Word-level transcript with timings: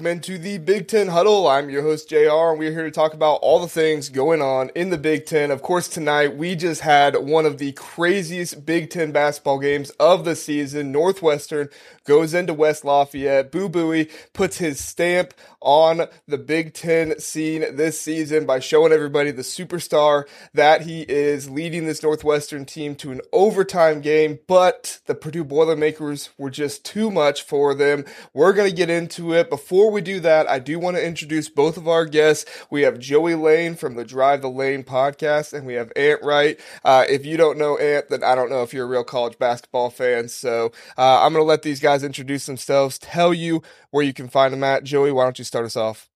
Welcome 0.00 0.16
into 0.16 0.38
the 0.38 0.56
Big 0.56 0.88
Ten 0.88 1.08
Huddle. 1.08 1.46
I'm 1.46 1.68
your 1.68 1.82
host, 1.82 2.08
JR, 2.08 2.16
and 2.16 2.58
we're 2.58 2.72
here 2.72 2.84
to 2.84 2.90
talk 2.90 3.12
about 3.12 3.40
all 3.42 3.58
the 3.58 3.68
things 3.68 4.08
going 4.08 4.40
on 4.40 4.70
in 4.74 4.88
the 4.88 4.96
Big 4.96 5.26
Ten. 5.26 5.50
Of 5.50 5.60
course, 5.60 5.88
tonight 5.88 6.38
we 6.38 6.56
just 6.56 6.80
had 6.80 7.16
one 7.16 7.44
of 7.44 7.58
the 7.58 7.72
craziest 7.72 8.64
Big 8.64 8.88
Ten 8.88 9.12
basketball 9.12 9.58
games 9.58 9.90
of 10.00 10.24
the 10.24 10.34
season. 10.34 10.90
Northwestern 10.90 11.68
goes 12.06 12.32
into 12.32 12.54
West 12.54 12.82
Lafayette. 12.82 13.52
Boo 13.52 13.68
Buie 13.68 14.10
puts 14.32 14.56
his 14.56 14.82
stamp 14.82 15.34
on 15.60 16.06
the 16.26 16.38
Big 16.38 16.72
Ten 16.72 17.18
scene 17.20 17.76
this 17.76 18.00
season 18.00 18.46
by 18.46 18.58
showing 18.58 18.92
everybody 18.92 19.30
the 19.30 19.42
superstar 19.42 20.24
that 20.54 20.80
he 20.80 21.02
is, 21.02 21.50
leading 21.50 21.84
this 21.84 22.02
Northwestern 22.02 22.64
team 22.64 22.94
to 22.96 23.12
an 23.12 23.20
overtime 23.34 24.00
game, 24.00 24.38
but 24.46 25.00
the 25.04 25.14
Purdue 25.14 25.44
Boilermakers 25.44 26.30
were 26.38 26.48
just 26.48 26.86
too 26.86 27.10
much 27.10 27.42
for 27.42 27.74
them. 27.74 28.06
We're 28.32 28.54
going 28.54 28.70
to 28.70 28.74
get 28.74 28.88
into 28.88 29.34
it. 29.34 29.50
Before 29.50 29.89
we 29.90 30.00
do 30.00 30.20
that, 30.20 30.48
I 30.48 30.58
do 30.58 30.78
want 30.78 30.96
to 30.96 31.06
introduce 31.06 31.48
both 31.48 31.76
of 31.76 31.88
our 31.88 32.06
guests. 32.06 32.50
We 32.70 32.82
have 32.82 32.98
Joey 32.98 33.34
Lane 33.34 33.74
from 33.74 33.96
the 33.96 34.04
Drive 34.04 34.42
the 34.42 34.50
Lane 34.50 34.84
podcast, 34.84 35.52
and 35.52 35.66
we 35.66 35.74
have 35.74 35.92
Ant 35.96 36.22
Wright. 36.22 36.58
Uh, 36.84 37.04
if 37.08 37.26
you 37.26 37.36
don't 37.36 37.58
know 37.58 37.76
Ant, 37.78 38.08
then 38.08 38.24
I 38.24 38.34
don't 38.34 38.50
know 38.50 38.62
if 38.62 38.72
you're 38.72 38.86
a 38.86 38.88
real 38.88 39.04
college 39.04 39.38
basketball 39.38 39.90
fan. 39.90 40.28
So 40.28 40.72
uh, 40.96 41.22
I'm 41.22 41.32
going 41.32 41.42
to 41.42 41.48
let 41.48 41.62
these 41.62 41.80
guys 41.80 42.02
introduce 42.02 42.46
themselves, 42.46 42.98
tell 42.98 43.34
you 43.34 43.62
where 43.90 44.04
you 44.04 44.14
can 44.14 44.28
find 44.28 44.52
them 44.52 44.64
at. 44.64 44.84
Joey, 44.84 45.12
why 45.12 45.24
don't 45.24 45.38
you 45.38 45.44
start 45.44 45.64
us 45.64 45.76
off? 45.76 46.08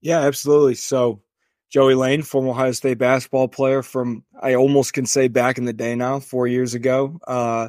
Yeah, 0.00 0.20
absolutely. 0.20 0.74
So 0.74 1.22
Joey 1.70 1.94
Lane, 1.94 2.22
former 2.22 2.50
Ohio 2.50 2.72
State 2.72 2.98
basketball 2.98 3.48
player 3.48 3.82
from 3.82 4.24
I 4.40 4.54
almost 4.54 4.94
can 4.94 5.06
say 5.06 5.28
back 5.28 5.58
in 5.58 5.64
the 5.64 5.72
day 5.72 5.94
now, 5.94 6.20
four 6.20 6.46
years 6.46 6.74
ago. 6.74 7.18
Uh, 7.26 7.68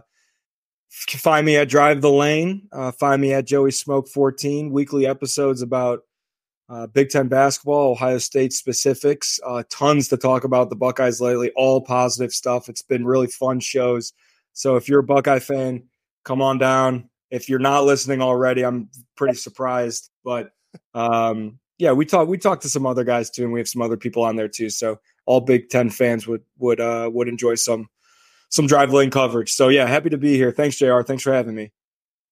find 0.90 1.46
me 1.46 1.58
at 1.58 1.70
Drive 1.70 2.02
the 2.02 2.12
Lane. 2.12 2.68
Uh, 2.72 2.92
find 2.92 3.22
me 3.22 3.34
at 3.34 3.46
Joey 3.46 3.72
Smoke 3.72 4.08
14. 4.08 4.72
Weekly 4.72 5.06
episodes 5.06 5.62
about 5.62 6.02
uh, 6.70 6.88
Big 6.88 7.10
Ten 7.10 7.28
basketball, 7.28 7.92
Ohio 7.92 8.18
State 8.18 8.54
specifics. 8.54 9.40
Uh, 9.46 9.64
tons 9.70 10.08
to 10.10 10.18
talk 10.18 10.44
about 10.44 10.70
the 10.70 10.76
Buckeyes 10.76 11.20
lately. 11.20 11.52
All 11.56 11.82
positive 11.82 12.32
stuff. 12.32 12.70
It's 12.70 12.82
been 12.82 13.06
really 13.06 13.28
fun 13.28 13.60
shows. 13.60 14.14
So 14.54 14.76
if 14.76 14.88
you're 14.88 15.00
a 15.00 15.04
Buckeye 15.04 15.40
fan, 15.40 15.84
come 16.26 16.42
on 16.42 16.58
down. 16.58 17.10
If 17.32 17.50
you're 17.50 17.60
not 17.60 17.86
listening 17.86 18.22
already, 18.22 18.64
I'm 18.64 18.90
pretty 19.16 19.36
surprised. 19.36 20.10
But 20.24 20.52
um, 20.94 21.60
yeah, 21.78 21.92
we 21.92 22.06
talk 22.06 22.28
we 22.28 22.38
talked 22.38 22.64
to 22.64 22.70
some 22.70 22.86
other 22.86 23.04
guys 23.04 23.30
too, 23.30 23.44
and 23.44 23.54
we 23.54 23.60
have 23.60 23.68
some 23.68 23.82
other 23.82 23.98
people 23.98 24.24
on 24.24 24.36
there 24.36 24.48
too. 24.48 24.70
So 24.70 25.00
all 25.26 25.42
Big 25.42 25.70
Ten 25.70 25.90
fans 25.90 26.28
would 26.28 26.44
would 26.58 26.80
uh, 26.80 27.10
would 27.12 27.28
enjoy 27.28 27.56
some 27.56 27.88
some 28.50 28.68
drive 28.68 28.92
lane 28.92 29.12
coverage. 29.12 29.52
So 29.52 29.70
yeah, 29.70 29.88
happy 29.88 30.10
to 30.10 30.18
be 30.18 30.36
here. 30.36 30.52
Thanks, 30.52 30.78
Jr. 30.78 31.02
Thanks 31.02 31.24
for 31.24 31.34
having 31.34 31.56
me. 31.56 31.72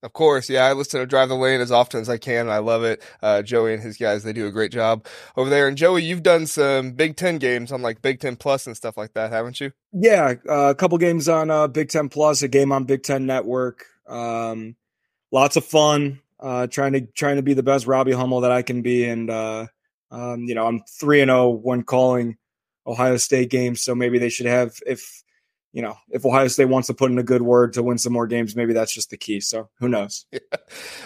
Of 0.04 0.14
course, 0.14 0.48
yeah, 0.48 0.66
I 0.66 0.74
listen 0.74 1.00
to 1.00 1.08
Drive 1.08 1.30
the 1.30 1.36
Lane 1.36 1.60
as 1.60 1.72
often 1.72 2.00
as 2.00 2.08
I 2.08 2.20
can, 2.20 2.42
and 2.42 2.52
I 2.52 2.60
love 2.60 2.84
it. 2.84 3.02
Uh, 3.20 3.42
Joey 3.42 3.74
and 3.74 3.82
his 3.82 3.98
guys, 3.98 4.24
they 4.24 4.32
do 4.32 4.46
a 4.46 4.52
great 4.52 4.72
job 4.72 5.08
over 5.36 5.50
there. 5.50 5.68
And 5.68 5.76
Joey, 5.76 6.04
you've 6.04 6.22
done 6.22 6.46
some 6.46 6.92
Big 6.92 7.16
Ten 7.16 7.40
games 7.40 7.72
on 7.72 7.82
like 7.82 8.04
Big 8.04 8.20
Ten 8.20 8.36
Plus 8.36 8.68
and 8.68 8.78
stuff 8.78 8.96
like 8.96 9.14
that, 9.14 9.32
haven't 9.32 9.60
you? 9.60 9.72
Yeah, 9.92 10.36
uh, 10.48 10.70
a 10.70 10.76
couple 10.76 11.00
games 11.00 11.28
on 11.28 11.50
uh, 11.50 11.68
Big 11.68 11.90
Ten 11.90 12.10
Plus, 12.10 12.44
a 12.44 12.48
game 12.48 12.72
on 12.72 12.84
Big 12.84 13.02
Ten 13.02 13.26
Network. 13.26 13.88
Um, 14.08 14.76
lots 15.32 15.56
of 15.56 15.66
fun. 15.66 16.22
Uh, 16.40 16.68
trying 16.68 16.94
to 16.94 17.02
trying 17.02 17.38
to 17.38 17.42
be 17.42 17.56
the 17.56 17.64
best 17.64 17.88
Robbie 17.88 18.12
Hummel 18.12 18.42
that 18.42 18.52
I 18.52 18.62
can 18.62 18.84
be, 18.84 19.04
and 19.06 19.32
uh, 19.32 19.66
um, 20.12 20.44
you 20.44 20.54
know 20.54 20.68
I'm 20.68 20.84
three 20.88 21.22
and 21.22 21.30
zero 21.30 21.46
oh 21.46 21.50
when 21.50 21.82
calling 21.82 22.38
Ohio 22.86 23.18
State 23.18 23.50
games, 23.50 23.82
so 23.82 23.96
maybe 23.96 24.20
they 24.20 24.30
should 24.30 24.46
have 24.46 24.80
if 24.86 25.24
you 25.78 25.84
know, 25.84 25.96
if 26.10 26.26
Ohio 26.26 26.48
State 26.48 26.66
wants 26.66 26.88
to 26.88 26.96
put 26.96 27.12
in 27.12 27.20
a 27.20 27.24
good 27.24 27.44
word 27.44 27.74
to 27.74 27.84
win 27.84 28.00
some 28.00 28.12
more 28.12 28.26
games, 28.26 28.56
maybe 28.56 28.74
that's 28.74 28.92
just 28.92 29.12
the 29.12 29.16
key. 29.16 29.40
So 29.40 29.70
who 29.80 29.88
knows? 29.88 30.26
Yeah. 30.34 30.58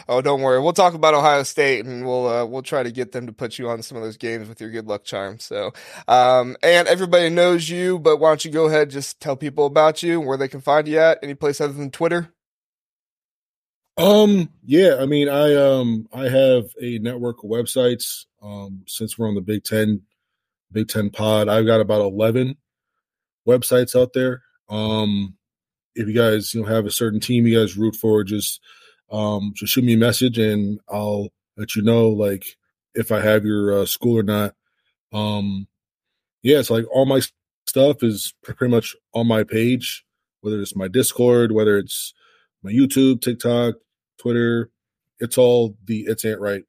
Oh, 0.07 0.21
don't 0.21 0.41
worry. 0.41 0.61
We'll 0.61 0.73
talk 0.73 0.93
about 0.93 1.13
Ohio 1.13 1.43
State, 1.43 1.85
and 1.85 2.05
we'll 2.05 2.27
uh, 2.27 2.45
we'll 2.45 2.61
try 2.61 2.83
to 2.83 2.91
get 2.91 3.11
them 3.11 3.27
to 3.27 3.33
put 3.33 3.59
you 3.59 3.69
on 3.69 3.81
some 3.81 3.97
of 3.97 4.03
those 4.03 4.17
games 4.17 4.47
with 4.47 4.61
your 4.61 4.69
good 4.69 4.87
luck 4.87 5.03
charm. 5.03 5.39
So, 5.39 5.73
um, 6.07 6.55
and 6.63 6.87
everybody 6.87 7.29
knows 7.29 7.69
you, 7.69 7.99
but 7.99 8.17
why 8.17 8.29
don't 8.29 8.45
you 8.45 8.51
go 8.51 8.65
ahead 8.65 8.83
and 8.83 8.91
just 8.91 9.19
tell 9.19 9.35
people 9.35 9.65
about 9.65 10.01
you 10.01 10.19
and 10.19 10.27
where 10.27 10.37
they 10.37 10.47
can 10.47 10.61
find 10.61 10.87
you 10.87 10.99
at? 10.99 11.19
Any 11.21 11.33
place 11.33 11.59
other 11.59 11.73
than 11.73 11.91
Twitter? 11.91 12.33
Um, 13.97 14.49
yeah, 14.63 14.95
I 14.99 15.05
mean, 15.05 15.27
I 15.27 15.53
um 15.53 16.07
I 16.13 16.29
have 16.29 16.65
a 16.81 16.97
network 16.99 17.43
of 17.43 17.49
websites. 17.49 18.25
Um, 18.41 18.83
since 18.87 19.17
we're 19.17 19.27
on 19.27 19.35
the 19.35 19.41
Big 19.41 19.63
Ten, 19.63 20.01
Big 20.71 20.87
Ten 20.87 21.09
Pod, 21.09 21.49
I've 21.49 21.65
got 21.65 21.81
about 21.81 22.01
eleven 22.01 22.55
websites 23.47 23.99
out 23.99 24.13
there. 24.13 24.43
Um, 24.69 25.35
if 25.95 26.07
you 26.07 26.13
guys 26.13 26.53
you 26.53 26.61
know 26.61 26.67
have 26.67 26.85
a 26.85 26.91
certain 26.91 27.19
team 27.19 27.45
you 27.45 27.59
guys 27.59 27.77
root 27.77 27.95
for, 27.95 28.23
just 28.23 28.61
um 29.11 29.51
just 29.55 29.73
shoot 29.73 29.83
me 29.83 29.93
a 29.93 29.97
message 29.97 30.37
and 30.37 30.79
I'll 30.89 31.29
let 31.57 31.75
you 31.75 31.81
know 31.81 32.09
like 32.09 32.45
if 32.95 33.11
I 33.11 33.21
have 33.21 33.45
your 33.45 33.81
uh, 33.81 33.85
school 33.85 34.17
or 34.17 34.23
not. 34.23 34.55
Um, 35.13 35.67
yeah, 36.43 36.59
it's 36.59 36.69
like 36.69 36.85
all 36.91 37.05
my 37.05 37.21
stuff 37.67 38.03
is 38.03 38.33
pretty 38.43 38.71
much 38.71 38.95
on 39.13 39.27
my 39.27 39.43
page, 39.43 40.05
whether 40.41 40.59
it's 40.61 40.75
my 40.75 40.87
Discord, 40.87 41.51
whether 41.51 41.77
it's 41.77 42.13
my 42.63 42.71
YouTube, 42.71 43.21
TikTok, 43.21 43.75
Twitter. 44.17 44.71
It's 45.19 45.37
all 45.37 45.77
the 45.85 46.01
it's 46.07 46.25
Ant 46.25 46.41
Wright 46.41 46.63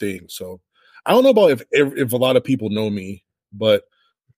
thing. 0.00 0.26
So 0.28 0.60
I 1.06 1.12
don't 1.12 1.22
know 1.22 1.30
about 1.30 1.50
if 1.50 1.62
if 1.70 2.12
a 2.12 2.16
lot 2.16 2.36
of 2.36 2.44
people 2.44 2.70
know 2.70 2.90
me, 2.90 3.24
but 3.52 3.84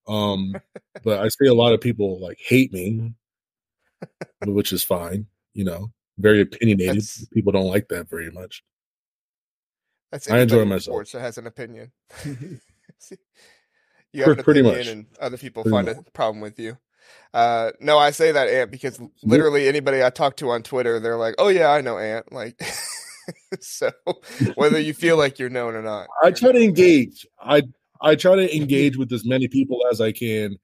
um, 0.07 0.55
but 1.05 1.21
I 1.21 1.29
see 1.29 1.47
a 1.47 1.55
lot 1.55 1.73
of 1.73 1.81
people 1.81 2.21
like 2.21 2.39
hate 2.39 2.73
me, 2.73 3.13
which 4.45 4.73
is 4.73 4.83
fine. 4.83 5.27
You 5.53 5.65
know, 5.65 5.93
very 6.19 6.41
opinionated. 6.41 6.97
That's, 6.97 7.27
people 7.29 7.53
don't 7.53 7.69
like 7.69 7.89
that 7.89 8.09
very 8.09 8.31
much. 8.31 8.63
That's 10.13 10.31
I 10.31 10.39
enjoy 10.39 10.65
myself. 10.65 10.95
Sports 10.95 11.13
that 11.13 11.21
has 11.21 11.39
an 11.39 11.47
opinion. 11.47 11.91
you 14.13 14.23
have 14.23 14.39
an 14.39 14.45
pretty 14.45 14.61
opinion, 14.61 14.79
much. 14.79 14.87
and 14.89 15.07
other 15.21 15.37
people 15.37 15.63
pretty 15.63 15.75
find 15.75 15.87
much. 15.89 15.97
a 16.07 16.11
problem 16.13 16.41
with 16.41 16.59
you. 16.59 16.79
Uh, 17.33 17.73
no, 17.81 17.99
I 17.99 18.13
say 18.13 18.33
that 18.33 18.49
Ant 18.49 18.71
because 18.71 19.01
literally 19.23 19.69
anybody 19.69 20.03
I 20.05 20.11
talk 20.11 20.37
to 20.37 20.51
on 20.51 20.63
Twitter, 20.63 21.01
they're 21.01 21.17
like, 21.17 21.35
"Oh 21.39 21.49
yeah, 21.49 21.69
I 21.69 21.81
know 21.81 21.99
Ant." 21.99 22.33
Like, 22.33 22.63
so 23.61 23.91
whether 24.55 24.79
you 24.79 24.95
feel 24.95 25.17
like 25.17 25.39
you're 25.39 25.51
known 25.51 25.75
or 25.75 25.83
not, 25.83 26.07
I 26.23 26.31
try 26.31 26.53
to 26.53 26.63
engage. 26.63 27.27
I 27.41 27.63
I 28.01 28.15
try 28.17 28.37
to 28.37 28.57
engage 28.57 28.97
with 28.97 29.13
as 29.13 29.25
many 29.25 29.49
people 29.49 29.81
as 29.91 30.01
I 30.01 30.13
can. 30.13 30.57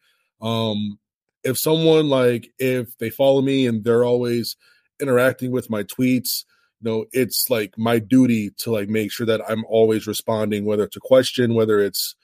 Um, 0.42 0.98
if 1.44 1.58
someone 1.58 2.08
like 2.08 2.50
if 2.58 2.96
they 2.98 3.10
follow 3.10 3.41
me 3.42 3.66
and 3.66 3.82
they're 3.84 4.04
always 4.04 4.56
interacting 5.00 5.50
with 5.50 5.70
my 5.70 5.82
tweets, 5.84 6.44
you 6.80 6.91
know, 6.91 7.06
it's 7.12 7.48
like 7.50 7.74
my 7.78 7.98
duty 7.98 8.50
to 8.58 8.70
like 8.70 8.88
make 8.88 9.12
sure 9.12 9.26
that 9.26 9.41
I'm 9.48 9.64
always 9.68 10.06
responding, 10.06 10.64
whether 10.64 10.84
it's 10.84 10.96
a 10.96 11.00
question, 11.00 11.54
whether 11.54 11.80
it's 11.80 12.14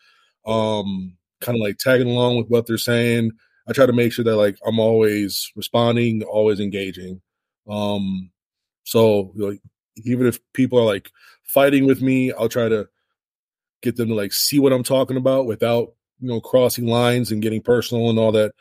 um 0.46 1.16
kind 1.40 1.56
of 1.56 1.62
like 1.62 1.78
tagging 1.78 2.08
along 2.08 2.36
with 2.36 2.48
what 2.48 2.66
they're 2.66 2.78
saying. 2.78 3.32
I 3.68 3.72
try 3.72 3.86
to 3.86 3.92
make 3.92 4.12
sure 4.12 4.24
that 4.24 4.36
like 4.36 4.58
I'm 4.66 4.78
always 4.78 5.50
responding, 5.56 6.22
always 6.22 6.60
engaging. 6.60 7.20
Um, 7.68 8.30
so 8.84 9.32
like 9.36 9.60
even 10.04 10.26
if 10.26 10.38
people 10.52 10.78
are 10.78 10.84
like 10.84 11.10
fighting 11.44 11.86
with 11.86 12.02
me, 12.02 12.32
I'll 12.32 12.48
try 12.48 12.68
to 12.68 12.88
get 13.82 13.96
them 13.96 14.08
to 14.08 14.14
like 14.14 14.32
see 14.32 14.58
what 14.58 14.72
I'm 14.72 14.82
talking 14.82 15.16
about 15.16 15.46
without 15.46 15.92
you 16.20 16.28
know 16.28 16.40
crossing 16.40 16.86
lines 16.86 17.30
and 17.32 17.42
getting 17.42 17.62
personal 17.62 18.10
and 18.10 18.18
all 18.18 18.32
that 18.32 18.52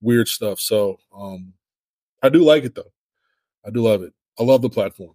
weird 0.00 0.28
stuff. 0.28 0.60
So 0.60 0.98
um 1.16 1.52
I 2.22 2.28
do 2.28 2.42
like 2.42 2.64
it 2.64 2.74
though. 2.74 2.92
I 3.66 3.70
do 3.70 3.82
love 3.82 4.02
it. 4.02 4.12
I 4.38 4.42
love 4.44 4.62
the 4.62 4.70
platform. 4.70 5.14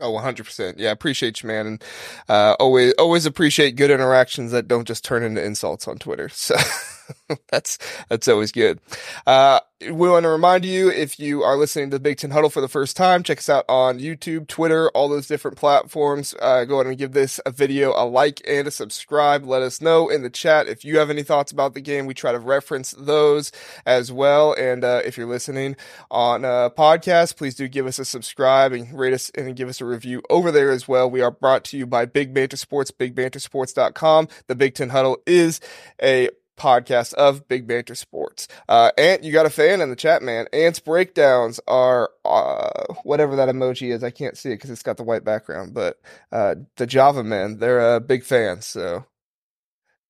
Oh, 0.00 0.12
100%. 0.12 0.74
Yeah, 0.78 0.90
appreciate 0.90 1.42
you, 1.42 1.46
man. 1.46 1.66
And 1.66 1.84
uh, 2.28 2.56
always 2.58 2.92
always 2.94 3.24
appreciate 3.24 3.76
good 3.76 3.90
interactions 3.90 4.50
that 4.50 4.66
don't 4.66 4.86
just 4.86 5.04
turn 5.04 5.22
into 5.22 5.44
insults 5.44 5.86
on 5.86 5.98
Twitter. 5.98 6.28
So 6.28 6.56
that's 7.50 7.78
that's 8.08 8.28
always 8.28 8.52
good. 8.52 8.80
Uh, 9.26 9.60
we 9.80 10.08
want 10.08 10.24
to 10.24 10.28
remind 10.28 10.64
you 10.64 10.90
if 10.90 11.18
you 11.18 11.42
are 11.42 11.56
listening 11.56 11.90
to 11.90 11.96
the 11.96 12.00
Big 12.00 12.18
Ten 12.18 12.30
Huddle 12.30 12.50
for 12.50 12.60
the 12.60 12.68
first 12.68 12.96
time, 12.96 13.22
check 13.22 13.38
us 13.38 13.48
out 13.48 13.64
on 13.68 13.98
YouTube, 13.98 14.46
Twitter, 14.46 14.88
all 14.90 15.08
those 15.08 15.26
different 15.26 15.56
platforms. 15.56 16.34
Uh, 16.40 16.64
go 16.64 16.76
ahead 16.76 16.86
and 16.86 16.98
give 16.98 17.12
this 17.12 17.40
a 17.44 17.50
video 17.50 17.92
a 17.96 18.04
like 18.06 18.40
and 18.46 18.68
a 18.68 18.70
subscribe. 18.70 19.44
Let 19.44 19.62
us 19.62 19.80
know 19.80 20.08
in 20.08 20.22
the 20.22 20.30
chat 20.30 20.68
if 20.68 20.84
you 20.84 20.98
have 20.98 21.10
any 21.10 21.22
thoughts 21.22 21.52
about 21.52 21.74
the 21.74 21.80
game. 21.80 22.06
We 22.06 22.14
try 22.14 22.32
to 22.32 22.38
reference 22.38 22.92
those 22.92 23.50
as 23.84 24.12
well. 24.12 24.52
And 24.52 24.84
uh, 24.84 25.02
if 25.04 25.16
you're 25.16 25.26
listening 25.26 25.76
on 26.10 26.44
a 26.44 26.70
podcast, 26.70 27.36
please 27.36 27.54
do 27.54 27.66
give 27.68 27.86
us 27.86 27.98
a 27.98 28.04
subscribe 28.04 28.72
and 28.72 28.96
rate 28.98 29.14
us 29.14 29.30
and 29.34 29.56
give 29.56 29.68
us 29.68 29.80
a 29.80 29.84
review 29.84 30.22
over 30.30 30.52
there 30.52 30.70
as 30.70 30.86
well. 30.86 31.10
We 31.10 31.22
are 31.22 31.30
brought 31.30 31.64
to 31.64 31.78
you 31.78 31.86
by 31.86 32.04
Big 32.04 32.32
Banter 32.32 32.56
Sports, 32.56 32.90
BigBanterSports.com. 32.90 34.28
The 34.46 34.54
Big 34.54 34.74
Ten 34.74 34.90
Huddle 34.90 35.18
is 35.26 35.60
a 36.00 36.28
podcast 36.56 37.14
of 37.14 37.46
Big 37.48 37.66
Banter 37.66 37.94
Sports. 37.94 38.48
Uh, 38.68 38.90
Ant, 38.98 39.24
you 39.24 39.32
got 39.32 39.46
a 39.46 39.50
fan 39.50 39.80
in 39.80 39.90
the 39.90 39.96
chat, 39.96 40.22
man. 40.22 40.46
Ant's 40.52 40.80
breakdowns 40.80 41.60
are 41.66 42.10
uh, 42.24 42.94
whatever 43.04 43.36
that 43.36 43.48
emoji 43.48 43.92
is. 43.92 44.04
I 44.04 44.10
can't 44.10 44.36
see 44.36 44.50
it 44.50 44.56
because 44.56 44.70
it's 44.70 44.82
got 44.82 44.96
the 44.96 45.02
white 45.02 45.24
background, 45.24 45.74
but 45.74 46.00
uh, 46.30 46.56
the 46.76 46.86
Java 46.86 47.24
men, 47.24 47.58
they're 47.58 47.96
a 47.96 48.00
big 48.00 48.24
fan, 48.24 48.60
so 48.62 49.04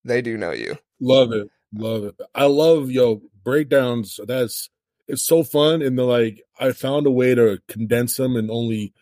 they 0.05 0.23
do 0.23 0.37
know 0.37 0.53
you. 0.53 0.77
Love 1.01 1.33
it, 1.33 1.49
love 1.75 2.05
it. 2.05 2.15
I 2.35 2.45
love 2.45 2.91
yo 2.91 3.23
breakdowns. 3.45 4.21
That's 4.27 4.69
it's 5.09 5.25
so 5.25 5.43
fun, 5.45 5.83
and 5.83 5.99
the 5.99 6.05
like. 6.05 6.43
I 6.61 6.71
found 6.71 7.09
a 7.09 7.11
way 7.11 7.35
to 7.35 7.59
condense 7.67 8.17
them 8.17 8.37
and 8.37 8.49
only 8.49 8.95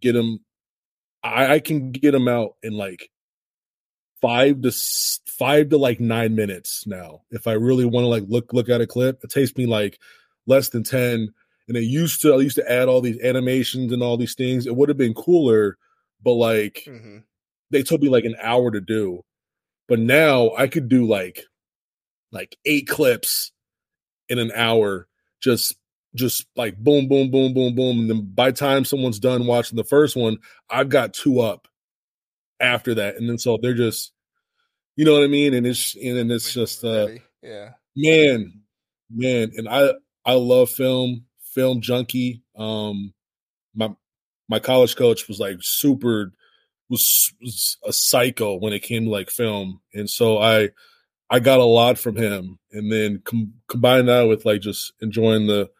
get 0.00 0.14
them 0.14 0.40
I, 1.26 1.54
I 1.54 1.58
can 1.60 1.92
get 1.92 2.12
them 2.12 2.28
out 2.28 2.56
in 2.62 2.72
like 2.72 3.10
five 4.20 4.62
to 4.62 4.72
five 5.26 5.68
to 5.70 5.78
like 5.78 6.00
nine 6.00 6.34
minutes 6.34 6.86
now. 6.86 7.22
If 7.30 7.46
I 7.46 7.52
really 7.52 7.84
want 7.84 8.04
to 8.04 8.08
like 8.08 8.24
look 8.28 8.52
look 8.52 8.68
at 8.68 8.80
a 8.80 8.86
clip, 8.86 9.22
it 9.22 9.30
takes 9.30 9.56
me 9.56 9.66
like 9.66 9.98
less 10.46 10.68
than 10.70 10.82
ten. 10.82 11.32
And 11.68 11.76
it 11.76 11.82
used 11.82 12.22
to 12.22 12.34
I 12.34 12.38
used 12.38 12.56
to 12.56 12.70
add 12.70 12.88
all 12.88 13.00
these 13.00 13.20
animations 13.22 13.92
and 13.92 14.02
all 14.02 14.16
these 14.16 14.34
things. 14.34 14.66
It 14.66 14.76
would 14.76 14.88
have 14.88 14.98
been 14.98 15.14
cooler, 15.14 15.76
but 16.22 16.34
like 16.34 16.84
mm-hmm. 16.86 17.18
they 17.70 17.82
took 17.82 18.00
me 18.00 18.08
like 18.08 18.24
an 18.24 18.36
hour 18.40 18.70
to 18.70 18.80
do. 18.80 19.24
But 19.88 20.00
now 20.00 20.50
I 20.56 20.66
could 20.66 20.88
do 20.88 21.06
like 21.06 21.44
like 22.32 22.56
eight 22.64 22.88
clips 22.88 23.52
in 24.28 24.38
an 24.38 24.52
hour, 24.54 25.08
just 25.40 25.76
just 26.14 26.46
like 26.56 26.76
boom, 26.78 27.08
boom, 27.08 27.30
boom, 27.30 27.52
boom, 27.52 27.74
boom. 27.74 28.00
And 28.00 28.10
then 28.10 28.30
by 28.34 28.50
the 28.50 28.56
time 28.56 28.84
someone's 28.84 29.20
done 29.20 29.46
watching 29.46 29.76
the 29.76 29.84
first 29.84 30.16
one, 30.16 30.38
I've 30.70 30.88
got 30.88 31.14
two 31.14 31.40
up 31.40 31.68
after 32.60 32.94
that. 32.94 33.16
And 33.16 33.28
then 33.28 33.38
so 33.38 33.58
they're 33.60 33.74
just 33.74 34.12
you 34.96 35.04
know 35.04 35.12
what 35.12 35.24
I 35.24 35.28
mean? 35.28 35.54
And 35.54 35.66
it's 35.66 35.94
and 35.96 36.16
then 36.16 36.30
it's 36.30 36.52
just 36.52 36.84
uh 36.84 37.08
yeah. 37.42 37.70
Man, 37.96 38.62
man. 39.10 39.52
And 39.56 39.68
I 39.68 39.92
I 40.24 40.34
love 40.34 40.70
film, 40.70 41.24
film 41.42 41.80
junkie. 41.80 42.42
Um 42.56 43.12
my 43.74 43.90
my 44.48 44.58
college 44.58 44.96
coach 44.96 45.28
was 45.28 45.38
like 45.38 45.58
super 45.60 46.32
was, 46.88 47.32
was 47.40 47.78
a 47.84 47.92
psycho 47.92 48.56
when 48.56 48.72
it 48.72 48.82
came 48.82 49.04
to 49.04 49.10
like 49.10 49.30
film. 49.30 49.80
And 49.92 50.08
so 50.08 50.38
I 50.38 50.70
I 51.28 51.40
got 51.40 51.58
a 51.58 51.64
lot 51.64 51.98
from 51.98 52.16
him. 52.16 52.58
And 52.72 52.90
then 52.90 53.20
com- 53.24 53.54
combine 53.68 54.06
that 54.06 54.22
with 54.22 54.44
like 54.44 54.60
just 54.60 54.92
enjoying 55.00 55.46
the 55.46 55.70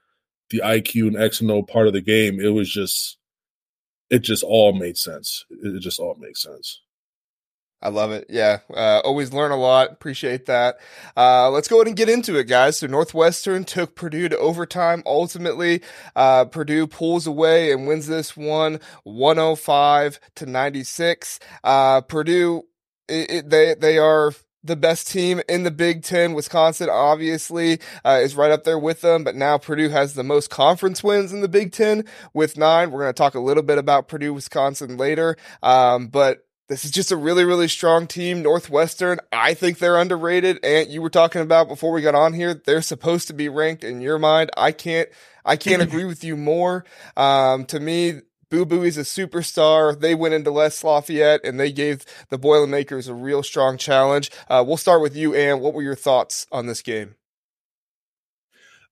the 0.51 0.63
IQ 0.65 1.09
and 1.09 1.17
X 1.17 1.41
and 1.41 1.51
O 1.51 1.63
part 1.63 1.87
of 1.87 1.93
the 1.93 2.01
game, 2.01 2.41
it 2.41 2.51
was 2.51 2.71
just 2.71 3.19
it 4.11 4.21
just 4.21 4.43
all 4.43 4.73
made 4.73 4.97
sense. 4.97 5.45
It 5.51 5.81
just 5.81 5.99
all 5.99 6.17
makes 6.19 6.43
sense. 6.43 6.81
I 7.83 7.91
love 7.91 8.11
it. 8.11 8.27
Yeah. 8.31 8.61
Uh, 8.73 9.01
always 9.05 9.33
learn 9.33 9.51
a 9.51 9.57
lot. 9.57 9.93
Appreciate 9.93 10.47
that. 10.47 10.77
Uh, 11.17 11.51
let's 11.51 11.69
go 11.69 11.77
ahead 11.77 11.89
and 11.89 11.97
get 11.97 12.09
into 12.09 12.39
it, 12.39 12.45
guys. 12.45 12.79
So 12.79 12.87
Northwestern 12.87 13.65
took 13.65 13.95
Purdue 13.95 14.31
to 14.31 14.39
overtime. 14.39 15.03
Ultimately, 15.05 15.83
uh, 16.17 16.47
Purdue 16.47 16.87
pulls 16.87 17.27
away 17.27 17.71
and 17.71 17.87
wins 17.87 18.07
this 18.07 18.37
one 18.37 18.81
105 19.05 20.19
to 20.37 20.47
96. 20.47 21.39
Uh, 21.63 22.01
Purdue, 22.01 22.63
it, 23.09 23.31
it, 23.31 23.51
they, 23.51 23.75
they 23.75 23.99
are 23.99 24.33
the 24.67 24.77
best 24.77 25.09
team 25.09 25.41
in 25.49 25.63
the 25.63 25.71
Big 25.71 26.03
Ten. 26.03 26.35
Wisconsin 26.35 26.89
obviously 26.91 27.81
uh, 28.05 28.21
is 28.23 28.37
right 28.37 28.51
up 28.51 28.65
there 28.65 28.79
with 28.79 29.01
them, 29.01 29.25
but 29.25 29.35
now 29.35 29.59
Purdue 29.59 29.89
has 29.91 30.15
the 30.15 30.25
most 30.25 30.51
conference 30.51 31.03
wins 31.03 31.33
in 31.33 31.41
the 31.41 31.49
Big 31.49 31.73
Ten 31.73 32.05
with 32.35 32.57
nine. 32.57 32.91
We're 32.91 33.03
going 33.03 33.15
to 33.15 33.19
talk 33.19 33.35
a 33.35 33.41
little 33.41 33.63
bit 33.63 33.79
about 33.79 34.09
Purdue, 34.09 34.35
Wisconsin 34.35 34.97
later. 34.97 35.37
Um, 35.63 36.09
but 36.09 36.47
this 36.69 36.85
is 36.85 36.91
just 36.91 37.13
a 37.13 37.17
really, 37.17 37.45
really 37.45 37.69
strong 37.69 38.07
team. 38.07 38.43
Northwestern, 38.43 39.21
I 39.33 39.55
think 39.55 39.79
they're 39.79 39.99
underrated. 39.99 40.59
And 40.65 40.91
you 40.91 41.01
were 41.01 41.11
talking 41.11 41.41
about 41.41 41.69
before 41.69 41.93
we 41.93 42.03
got 42.03 42.17
on 42.17 42.33
here, 42.33 42.55
they're 42.55 42.83
supposed 42.83 43.29
to 43.29 43.35
be 43.35 43.49
ranked 43.49 43.85
in 43.85 44.01
your 44.01 44.19
mind. 44.19 44.51
I 44.57 44.73
can't, 44.73 45.09
I 45.45 45.57
can't 45.57 45.83
agree 45.83 46.05
with 46.05 46.25
you 46.25 46.37
more. 46.37 46.85
Um, 47.17 47.67
to 47.67 47.79
me, 47.79 48.23
Boo 48.51 48.65
Buie 48.65 48.87
is 48.87 48.99
a 48.99 49.03
superstar. 49.03 49.99
They 49.99 50.15
went 50.15 50.35
into 50.35 50.53
West 50.53 50.83
Lafayette 50.85 51.41
and 51.45 51.59
they 51.59 51.73
gave 51.73 52.05
the 52.29 52.39
Boilermakers 52.39 53.09
a 53.09 53.15
real 53.15 53.43
strong 53.43 53.77
challenge. 53.77 54.31
Uh, 54.49 54.65
we'll 54.67 54.77
start 54.77 55.03
with 55.03 55.17
you, 55.17 55.35
Ant. 55.35 55.61
What 55.61 55.75
were 55.75 55.83
your 55.83 55.97
thoughts 55.97 56.47
on 56.53 56.67
this 56.67 56.83
game? 56.83 57.17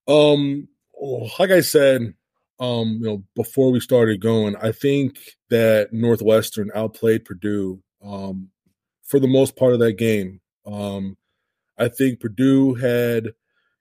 Um, 0.09 0.69
like 1.39 1.51
I 1.51 1.61
said, 1.61 2.15
um, 2.61 2.99
you 3.01 3.07
know, 3.07 3.25
before 3.35 3.71
we 3.71 3.81
started 3.81 4.21
going, 4.21 4.57
I 4.57 4.73
think 4.73 5.19
that 5.51 5.93
Northwestern 5.93 6.71
outplayed 6.75 7.25
Purdue 7.25 7.81
um, 8.05 8.51
for 9.03 9.19
the 9.19 9.29
most 9.29 9.57
part 9.57 9.73
of 9.73 9.81
that 9.81 9.95
game. 9.95 10.41
Um, 10.67 11.17
I 11.79 11.89
think 11.89 12.21
Purdue 12.21 12.75
had, 12.75 13.27
you 13.27 13.33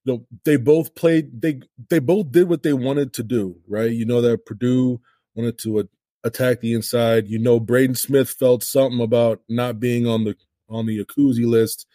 know, 0.05 0.25
they 0.43 0.57
both 0.57 0.95
played. 0.95 1.41
They 1.41 1.61
they 1.89 1.99
both 1.99 2.31
did 2.31 2.49
what 2.49 2.63
they 2.63 2.73
wanted 2.73 3.13
to 3.13 3.23
do, 3.23 3.57
right? 3.67 3.91
You 3.91 4.05
know 4.05 4.21
that 4.21 4.45
Purdue 4.45 4.99
wanted 5.35 5.57
to 5.59 5.79
a- 5.79 5.87
attack 6.23 6.61
the 6.61 6.73
inside. 6.73 7.27
You 7.27 7.39
know, 7.39 7.59
Braden 7.59 7.95
Smith 7.95 8.29
felt 8.29 8.63
something 8.63 9.01
about 9.01 9.41
not 9.49 9.79
being 9.79 10.07
on 10.07 10.23
the 10.23 10.35
on 10.69 10.85
the 10.85 11.03
Cousy 11.05 11.45
list. 11.45 11.85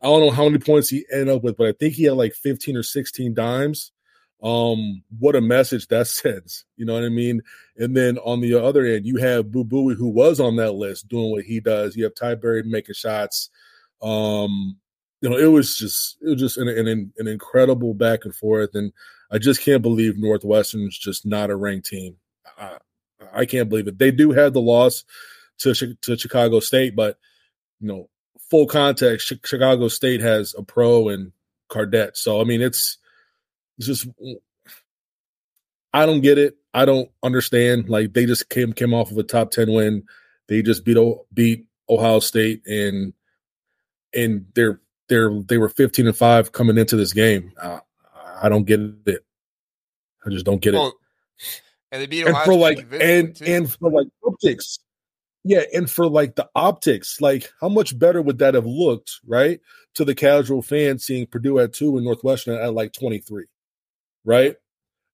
I 0.00 0.06
don't 0.06 0.20
know 0.20 0.30
how 0.30 0.44
many 0.44 0.58
points 0.58 0.88
he 0.88 1.04
ended 1.12 1.28
up 1.28 1.42
with, 1.42 1.56
but 1.56 1.66
I 1.66 1.72
think 1.72 1.94
he 1.94 2.04
had 2.04 2.14
like 2.14 2.34
15 2.34 2.76
or 2.76 2.82
16 2.82 3.34
dimes. 3.34 3.92
Um 4.40 5.02
what 5.18 5.34
a 5.34 5.40
message 5.40 5.88
that 5.88 6.06
sends 6.06 6.64
you 6.76 6.86
know 6.86 6.94
what 6.94 7.02
i 7.02 7.08
mean? 7.08 7.42
And 7.76 7.96
then 7.96 8.18
on 8.18 8.40
the 8.40 8.54
other 8.54 8.84
end 8.84 9.04
you 9.04 9.16
have 9.16 9.50
Boo 9.50 9.64
Buie 9.64 9.96
who 9.96 10.08
was 10.08 10.38
on 10.38 10.54
that 10.56 10.74
list 10.74 11.08
doing 11.08 11.32
what 11.32 11.42
he 11.42 11.58
does. 11.58 11.96
You 11.96 12.04
have 12.04 12.14
Ty 12.14 12.36
Berry 12.36 12.62
making 12.62 12.94
shots. 12.94 13.50
Um 14.00 14.78
you 15.20 15.28
know 15.28 15.36
it 15.36 15.46
was 15.46 15.76
just 15.76 16.18
it 16.22 16.28
was 16.28 16.38
just 16.38 16.56
an, 16.56 16.68
an, 16.68 17.12
an 17.18 17.26
incredible 17.26 17.94
back 17.94 18.24
and 18.24 18.32
forth 18.32 18.70
and 18.74 18.92
i 19.32 19.38
just 19.38 19.60
can't 19.60 19.82
believe 19.82 20.16
northwestern's 20.16 20.96
just 20.96 21.26
not 21.26 21.50
a 21.50 21.56
ranked 21.56 21.88
team. 21.88 22.14
I, 22.56 22.78
I 23.32 23.46
can't 23.46 23.68
believe 23.68 23.88
it 23.88 23.98
they 23.98 24.10
do 24.10 24.32
have 24.32 24.52
the 24.52 24.60
loss 24.60 25.04
to 25.58 25.74
to 25.74 26.16
chicago 26.16 26.60
state 26.60 26.94
but 26.94 27.18
you 27.80 27.88
know 27.88 28.08
full 28.50 28.66
context 28.66 29.32
chicago 29.44 29.88
state 29.88 30.20
has 30.20 30.54
a 30.56 30.62
pro 30.62 31.08
and 31.08 31.32
Cardet 31.68 32.16
so 32.16 32.40
i 32.40 32.44
mean 32.44 32.62
it's 32.62 32.98
it's 33.76 33.86
just 33.86 34.08
I 35.92 36.06
don't 36.06 36.20
get 36.20 36.38
it. 36.38 36.56
I 36.74 36.84
don't 36.84 37.10
understand. 37.22 37.88
Like 37.88 38.12
they 38.12 38.26
just 38.26 38.48
came 38.50 38.72
came 38.72 38.94
off 38.94 39.10
of 39.10 39.18
a 39.18 39.22
top 39.22 39.50
ten 39.50 39.72
win. 39.72 40.04
They 40.48 40.62
just 40.62 40.84
beat 40.84 40.98
beat 41.32 41.66
Ohio 41.88 42.20
State 42.20 42.66
and 42.66 43.12
and 44.14 44.46
they're 44.54 44.80
they're 45.08 45.30
they 45.48 45.58
were 45.58 45.68
fifteen 45.68 46.06
and 46.06 46.16
five 46.16 46.52
coming 46.52 46.78
into 46.78 46.96
this 46.96 47.12
game. 47.12 47.52
Uh, 47.60 47.80
I 48.40 48.48
don't 48.48 48.64
get 48.64 48.80
it. 48.80 49.24
I 50.24 50.30
just 50.30 50.44
don't 50.44 50.60
get 50.60 50.74
well, 50.74 50.88
it. 50.88 50.94
And 51.90 52.02
they 52.02 52.06
beat 52.06 52.26
Ohio 52.26 52.36
and 52.36 52.44
for 52.44 52.54
like 52.54 52.86
and 53.00 53.36
too. 53.36 53.44
and 53.44 53.70
for 53.70 53.90
like 53.90 54.08
optics. 54.24 54.78
Yeah, 55.44 55.62
and 55.72 55.88
for 55.88 56.08
like 56.08 56.34
the 56.34 56.48
optics, 56.54 57.20
like 57.20 57.50
how 57.60 57.68
much 57.68 57.98
better 57.98 58.20
would 58.20 58.38
that 58.38 58.54
have 58.54 58.66
looked, 58.66 59.20
right? 59.26 59.60
To 59.94 60.04
the 60.04 60.14
casual 60.14 60.62
fan 60.62 60.98
seeing 60.98 61.26
Purdue 61.26 61.58
at 61.60 61.72
two 61.72 61.96
and 61.96 62.04
Northwestern 62.04 62.56
at 62.56 62.74
like 62.74 62.92
23 62.92 63.46
right? 64.28 64.56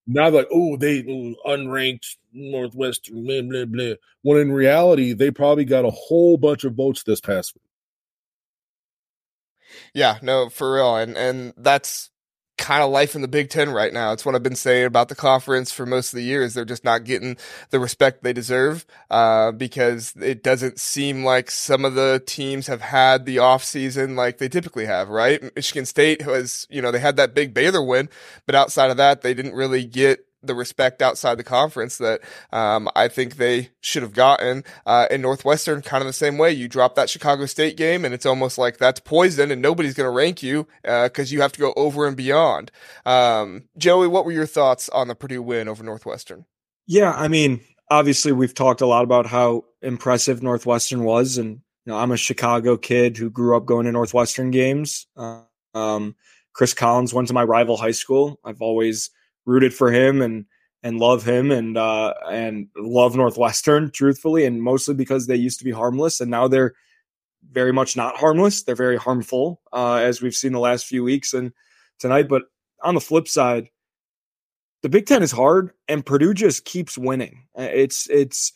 Now, 0.07 0.29
like, 0.29 0.47
oh, 0.53 0.77
they 0.77 1.01
unranked 1.01 2.17
Northwestern, 2.31 3.25
blah, 3.25 3.41
blah, 3.41 3.65
blah. 3.65 3.93
When 4.21 4.39
in 4.39 4.51
reality, 4.51 5.13
they 5.13 5.31
probably 5.31 5.65
got 5.65 5.85
a 5.85 5.89
whole 5.89 6.37
bunch 6.37 6.63
of 6.63 6.75
votes 6.75 7.03
this 7.03 7.21
past 7.21 7.55
week. 7.55 7.63
Yeah, 9.93 10.19
no, 10.21 10.49
for 10.49 10.75
real. 10.75 10.95
And 10.95 11.17
and 11.17 11.53
that's 11.57 12.11
kind 12.57 12.83
of 12.83 12.89
life 12.89 13.15
in 13.15 13.21
the 13.21 13.27
Big 13.27 13.49
Ten 13.49 13.69
right 13.69 13.93
now. 13.93 14.11
It's 14.11 14.25
what 14.25 14.35
I've 14.35 14.43
been 14.43 14.55
saying 14.55 14.85
about 14.85 15.09
the 15.09 15.15
conference 15.15 15.71
for 15.71 15.85
most 15.85 16.13
of 16.13 16.17
the 16.17 16.23
years. 16.23 16.53
They're 16.53 16.65
just 16.65 16.83
not 16.83 17.03
getting 17.03 17.37
the 17.69 17.79
respect 17.79 18.23
they 18.23 18.33
deserve 18.33 18.85
uh, 19.09 19.51
because 19.51 20.13
it 20.21 20.43
doesn't 20.43 20.79
seem 20.79 21.23
like 21.23 21.51
some 21.51 21.83
of 21.83 21.95
the 21.95 22.23
teams 22.25 22.67
have 22.67 22.81
had 22.81 23.25
the 23.25 23.39
off 23.39 23.63
season 23.63 24.15
like 24.15 24.37
they 24.37 24.49
typically 24.49 24.85
have. 24.85 25.09
Right? 25.09 25.41
Michigan 25.55 25.85
State 25.85 26.25
was, 26.25 26.67
you 26.69 26.81
know, 26.81 26.91
they 26.91 26.99
had 26.99 27.17
that 27.17 27.33
big 27.33 27.53
Baylor 27.53 27.83
win, 27.83 28.09
but 28.45 28.55
outside 28.55 28.91
of 28.91 28.97
that, 28.97 29.21
they 29.21 29.33
didn't 29.33 29.53
really 29.53 29.85
get 29.85 30.25
the 30.47 30.55
respect 30.55 31.01
outside 31.01 31.35
the 31.35 31.43
conference 31.43 31.97
that 31.97 32.21
um, 32.51 32.89
I 32.95 33.07
think 33.07 33.35
they 33.35 33.69
should 33.81 34.03
have 34.03 34.13
gotten. 34.13 34.63
Uh, 34.85 35.07
in 35.09 35.21
Northwestern, 35.21 35.81
kind 35.81 36.01
of 36.01 36.07
the 36.07 36.13
same 36.13 36.37
way. 36.37 36.51
You 36.51 36.67
drop 36.67 36.95
that 36.95 37.09
Chicago 37.09 37.45
State 37.45 37.77
game, 37.77 38.05
and 38.05 38.13
it's 38.13 38.25
almost 38.25 38.57
like 38.57 38.77
that's 38.77 38.99
poison, 38.99 39.51
and 39.51 39.61
nobody's 39.61 39.93
going 39.93 40.07
to 40.07 40.15
rank 40.15 40.43
you 40.43 40.67
because 40.83 41.31
uh, 41.31 41.33
you 41.33 41.41
have 41.41 41.51
to 41.53 41.59
go 41.59 41.73
over 41.75 42.07
and 42.07 42.17
beyond. 42.17 42.71
Um, 43.05 43.69
Joey, 43.77 44.07
what 44.07 44.25
were 44.25 44.31
your 44.31 44.45
thoughts 44.45 44.89
on 44.89 45.07
the 45.07 45.15
Purdue 45.15 45.41
win 45.41 45.67
over 45.67 45.83
Northwestern? 45.83 46.45
Yeah, 46.87 47.11
I 47.11 47.27
mean, 47.27 47.61
obviously, 47.89 48.31
we've 48.31 48.53
talked 48.53 48.81
a 48.81 48.85
lot 48.85 49.03
about 49.03 49.25
how 49.25 49.65
impressive 49.81 50.43
Northwestern 50.43 51.03
was, 51.03 51.37
and 51.37 51.61
you 51.85 51.93
know, 51.93 51.97
I'm 51.97 52.11
a 52.11 52.17
Chicago 52.17 52.77
kid 52.77 53.17
who 53.17 53.29
grew 53.29 53.55
up 53.55 53.65
going 53.65 53.85
to 53.85 53.91
Northwestern 53.91 54.51
games. 54.51 55.07
Uh, 55.15 55.41
um, 55.73 56.15
Chris 56.53 56.73
Collins 56.73 57.13
went 57.13 57.27
to 57.27 57.33
my 57.33 57.43
rival 57.43 57.77
high 57.77 57.91
school. 57.91 58.39
I've 58.43 58.61
always 58.61 59.11
rooted 59.45 59.73
for 59.73 59.91
him 59.91 60.21
and 60.21 60.45
and 60.83 60.99
love 60.99 61.23
him 61.25 61.51
and 61.51 61.77
uh, 61.77 62.13
and 62.29 62.67
love 62.77 63.15
Northwestern, 63.15 63.91
truthfully, 63.91 64.45
and 64.45 64.61
mostly 64.61 64.93
because 64.93 65.27
they 65.27 65.35
used 65.35 65.59
to 65.59 65.65
be 65.65 65.71
harmless 65.71 66.21
and 66.21 66.29
now 66.29 66.47
they're 66.47 66.73
very 67.51 67.73
much 67.73 67.95
not 67.95 68.17
harmless. 68.17 68.63
They're 68.63 68.75
very 68.75 68.97
harmful, 68.97 69.61
uh, 69.71 69.95
as 69.95 70.21
we've 70.21 70.35
seen 70.35 70.51
the 70.51 70.59
last 70.59 70.85
few 70.85 71.03
weeks 71.03 71.33
and 71.33 71.51
tonight. 71.99 72.27
But 72.27 72.43
on 72.83 72.95
the 72.95 73.01
flip 73.01 73.27
side, 73.27 73.69
the 74.81 74.89
Big 74.89 75.05
Ten 75.05 75.23
is 75.23 75.31
hard, 75.31 75.71
and 75.87 76.05
Purdue 76.05 76.33
just 76.33 76.65
keeps 76.65 76.97
winning. 76.97 77.47
Uh, 77.57 77.63
it's 77.63 78.09
it's 78.09 78.53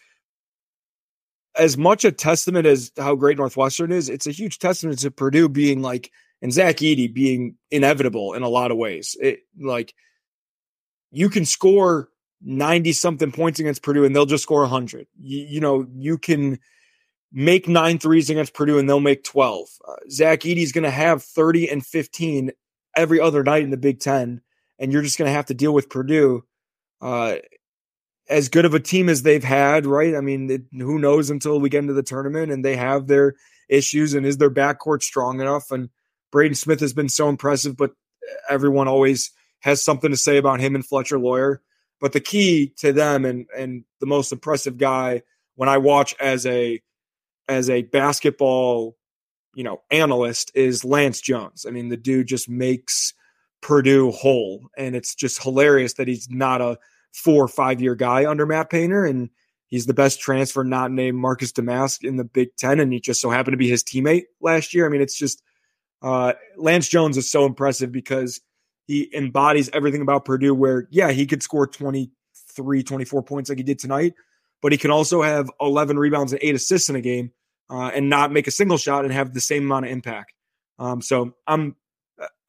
as 1.55 1.77
much 1.77 2.05
a 2.05 2.12
testament 2.12 2.65
as 2.65 2.91
how 2.98 3.15
great 3.15 3.38
Northwestern 3.38 3.91
is. 3.91 4.10
It's 4.10 4.27
a 4.27 4.31
huge 4.31 4.60
testament 4.60 5.00
to 5.00 5.12
Purdue 5.12 5.50
being 5.50 5.81
like 5.81 6.12
and 6.41 6.53
Zach 6.53 6.77
Edey 6.77 7.13
being 7.13 7.55
inevitable 7.72 8.34
in 8.34 8.43
a 8.43 8.50
lot 8.50 8.72
of 8.72 8.77
ways. 8.77 9.17
It 9.19 9.39
like 9.60 9.93
you 11.12 11.30
can 11.30 11.46
score 11.46 12.10
90 12.42 12.94
something 12.94 13.32
points 13.32 13.60
against 13.60 13.84
Purdue 13.84 14.06
and 14.06 14.16
they'll 14.16 14.25
just 14.25 14.44
score 14.44 14.62
100. 14.62 15.08
You, 15.20 15.46
you, 15.50 15.60
know, 15.60 15.88
you 15.96 16.18
can 16.18 16.60
make 17.32 17.68
nine 17.68 18.00
threes 18.00 18.30
against 18.30 18.54
Purdue 18.54 18.80
and 18.80 18.89
they'll 18.89 19.00
make 19.00 19.24
12. 19.24 19.68
Uh, 19.88 19.96
Zach 20.10 20.46
Edey's 20.46 20.72
going 20.72 20.84
to 20.84 20.92
have 20.92 21.24
30 21.24 21.70
and 21.70 21.86
15 21.86 22.51
every 22.96 23.20
other 23.20 23.44
night 23.44 23.63
in 23.63 23.70
the 23.70 23.78
Big 23.78 24.00
Ten, 24.00 24.42
and 24.78 24.92
you're 24.92 25.01
just 25.01 25.18
going 25.18 25.28
to 25.28 25.34
have 25.34 25.46
to 25.48 25.54
deal 25.54 25.74
with 25.74 25.89
Purdue. 25.89 26.44
Uh, 27.01 27.36
as 28.30 28.50
good 28.50 28.66
of 28.66 28.74
a 28.74 28.80
team 28.80 29.10
as 29.10 29.24
they've 29.24 29.44
had, 29.44 29.86
right? 29.86 30.16
I 30.16 30.22
mean, 30.22 30.51
it, 30.51 30.62
who 30.72 31.00
knows 31.00 31.30
until 31.30 31.60
we 31.60 31.70
get 31.70 31.80
into 31.80 31.94
the 31.94 32.04
tournament 32.04 32.51
and 32.51 32.63
they 32.63 32.75
have 32.75 33.08
their 33.08 33.36
issues 33.70 34.13
and 34.13 34.25
is 34.25 34.38
their 34.38 34.51
backcourt 34.51 35.01
strong 35.01 35.42
enough? 35.42 35.72
And 35.72 35.89
Braden 36.32 36.56
Smith 36.56 36.80
has 36.82 36.94
been 36.94 37.10
so 37.10 37.28
impressive, 37.28 37.75
but 37.75 37.92
everyone 38.48 38.88
always 38.88 39.32
has 39.62 39.84
something 39.84 40.12
to 40.12 40.18
say 40.18 40.38
about 40.38 40.60
him 40.60 40.75
and 40.75 40.86
Fletcher 40.86 41.20
Loyer. 41.20 41.62
But 42.00 42.13
the 42.13 42.22
key 42.22 42.74
to 42.78 42.94
them 42.94 43.25
and 43.25 43.48
and 43.56 43.84
the 44.00 44.06
most 44.06 44.32
impressive 44.32 44.78
guy 44.78 45.24
when 45.56 45.68
I 45.68 45.78
watch 45.78 46.16
as 46.20 46.46
a 46.46 46.82
as 47.50 47.70
a 47.70 47.82
basketball, 47.82 48.96
you 49.54 49.63
know, 49.63 49.82
analyst 49.92 50.51
is 50.56 50.86
Lance 50.86 51.20
Jones. 51.20 51.66
I 51.68 51.72
mean, 51.72 51.89
the 51.89 51.98
dude 51.98 52.28
just 52.28 52.48
makes 52.48 53.13
Purdue 53.62 54.12
whole, 54.12 54.70
and 54.78 54.96
it's 54.96 55.13
just 55.13 55.44
hilarious 55.44 55.96
that 55.96 56.08
he's 56.08 56.30
not 56.30 56.62
a 56.62 56.78
four 57.12 57.44
or 57.44 57.50
five 57.50 57.82
year 57.82 57.96
guy 57.96 58.30
under 58.30 58.46
Matt 58.46 58.70
Painter, 58.70 59.06
and 59.06 59.30
he's 59.68 59.86
the 59.86 59.94
best 59.94 60.22
transfer 60.22 60.63
not 60.63 60.92
named 60.92 61.18
Marcus 61.18 61.51
Domask 61.51 62.04
in 62.04 62.16
the 62.16 62.24
Big 62.24 62.56
Ten, 62.56 62.80
and 62.80 62.94
he 62.94 63.01
just 63.01 63.20
so 63.20 63.30
happened 63.30 63.54
to 63.54 63.58
be 63.58 63.68
his 63.68 63.84
teammate 63.84 64.24
last 64.39 64.74
year. 64.74 64.86
I 64.86 64.89
mean, 64.89 65.01
it's 65.01 65.18
just 65.18 65.44
uh, 66.01 66.34
Lance 66.56 66.88
Jones 66.88 67.18
is 67.18 67.30
so 67.30 67.46
impressive 67.46 67.92
because 67.92 68.39
he 68.89 69.08
embodies 69.13 69.69
everything 69.72 70.01
about 70.01 70.25
Purdue. 70.25 70.55
Where 70.55 70.88
yeah, 70.89 71.12
he 71.12 71.27
could 71.27 71.43
score 71.43 71.67
23, 71.67 72.84
24 72.84 73.22
points 73.22 73.50
like 73.50 73.60
he 73.60 73.63
did 73.63 73.77
tonight, 73.77 74.15
but 74.63 74.72
he 74.72 74.79
can 74.79 74.89
also 74.89 75.22
have 75.22 75.48
11 75.62 76.00
rebounds 76.00 76.34
and 76.34 76.41
eight 76.41 76.55
assists 76.55 76.89
in 76.89 76.96
a 76.96 77.01
game 77.01 77.31
uh, 77.69 77.91
and 77.93 78.10
not 78.10 78.31
make 78.31 78.48
a 78.48 78.51
single 78.51 78.79
shot 78.79 79.05
and 79.05 79.13
have 79.13 79.36
the 79.36 79.41
same 79.41 79.65
amount 79.65 79.86
of 79.86 79.91
impact. 79.91 80.34
Um, 80.79 81.03
so 81.03 81.36
I'm 81.46 81.75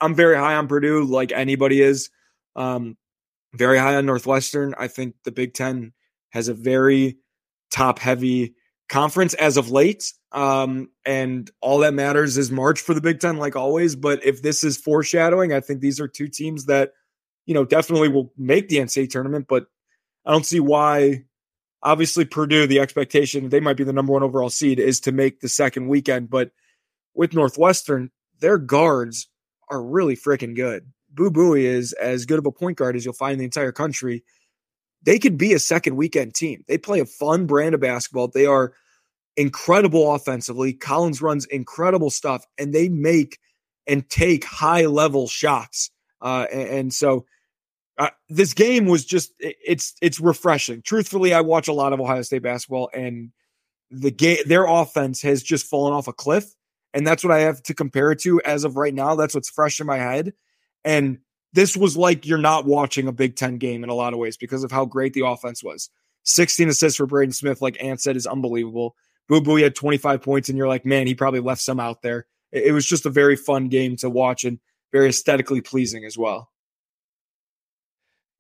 I'm 0.00 0.14
very 0.14 0.37
high 0.37 0.54
on 0.54 0.66
Purdue, 0.66 1.04
like 1.04 1.30
anybody 1.30 1.82
is. 1.82 2.09
Um, 2.56 2.97
very 3.52 3.78
high 3.78 3.97
on 3.97 4.06
Northwestern. 4.06 4.75
I 4.78 4.88
think 4.88 5.16
the 5.25 5.32
Big 5.32 5.52
Ten 5.52 5.92
has 6.30 6.49
a 6.49 6.54
very 6.54 7.18
top 7.70 7.99
heavy 7.99 8.54
conference 8.90 9.35
as 9.35 9.56
of 9.56 9.70
late. 9.70 10.12
Um, 10.32 10.90
and 11.06 11.50
all 11.62 11.78
that 11.78 11.94
matters 11.94 12.37
is 12.37 12.50
March 12.50 12.80
for 12.80 12.92
the 12.92 13.00
Big 13.00 13.20
Ten, 13.20 13.38
like 13.38 13.56
always. 13.56 13.97
But 13.97 14.25
if 14.25 14.42
this 14.42 14.62
is 14.62 14.76
foreshadowing, 14.76 15.52
I 15.52 15.61
think 15.61 15.80
these 15.80 16.00
are 16.00 16.09
two 16.09 16.28
teams 16.28 16.66
that, 16.66 16.92
you 17.47 17.54
know, 17.54 17.64
definitely 17.64 18.09
will 18.09 18.32
make 18.37 18.68
the 18.68 18.76
NCAA 18.76 19.09
tournament. 19.09 19.47
But 19.49 19.66
I 20.26 20.32
don't 20.32 20.44
see 20.44 20.61
why. 20.61 21.25
Obviously, 21.82 22.26
Purdue, 22.26 22.66
the 22.66 22.80
expectation 22.80 23.49
they 23.49 23.61
might 23.61 23.78
be 23.78 23.85
the 23.85 23.92
number 23.94 24.12
one 24.12 24.23
overall 24.23 24.50
seed 24.50 24.78
is 24.78 25.00
to 25.00 25.12
make 25.12 25.40
the 25.40 25.49
second 25.49 25.88
weekend. 25.88 26.28
But 26.28 26.50
with 27.14 27.32
Northwestern, 27.32 28.11
their 28.40 28.59
guards 28.59 29.28
are 29.70 29.82
really 29.82 30.14
freaking 30.14 30.54
good. 30.54 30.92
Boo 31.11 31.30
Buie 31.30 31.64
is 31.64 31.94
as 31.94 32.26
good 32.26 32.38
of 32.38 32.44
a 32.44 32.52
point 32.52 32.76
guard 32.76 32.97
as 32.97 33.04
you'll 33.04 33.14
find 33.14 33.32
in 33.35 33.38
the 33.38 33.44
entire 33.47 33.73
country. 33.73 34.25
They 35.02 35.19
could 35.19 35.38
be 35.38 35.52
a 35.52 35.59
second 35.59 35.97
weekend 35.97 36.35
team. 36.35 36.64
They 36.69 36.78
play 36.78 37.00
a 37.00 37.07
fun 37.07 37.47
brand 37.47 37.75
of 37.75 37.80
basketball. 37.80 38.28
They 38.28 38.47
are 38.47 38.73
incredible 39.37 40.14
offensively. 40.14 40.73
Collins 40.73 41.23
runs 41.23 41.47
incredible 41.47 42.11
stuff, 42.11 42.45
and 42.59 42.75
they 42.75 42.88
make 42.88 43.38
and 43.87 44.09
take 44.09 44.45
high 44.45 44.87
level 44.87 45.26
shots. 45.26 45.90
Uh, 46.21 46.47
and, 46.52 46.69
and, 46.69 46.95
so 46.95 47.25
uh, 47.99 48.11
this 48.28 48.52
game 48.52 48.87
was 48.87 49.04
just 49.04 49.33
it's 49.38 49.95
it's 50.02 50.21
refreshing. 50.21 50.83
Truthfully, 50.83 51.33
I 51.33 51.40
watch 51.40 51.69
a 51.69 51.73
lot 51.73 51.92
of 51.92 52.00
Ohio 52.00 52.23
State 52.23 52.42
basketball, 52.42 52.90
and 52.92 53.30
the 53.90 54.11
game 54.11 54.38
their 54.47 54.66
offense 54.66 55.23
has 55.23 55.42
just 55.42 55.66
fallen 55.66 55.95
off 55.95 56.09
a 56.09 56.12
cliff, 56.12 56.45
and 56.92 57.07
that's 57.07 57.25
what 57.25 57.33
I 57.33 57.40
have 57.40 57.62
to 57.64 57.75
compare 57.75 58.12
it 58.12 58.21
to 58.21 58.40
as 58.42 58.64
of 58.64 58.76
right 58.76 58.95
now. 58.95 59.14
That's 59.16 59.35
what's 59.35 59.50
fresh 59.50 59.80
in 59.80 59.87
my 59.87 59.99
head. 59.99 60.35
And 60.85 61.19
this 61.52 61.76
was 61.76 61.97
like 61.97 62.26
you're 62.26 62.38
not 62.38 62.64
watching 62.64 63.09
a 63.09 63.12
Big 63.12 63.37
Ten 63.37 63.59
game 63.59 63.85
in 63.85 63.90
a 63.90 63.95
lot 63.95 64.12
of 64.12 64.19
ways 64.19 64.37
because 64.37 64.64
of 64.64 64.71
how 64.71 64.85
great 64.85 65.12
the 65.14 65.26
offense 65.26 65.62
was. 65.62 65.90
16 66.25 66.69
assists 66.69 66.97
for 66.97 67.07
Braden 67.07 67.33
Smith, 67.33 67.62
like 67.62 67.83
Ant 67.83 68.00
said, 68.00 68.16
is 68.16 68.26
unbelievable. 68.26 68.95
Boo 69.28 69.40
Buie 69.40 69.62
had 69.62 69.75
25 69.75 70.23
points, 70.23 70.49
and 70.49 70.59
you're 70.59 70.69
like, 70.69 70.85
man, 70.85 71.07
he 71.07 71.14
probably 71.14 71.40
left 71.40 71.62
some 71.62 71.80
out 71.80 72.02
there. 72.02 72.26
It 72.52 72.73
was 72.73 72.85
just 72.85 73.07
a 73.07 73.11
very 73.11 73.37
fun 73.37 73.69
game 73.69 73.97
to 73.97 74.11
watch 74.11 74.45
and 74.45 74.59
very 74.92 75.09
aesthetically 75.09 75.61
pleasing 75.61 76.04
as 76.04 76.19
well. 76.19 76.50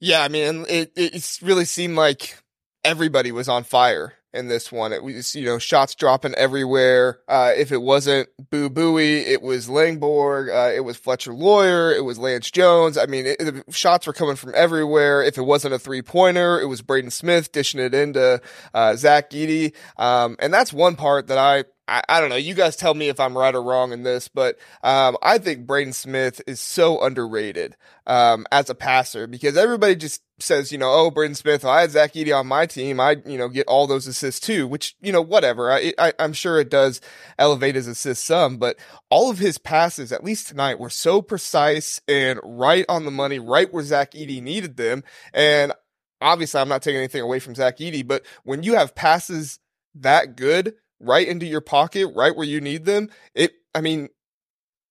Yeah, 0.00 0.22
I 0.22 0.28
mean, 0.28 0.66
it 0.68 0.92
it 0.96 1.38
really 1.42 1.66
seemed 1.66 1.94
like 1.94 2.36
everybody 2.82 3.32
was 3.32 3.48
on 3.48 3.64
fire 3.64 4.14
in 4.32 4.48
this 4.48 4.70
one. 4.70 4.92
It 4.92 5.02
was, 5.02 5.34
you 5.34 5.44
know, 5.44 5.58
shots 5.58 5.94
dropping 5.94 6.34
everywhere. 6.34 7.20
Uh, 7.28 7.52
if 7.56 7.72
it 7.72 7.82
wasn't 7.82 8.28
Boo 8.50 8.70
Buie, 8.70 9.26
it 9.26 9.42
was 9.42 9.68
Langborg, 9.68 10.48
uh, 10.54 10.72
it 10.72 10.80
was 10.80 10.96
Fletcher 10.96 11.32
Loyer, 11.32 11.92
it 11.92 12.04
was 12.04 12.18
Lance 12.18 12.50
Jones. 12.50 12.96
I 12.96 13.06
mean, 13.06 13.26
it, 13.26 13.38
the 13.38 13.64
shots 13.70 14.06
were 14.06 14.12
coming 14.12 14.36
from 14.36 14.52
everywhere. 14.54 15.22
If 15.22 15.38
it 15.38 15.42
wasn't 15.42 15.74
a 15.74 15.78
three 15.78 16.02
pointer, 16.02 16.60
it 16.60 16.66
was 16.66 16.82
Braden 16.82 17.10
Smith 17.10 17.52
dishing 17.52 17.80
it 17.80 17.94
into 17.94 18.40
uh, 18.72 18.96
Zach 18.96 19.30
Edey. 19.30 19.74
Um, 19.96 20.36
and 20.38 20.52
that's 20.54 20.72
one 20.72 20.96
part 20.96 21.26
that 21.28 21.38
I, 21.38 21.64
I, 21.90 22.02
I, 22.08 22.20
don't 22.20 22.30
know. 22.30 22.36
You 22.36 22.54
guys 22.54 22.76
tell 22.76 22.94
me 22.94 23.08
if 23.08 23.18
I'm 23.18 23.36
right 23.36 23.52
or 23.54 23.62
wrong 23.62 23.92
in 23.92 24.04
this, 24.04 24.28
but 24.28 24.56
um, 24.84 25.16
I 25.22 25.38
think 25.38 25.66
Braden 25.66 25.92
Smith 25.92 26.40
is 26.46 26.60
so 26.60 27.02
underrated 27.02 27.76
um, 28.06 28.46
as 28.52 28.70
a 28.70 28.76
passer 28.76 29.26
because 29.26 29.56
everybody 29.56 29.96
just 29.96 30.22
says, 30.38 30.70
you 30.70 30.78
know, 30.78 30.88
oh, 30.88 31.10
Braden 31.10 31.34
Smith, 31.34 31.64
I 31.64 31.80
had 31.80 31.90
Zach 31.90 32.12
Edey 32.12 32.34
on 32.34 32.46
my 32.46 32.66
team. 32.66 33.00
I, 33.00 33.16
you 33.26 33.36
know, 33.36 33.48
get 33.48 33.66
all 33.66 33.88
those 33.88 34.06
assists 34.06 34.40
too, 34.40 34.68
which, 34.68 34.94
you 35.02 35.10
know, 35.10 35.20
whatever. 35.20 35.72
I, 35.72 35.92
I, 35.98 36.12
I'm 36.20 36.32
sure 36.32 36.60
it 36.60 36.70
does 36.70 37.00
elevate 37.40 37.74
his 37.74 37.88
assists 37.88 38.24
some, 38.24 38.58
but 38.58 38.78
all 39.10 39.28
of 39.28 39.38
his 39.38 39.58
passes, 39.58 40.12
at 40.12 40.22
least 40.22 40.46
tonight, 40.46 40.78
were 40.78 40.90
so 40.90 41.20
precise 41.20 42.00
and 42.06 42.38
right 42.44 42.84
on 42.88 43.04
the 43.04 43.10
money, 43.10 43.40
right 43.40 43.72
where 43.72 43.82
Zach 43.82 44.12
Edey 44.12 44.40
needed 44.40 44.76
them. 44.76 45.02
And 45.34 45.72
obviously, 46.20 46.60
I'm 46.60 46.68
not 46.68 46.82
taking 46.82 46.98
anything 46.98 47.22
away 47.22 47.40
from 47.40 47.56
Zach 47.56 47.78
Edey, 47.78 48.06
but 48.06 48.24
when 48.44 48.62
you 48.62 48.76
have 48.76 48.94
passes 48.94 49.58
that 49.96 50.36
good, 50.36 50.74
right 51.00 51.26
into 51.26 51.46
your 51.46 51.60
pocket, 51.60 52.12
right 52.14 52.36
where 52.36 52.46
you 52.46 52.60
need 52.60 52.84
them. 52.84 53.08
It, 53.34 53.52
I 53.74 53.80
mean, 53.80 54.08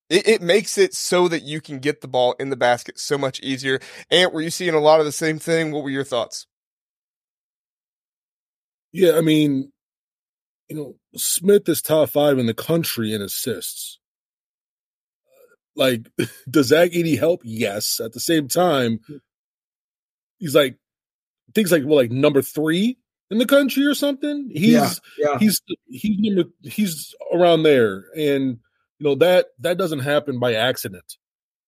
it, 0.09 0.27
it, 0.27 0.41
makes 0.41 0.77
it 0.77 0.93
so 0.93 1.27
that 1.27 1.43
you 1.43 1.61
can 1.61 1.79
get 1.79 2.01
the 2.01 2.07
ball 2.07 2.35
in 2.39 2.49
the 2.49 2.55
basket 2.55 2.99
so 2.99 3.17
much 3.17 3.39
easier. 3.41 3.79
And 4.09 4.33
were 4.33 4.41
you 4.41 4.49
seeing 4.49 4.73
a 4.73 4.79
lot 4.79 4.99
of 4.99 5.05
the 5.05 5.11
same 5.11 5.39
thing? 5.39 5.71
What 5.71 5.83
were 5.83 5.89
your 5.89 6.03
thoughts? 6.03 6.47
Yeah, 8.91 9.17
I 9.17 9.21
mean, 9.21 9.71
you 10.67 10.75
know, 10.75 10.95
Smith 11.15 11.69
is 11.69 11.81
top 11.81 12.09
five 12.09 12.39
in 12.39 12.47
the 12.47 12.53
country 12.53 13.13
in 13.13 13.21
assists. 13.21 13.99
Like, 15.75 16.09
does 16.49 16.67
Zach 16.67 16.91
Edey 16.91 17.17
help? 17.17 17.41
Yes. 17.43 17.99
At 17.99 18.13
the 18.13 18.19
same 18.19 18.47
time, 18.47 18.99
hmm. 19.05 19.17
he's 20.39 20.55
like, 20.55 20.77
things 21.53 21.71
like, 21.71 21.83
well, 21.85 21.97
like 21.97 22.11
number 22.11 22.41
three 22.41 22.98
in 23.29 23.37
the 23.37 23.45
country 23.45 23.85
or 23.85 23.93
something. 23.93 24.49
He's 24.53 24.73
yeah, 24.73 24.91
yeah. 25.17 25.37
he's 25.39 25.61
he's 25.87 26.43
he's 26.63 27.15
around 27.33 27.63
there, 27.63 28.05
and 28.15 28.59
you 28.97 29.07
know 29.07 29.15
that 29.15 29.47
that 29.59 29.77
doesn't 29.77 29.99
happen 29.99 30.39
by 30.39 30.53
accident. 30.53 31.17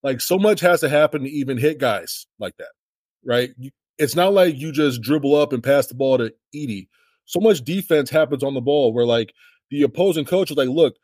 Like 0.03 0.21
so 0.21 0.39
much 0.39 0.59
has 0.61 0.79
to 0.81 0.89
happen 0.89 1.23
to 1.23 1.29
even 1.29 1.57
hit 1.57 1.77
guys 1.77 2.25
like 2.39 2.57
that, 2.57 2.71
right? 3.23 3.51
It's 3.97 4.15
not 4.15 4.33
like 4.33 4.57
you 4.57 4.71
just 4.71 5.01
dribble 5.01 5.35
up 5.35 5.53
and 5.53 5.63
pass 5.63 5.87
the 5.87 5.95
ball 5.95 6.17
to 6.17 6.33
Edey. 6.55 6.87
So 7.25 7.39
much 7.39 7.63
defense 7.63 8.09
happens 8.09 8.43
on 8.43 8.55
the 8.55 8.61
ball 8.61 8.93
where 8.93 9.05
like 9.05 9.33
the 9.69 9.83
opposing 9.83 10.25
coach 10.25 10.49
is 10.49 10.57
like, 10.57 10.69
look, 10.69 10.95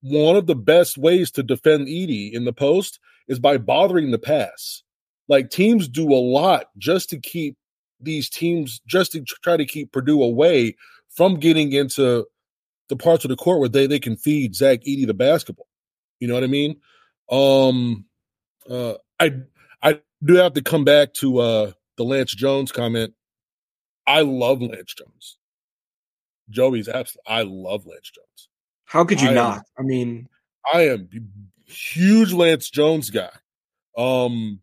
one 0.00 0.36
of 0.36 0.46
the 0.46 0.56
best 0.56 0.96
ways 0.96 1.30
to 1.32 1.42
defend 1.42 1.88
Edey 1.88 2.32
in 2.32 2.44
the 2.44 2.52
post 2.52 2.98
is 3.28 3.38
by 3.38 3.58
bothering 3.58 4.10
the 4.10 4.18
pass. 4.18 4.82
Like 5.28 5.50
teams 5.50 5.86
do 5.86 6.12
a 6.12 6.16
lot 6.16 6.66
just 6.78 7.10
to 7.10 7.20
keep 7.20 7.56
these 8.04 8.28
teams 8.28 8.80
just 8.86 9.12
to 9.12 9.20
try 9.22 9.56
to 9.56 9.64
keep 9.64 9.92
Purdue 9.92 10.22
away 10.22 10.76
from 11.08 11.36
getting 11.36 11.72
into 11.72 12.26
the 12.88 12.96
parts 12.96 13.24
of 13.24 13.28
the 13.28 13.36
court 13.36 13.60
where 13.60 13.68
they, 13.68 13.86
they 13.86 13.98
can 13.98 14.16
feed 14.16 14.54
Zach 14.54 14.80
Edey 14.80 15.06
the 15.06 15.14
basketball. 15.14 15.66
You 16.20 16.28
know 16.28 16.34
what 16.34 16.44
I 16.44 16.48
mean? 16.48 16.76
Um 17.30 18.04
uh 18.68 18.94
I 19.18 19.32
I 19.82 20.00
do 20.22 20.34
have 20.34 20.54
to 20.54 20.62
come 20.62 20.84
back 20.84 21.14
to 21.14 21.38
uh 21.38 21.72
the 21.96 22.04
Lance 22.04 22.34
Jones 22.34 22.72
comment. 22.72 23.14
I 24.06 24.22
love 24.22 24.60
Lance 24.60 24.94
Jones. 24.94 25.38
Joey's 26.50 26.88
absolutely 26.88 27.32
I 27.32 27.42
love 27.42 27.86
Lance 27.86 28.10
Jones. 28.10 28.48
How 28.84 29.04
could 29.04 29.20
you 29.20 29.30
I 29.30 29.34
not? 29.34 29.56
Am, 29.58 29.62
I 29.78 29.82
mean 29.82 30.28
I 30.72 30.88
am 30.88 31.08
huge 31.64 32.32
Lance 32.32 32.68
Jones 32.68 33.10
guy. 33.10 33.30
Um 33.96 34.60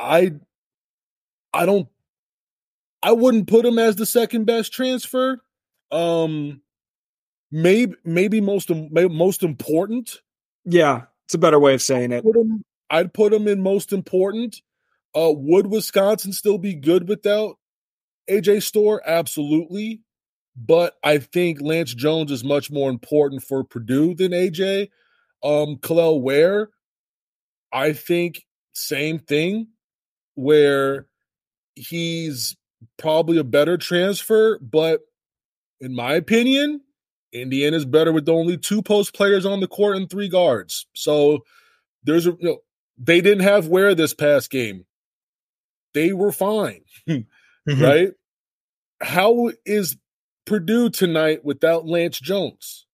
I 0.00 0.32
I 1.52 1.66
don't 1.66 1.88
I 3.02 3.12
wouldn't 3.12 3.48
put 3.48 3.64
him 3.64 3.78
as 3.78 3.96
the 3.96 4.06
second 4.06 4.44
best 4.44 4.72
transfer. 4.72 5.40
Um 5.90 6.62
maybe 7.50 7.94
maybe 8.04 8.40
most 8.40 8.70
maybe 8.70 9.12
most 9.12 9.42
important. 9.42 10.20
Yeah, 10.64 11.02
it's 11.26 11.34
a 11.34 11.38
better 11.38 11.58
way 11.58 11.74
of 11.74 11.82
saying 11.82 12.12
it. 12.12 12.24
Put 12.24 12.36
him, 12.36 12.64
I'd 12.90 13.14
put 13.14 13.32
him 13.32 13.48
in 13.48 13.62
most 13.62 13.92
important. 13.92 14.60
Uh, 15.14 15.32
would 15.32 15.66
Wisconsin 15.66 16.32
still 16.32 16.58
be 16.58 16.74
good 16.74 17.08
without 17.08 17.56
AJ 18.28 18.62
Storr? 18.62 19.02
Absolutely. 19.04 20.02
But 20.56 20.94
I 21.02 21.18
think 21.18 21.60
Lance 21.60 21.94
Jones 21.94 22.30
is 22.30 22.44
much 22.44 22.70
more 22.70 22.90
important 22.90 23.42
for 23.42 23.64
Purdue 23.64 24.14
than 24.14 24.32
AJ. 24.32 24.90
Um, 25.42 25.76
Kel'el 25.76 26.20
Ware, 26.20 26.70
I 27.72 27.92
think 27.92 28.44
same 28.74 29.18
thing, 29.18 29.68
where 30.34 31.06
he's 31.80 32.56
probably 32.98 33.38
a 33.38 33.44
better 33.44 33.76
transfer, 33.76 34.58
but 34.58 35.00
in 35.80 35.94
my 35.94 36.14
opinion, 36.14 36.82
Indiana's 37.32 37.84
better 37.84 38.12
with 38.12 38.28
only 38.28 38.56
two 38.56 38.82
post 38.82 39.14
players 39.14 39.46
on 39.46 39.60
the 39.60 39.68
court 39.68 39.96
and 39.96 40.08
three 40.08 40.28
guards. 40.28 40.86
So 40.94 41.44
there's 42.04 42.26
a 42.26 42.30
you 42.30 42.48
know, 42.48 42.58
they 42.98 43.20
didn't 43.20 43.44
have 43.44 43.68
Ware 43.68 43.94
this 43.94 44.14
past 44.14 44.50
game. 44.50 44.84
They 45.94 46.12
were 46.12 46.32
fine. 46.32 46.82
mm-hmm. 47.08 47.82
Right? 47.82 48.10
How 49.00 49.50
is 49.64 49.96
Purdue 50.44 50.90
tonight 50.90 51.44
without 51.44 51.86
Lance 51.86 52.20
Jones? 52.20 52.86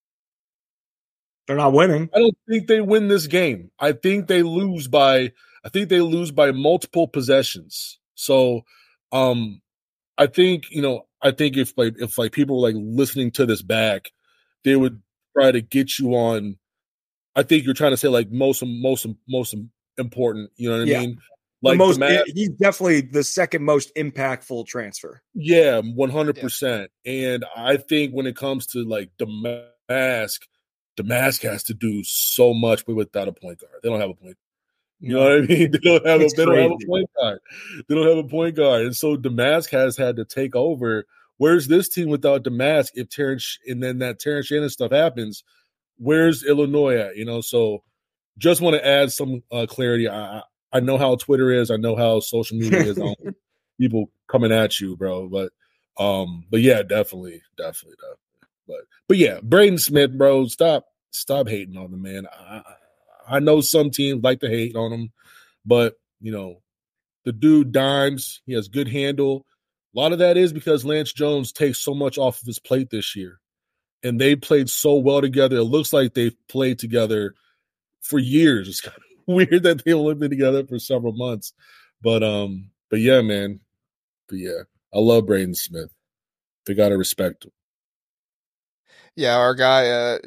They're 1.47 1.57
not 1.57 1.73
winning. 1.73 2.11
I 2.14 2.19
don't 2.19 2.37
think 2.49 2.66
they 2.66 2.81
win 2.81 3.09
this 3.09 3.26
game. 3.26 3.71
I 3.78 3.93
think 3.93 4.26
they 4.26 4.43
lose 4.43 4.88
by 4.88 5.33
I 5.64 5.69
think 5.69 5.88
they 5.88 6.00
lose 6.00 6.31
by 6.31 6.52
multiple 6.52 7.09
possessions. 7.09 7.99
So 8.16 8.62
um 9.12 9.62
I 10.18 10.26
think, 10.26 10.64
you 10.70 10.82
know, 10.82 11.06
I 11.23 11.30
think 11.30 11.56
if 11.56 11.73
like 11.76 11.94
if 11.99 12.18
like 12.18 12.32
people 12.32 12.61
were 12.61 12.68
like 12.68 12.76
listening 12.78 13.30
to 13.32 13.46
this 13.46 13.62
back, 13.62 14.11
they 14.64 14.75
would 14.76 15.00
try 15.38 15.52
to 15.52 15.61
get 15.61 15.99
you 15.99 16.14
on 16.14 16.58
I 17.37 17.42
think 17.42 17.64
you're 17.64 17.75
trying 17.75 17.92
to 17.92 17.96
say 17.96 18.08
like 18.08 18.30
most 18.30 18.62
most 18.66 19.06
most 19.28 19.54
important, 19.99 20.50
you 20.56 20.68
know 20.68 20.78
what 20.78 20.88
I 20.88 20.90
yeah. 20.90 21.00
mean? 21.00 21.18
Like 21.62 21.75
the 21.75 21.78
most, 21.78 22.00
the 22.00 22.32
he's 22.35 22.50
definitely 22.50 23.00
the 23.00 23.25
second 23.25 23.64
most 23.64 23.94
impactful 23.94 24.66
transfer. 24.66 25.23
Yeah, 25.35 25.80
one 25.80 26.11
hundred 26.11 26.38
percent. 26.38 26.90
And 27.04 27.44
I 27.56 27.78
think 27.78 28.12
when 28.12 28.26
it 28.26 28.37
comes 28.37 28.66
to 28.68 28.85
like 28.85 29.11
Domask, 29.18 30.38
Domask 30.99 31.42
has 31.42 31.62
to 31.64 31.75
do 31.75 32.04
so 32.04 32.52
much 32.52 32.87
without 32.87 33.28
a 33.28 33.32
point 33.32 33.58
guard. 33.61 33.73
They 33.82 33.88
don't 33.88 34.00
have 34.00 34.11
a 34.11 34.14
point. 34.14 34.37
You 35.00 35.15
know 35.15 35.25
what 35.25 35.33
I 35.33 35.41
mean? 35.47 35.73
They 35.73 35.79
don't 35.79 36.07
have 36.07 36.21
a, 36.21 36.29
they 36.29 36.45
don't 36.45 36.57
have 36.57 36.71
a 36.71 36.87
point 36.87 37.11
guard. 37.17 37.38
They 37.88 37.95
don't 37.95 38.09
have 38.09 38.25
a 38.25 38.29
point 38.29 38.57
guard, 38.57 38.83
and 38.83 38.97
so 38.97 39.17
Domask 39.17 39.71
has 39.71 39.97
had 39.97 40.17
to 40.17 40.25
take 40.25 40.57
over. 40.57 41.07
Where's 41.38 41.69
this 41.69 41.88
team 41.88 42.09
without 42.09 42.45
Domask 42.45 42.93
If 42.95 43.11
Terrence 43.11 43.59
and 43.67 43.83
then 43.83 43.99
that 43.99 44.19
Terrence 44.19 44.47
Shannon 44.47 44.71
stuff 44.71 44.93
happens, 44.93 45.45
where's 45.99 46.45
Illinois 46.45 46.97
at? 46.97 47.17
You 47.17 47.26
know, 47.26 47.43
so 47.43 47.83
just 48.38 48.61
want 48.61 48.75
to 48.75 48.87
add 48.87 49.12
some 49.12 49.43
uh, 49.53 49.67
clarity. 49.69 50.09
I 50.09 50.43
I 50.73 50.81
know 50.81 50.99
how 50.99 51.17
Twitter 51.17 51.53
is. 51.53 51.71
I 51.71 51.76
know 51.76 51.97
how 51.97 52.21
social 52.21 52.59
media 52.59 52.81
is. 52.81 52.99
on 52.99 53.15
people 53.79 54.11
coming 54.29 54.53
at 54.53 54.81
you, 54.81 54.97
bro. 54.97 55.29
But 55.29 55.53
um, 55.99 56.45
but 56.50 56.61
yeah, 56.61 56.83
definitely, 56.83 57.43
definitely, 57.57 57.97
definitely. 57.97 58.19
But 58.67 58.81
but 59.09 59.17
yeah, 59.19 59.41
Braden 59.43 59.79
Smith, 59.79 60.17
bro, 60.17 60.47
stop 60.47 60.87
stop 61.11 61.49
hating 61.49 61.76
on 61.76 61.91
the 61.91 61.97
man. 61.97 62.26
I 62.33 62.62
I 63.28 63.40
know 63.40 63.61
some 63.61 63.90
teams 63.90 64.23
like 64.23 64.40
to 64.40 64.49
hate 64.49 64.76
on 64.76 64.92
him, 64.92 65.12
but 65.64 65.95
you 66.21 66.33
know, 66.33 66.62
the 67.25 67.33
dude 67.33 67.73
dimes. 67.73 68.40
He 68.47 68.54
has 68.54 68.68
good 68.68 68.88
handle. 68.88 69.45
A 69.95 69.99
lot 69.99 70.12
of 70.12 70.18
that 70.18 70.37
is 70.37 70.52
because 70.52 70.85
Lance 70.85 71.12
Jones 71.12 71.52
takes 71.52 71.78
so 71.78 71.95
much 71.95 72.18
off 72.18 72.40
of 72.40 72.47
his 72.47 72.59
plate 72.59 72.90
this 72.90 73.16
year, 73.16 73.40
and 74.02 74.21
they 74.21 74.37
played 74.37 74.68
so 74.68 74.95
well 74.95 75.21
together. 75.21 75.56
It 75.56 75.65
looks 75.65 75.93
like 75.93 76.15
they've 76.15 76.36
played 76.49 76.78
together 76.78 77.34
for 78.02 78.19
years. 78.19 78.69
It's 78.69 78.80
kind 78.80 78.97
of 78.97 79.02
weird 79.26 79.62
that 79.65 79.84
they've 79.84 79.97
only 79.97 80.15
been 80.15 80.30
together 80.30 80.67
for 80.67 80.78
several 80.78 81.12
months. 81.12 81.52
But 82.02 82.23
um, 82.23 82.71
but 82.91 83.00
yeah, 83.00 83.23
man. 83.23 83.60
But 84.28 84.39
yeah, 84.39 84.62
I 84.95 84.99
love 84.99 85.26
Braden 85.26 85.54
Smith. 85.54 85.93
They 86.67 86.75
gotta 86.75 86.97
respect 86.99 87.45
him. 87.45 87.52
Yeah, 89.15 89.36
our 89.36 89.54
guy, 89.54 89.89
uh, 89.89 90.19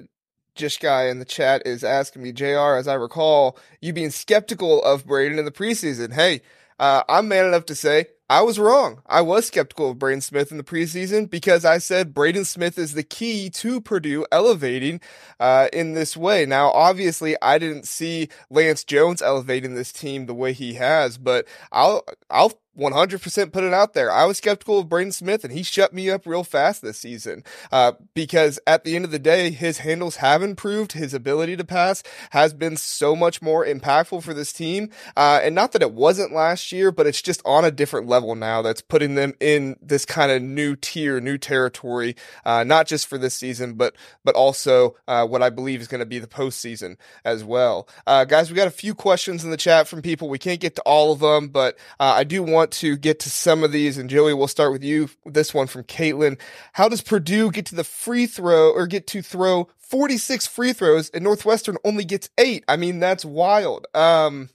Jish 0.60 0.80
guy 0.80 1.06
in 1.06 1.20
the 1.20 1.26
chat 1.26 1.64
is 1.66 1.84
asking 1.84 2.22
me, 2.22 2.34
Jr. 2.34 2.76
As 2.76 2.88
I 2.88 2.96
recall, 2.96 3.58
you 3.82 3.94
being 3.94 4.12
skeptical 4.12 4.84
of 4.84 5.08
Braden 5.08 5.40
in 5.40 5.46
the 5.46 5.52
preseason. 5.52 6.14
Hey, 6.14 6.42
uh, 6.78 7.04
I'm 7.08 7.30
man 7.30 7.46
enough 7.46 7.66
to 7.68 7.76
say 7.76 8.08
I 8.30 8.42
was 8.42 8.60
wrong. 8.60 9.02
I 9.08 9.22
was 9.22 9.48
skeptical 9.48 9.90
of 9.90 9.98
Braden 9.98 10.22
Smith 10.22 10.52
in 10.52 10.58
the 10.58 10.64
preseason 10.64 11.30
because 11.30 11.66
I 11.66 11.80
said 11.80 12.14
Braden 12.14 12.46
Smith 12.46 12.78
is 12.78 12.94
the 12.94 13.02
key 13.04 13.50
to 13.52 13.82
Purdue 13.82 14.26
elevating 14.32 15.02
uh, 15.40 15.70
in 15.74 15.94
this 15.94 16.16
way. 16.16 16.46
Now, 16.46 16.70
obviously, 16.72 17.36
I 17.42 17.58
didn't 17.58 17.88
see 17.88 18.30
Lance 18.52 18.84
Jones 18.84 19.22
elevating 19.22 19.74
this 19.74 19.92
team 19.92 20.26
the 20.26 20.36
way 20.36 20.54
he 20.54 20.76
has, 20.76 21.18
but 21.18 21.48
I'll 21.72 22.04
I'll 22.30 22.60
100% 22.80 23.52
put 23.52 23.64
it 23.64 23.74
out 23.74 23.94
there. 23.94 24.12
I 24.12 24.26
was 24.26 24.38
skeptical 24.38 24.80
of 24.80 24.90
Braden 24.90 25.12
Smith 25.12 25.44
and 25.44 25.54
he 25.54 25.64
shut 25.64 25.94
me 25.94 26.10
up 26.10 26.26
real 26.26 26.44
fast 26.44 26.82
this 26.82 27.00
season. 27.00 27.44
Uh, 27.72 27.94
because 28.14 28.60
at 28.66 28.84
the 28.84 28.96
end 28.96 29.06
of 29.06 29.12
the 29.12 29.20
day, 29.20 29.52
his 29.52 29.80
handles 29.80 30.18
have 30.18 30.42
improved. 30.42 30.94
His 30.94 31.14
ability 31.14 31.58
to 31.58 31.64
pass 31.64 32.04
has 32.32 32.54
been 32.54 32.78
so 32.78 33.16
much 33.16 33.42
more 33.42 33.66
impactful 33.66 34.24
for 34.24 34.34
this 34.34 34.54
team. 34.54 34.90
Uh, 35.16 35.40
and 35.44 35.56
not 35.56 35.74
that 35.74 35.82
it 35.82 35.94
wasn't 35.94 36.34
last 36.34 36.72
year, 36.72 36.92
but 36.92 37.08
it's 37.08 37.22
just 37.22 37.42
on 37.46 37.66
a 37.66 37.72
different 37.72 38.08
level 38.08 38.36
now 38.36 38.62
that's 38.62 38.82
putting 38.82 39.16
them 39.16 39.34
in 39.40 39.76
this 39.82 40.06
kind 40.06 40.32
of 40.32 40.42
new 40.42 40.76
tier, 40.76 41.20
new 41.20 41.38
territory, 41.38 42.16
uh, 42.46 42.64
not 42.64 42.88
just 42.88 43.08
for 43.08 43.18
this 43.18 43.36
season, 43.36 43.74
but, 43.74 43.96
but 44.24 44.36
also, 44.36 44.96
uh, 45.08 45.26
what 45.26 45.44
I 45.44 45.50
believe 45.50 45.82
is 45.82 45.88
going 45.88 46.00
to 46.00 46.06
be 46.06 46.20
the 46.20 46.28
postseason 46.28 46.98
as 47.26 47.44
well. 47.44 47.88
Uh, 48.08 48.26
guys, 48.26 48.50
we 48.50 48.56
got 48.56 48.68
a 48.68 48.72
few 48.72 48.96
questions 48.96 49.44
in 49.44 49.52
the 49.52 49.58
chat 49.58 49.88
from 49.88 50.02
people. 50.02 50.30
We 50.30 50.40
can't 50.40 50.60
get 50.60 50.76
to 50.76 50.82
all 50.84 51.12
of 51.12 51.20
them, 51.20 51.50
but, 51.50 51.78
uh, 52.00 52.14
I 52.16 52.24
do 52.24 52.44
want 52.44 52.69
to 52.74 52.98
get 52.98 53.20
to 53.22 53.30
some 53.30 53.64
of 53.64 53.72
these. 53.72 53.98
And 53.98 54.10
Joey, 54.10 54.34
we'll 54.34 54.48
start 54.48 54.72
with 54.72 54.84
you. 54.84 55.10
This 55.26 55.54
one 55.54 55.68
from 55.68 55.84
Caitlin. 55.84 56.40
How 56.74 56.90
does 56.90 57.02
Purdue 57.02 57.52
get 57.52 57.66
to 57.68 57.76
the 57.76 57.84
free 57.84 58.26
throw 58.26 58.72
or 58.72 58.88
get 58.88 59.08
to 59.08 59.22
throw 59.22 59.70
46 59.80 60.48
free 60.48 60.74
throws 60.74 61.10
and 61.10 61.24
Northwestern 61.24 61.78
only 61.84 62.06
gets 62.06 62.30
eight? 62.38 62.64
I 62.68 62.78
mean, 62.78 63.00
that's 63.00 63.26
wild. 63.26 63.88
Um, 63.94 64.50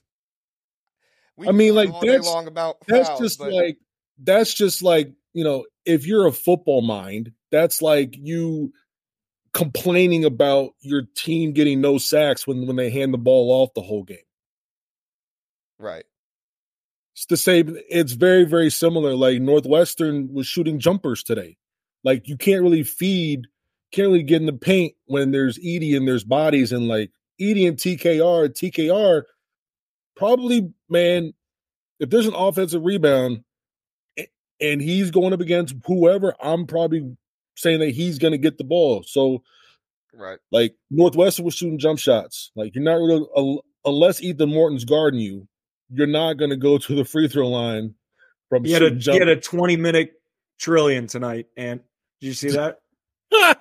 I 1.45 1.51
mean, 1.51 1.75
like 1.75 1.89
that's, 2.01 2.25
long 2.25 2.47
about 2.47 2.77
that's 2.87 3.19
just 3.19 3.39
but... 3.39 3.51
like, 3.51 3.77
that's 4.17 4.53
just 4.53 4.81
like, 4.81 5.11
you 5.33 5.43
know, 5.43 5.65
if 5.85 6.07
you're 6.07 6.27
a 6.27 6.31
football 6.31 6.81
mind, 6.81 7.31
that's 7.51 7.81
like 7.81 8.15
you 8.17 8.71
complaining 9.53 10.25
about 10.25 10.71
your 10.81 11.03
team 11.15 11.53
getting 11.53 11.79
no 11.81 11.97
sacks 11.97 12.45
when, 12.45 12.67
when 12.67 12.75
they 12.75 12.89
hand 12.89 13.13
the 13.13 13.17
ball 13.17 13.51
off 13.51 13.73
the 13.73 13.81
whole 13.81 14.03
game. 14.03 14.17
Right. 15.79 16.05
It's 17.15 17.27
the 17.27 17.37
same. 17.37 17.77
It's 17.89 18.11
very, 18.11 18.43
very 18.43 18.69
similar. 18.69 19.15
Like 19.15 19.41
Northwestern 19.41 20.33
was 20.33 20.47
shooting 20.47 20.79
jumpers 20.79 21.23
today. 21.23 21.55
Like 22.03 22.27
you 22.27 22.35
can't 22.35 22.61
really 22.61 22.83
feed, 22.83 23.47
can't 23.93 24.09
really 24.09 24.23
get 24.23 24.41
in 24.41 24.47
the 24.47 24.53
paint 24.53 24.95
when 25.05 25.31
there's 25.31 25.57
Edey 25.57 25.95
and 25.95 26.05
there's 26.05 26.25
bodies 26.25 26.73
and 26.73 26.89
like 26.89 27.11
Edey 27.39 27.67
and 27.69 27.77
TKR. 27.77 28.49
TKR 28.49 29.23
probably, 30.17 30.73
man, 30.89 31.33
if 31.99 32.09
there's 32.09 32.27
an 32.27 32.35
offensive 32.35 32.83
rebound 32.83 33.45
and 34.59 34.81
he's 34.81 35.09
going 35.09 35.31
up 35.31 35.39
against 35.39 35.75
whoever, 35.85 36.35
I'm 36.41 36.67
probably 36.67 37.15
saying 37.55 37.79
that 37.79 37.91
he's 37.91 38.19
going 38.19 38.33
to 38.33 38.37
get 38.37 38.57
the 38.57 38.65
ball. 38.65 39.03
So, 39.07 39.41
right, 40.13 40.39
like 40.51 40.75
Northwestern 40.91 41.45
was 41.45 41.53
shooting 41.53 41.79
jump 41.79 41.99
shots. 41.99 42.51
Like 42.57 42.75
you're 42.75 42.83
not 42.83 42.95
really 42.95 43.59
unless 43.85 44.21
Ethan 44.21 44.49
Morton's 44.49 44.83
guarding 44.83 45.21
you 45.21 45.47
you're 45.89 46.07
not 46.07 46.33
going 46.33 46.49
to 46.49 46.57
go 46.57 46.77
to 46.77 46.95
the 46.95 47.05
free 47.05 47.27
throw 47.27 47.47
line 47.47 47.93
from 48.49 48.63
he 48.63 48.71
had 48.71 48.83
a 48.83 48.91
jump. 48.91 49.13
he 49.13 49.19
had 49.19 49.29
a 49.29 49.39
20 49.39 49.77
minute 49.77 50.13
trillion 50.59 51.07
tonight 51.07 51.47
and 51.57 51.81
did 52.21 52.27
you 52.27 52.33
see 52.33 52.49
that? 52.51 52.79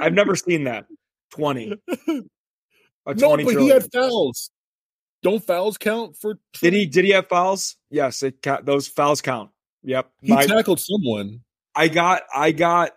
I've 0.00 0.12
never 0.12 0.36
seen 0.36 0.64
that. 0.64 0.86
20 1.32 1.80
no 2.06 2.22
but 3.04 3.18
trillion. 3.18 3.60
he 3.60 3.68
had 3.68 3.90
fouls. 3.92 4.50
Don't 5.22 5.44
fouls 5.44 5.76
count 5.78 6.16
for 6.16 6.38
did 6.60 6.72
he 6.72 6.86
did 6.86 7.04
he 7.04 7.10
have 7.12 7.28
fouls? 7.28 7.76
Yes 7.90 8.22
it 8.22 8.42
those 8.64 8.88
fouls 8.88 9.20
count. 9.20 9.50
Yep. 9.82 10.10
He 10.20 10.32
My, 10.32 10.46
tackled 10.46 10.80
someone. 10.80 11.40
I 11.74 11.88
got 11.88 12.22
i 12.34 12.52
got 12.52 12.92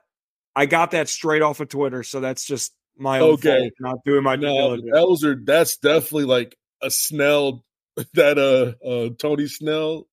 i 0.55 0.65
got 0.65 0.91
that 0.91 1.09
straight 1.09 1.41
off 1.41 1.59
of 1.59 1.67
twitter 1.67 2.01
so 2.01 2.21
that's 2.21 2.45
just 2.45 2.73
my 2.97 3.19
own 3.19 3.31
okay. 3.31 3.71
not 3.79 3.97
doing 4.05 4.23
my 4.23 4.35
no, 4.35 4.77
those 4.93 5.23
are 5.23 5.35
that's 5.43 5.77
definitely 5.77 6.25
like 6.25 6.57
a 6.81 6.89
Snell 6.89 7.63
that 8.13 8.37
uh, 8.37 8.85
uh 8.85 9.09
Tony 9.17 9.47
Snell 9.47 10.07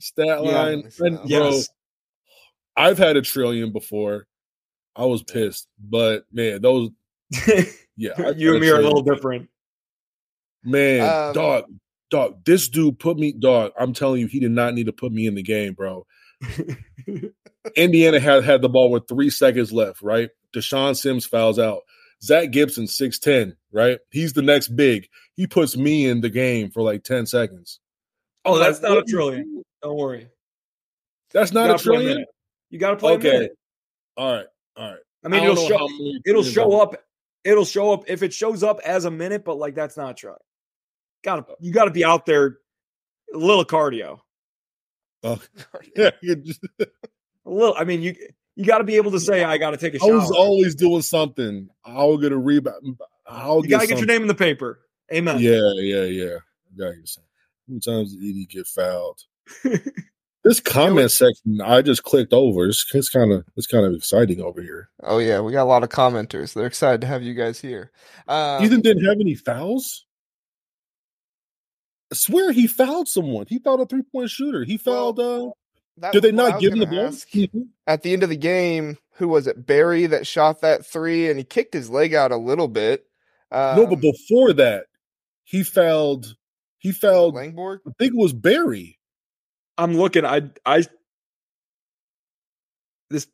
stat 0.00 0.42
line. 0.42 0.90
Yeah, 0.98 1.06
and, 1.06 1.20
yes. 1.24 1.40
Bro, 1.40 2.84
I've 2.84 2.98
had 2.98 3.16
a 3.16 3.22
trillion 3.22 3.72
before. 3.72 4.26
I 4.94 5.06
was 5.06 5.22
pissed, 5.22 5.68
but 5.78 6.24
man, 6.32 6.60
those 6.60 6.90
yeah, 7.96 8.30
you 8.36 8.52
and 8.52 8.60
me 8.60 8.68
are 8.68 8.78
a 8.78 8.82
little 8.82 9.02
different. 9.02 9.48
Man, 10.64 11.00
um, 11.00 11.32
dog, 11.32 11.64
dog, 12.10 12.44
this 12.44 12.68
dude 12.68 12.98
put 12.98 13.18
me 13.18 13.32
dog. 13.32 13.72
I'm 13.78 13.94
telling 13.94 14.20
you, 14.20 14.26
he 14.26 14.38
did 14.38 14.50
not 14.50 14.74
need 14.74 14.86
to 14.86 14.92
put 14.92 15.12
me 15.12 15.26
in 15.26 15.34
the 15.34 15.42
game, 15.42 15.72
bro. 15.72 16.06
Indiana 17.76 18.20
had 18.20 18.44
had 18.44 18.60
the 18.60 18.68
ball 18.68 18.90
with 18.90 19.08
three 19.08 19.30
seconds 19.30 19.72
left, 19.72 20.02
right? 20.02 20.30
Deshaun 20.54 20.96
Sims 20.96 21.24
fouls 21.24 21.58
out. 21.58 21.82
Zach 22.22 22.50
Gibson, 22.52 22.84
6'10, 22.84 23.56
right? 23.72 23.98
He's 24.10 24.32
the 24.32 24.42
next 24.42 24.68
big. 24.68 25.08
He 25.34 25.46
puts 25.46 25.76
me 25.76 26.06
in 26.06 26.20
the 26.20 26.30
game 26.30 26.70
for 26.70 26.82
like 26.82 27.02
10 27.02 27.26
seconds. 27.26 27.80
Oh, 28.44 28.58
that's 28.58 28.80
Like, 28.82 28.90
not 28.90 28.98
a 28.98 29.04
trillion. 29.04 29.62
Don't 29.82 29.96
worry. 29.96 30.28
That's 31.32 31.52
not 31.52 31.70
a 31.74 31.82
trillion. 31.82 32.08
minute. 32.10 32.28
You 32.70 32.78
got 32.78 32.90
to 32.90 32.96
play 32.96 33.14
Okay. 33.14 33.28
a 33.28 33.32
minute. 33.32 33.58
All 34.16 34.32
right, 34.32 34.46
all 34.76 34.90
right. 34.90 35.00
I 35.24 35.28
mean, 35.28 35.40
I 35.40 35.44
it'll 35.46 35.68
show. 35.68 35.88
It'll 36.26 36.42
show 36.42 36.78
are- 36.78 36.82
up. 36.82 36.96
It'll 37.44 37.64
show 37.64 37.92
up 37.92 38.04
if 38.08 38.22
it 38.22 38.32
shows 38.32 38.62
up 38.62 38.78
as 38.84 39.04
a 39.04 39.10
minute, 39.10 39.44
but 39.44 39.56
like 39.58 39.74
that's 39.74 39.96
not 39.96 40.10
a 40.10 40.14
trillion. 40.14 40.38
Got 41.24 41.46
to 41.46 41.52
uh. 41.52 41.56
you 41.60 41.72
got 41.72 41.84
to 41.86 41.90
be 41.90 42.04
out 42.04 42.26
there. 42.26 42.58
A 43.34 43.38
little 43.38 43.64
cardio. 43.64 44.18
Oh, 45.24 45.40
yeah, 45.96 46.10
you 46.20 46.36
just- 46.36 46.60
A 46.80 46.86
little. 47.46 47.74
I 47.76 47.84
mean, 47.84 48.02
you 48.02 48.14
you 48.56 48.64
got 48.64 48.78
to 48.78 48.84
be 48.84 48.96
able 48.96 49.10
to 49.12 49.20
say, 49.20 49.44
"I 49.44 49.58
got 49.58 49.70
to 49.70 49.76
take 49.76 49.94
a 49.94 49.98
I 50.02 50.06
was 50.06 50.24
shower." 50.24 50.36
always 50.36 50.74
doing 50.74 51.02
something. 51.02 51.68
I'll 51.84 52.18
get 52.18 52.32
a 52.32 52.38
rebound. 52.38 52.98
I'll 53.26 53.62
You 53.62 53.70
got 53.70 53.82
to 53.82 53.86
get 53.86 53.94
get 53.94 53.98
your 54.00 54.06
name 54.06 54.22
in 54.22 54.28
the 54.28 54.34
paper. 54.34 54.80
Amen. 55.12 55.38
Yeah, 55.40 55.72
yeah, 55.76 56.04
yeah. 56.04 56.36
Gotta 56.76 56.96
get 56.96 57.08
some. 57.08 57.24
How 57.24 57.72
many 57.72 57.80
times 57.80 58.14
did 58.14 58.22
Edey 58.22 58.48
get 58.48 58.66
fouled? 58.66 59.20
this 60.44 60.60
comment 60.60 61.10
section, 61.10 61.60
I 61.60 61.82
just 61.82 62.02
clicked 62.02 62.32
over. 62.32 62.66
It's, 62.66 62.84
it's 62.94 63.08
kind 63.08 63.32
of 63.32 63.44
it's 63.56 63.66
kind 63.66 63.86
of 63.86 63.94
exciting 63.94 64.40
over 64.40 64.60
here. 64.60 64.90
Oh 65.02 65.18
yeah, 65.18 65.40
we 65.40 65.52
got 65.52 65.64
a 65.64 65.64
lot 65.64 65.82
of 65.82 65.90
commenters. 65.90 66.54
They're 66.54 66.66
excited 66.66 67.00
to 67.02 67.06
have 67.06 67.22
you 67.22 67.34
guys 67.34 67.60
here. 67.60 67.90
Um, 68.26 68.64
Ethan 68.64 68.80
didn't 68.80 69.04
have 69.04 69.20
any 69.20 69.34
fouls. 69.34 70.06
I 72.10 72.14
swear 72.14 72.52
he 72.52 72.66
fouled 72.66 73.08
someone. 73.08 73.46
He 73.48 73.58
fouled 73.58 73.80
a 73.80 73.86
three 73.86 74.02
point 74.02 74.30
shooter. 74.30 74.64
He 74.64 74.76
fouled. 74.76 75.18
uh 75.20 75.50
that 75.98 76.12
Did 76.12 76.22
they 76.22 76.32
was 76.32 76.36
what 76.36 76.46
I 76.46 76.50
not 76.52 76.60
give 76.60 76.72
him 76.72 76.78
the 76.80 76.86
gonna 76.86 76.96
ball? 76.96 77.06
ask. 77.08 77.28
At 77.86 78.02
the 78.02 78.12
end 78.12 78.22
of 78.22 78.28
the 78.28 78.36
game, 78.36 78.98
who 79.14 79.28
was 79.28 79.46
it? 79.46 79.66
Barry 79.66 80.06
that 80.06 80.26
shot 80.26 80.60
that 80.62 80.86
three, 80.86 81.28
and 81.28 81.38
he 81.38 81.44
kicked 81.44 81.74
his 81.74 81.90
leg 81.90 82.14
out 82.14 82.32
a 82.32 82.36
little 82.36 82.68
bit. 82.68 83.06
Um, 83.50 83.76
no, 83.76 83.86
but 83.86 84.00
before 84.00 84.52
that, 84.54 84.86
he 85.44 85.62
fouled. 85.62 86.34
He 86.78 86.92
fouled. 86.92 87.36
I 87.38 87.50
think 87.98 88.14
it 88.14 88.16
was 88.16 88.32
Barry. 88.32 88.98
I'm 89.78 89.96
looking. 89.96 90.24
I 90.24 90.50
I 90.66 90.84
this. 93.10 93.26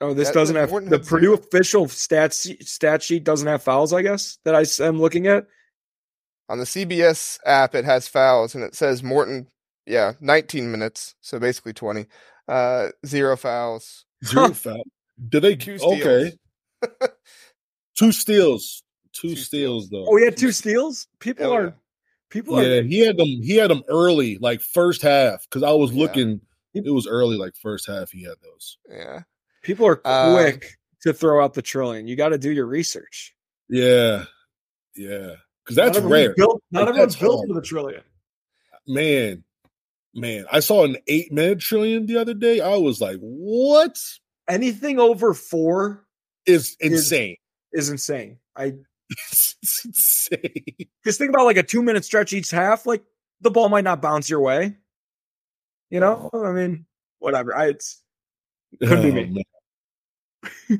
Oh, 0.00 0.14
this 0.14 0.28
That- 0.28 0.34
doesn't 0.34 0.56
have 0.56 0.70
the 0.88 0.98
Purdue 0.98 1.26
zero. 1.26 1.34
official 1.34 1.88
stat 1.88 2.32
sheet, 2.32 2.66
stat 2.66 3.02
sheet 3.02 3.22
doesn't 3.24 3.46
have 3.46 3.62
fouls. 3.62 3.92
I 3.92 4.00
guess 4.02 4.38
that 4.44 4.54
I 4.54 4.64
am 4.84 4.98
looking 5.00 5.26
at. 5.26 5.46
On 6.48 6.58
the 6.58 6.64
CBS 6.64 7.38
app, 7.46 7.74
it 7.76 7.84
has 7.84 8.08
fouls, 8.08 8.54
and 8.54 8.64
it 8.64 8.74
says 8.74 9.02
Morton. 9.02 9.46
Yeah, 9.86 10.12
19 10.20 10.70
minutes, 10.70 11.14
so 11.20 11.38
basically 11.38 11.72
20. 11.72 12.06
Uh, 12.48 12.88
zero 13.06 13.36
fouls. 13.36 14.04
Zero 14.24 14.48
foul. 14.52 14.82
Did 15.28 15.42
they? 15.42 15.56
Two 15.56 15.78
steals. 15.78 16.00
Okay, 16.02 16.32
two 17.96 18.12
steals. 18.12 18.82
Two, 19.12 19.30
Two 19.30 19.36
steals, 19.36 19.86
steals. 19.86 19.90
though. 19.90 20.06
Oh, 20.08 20.16
he 20.16 20.24
had 20.24 20.36
two 20.36 20.52
steals. 20.52 21.08
People 21.18 21.44
Hell 21.46 21.54
are 21.54 21.64
yeah. 21.64 21.70
people 22.30 22.62
Yeah, 22.62 22.78
are 22.78 22.82
he 22.82 23.00
had 23.00 23.16
them. 23.16 23.26
He 23.26 23.56
had 23.56 23.70
them 23.70 23.82
early, 23.88 24.38
like 24.38 24.60
first 24.62 25.02
half. 25.02 25.42
Because 25.42 25.62
I 25.64 25.72
was 25.72 25.90
Yeah. 25.92 26.02
looking, 26.04 26.40
it 26.74 26.88
was 26.90 27.08
early, 27.08 27.36
like 27.36 27.54
first 27.60 27.86
half. 27.88 28.10
He 28.12 28.22
had 28.22 28.36
those. 28.42 28.78
Yeah. 28.88 29.22
people 29.62 29.86
are 29.86 30.00
Um, 30.06 30.34
quick 30.36 30.78
to 31.02 31.12
throw 31.12 31.42
out 31.42 31.54
the 31.54 31.62
trillion. 31.62 32.06
You 32.06 32.14
got 32.16 32.28
to 32.28 32.38
do 32.38 32.50
your 32.52 32.66
research. 32.66 33.34
Yeah, 33.68 34.24
yeah. 34.94 35.34
Because 35.64 35.76
that's 35.76 35.88
not 35.88 36.04
everyone's 36.04 36.12
rare, 36.12 36.34
Built, 36.36 36.62
not 36.70 36.80
Like, 36.82 36.88
everyone's 36.90 37.16
built 37.16 37.36
hard. 37.38 37.48
for 37.48 37.54
the 37.54 37.62
trillion. 37.66 38.02
man. 38.86 39.44
Man, 40.14 40.44
I 40.50 40.60
saw 40.60 40.84
an 40.84 40.96
eight 41.06 41.32
minute 41.32 41.60
trillion 41.60 42.06
the 42.06 42.16
other 42.16 42.34
day. 42.34 42.60
I 42.60 42.76
was 42.76 43.00
like, 43.00 43.18
"What 43.20 43.96
Anything 44.48 44.98
over 44.98 45.32
four 45.34 46.04
is 46.46 46.76
Is- 46.80 46.92
insane? 46.92 47.36
is 47.72 47.88
insane. 47.90 48.38
I 48.56 48.74
it's 49.10 49.56
insane." 49.84 50.64
just 51.04 51.18
think 51.18 51.30
about 51.30 51.44
like 51.44 51.56
a 51.58 51.62
two 51.62 51.82
minute 51.82 52.04
stretch 52.04 52.32
each 52.32 52.50
half. 52.50 52.86
Like 52.86 53.04
the 53.40 53.50
ball 53.50 53.68
might 53.68 53.84
not 53.84 54.02
bounce 54.02 54.28
your 54.28 54.40
way. 54.40 54.76
You 55.90 56.00
know, 56.00 56.28
I 56.34 56.50
mean, 56.52 56.86
whatever. 57.20 57.56
I 57.56 57.68
it's 57.68 58.02
Could 58.82 59.02
be 59.02 59.10
Oh, 59.10 59.12
me. 59.12 59.44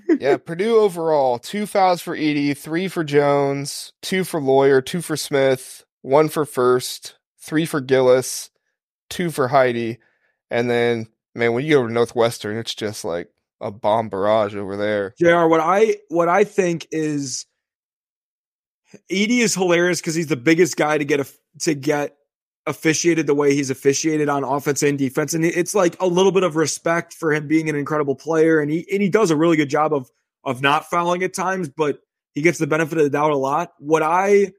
Yeah, 0.21 0.39
Purdue 0.39 0.79
overall, 0.79 1.39
two 1.39 1.67
fouls 1.67 2.01
for 2.01 2.17
Edey, 2.17 2.57
three 2.57 2.89
for 2.89 3.05
Jones, 3.05 3.93
two 4.03 4.25
for 4.25 4.41
Loyer, 4.41 4.81
two 4.81 5.03
for 5.03 5.17
Smith, 5.17 5.85
one 6.03 6.29
for 6.29 6.45
Furst, 6.47 7.17
three 7.41 7.67
for 7.67 7.81
Gillis, 7.81 8.51
two 9.11 9.31
for 9.31 9.49
Heidi. 9.49 9.99
And 10.51 10.71
then, 10.71 11.09
man, 11.35 11.53
when 11.53 11.65
you 11.65 11.75
go 11.75 11.87
to 11.87 11.93
Northwestern, 11.93 12.57
it's 12.57 12.75
just 12.75 13.05
like 13.05 13.29
a 13.61 13.71
bomb 13.71 14.09
barrage 14.09 14.55
over 14.55 14.77
there. 14.77 15.15
Jr. 15.19 15.47
What 15.47 15.61
I 15.61 15.97
what 16.09 16.29
I 16.29 16.45
think 16.45 16.87
is 16.91 17.47
Edey 19.11 19.41
is 19.41 19.55
hilarious 19.55 20.01
because 20.01 20.15
he's 20.15 20.29
the 20.29 20.37
biggest 20.37 20.77
guy 20.77 20.99
to 20.99 21.05
get 21.05 21.21
a 21.21 21.27
to 21.61 21.75
get 21.75 22.17
officiated 22.67 23.27
the 23.27 23.35
way 23.35 23.55
he's 23.55 23.71
officiated 23.71 24.29
on 24.29 24.45
offense 24.45 24.83
and 24.83 24.99
defense, 24.99 25.35
and 25.35 25.45
it's 25.45 25.75
like 25.75 26.01
a 26.01 26.07
little 26.07 26.33
bit 26.33 26.43
of 26.43 26.57
respect 26.57 27.15
for 27.15 27.33
him 27.33 27.47
being 27.47 27.69
an 27.69 27.77
incredible 27.77 28.15
player, 28.15 28.61
and 28.61 28.71
he 28.71 28.87
and 28.91 29.03
he 29.03 29.09
does 29.09 29.31
a 29.31 29.37
really 29.37 29.57
good 29.57 29.71
job 29.71 29.93
of 29.93 30.11
of 30.45 30.63
not 30.63 30.87
fouling 30.87 31.23
at 31.23 31.35
times, 31.35 31.69
but 31.69 32.01
he 32.33 32.43
gets 32.43 32.59
the 32.59 32.67
benefit 32.67 32.99
of 32.99 33.05
the 33.05 33.11
doubt 33.11 33.31
a 33.31 33.37
lot. 33.37 33.73
What 33.79 34.03
I 34.03 34.53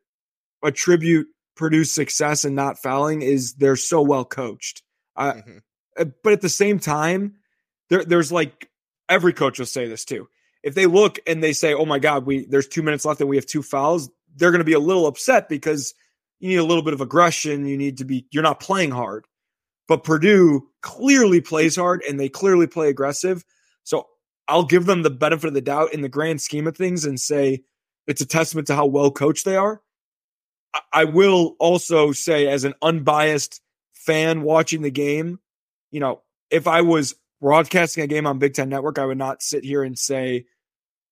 attribute 0.64 1.28
Purdue's 1.56 1.92
success 1.92 2.46
and 2.46 2.56
not 2.56 2.80
fouling 2.82 3.22
is 3.22 3.54
they're 3.54 3.76
so 3.76 4.02
well 4.02 4.26
coached. 4.26 4.84
I, 5.16 5.32
Mhm. 5.34 5.62
uh, 5.98 6.06
but 6.24 6.34
at 6.34 6.42
the 6.42 6.50
same 6.50 6.80
time, 6.80 7.36
there, 7.90 8.04
there's 8.06 8.32
like 8.32 8.70
every 9.10 9.34
coach 9.34 9.60
will 9.60 9.66
say 9.66 9.88
this 9.88 10.06
too. 10.06 10.28
If 10.64 10.76
they 10.76 10.86
look 10.86 11.20
and 11.28 11.44
they 11.44 11.54
say, 11.54 11.74
"Oh 11.74 11.86
my 11.86 12.00
God, 12.00 12.26
we 12.26 12.46
there's 12.46 12.68
two 12.68 12.82
minutes 12.84 13.04
left 13.06 13.20
and 13.20 13.30
we 13.30 13.36
have 13.36 13.46
two 13.46 13.64
fouls," 13.64 14.10
they're 14.36 14.52
going 14.52 14.60
to 14.60 14.66
be 14.66 14.74
a 14.74 14.80
little 14.80 15.08
upset 15.08 15.50
because 15.50 15.94
you 16.40 16.50
need 16.50 16.56
a 16.58 16.64
little 16.64 16.84
bit 16.84 16.94
of 16.94 17.02
aggression. 17.02 17.66
You 17.66 17.78
need 17.78 17.98
to 17.98 18.06
be 18.06 18.26
you're 18.32 18.44
not 18.44 18.60
playing 18.60 18.92
hard. 18.92 19.26
But 19.88 20.04
Purdue 20.04 20.70
clearly 20.82 21.42
plays 21.42 21.76
hard 21.76 22.02
and 22.08 22.20
they 22.20 22.30
clearly 22.30 22.68
play 22.68 22.90
aggressive. 22.90 23.44
So 23.84 24.08
I'll 24.48 24.64
give 24.64 24.86
them 24.86 25.02
the 25.02 25.10
benefit 25.10 25.48
of 25.48 25.54
the 25.54 25.62
doubt 25.62 25.94
in 25.94 26.02
the 26.02 26.10
grand 26.10 26.42
scheme 26.42 26.68
of 26.68 26.78
things 26.78 27.04
and 27.04 27.20
say 27.20 27.64
it's 28.08 28.22
a 28.22 28.26
testament 28.26 28.68
to 28.68 28.76
how 28.76 28.86
well 28.86 29.12
coached 29.12 29.44
they 29.44 29.58
are. 29.58 29.82
I- 30.94 31.06
will 31.06 31.56
also 31.60 32.12
say, 32.12 32.48
as 32.48 32.64
an 32.64 32.74
unbiased 32.82 33.62
fan 33.94 34.42
watching 34.42 34.82
the 34.82 34.92
game, 34.92 35.40
you 35.92 36.00
know, 36.00 36.22
if 36.50 36.68
I 36.68 36.82
was 36.82 37.16
broadcasting 37.40 38.04
a 38.04 38.08
game 38.08 38.28
on 38.28 38.40
Big 38.40 38.54
Ten 38.54 38.70
Network, 38.70 39.00
I 39.00 39.06
would 39.06 39.18
not 39.18 39.42
sit 39.42 39.64
here 39.64 39.84
and 39.84 39.98
say 39.98 40.46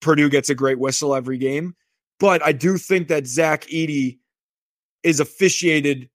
Purdue 0.02 0.30
gets 0.30 0.50
a 0.50 0.56
great 0.56 0.80
whistle 0.80 1.16
every 1.16 1.38
game. 1.38 1.76
But 2.20 2.44
I 2.44 2.52
do 2.52 2.78
think 2.78 3.08
that 3.08 3.28
Zach 3.28 3.66
Edey 3.66 4.20
is 5.04 5.20
officiated 5.20 6.10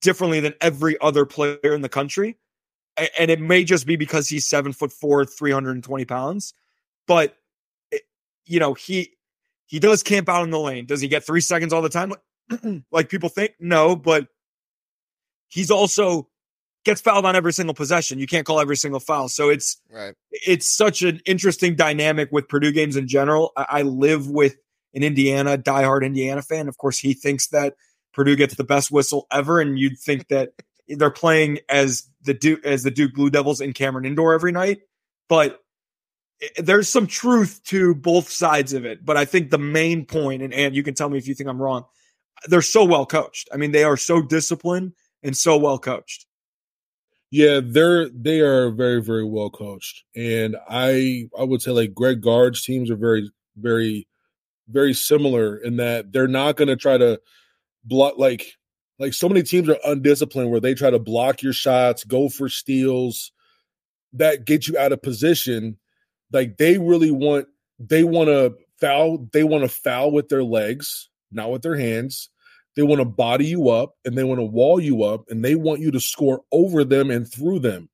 differently 0.00 0.40
than 0.40 0.54
every 0.60 0.96
other 1.00 1.26
player 1.26 1.58
in 1.74 1.82
the 1.82 1.88
country. 1.88 2.38
And 3.18 3.30
it 3.30 3.40
may 3.40 3.64
just 3.64 3.86
be 3.86 3.96
because 3.96 4.28
he's 4.28 4.46
seven 4.46 4.72
foot 4.72 4.92
four, 4.92 5.24
320 5.24 6.04
pounds. 6.04 6.54
But, 7.06 7.36
eh, 7.92 7.98
you 8.46 8.60
know, 8.60 8.74
he 8.74 9.12
he 9.66 9.78
does 9.78 10.02
camp 10.02 10.28
out 10.28 10.42
in 10.42 10.50
the 10.50 10.58
lane. 10.58 10.86
Does 10.86 11.00
he 11.00 11.08
get 11.08 11.24
three 11.24 11.40
seconds 11.40 11.72
all 11.72 11.82
the 11.82 11.88
time? 11.88 12.12
like 12.92 13.08
people 13.08 13.28
think? 13.28 13.52
No, 13.60 13.96
but 13.96 14.28
he's 15.48 15.70
also 15.70 16.28
gets 16.84 17.00
fouled 17.00 17.26
on 17.26 17.36
every 17.36 17.52
single 17.52 17.74
possession. 17.74 18.18
You 18.18 18.26
can't 18.26 18.46
call 18.46 18.60
every 18.60 18.76
single 18.76 19.00
foul. 19.00 19.28
So 19.28 19.48
it's 19.50 19.80
Right. 19.92 20.14
it's 20.30 20.74
such 20.74 21.02
an 21.02 21.20
interesting 21.26 21.76
dynamic 21.76 22.30
with 22.32 22.48
Purdue 22.48 22.72
games 22.72 22.96
in 22.96 23.06
general. 23.06 23.52
I, 23.56 23.66
I 23.68 23.82
live 23.82 24.28
with 24.28 24.56
an 24.94 25.02
Indiana 25.02 25.58
diehard 25.58 26.04
Indiana 26.04 26.42
fan. 26.42 26.68
Of 26.68 26.78
course, 26.78 26.98
he 26.98 27.12
thinks 27.14 27.48
that 27.48 27.74
Purdue 28.12 28.36
gets 28.36 28.54
the 28.54 28.64
best 28.64 28.90
whistle 28.90 29.26
ever, 29.30 29.60
and 29.60 29.78
you'd 29.78 29.98
think 29.98 30.28
that 30.28 30.50
they're 30.88 31.10
playing 31.10 31.58
as 31.68 32.08
the 32.22 32.34
Duke 32.34 32.64
as 32.64 32.82
the 32.82 32.90
Duke 32.90 33.14
Blue 33.14 33.30
Devils 33.30 33.60
in 33.60 33.72
Cameron 33.72 34.04
Indoor 34.04 34.34
every 34.34 34.52
night. 34.52 34.80
But 35.28 35.60
eh, 36.42 36.48
there's 36.62 36.88
some 36.88 37.06
truth 37.06 37.60
to 37.66 37.94
both 37.94 38.30
sides 38.30 38.72
of 38.72 38.84
it. 38.84 39.04
But 39.04 39.16
I 39.16 39.24
think 39.26 39.50
the 39.50 39.58
main 39.58 40.06
point, 40.06 40.42
and, 40.42 40.52
and 40.54 40.74
you 40.74 40.82
can 40.82 40.94
tell 40.94 41.08
me 41.08 41.18
if 41.18 41.28
you 41.28 41.34
think 41.34 41.48
I'm 41.48 41.60
wrong, 41.62 41.84
they're 42.46 42.62
so 42.62 42.84
well 42.84 43.06
coached. 43.06 43.48
I 43.52 43.56
mean, 43.56 43.72
they 43.72 43.84
are 43.84 43.96
so 43.96 44.22
disciplined 44.22 44.92
and 45.22 45.36
so 45.36 45.56
well 45.56 45.78
coached. 45.78 46.26
Yeah, 47.30 47.60
they're 47.62 48.08
they 48.08 48.40
are 48.40 48.70
very 48.70 49.00
very 49.02 49.24
well 49.24 49.50
coached, 49.50 50.04
and 50.16 50.56
I 50.68 51.28
I 51.38 51.44
would 51.44 51.62
say 51.62 51.70
like 51.70 51.94
Greg 51.94 52.20
Gard's 52.20 52.62
teams 52.62 52.90
are 52.90 52.96
very 52.96 53.30
very 53.56 54.08
very 54.68 54.94
similar 54.94 55.56
in 55.56 55.76
that 55.76 56.12
they're 56.12 56.28
not 56.28 56.56
going 56.56 56.68
to 56.68 56.76
try 56.76 56.96
to 56.98 57.20
block 57.84 58.18
like 58.18 58.56
like 58.98 59.14
so 59.14 59.28
many 59.28 59.42
teams 59.42 59.68
are 59.68 59.78
undisciplined 59.84 60.50
where 60.50 60.60
they 60.60 60.74
try 60.74 60.90
to 60.90 60.98
block 60.98 61.42
your 61.42 61.52
shots, 61.52 62.04
go 62.04 62.28
for 62.28 62.48
steals 62.48 63.32
that 64.12 64.44
get 64.44 64.68
you 64.68 64.76
out 64.76 64.92
of 64.92 65.02
position. 65.02 65.78
Like 66.32 66.58
they 66.58 66.78
really 66.78 67.10
want 67.10 67.46
they 67.78 68.04
want 68.04 68.28
to 68.28 68.54
foul 68.80 69.28
they 69.32 69.44
want 69.44 69.62
to 69.64 69.68
foul 69.68 70.10
with 70.12 70.28
their 70.28 70.44
legs, 70.44 71.08
not 71.32 71.50
with 71.50 71.62
their 71.62 71.76
hands. 71.76 72.30
They 72.76 72.82
want 72.82 73.00
to 73.00 73.04
body 73.04 73.46
you 73.46 73.68
up 73.68 73.94
and 74.04 74.16
they 74.16 74.24
want 74.24 74.38
to 74.38 74.44
wall 74.44 74.80
you 74.80 75.02
up 75.02 75.24
and 75.28 75.44
they 75.44 75.54
want 75.54 75.80
you 75.80 75.90
to 75.90 76.00
score 76.00 76.42
over 76.52 76.84
them 76.84 77.10
and 77.10 77.30
through 77.30 77.60
them, 77.60 77.88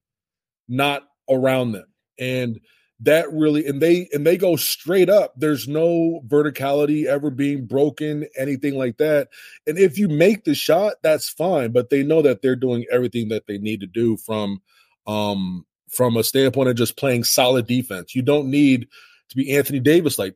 not 0.69 1.03
around 1.29 1.73
them. 1.73 1.87
And 2.19 2.61
that 3.01 3.31
really 3.33 3.67
and 3.67 3.83
they 3.83 4.09
and 4.13 4.27
they 4.27 4.39
go 4.39 4.57
straight 4.57 5.11
up 5.11 5.35
there's 5.37 5.69
no 5.69 6.23
verticality 6.27 7.05
ever 7.05 7.31
being 7.31 7.67
broken 7.67 8.27
anything 8.39 8.75
like 8.75 8.97
that 8.97 9.29
and 9.67 9.79
if 9.79 9.99
you 9.99 10.09
make 10.09 10.45
the 10.45 10.55
shot 10.55 10.95
that's 11.03 11.29
fine 11.29 11.73
but 11.73 11.91
they 11.91 12.03
know 12.03 12.23
that 12.23 12.41
they're 12.41 12.57
doing 12.57 12.87
everything 12.91 13.29
that 13.29 13.47
they 13.47 13.59
need 13.59 13.81
to 13.81 13.87
do 13.87 14.17
from 14.17 14.63
um 15.07 15.67
from 15.91 16.17
a 16.17 16.25
standpoint 16.25 16.71
of 16.71 16.77
just 16.77 16.97
playing 16.97 17.23
solid 17.23 17.67
defense 17.67 18.15
you 18.15 18.23
don't 18.23 18.49
need 18.49 18.89
to 19.29 19.37
be 19.37 19.55
anthony 19.55 19.79
davis 19.79 20.19
like 20.19 20.35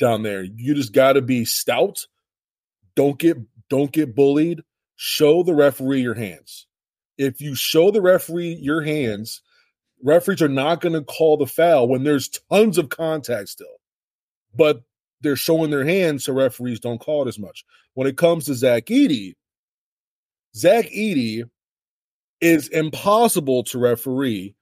down 0.00 0.24
there 0.24 0.42
you 0.42 0.74
just 0.74 0.92
got 0.92 1.12
to 1.12 1.22
be 1.22 1.44
stout 1.44 2.06
don't 2.96 3.18
get 3.18 3.36
don't 3.68 3.92
get 3.92 4.14
bullied 4.14 4.62
show 4.96 5.42
the 5.42 5.54
referee 5.54 6.00
your 6.02 6.14
hands 6.14 6.66
if 7.18 7.40
you 7.40 7.54
show 7.54 7.90
the 7.90 8.02
referee 8.02 8.54
your 8.60 8.82
hands 8.82 9.42
referees 10.02 10.42
are 10.42 10.48
not 10.48 10.80
going 10.80 10.92
to 10.92 11.02
call 11.02 11.36
the 11.36 11.46
foul 11.46 11.88
when 11.88 12.04
there's 12.04 12.28
tons 12.28 12.78
of 12.78 12.88
contact 12.88 13.48
still, 13.48 13.80
but 14.54 14.82
they're 15.20 15.36
showing 15.36 15.70
their 15.70 15.84
hands 15.84 16.24
so 16.24 16.32
referees 16.32 16.80
don't 16.80 17.00
call 17.00 17.24
it 17.24 17.28
as 17.28 17.38
much. 17.38 17.64
When 17.94 18.06
it 18.06 18.16
comes 18.16 18.46
to 18.46 18.54
Zach 18.54 18.86
Edey, 18.86 19.34
Zach 20.54 20.86
Edey 20.86 21.44
is 22.40 22.68
impossible 22.68 23.62
to 23.64 23.78
referee, 23.78 24.54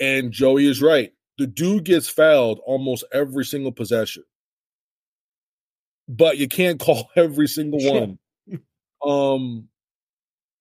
and 0.00 0.30
Joey 0.30 0.66
is 0.66 0.80
right. 0.80 1.12
The 1.38 1.46
dude 1.48 1.84
gets 1.84 2.08
fouled 2.08 2.60
almost 2.64 3.04
every 3.12 3.44
single 3.44 3.72
possession, 3.72 4.22
but 6.08 6.38
you 6.38 6.48
can't 6.48 6.80
call 6.80 7.10
every 7.16 7.48
single 7.48 7.80
one. 7.80 8.18
um, 9.04 9.68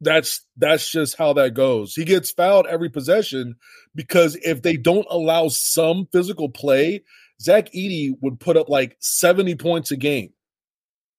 that's 0.01 0.45
that's 0.58 0.89
just 0.91 1.17
how 1.17 1.34
that 1.34 1.53
goes. 1.53 1.95
He 1.95 2.03
gets 2.03 2.32
fouled 2.32 2.67
every 2.67 2.89
possession 2.89 3.56
because 3.95 4.36
if 4.41 4.62
they 4.62 4.75
don't 4.75 5.08
allow 5.10 5.47
some 5.47 6.08
physical 6.12 6.49
play, 6.49 7.03
Zach 7.41 7.71
Edey 7.73 8.15
would 8.21 8.39
put 8.39 8.58
up 8.58 8.69
like 8.69 8.97
70 8.99 9.56
points 9.56 9.91
a 9.91 9.97
game. 9.97 10.32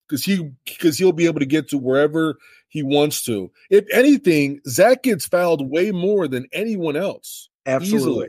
Because 0.06 0.22
he 0.22 0.50
because 0.66 0.98
he'll 0.98 1.12
be 1.12 1.24
able 1.24 1.40
to 1.40 1.46
get 1.46 1.70
to 1.70 1.78
wherever 1.78 2.36
he 2.68 2.82
wants 2.82 3.24
to. 3.24 3.50
If 3.70 3.86
anything, 3.90 4.60
Zach 4.68 5.02
gets 5.02 5.26
fouled 5.26 5.70
way 5.70 5.92
more 5.92 6.28
than 6.28 6.46
anyone 6.52 6.94
else. 6.94 7.48
Absolutely. 7.64 8.08
Easily. 8.08 8.28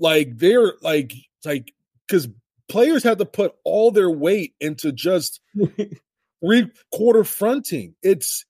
Like 0.00 0.38
they're 0.38 0.72
like 0.82 1.12
like 1.44 1.72
because 2.06 2.28
players 2.68 3.02
have 3.02 3.18
to 3.18 3.26
put 3.26 3.54
all 3.64 3.90
their 3.90 4.10
weight 4.10 4.54
into 4.60 4.92
just 4.92 5.40
three 6.44 6.70
quarter 6.92 7.24
fronting. 7.24 7.94
It's 8.02 8.44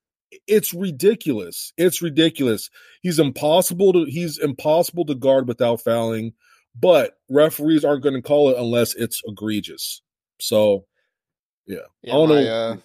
it's 0.46 0.72
ridiculous. 0.72 1.72
It's 1.76 2.00
ridiculous. 2.00 2.70
He's 3.02 3.18
impossible 3.18 3.92
to 3.92 4.04
he's 4.04 4.38
impossible 4.38 5.04
to 5.06 5.14
guard 5.14 5.46
without 5.48 5.80
fouling, 5.82 6.32
but 6.74 7.18
referees 7.28 7.84
aren't 7.84 8.02
going 8.02 8.14
to 8.14 8.22
call 8.22 8.50
it 8.50 8.58
unless 8.58 8.94
it's 8.94 9.20
egregious. 9.26 10.02
So, 10.40 10.86
yeah. 11.66 11.78
yeah 12.02 12.12
I 12.12 12.16
don't 12.16 12.28
my, 12.28 12.42
know. 12.42 12.50
Uh, 12.50 12.76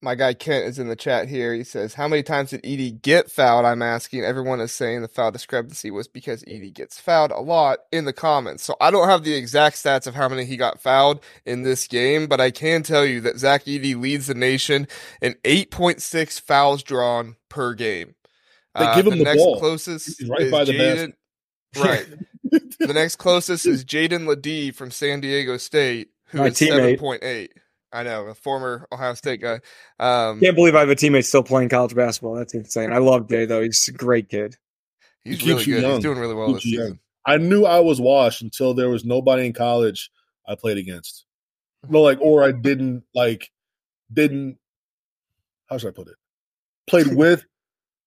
my 0.00 0.14
guy 0.14 0.32
Kent 0.32 0.66
is 0.66 0.78
in 0.78 0.88
the 0.88 0.94
chat 0.96 1.28
here. 1.28 1.52
He 1.54 1.64
says, 1.64 1.94
"How 1.94 2.06
many 2.06 2.22
times 2.22 2.50
did 2.50 2.62
Edey 2.62 3.00
get 3.02 3.30
fouled?" 3.30 3.64
I'm 3.64 3.82
asking. 3.82 4.24
Everyone 4.24 4.60
is 4.60 4.70
saying 4.72 5.02
the 5.02 5.08
foul 5.08 5.30
discrepancy 5.32 5.90
was 5.90 6.06
because 6.06 6.42
Edey 6.44 6.72
gets 6.72 7.00
fouled 7.00 7.32
a 7.32 7.40
lot 7.40 7.80
in 7.90 8.04
the 8.04 8.12
comments. 8.12 8.62
So 8.62 8.76
I 8.80 8.90
don't 8.90 9.08
have 9.08 9.24
the 9.24 9.34
exact 9.34 9.76
stats 9.76 10.06
of 10.06 10.14
how 10.14 10.28
many 10.28 10.44
he 10.44 10.56
got 10.56 10.80
fouled 10.80 11.20
in 11.44 11.62
this 11.62 11.86
game, 11.88 12.26
but 12.28 12.40
I 12.40 12.50
can 12.50 12.82
tell 12.82 13.04
you 13.04 13.20
that 13.22 13.38
Zach 13.38 13.64
Edey 13.64 14.00
leads 14.00 14.28
the 14.28 14.34
nation 14.34 14.86
in 15.20 15.34
8.6 15.44 16.40
fouls 16.40 16.82
drawn 16.82 17.36
per 17.48 17.74
game. 17.74 18.14
They 18.78 18.84
uh, 18.84 18.94
give 18.94 19.06
him 19.06 19.12
the, 19.18 19.18
the 19.18 19.24
next 19.24 19.42
ball. 19.42 19.58
closest 19.58 20.22
right 20.28 20.50
by 20.50 20.64
the 20.64 20.72
Jaden, 20.72 21.12
Right. 21.76 22.06
the 22.78 22.92
next 22.94 23.16
closest 23.16 23.66
is 23.66 23.84
Jaedon 23.84 24.26
LeDee 24.26 24.70
from 24.70 24.90
San 24.90 25.20
Diego 25.20 25.56
State, 25.56 26.10
who 26.26 26.38
My 26.38 26.46
is 26.46 26.58
7.8. 26.58 27.48
I 27.92 28.02
know, 28.02 28.26
a 28.26 28.34
former 28.34 28.86
Ohio 28.92 29.14
State 29.14 29.40
guy. 29.40 29.60
Um, 29.98 30.40
Can't 30.40 30.54
believe 30.54 30.74
I 30.74 30.80
have 30.80 30.90
a 30.90 30.94
teammate 30.94 31.24
still 31.24 31.42
playing 31.42 31.70
college 31.70 31.94
basketball. 31.94 32.34
That's 32.34 32.54
insane. 32.54 32.92
I 32.92 32.98
love 32.98 33.28
Jay 33.28 33.46
though. 33.46 33.62
He's 33.62 33.88
a 33.88 33.92
great 33.92 34.28
kid. 34.28 34.56
He's 35.24 35.44
really 35.46 35.64
good. 35.64 35.82
Young. 35.82 35.92
He's 35.92 36.02
doing 36.02 36.18
really 36.18 36.34
well 36.34 36.52
this 36.52 36.64
season. 36.64 37.00
I 37.24 37.36
knew 37.36 37.64
I 37.64 37.80
was 37.80 38.00
washed 38.00 38.42
until 38.42 38.74
there 38.74 38.88
was 38.88 39.04
nobody 39.04 39.46
in 39.46 39.52
college 39.52 40.10
I 40.46 40.54
played 40.54 40.78
against. 40.78 41.24
No, 41.88 42.00
like, 42.00 42.20
or 42.20 42.42
I 42.42 42.52
didn't 42.52 43.04
like, 43.14 43.50
didn't. 44.12 44.58
How 45.66 45.78
should 45.78 45.88
I 45.88 45.92
put 45.92 46.08
it? 46.08 46.16
Played 46.88 47.08
with, 47.16 47.44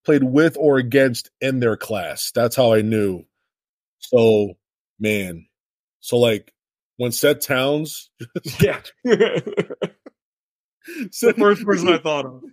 played 0.06 0.24
with 0.24 0.58
or 0.60 0.78
against 0.78 1.30
in 1.40 1.60
their 1.60 1.78
class. 1.78 2.32
That's 2.34 2.56
how 2.56 2.74
I 2.74 2.82
knew. 2.82 3.24
So, 4.00 4.56
man, 5.00 5.46
so 6.00 6.18
like 6.18 6.52
when 7.02 7.12
Seth 7.12 7.40
Towns, 7.40 8.12
yeah, 8.60 8.80
Seth, 11.10 11.36
the 11.36 11.40
first 11.40 11.66
person 11.66 11.90
I 11.90 11.98
thought 11.98 12.28
of. 12.28 12.44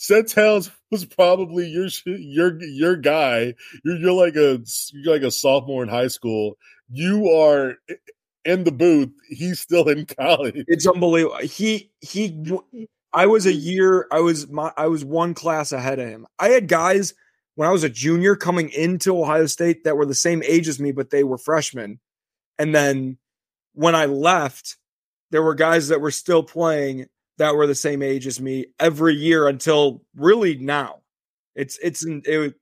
Seth 0.00 0.34
Towns 0.34 0.72
was 0.90 1.04
probably 1.04 1.68
your 1.68 1.86
your 2.04 2.60
your 2.60 2.96
guy. 2.96 3.54
You're 3.84 3.98
you're 3.98 4.12
like 4.12 4.34
a 4.34 4.60
you're 4.92 5.14
like 5.14 5.22
a 5.22 5.30
sophomore 5.30 5.84
in 5.84 5.88
high 5.88 6.08
school. 6.08 6.58
You 6.90 7.30
are 7.30 7.76
in 8.44 8.64
the 8.64 8.72
booth. 8.72 9.10
He's 9.28 9.60
still 9.60 9.88
in 9.88 10.06
college. 10.06 10.64
It's 10.66 10.86
unbelievable. 10.86 11.38
He 11.38 11.92
he. 12.00 12.58
I 13.12 13.26
was 13.26 13.46
a 13.46 13.52
year. 13.52 14.08
I 14.10 14.18
was 14.18 14.48
my. 14.50 14.72
I 14.76 14.88
was 14.88 15.04
one 15.04 15.34
class 15.34 15.70
ahead 15.70 16.00
of 16.00 16.08
him. 16.08 16.26
I 16.40 16.48
had 16.48 16.66
guys 16.66 17.14
when 17.54 17.68
I 17.68 17.72
was 17.72 17.84
a 17.84 17.88
junior 17.88 18.34
coming 18.34 18.70
into 18.70 19.16
Ohio 19.16 19.46
State 19.46 19.84
that 19.84 19.96
were 19.96 20.06
the 20.06 20.14
same 20.14 20.42
age 20.42 20.66
as 20.66 20.80
me, 20.80 20.90
but 20.90 21.10
they 21.10 21.22
were 21.22 21.38
freshmen. 21.38 22.00
And 22.58 22.74
then 22.74 23.18
when 23.74 23.94
I 23.94 24.06
left, 24.06 24.76
there 25.30 25.42
were 25.42 25.54
guys 25.54 25.88
that 25.88 26.00
were 26.00 26.10
still 26.10 26.42
playing 26.42 27.06
that 27.38 27.54
were 27.54 27.66
the 27.66 27.74
same 27.74 28.02
age 28.02 28.26
as 28.26 28.40
me 28.40 28.66
every 28.78 29.14
year 29.14 29.48
until 29.48 30.02
really 30.14 30.56
now. 30.56 31.00
It's 31.54 31.78
it's 31.82 32.04
it, 32.06 32.54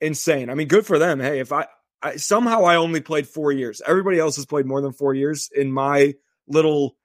insane. 0.00 0.50
I 0.50 0.54
mean, 0.54 0.68
good 0.68 0.86
for 0.86 0.98
them. 0.98 1.20
Hey, 1.20 1.40
if 1.40 1.52
I, 1.52 1.66
I 2.02 2.16
somehow 2.16 2.64
I 2.64 2.76
only 2.76 3.00
played 3.00 3.28
four 3.28 3.52
years. 3.52 3.82
Everybody 3.86 4.18
else 4.18 4.36
has 4.36 4.46
played 4.46 4.66
more 4.66 4.80
than 4.80 4.92
four 4.92 5.14
years 5.14 5.50
in 5.54 5.72
my 5.72 6.14
little, 6.48 6.96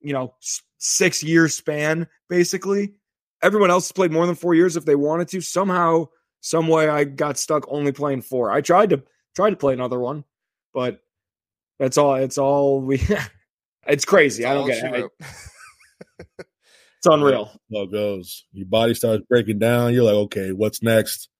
you 0.00 0.12
know, 0.12 0.34
six 0.78 1.22
year 1.22 1.48
span. 1.48 2.06
Basically, 2.28 2.94
everyone 3.42 3.70
else 3.70 3.86
has 3.88 3.92
played 3.92 4.12
more 4.12 4.26
than 4.26 4.34
four 4.34 4.54
years 4.54 4.76
if 4.76 4.84
they 4.84 4.96
wanted 4.96 5.28
to. 5.28 5.40
Somehow, 5.40 6.08
some 6.40 6.68
way, 6.68 6.88
I 6.88 7.04
got 7.04 7.38
stuck 7.38 7.64
only 7.68 7.92
playing 7.92 8.22
four. 8.22 8.50
I 8.50 8.60
tried 8.60 8.90
to 8.90 9.02
tried 9.34 9.50
to 9.50 9.56
play 9.56 9.72
another 9.72 10.00
one, 10.00 10.24
but 10.74 11.00
that's 11.80 11.96
all. 11.96 12.14
It's 12.16 12.36
all 12.38 12.80
we. 12.80 13.02
it's 13.88 14.04
crazy. 14.04 14.44
It's 14.44 14.50
I 14.50 14.54
don't 14.54 14.66
get 14.66 14.94
it. 14.94 15.10
it's 16.38 17.06
unreal. 17.06 17.50
How 17.72 17.82
it 17.82 17.92
goes. 17.92 18.44
Your 18.52 18.66
body 18.66 18.92
starts 18.92 19.24
breaking 19.28 19.58
down. 19.58 19.94
You're 19.94 20.04
like, 20.04 20.14
okay, 20.14 20.52
what's 20.52 20.82
next? 20.82 21.30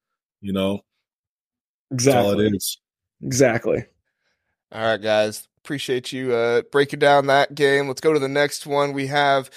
You 0.40 0.54
know. 0.54 0.80
Exactly. 1.92 2.46
it 2.46 2.54
is. 2.54 2.78
Exactly. 3.22 3.84
All 4.72 4.82
right, 4.82 5.02
guys. 5.02 5.46
Appreciate 5.62 6.10
you 6.10 6.32
uh, 6.32 6.62
breaking 6.72 7.00
down 7.00 7.26
that 7.26 7.54
game. 7.54 7.86
Let's 7.86 8.00
go 8.00 8.14
to 8.14 8.18
the 8.18 8.28
next 8.28 8.66
one. 8.66 8.94
We 8.94 9.08
have 9.08 9.50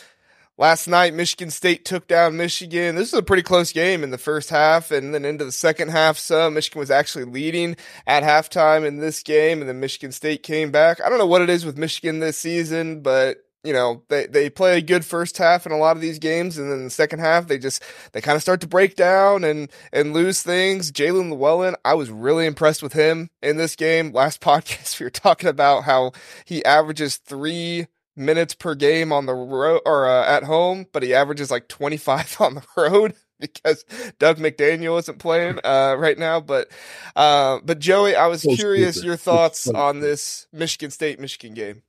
Last 0.56 0.88
night, 0.88 1.16
Michigan 1.16 1.50
State 1.50 1.84
took 1.84 2.08
down 2.08 2.38
Michigan. 2.38 2.96
This 2.96 3.12
was 3.12 3.20
a 3.20 3.24
pretty 3.24 3.42
close 3.42 3.72
game 3.72 4.04
in 4.04 4.12
the 4.12 4.20
first 4.20 4.52
half, 4.52 4.92
and 4.92 5.12
then 5.12 5.26
into 5.26 5.44
the 5.44 5.52
second 5.52 5.90
half, 5.90 6.20
so 6.20 6.48
Michigan 6.52 6.80
was 6.80 6.92
actually 6.92 7.26
leading 7.26 7.76
at 8.06 8.22
halftime 8.22 8.86
in 8.86 9.00
this 9.00 9.24
game, 9.24 9.62
and 9.62 9.68
then 9.68 9.80
Michigan 9.80 10.12
State 10.12 10.44
came 10.44 10.70
back. 10.70 11.02
I 11.02 11.10
don't 11.10 11.18
know 11.18 11.26
what 11.26 11.42
it 11.42 11.50
is 11.50 11.66
with 11.66 11.80
Michigan 11.80 12.20
this 12.20 12.38
season, 12.38 13.02
but 13.02 13.38
you 13.64 13.74
know 13.74 14.04
they 14.10 14.28
they 14.28 14.48
play 14.48 14.78
a 14.78 14.82
good 14.82 15.04
first 15.04 15.40
half 15.40 15.66
in 15.66 15.72
a 15.72 15.78
lot 15.78 15.96
of 15.96 16.04
these 16.04 16.20
games, 16.20 16.60
and 16.60 16.72
then 16.72 16.84
the 16.84 16.92
second 16.92 17.18
half 17.18 17.48
they 17.48 17.58
just 17.58 17.82
they 18.12 18.22
kind 18.22 18.36
of 18.36 18.44
start 18.44 18.62
to 18.62 18.68
break 18.68 18.96
down 18.96 19.44
and 19.44 19.72
and 19.92 20.14
lose 20.14 20.44
things. 20.44 20.92
Jaelin 20.92 21.32
Llewellyn, 21.32 21.76
I 21.84 21.96
was 21.96 22.12
really 22.12 22.46
impressed 22.46 22.84
with 22.84 22.94
him 22.94 23.30
in 23.42 23.58
this 23.58 23.76
game. 23.76 24.12
Last 24.12 24.40
podcast 24.42 25.00
we 25.00 25.06
were 25.06 25.10
talking 25.10 25.50
about 25.50 25.86
how 25.86 26.12
he 26.46 26.64
averages 26.64 27.18
three 27.18 27.88
minutes 28.16 28.54
per 28.54 28.76
game 28.76 29.12
on 29.12 29.26
the 29.26 29.34
road 29.34 29.82
or 29.86 30.08
uh, 30.08 30.26
at 30.26 30.44
home, 30.44 30.86
but 30.92 31.04
he 31.04 31.14
averages 31.14 31.52
like 31.52 31.68
25 31.68 32.38
on 32.40 32.56
the 32.56 32.64
road 32.78 33.16
because 33.40 33.84
Dug 34.20 34.38
McDaniel 34.38 35.00
isn't 35.00 35.20
playing 35.20 35.60
uh, 35.64 35.96
right 35.98 36.18
now. 36.18 36.40
But 36.40 36.70
uh, 37.16 37.60
but 37.64 37.80
Joey, 37.80 38.16
I 38.16 38.28
was 38.28 38.44
curious 38.44 39.04
your 39.04 39.18
thoughts 39.18 39.68
on 39.68 40.00
this 40.00 40.48
Michigan 40.52 40.92
State 40.92 41.20
Michigan 41.20 41.54
game. 41.54 41.84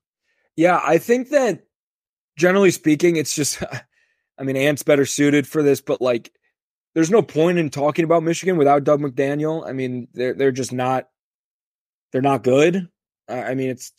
Yeah, 0.56 0.80
I 0.84 0.98
think 0.98 1.30
that 1.30 1.64
generally 2.36 2.70
speaking, 2.70 3.16
it's 3.16 3.34
just 3.34 3.62
I 4.38 4.42
mean, 4.42 4.56
Ant's 4.56 4.82
better 4.82 5.06
suited 5.06 5.46
for 5.46 5.62
this, 5.62 5.80
but 5.80 6.00
like 6.00 6.32
there's 6.94 7.10
no 7.10 7.22
point 7.22 7.58
in 7.58 7.70
talking 7.70 8.04
about 8.04 8.22
Michigan 8.22 8.56
without 8.56 8.84
Dug 8.84 9.00
McDaniel. 9.00 9.66
I 9.66 9.72
mean, 9.72 10.08
they're 10.12 10.34
they're 10.34 10.52
just 10.52 10.72
not 10.72 11.08
they're 12.12 12.22
not 12.22 12.44
good. 12.44 12.88
I 13.28 13.54
mean, 13.54 13.70
it's 13.70 13.92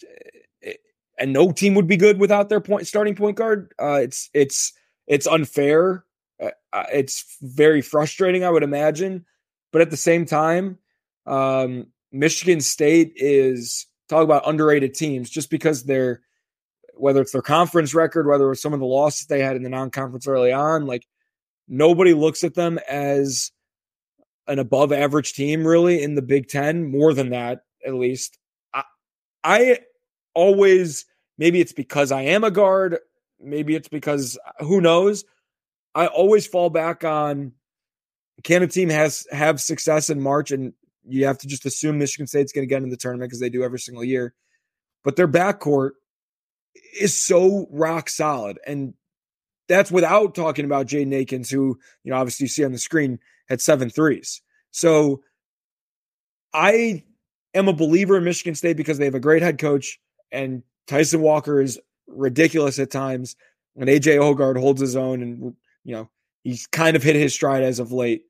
and 1.18 1.34
no 1.34 1.52
team 1.52 1.76
would 1.76 1.88
be 1.88 1.98
good 1.98 2.20
without 2.20 2.50
their 2.50 2.62
point 2.62 2.88
starting 2.88 3.16
point 3.16 3.38
guard. 3.38 3.74
Uh, 3.80 4.00
it's 4.02 4.30
it's 4.34 4.74
it's 5.08 5.28
unfair. 5.28 6.04
Uh, 6.42 6.50
uh, 6.74 6.86
it's 6.92 7.38
very 7.42 7.82
frustrating, 7.82 8.44
I 8.44 8.50
would 8.50 8.64
imagine. 8.64 9.26
But 9.72 9.82
at 9.82 9.90
the 9.90 9.98
same 9.98 10.26
time, 10.26 10.78
um, 11.26 11.88
Michigan 12.12 12.62
State 12.62 13.14
is 13.16 13.88
talk 14.10 14.24
about 14.24 14.48
underrated 14.48 14.94
teams 14.94 15.30
just 15.30 15.50
because 15.50 15.84
they're 15.84 16.22
whether 16.98 17.22
it's 17.22 17.34
their 17.34 17.42
conference 17.42 17.94
record, 17.94 18.26
whether 18.26 18.50
it's 18.52 18.62
some 18.62 18.74
of 18.74 18.80
the 18.80 18.86
losses 18.86 19.28
they 19.28 19.42
had 19.42 19.58
in 19.58 19.64
the 19.64 19.70
non-conference 19.70 20.28
early 20.28 20.54
on, 20.54 20.86
like 20.86 21.06
nobody 21.68 22.14
looks 22.14 22.44
at 22.44 22.54
them 22.54 22.80
as 22.90 23.52
an 24.48 24.60
above 24.60 24.94
average 24.94 25.34
team 25.34 25.68
really 25.68 26.02
in 26.02 26.16
the 26.16 26.22
Big 26.22 26.48
10, 26.48 26.90
more 26.90 27.14
than 27.14 27.32
that 27.32 27.64
at 27.86 27.94
least. 27.94 28.38
I, 28.74 28.84
I 29.44 29.80
always 30.36 31.06
maybe 31.38 31.60
it's 31.60 31.74
because 31.74 32.12
I 32.12 32.22
am 32.24 32.44
a 32.44 32.52
guard, 32.52 33.00
maybe 33.40 33.76
it's 33.76 33.88
because 33.88 34.38
who 34.60 34.82
knows. 34.82 35.26
I 35.96 36.08
always 36.08 36.46
fall 36.46 36.70
back 36.70 37.04
on 37.04 37.54
can 38.44 38.64
a 38.64 38.68
team 38.68 38.90
has 38.90 39.26
have 39.32 39.62
success 39.62 40.10
in 40.10 40.22
March 40.22 40.52
and 40.52 40.74
you 41.08 41.26
have 41.26 41.38
to 41.40 41.48
just 41.48 41.66
assume 41.66 41.98
Michigan 41.98 42.28
State's 42.28 42.52
going 42.52 42.68
to 42.68 42.70
get 42.70 42.84
in 42.84 42.90
the 42.90 42.98
tournament 42.98 43.30
because 43.30 43.40
they 43.40 43.50
do 43.50 43.64
every 43.64 43.80
single 43.80 44.04
year. 44.04 44.34
But 45.04 45.16
their 45.16 45.28
backcourt 45.28 45.92
is 47.00 47.18
so 47.18 47.68
rock 47.72 48.10
solid. 48.10 48.60
And 48.66 48.94
that's 49.68 49.92
without 49.92 50.36
talking 50.36 50.66
about 50.66 50.88
Jaden 50.88 51.14
Akins, 51.14 51.50
who, 51.50 51.80
you 52.04 52.12
know, 52.12 52.18
obviously 52.18 52.46
you 52.46 52.50
see 52.50 52.66
on 52.66 52.72
the 52.72 52.78
screen 52.78 53.20
had 53.48 53.62
seven 53.62 53.90
threes. 53.90 54.42
So 54.72 55.24
I 56.54 57.04
am 57.54 57.68
a 57.68 57.74
believer 57.74 58.18
in 58.18 58.24
Michigan 58.24 58.56
State 58.56 58.78
because 58.78 58.98
they 58.98 59.06
have 59.06 59.16
a 59.16 59.20
great 59.20 59.44
head 59.44 59.60
coach 59.60 60.00
and 60.36 60.64
Tyson 60.88 61.22
Walker 61.22 61.62
is 61.62 61.80
ridiculous 62.08 62.80
at 62.80 62.92
times. 62.92 63.36
And 63.76 63.90
AJ 63.90 64.18
Hoggard 64.20 64.60
holds 64.60 64.82
his 64.82 64.96
own 64.96 65.22
and, 65.22 65.56
you 65.84 65.96
know, 65.96 66.10
he's 66.44 66.68
kind 66.68 66.96
of 66.96 67.04
hit 67.04 67.16
his 67.16 67.34
stride 67.34 67.64
as 67.64 67.80
of 67.80 67.92
late. 67.92 68.24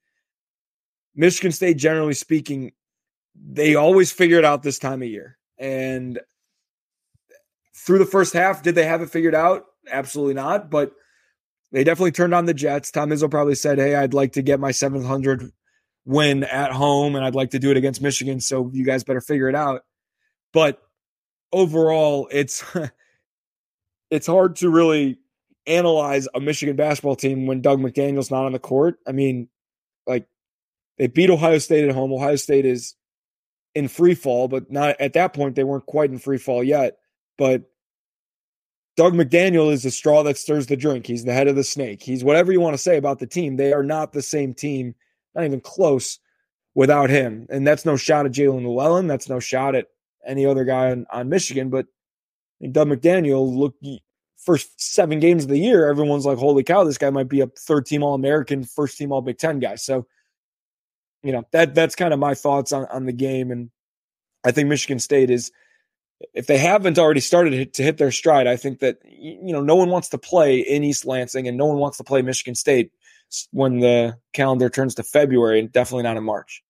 Michigan 1.16 1.52
State, 1.52 1.78
generally 1.78 2.14
speaking, 2.14 2.74
they 3.36 3.76
always 3.76 4.12
figure 4.12 4.38
it 4.38 4.46
out 4.46 4.64
this 4.64 4.80
time 4.80 5.02
of 5.02 5.08
year. 5.08 5.38
And 5.58 6.20
through 7.76 8.00
the 8.00 8.06
first 8.06 8.34
half, 8.34 8.64
did 8.64 8.76
they 8.76 8.86
have 8.86 9.02
it 9.02 9.10
figured 9.10 9.36
out? 9.36 9.66
Absolutely 9.90 10.34
not. 10.34 10.70
But 10.70 10.94
they 11.72 11.84
definitely 11.84 12.12
turned 12.12 12.34
on 12.34 12.46
the 12.46 12.54
Jets. 12.54 12.92
Tom 12.92 13.10
Izzo 13.10 13.30
probably 13.30 13.56
said, 13.56 13.78
Hey, 13.78 13.96
I'd 13.96 14.14
like 14.14 14.34
to 14.34 14.42
get 14.42 14.60
my 14.60 14.72
700 14.72 15.52
win 16.06 16.44
at 16.44 16.72
home 16.72 17.16
and 17.16 17.26
I'd 17.26 17.36
like 17.36 17.52
to 17.52 17.60
do 17.60 17.72
it 17.72 17.78
against 17.78 18.02
Michigan. 18.02 18.40
So 18.40 18.70
you 18.74 18.86
guys 18.86 19.04
better 19.04 19.22
figure 19.22 19.50
it 19.50 19.56
out. 19.56 19.82
But 20.54 20.80
overall, 21.56 22.28
it's 22.32 22.64
it's 24.12 24.28
hard 24.28 24.58
to 24.58 24.70
really 24.70 25.18
analyze 25.66 26.28
a 26.36 26.40
Michigan 26.40 26.76
basketball 26.76 27.16
team 27.16 27.48
when 27.48 27.62
Dug 27.62 27.80
McDaniel's 27.80 28.30
not 28.30 28.46
on 28.46 28.52
the 28.52 28.60
court. 28.60 29.00
I 29.08 29.14
mean, 29.14 29.48
like 30.06 30.28
they 30.98 31.08
beat 31.08 31.30
Ohio 31.30 31.58
State 31.58 31.86
at 31.88 31.96
home. 31.96 32.14
Ohio 32.14 32.36
State 32.36 32.66
is 32.66 32.96
in 33.74 33.88
free 33.88 34.14
fall, 34.14 34.48
but 34.48 34.72
not 34.72 35.00
at 35.00 35.14
that 35.14 35.34
point 35.34 35.56
they 35.56 35.64
weren't 35.64 35.86
quite 35.86 36.12
in 36.12 36.20
free 36.20 36.38
fall 36.38 36.64
yet. 36.64 36.98
But 37.38 37.64
Dug 38.96 39.14
McDaniel 39.14 39.72
is 39.72 39.84
the 39.84 39.92
straw 39.92 40.24
that 40.24 40.38
stirs 40.38 40.68
the 40.68 40.78
drink. 40.78 41.08
He's 41.08 41.26
the 41.26 41.34
head 41.34 41.48
of 41.48 41.56
the 41.56 41.64
snake. 41.64 42.02
He's 42.04 42.24
whatever 42.24 42.52
you 42.52 42.62
want 42.62 42.76
to 42.76 42.82
say 42.82 42.98
about 42.98 43.20
the 43.20 43.28
team. 43.28 43.56
They 43.56 43.74
are 43.74 43.84
not 43.84 44.14
the 44.14 44.22
same 44.22 44.54
team, 44.54 44.96
not 45.34 45.46
even 45.46 45.60
close, 45.60 46.20
without 46.76 47.10
him. 47.10 47.48
And 47.50 47.66
that's 47.66 47.86
no 47.86 47.98
shot 47.98 48.26
at 48.26 48.34
Jaelin 48.34 48.64
Llewellyn. 48.64 49.08
That's 49.08 49.28
no 49.28 49.40
shot 49.40 49.76
at 49.76 49.88
any 50.26 50.46
other 50.46 50.66
guy 50.66 50.92
on, 50.92 51.06
on 51.12 51.30
Michigan. 51.30 51.70
But 51.70 51.88
Dug 52.72 52.88
McDaniel, 52.88 53.56
look, 53.56 53.76
first 54.38 54.80
seven 54.80 55.20
games 55.20 55.44
of 55.44 55.50
the 55.50 55.60
year, 55.60 55.90
everyone's 55.90 56.26
like, 56.26 56.38
holy 56.38 56.64
cow, 56.64 56.84
this 56.84 56.98
guy 56.98 57.10
might 57.10 57.30
be 57.30 57.42
a 57.42 57.48
third 57.48 57.86
team 57.86 58.04
All 58.04 58.14
American, 58.16 58.64
first 58.64 58.98
team 58.98 59.12
All 59.12 59.22
Big 59.22 59.38
Ten 59.38 59.60
guy. 59.60 59.76
So, 59.76 60.08
you 61.24 61.32
know, 61.32 61.44
that 61.52 61.76
that's 61.76 61.96
kind 61.96 62.14
of 62.14 62.20
my 62.20 62.34
thoughts 62.34 62.72
on, 62.72 62.86
on 62.86 63.06
the 63.06 63.14
game. 63.14 63.52
And 63.52 63.70
I 64.44 64.52
think 64.52 64.70
Michigan 64.70 65.00
State 65.00 65.30
is 65.30 65.52
if 66.34 66.48
they 66.48 66.58
haven't 66.58 66.98
already 66.98 67.20
started 67.20 67.74
to 67.74 67.84
hit 67.84 67.98
their 67.98 68.12
stride, 68.12 68.48
I 68.48 68.56
think 68.56 68.80
that 68.80 69.00
you 69.04 69.52
know 69.54 69.62
no 69.62 69.76
one 69.76 69.90
wants 69.90 70.10
to 70.10 70.18
play 70.18 70.60
in 70.60 70.84
East 70.84 71.06
Lansing 71.06 71.48
and 71.48 71.58
no 71.58 71.66
one 71.66 71.78
wants 71.78 71.98
to 71.98 72.04
play 72.04 72.22
Michigan 72.22 72.56
State 72.56 72.92
when 73.52 73.80
the 73.80 74.18
calendar 74.34 74.70
turns 74.70 74.96
to 74.96 75.04
February 75.04 75.60
and 75.60 75.72
definitely 75.72 76.04
not 76.04 76.18
in 76.18 76.24
March. 76.24 76.64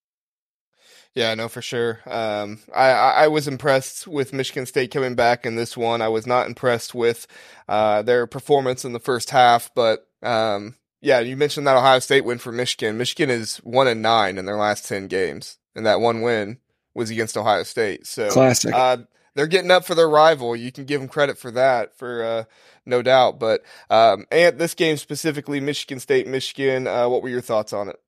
Yeah, 1.16 1.34
no, 1.34 1.48
for 1.48 1.62
sure. 1.62 2.02
Um, 2.06 2.60
I, 2.76 2.90
I 2.90 3.28
was 3.30 3.48
impressed 3.48 4.06
with 4.06 4.34
Michigan 4.34 4.66
State 4.66 4.92
coming 4.92 5.16
back 5.16 5.46
in 5.46 5.56
this 5.56 5.78
one. 5.78 6.02
I 6.02 6.10
was 6.10 6.28
not 6.28 6.46
impressed 6.46 6.94
with 6.94 7.26
uh, 7.70 8.02
their 8.02 8.28
performance 8.28 8.84
in 8.84 8.92
the 8.92 9.00
first 9.00 9.30
half, 9.30 9.72
but 9.74 10.10
um, 10.22 10.76
yeah, 11.02 11.22
you 11.22 11.38
mentioned 11.38 11.68
that 11.68 11.78
Ohio 11.78 12.00
State 12.00 12.26
win 12.26 12.38
for 12.38 12.52
Michigan. 12.52 12.98
Michigan 12.98 13.30
is 13.30 13.58
one 13.58 13.88
and 13.88 14.02
nine 14.02 14.38
in 14.38 14.46
their 14.46 14.58
last 14.58 14.90
ten 14.90 15.08
games, 15.08 15.58
and 15.74 15.86
that 15.86 16.02
one 16.02 16.22
win 16.22 16.58
was 16.94 17.10
against 17.10 17.38
Ohio 17.38 17.64
State. 17.64 18.06
So 18.06 18.30
classic. 18.30 18.74
Uh, 18.74 18.98
they're 19.36 19.48
getting 19.48 19.72
up 19.72 19.86
for 19.86 19.96
their 19.96 20.10
rival. 20.10 20.54
You 20.56 20.72
can 20.72 20.86
give 20.86 21.00
them 21.00 21.10
credit 21.10 21.38
for 21.38 21.52
that, 21.52 21.98
for 21.98 22.24
uh, 22.24 22.44
no 22.86 23.02
doubt. 23.02 23.40
But 23.40 23.64
um, 23.90 24.26
and 24.32 24.58
this 24.58 24.74
game 24.74 24.98
specifically, 24.98 25.62
Michigan 25.62 26.02
State, 26.02 26.28
Michigan. 26.28 26.88
Uh, 26.88 27.08
what 27.08 27.24
were 27.24 27.30
your 27.30 27.42
thoughts 27.42 27.72
on 27.72 27.90
it? 27.90 28.00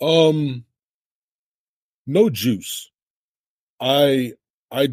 Um, 0.00 0.64
no 2.06 2.30
juice. 2.30 2.90
I 3.80 4.32
I 4.70 4.88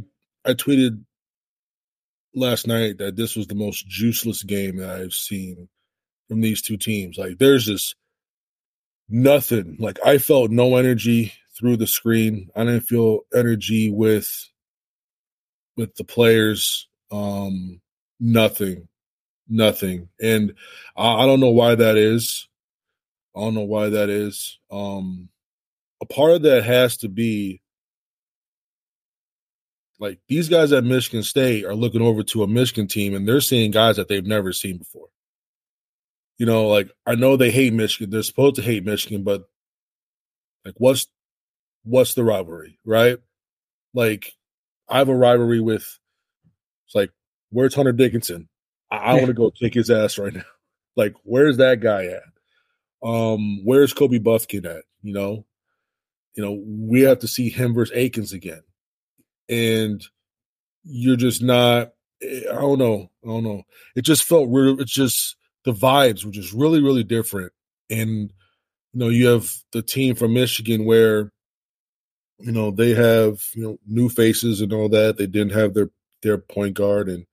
I 0.46 0.54
tweeted 0.54 1.04
last 2.34 2.68
night 2.68 2.98
that 3.00 3.16
this 3.16 3.36
was 3.36 3.48
the 3.48 3.56
most 3.56 3.88
juiceless 3.88 4.46
game 4.46 4.78
that 4.78 4.90
I've 4.90 5.14
seen 5.14 5.68
from 6.28 6.42
these 6.42 6.62
two 6.62 6.78
teams. 6.78 7.18
Like 7.18 7.38
there's 7.38 7.66
just 7.66 7.96
nothing. 9.10 9.78
Like 9.80 10.00
I 10.06 10.18
felt 10.18 10.52
no 10.52 10.76
energy 10.76 11.34
through 11.58 11.78
the 11.78 11.88
screen. 11.88 12.50
I 12.56 12.64
didn't 12.64 12.82
feel 12.82 13.22
energy 13.34 13.92
with 13.92 14.50
with 15.76 15.96
the 15.96 16.04
players. 16.04 16.88
Um, 17.12 17.82
nothing, 18.20 18.88
nothing, 19.48 20.10
and 20.22 20.54
I, 20.96 21.24
I 21.24 21.26
don't 21.26 21.40
know 21.40 21.50
why 21.50 21.76
that 21.76 21.98
is. 21.98 22.48
I 23.36 23.42
don't 23.42 23.56
know 23.56 23.62
why 23.62 23.90
that 23.90 24.10
is. 24.10 24.60
Um, 24.72 25.30
a 26.02 26.06
part 26.06 26.32
of 26.32 26.42
that 26.44 26.64
has 26.64 26.98
to 26.98 27.10
be 27.10 27.62
like 30.00 30.20
these 30.28 30.48
guys 30.48 30.72
at 30.72 30.84
Michigan 30.84 31.24
State 31.24 31.66
are 31.66 31.76
looking 31.76 32.02
over 32.02 32.24
to 32.24 32.44
a 32.44 32.48
Michigan 32.48 32.88
team 32.88 33.14
and 33.14 33.28
they're 33.28 33.42
seeing 33.42 33.72
guys 33.72 33.98
that 33.98 34.08
they've 34.08 34.26
never 34.26 34.54
seen 34.54 34.78
before. 34.78 35.08
You 36.38 36.46
know, 36.46 36.68
like 36.68 36.90
I 37.06 37.16
know 37.16 37.36
they 37.36 37.52
hate 37.52 37.74
Michigan. 37.74 38.10
They're 38.10 38.24
supposed 38.24 38.56
to 38.56 38.62
hate 38.62 38.86
Michigan, 38.86 39.24
but 39.24 39.44
like 40.64 40.76
what's 40.78 41.08
what's 41.84 42.14
the 42.14 42.24
rivalry, 42.24 42.80
right? 42.86 43.18
Like 43.94 44.32
I 44.88 44.98
have 44.98 45.10
a 45.10 45.16
rivalry 45.16 45.60
with. 45.60 46.00
It's 46.86 46.96
like, 46.96 47.12
where's 47.52 47.76
Hunter 47.76 47.92
Dickinson? 47.92 48.50
I, 48.90 48.98
I 48.98 49.14
want 49.14 49.28
to 49.28 49.34
go 49.34 49.52
kick 49.52 49.76
his 49.76 49.92
ass 49.92 50.18
right 50.18 50.34
now. 50.34 50.44
Like, 50.96 51.14
where's 51.24 51.58
that 51.58 51.80
guy 51.80 52.08
at? 52.08 52.24
Um, 53.02 53.64
where's 53.64 53.94
Kobe 53.94 54.20
Bufkin 54.20 54.66
at? 54.66 54.84
You 55.02 55.14
know, 55.14 55.46
you 56.36 56.44
know, 56.44 56.62
we 56.66 57.02
have 57.02 57.20
to 57.20 57.28
see 57.28 57.50
him 57.50 57.74
versus 57.74 57.96
Akins 57.96 58.34
again, 58.34 58.62
and 59.48 60.04
you're 60.84 61.16
just 61.16 61.42
not. 61.42 61.92
Eh, 62.22 62.42
I 62.50 62.56
don't 62.56 62.80
know. 62.80 63.10
I 63.24 63.28
don't 63.28 63.44
know. 63.44 63.64
It 63.96 64.02
just 64.04 64.24
felt 64.24 64.50
real. 64.50 64.80
It's 64.80 64.92
just 64.92 65.36
the 65.66 65.74
vibes 65.74 66.24
were 66.24 66.32
just 66.32 66.54
really, 66.54 66.82
really 66.82 67.04
different. 67.04 67.52
And 67.90 68.32
you 68.94 69.00
know, 69.00 69.10
you 69.10 69.28
have 69.28 69.52
the 69.72 69.82
team 69.82 70.16
from 70.16 70.34
Michigan 70.34 70.86
where 70.86 71.32
you 72.40 72.52
know 72.52 72.72
they 72.72 72.94
have 72.94 73.42
you 73.54 73.64
know 73.64 73.78
new 73.88 74.10
faces 74.10 74.62
and 74.62 74.74
all 74.74 74.90
that. 74.90 75.18
They 75.18 75.28
didn't 75.28 75.54
have 75.54 75.74
their 75.74 75.90
their 76.22 76.38
point 76.38 76.76
guard 76.76 77.08
and 77.10 77.26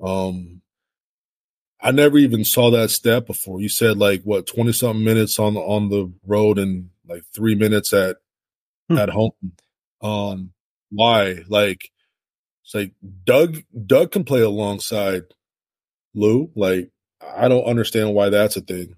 um 0.00 0.62
I 1.80 1.92
never 1.92 2.18
even 2.18 2.44
saw 2.44 2.70
that 2.72 2.90
step 2.90 3.26
before. 3.26 3.60
You 3.60 3.68
said 3.68 3.98
like 3.98 4.22
what 4.22 4.46
twenty 4.46 4.72
something 4.72 5.04
minutes 5.04 5.38
on 5.38 5.54
the 5.54 5.60
on 5.60 5.88
the 5.88 6.12
road 6.26 6.58
and 6.58 6.90
like 7.08 7.22
three 7.34 7.54
minutes 7.54 7.92
at 7.92 8.16
hmm. 8.88 8.98
at 8.98 9.10
home. 9.10 9.32
Um, 10.02 10.52
why? 10.90 11.40
Like 11.48 11.90
it's 12.64 12.74
like 12.74 12.92
Dug. 13.24 13.62
Dug 13.86 14.12
can 14.12 14.24
play 14.24 14.40
alongside 14.40 15.22
Lou. 16.14 16.50
Like 16.54 16.90
I 17.20 17.48
don't 17.48 17.64
understand 17.64 18.14
why 18.14 18.28
that's 18.28 18.56
a 18.56 18.60
thing. 18.60 18.94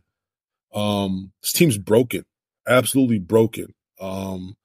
Um, 0.75 1.33
this 1.43 1.53
team's 1.53 1.79
broken, 1.79 2.25
absolutely 2.69 3.19
broken. 3.19 3.75
Um, 4.01 4.57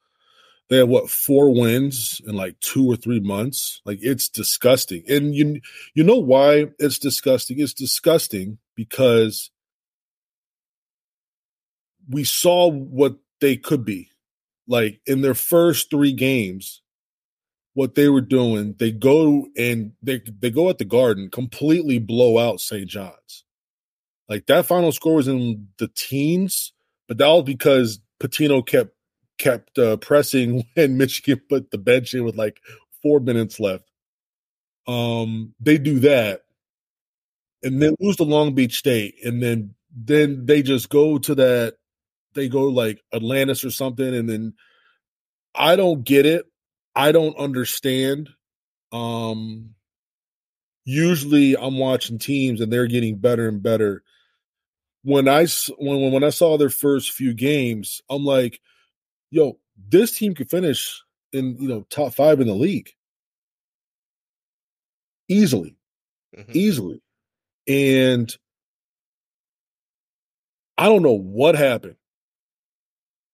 they 0.70 0.78
have 0.78 0.89
what 0.89 1.10
four 1.10 1.54
wins 1.54 2.22
in 2.26 2.36
like 2.36 2.60
two 2.60 2.88
or 2.88 2.96
three 2.96 3.20
months. 3.20 3.82
Like 3.86 4.00
it's 4.02 4.30
disgusting. 4.30 5.04
And 5.08 5.36
you 5.36 5.62
you 5.93 6.04
know 6.04 6.18
why 6.18 6.68
it's 6.80 6.98
disgusting? 6.98 7.60
It's 7.60 7.74
disgusting 7.74 8.58
because 8.76 9.52
we 12.10 12.24
saw 12.24 12.70
what 12.70 13.16
they 13.41 13.57
could 13.57 13.86
be. 13.86 14.09
Like 14.67 15.01
in 15.05 15.21
their 15.21 15.36
first 15.36 15.89
three 15.89 16.13
games, 16.13 16.81
what 17.73 17.95
they 17.95 18.09
were 18.09 18.21
doing, 18.21 18.75
they 18.79 18.91
go 18.91 19.47
and 19.57 19.91
they 20.01 20.21
they 20.39 20.49
go 20.49 20.69
at 20.69 20.77
the 20.77 20.86
garden, 20.86 21.29
completely 21.29 21.99
blow 21.99 22.38
out 22.39 22.61
St. 22.61 22.88
John's. 22.88 23.43
Like 24.27 24.47
that 24.47 24.65
final 24.65 24.91
score 24.91 25.15
was 25.15 25.27
in 25.27 25.67
the 25.77 25.89
teens, 25.89 26.73
but 27.07 27.17
that 27.19 27.27
was 27.27 27.43
because 27.43 27.99
Pitino 28.19 28.65
kept 28.65 28.95
kept 29.38 29.77
uh, 29.77 29.97
pressing 29.97 30.65
when 30.73 30.97
Michigan 30.97 31.41
put 31.47 31.71
the 31.71 31.77
bench 31.77 32.13
in 32.13 32.23
with 32.23 32.36
like 32.36 32.59
four 33.03 33.19
minutes 33.19 33.59
left. 33.59 33.83
Um, 34.88 35.53
they 35.59 35.77
do 35.77 35.99
that, 35.99 36.43
and 37.61 37.81
then 37.81 37.95
lose 37.99 38.15
to 38.17 38.23
Long 38.23 38.55
Beach 38.55 38.77
State, 38.77 39.15
and 39.23 39.43
then 39.43 39.75
then 39.95 40.45
they 40.45 40.61
just 40.61 40.89
go 40.89 41.17
to 41.19 41.36
that. 41.36 41.75
They 42.36 42.49
go 42.49 42.65
like 42.65 43.01
Atlantis 43.13 43.63
or 43.63 43.71
something, 43.71 44.13
and 44.13 44.29
then 44.29 44.53
I 45.55 45.75
don't 45.75 46.03
get 46.03 46.25
it. 46.25 46.45
I 46.95 47.11
don't 47.11 47.38
understand. 47.38 48.29
Um, 48.91 49.75
usually 50.86 51.57
I'm 51.57 51.77
watching 51.77 52.19
teams 52.19 52.61
and 52.61 52.71
they're 52.71 52.88
getting 52.88 53.17
better 53.17 53.47
and 53.47 53.61
better. 53.61 54.03
When 55.03 55.27
I 55.27 55.45
when 55.77 56.11
when 56.11 56.23
I 56.23 56.29
saw 56.29 56.57
their 56.57 56.69
first 56.69 57.11
few 57.11 57.33
games, 57.33 58.01
I'm 58.09 58.25
like, 58.25 58.59
yo, 59.29 59.59
this 59.89 60.17
team 60.17 60.33
could 60.33 60.49
finish 60.49 61.03
in 61.31 61.57
you 61.59 61.67
know 61.67 61.86
top 61.89 62.13
five 62.13 62.39
in 62.39 62.47
the 62.47 62.55
league 62.55 62.89
easily, 65.27 65.75
mm-hmm. 66.36 66.51
easily, 66.53 67.01
and 67.67 68.36
I 70.77 70.86
don't 70.86 71.03
know 71.03 71.17
what 71.17 71.55
happened. 71.55 71.97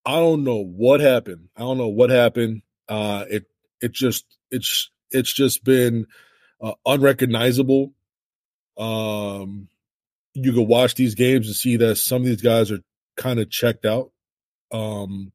I 0.05 0.15
don't 0.15 0.43
know 0.43 0.63
what 0.63 0.99
happened. 0.99 1.49
I 1.55 1.61
don't 1.61 1.77
know 1.77 1.87
what 1.87 2.09
happened. 2.09 2.63
Uh, 2.89 3.25
it 3.29 3.45
it 3.81 3.91
just 3.91 4.25
it's 4.49 4.89
it's 5.11 5.31
just 5.31 5.63
been 5.63 6.07
uh, 6.61 6.73
unrecognizable. 6.85 7.93
Um, 8.77 9.67
you 10.33 10.53
can 10.53 10.67
watch 10.67 10.95
these 10.95 11.15
games 11.15 11.47
and 11.47 11.55
see 11.55 11.77
that 11.77 11.97
some 11.97 12.21
of 12.21 12.27
these 12.27 12.41
guys 12.41 12.71
are 12.71 12.79
kind 13.17 13.39
of 13.39 13.49
checked 13.49 13.85
out. 13.85 14.11
Um, 14.71 15.31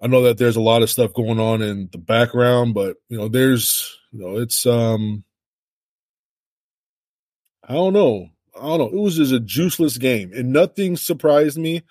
I 0.00 0.06
know 0.06 0.22
that 0.22 0.38
there's 0.38 0.56
a 0.56 0.62
lot 0.62 0.82
of 0.82 0.90
stuff 0.90 1.12
going 1.12 1.40
on 1.40 1.60
in 1.60 1.88
the 1.92 1.98
background, 1.98 2.74
but 2.74 2.96
you 3.08 3.18
know, 3.18 3.28
there's 3.28 3.98
you 4.12 4.20
know, 4.20 4.38
it's 4.38 4.64
um, 4.64 5.24
I 7.68 7.74
don't 7.74 7.92
know, 7.92 8.28
I 8.56 8.66
don't 8.66 8.78
know. 8.78 8.98
It 8.98 9.02
was 9.02 9.16
just 9.16 9.32
a 9.32 9.40
juiceless 9.40 10.00
game, 10.00 10.32
and 10.34 10.52
nothing 10.52 10.96
surprised 10.96 11.58
me. 11.58 11.82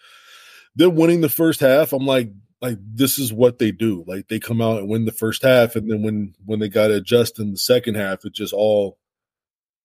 Them 0.80 0.96
winning 0.96 1.22
the 1.22 1.30
first 1.30 1.60
half, 1.60 1.94
I'm 1.94 2.06
like, 2.06 2.32
like 2.62 2.78
this 2.82 3.20
is 3.20 3.32
what 3.32 3.60
they 3.60 3.72
do. 3.72 4.04
Like 4.08 4.28
they 4.28 4.40
come 4.40 4.62
out 4.62 4.80
and 4.80 4.90
win 4.90 5.06
the 5.06 5.12
first 5.12 5.44
half, 5.44 5.76
and 5.76 5.90
then 5.90 6.02
when 6.02 6.34
when 6.46 6.60
they 6.60 6.70
got 6.70 6.88
to 6.88 6.96
adjust 6.96 7.40
in 7.40 7.52
the 7.52 7.58
second 7.58 7.96
half, 7.96 8.26
it 8.26 8.34
just 8.34 8.54
all 8.54 8.98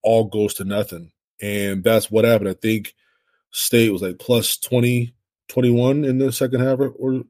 all 0.02 0.24
goes 0.24 0.54
to 0.54 0.64
nothing. 0.64 1.12
And 1.42 1.82
that's 1.82 2.10
what 2.10 2.24
happened. 2.24 2.48
I 2.48 2.54
think 2.54 2.94
State 3.50 3.90
was 3.90 4.02
like 4.02 4.18
plus 4.18 4.56
20, 4.58 5.14
21 5.48 6.04
in 6.04 6.18
the 6.18 6.32
second 6.32 6.60
half, 6.60 6.78
or, 6.78 6.90
or 6.90 7.22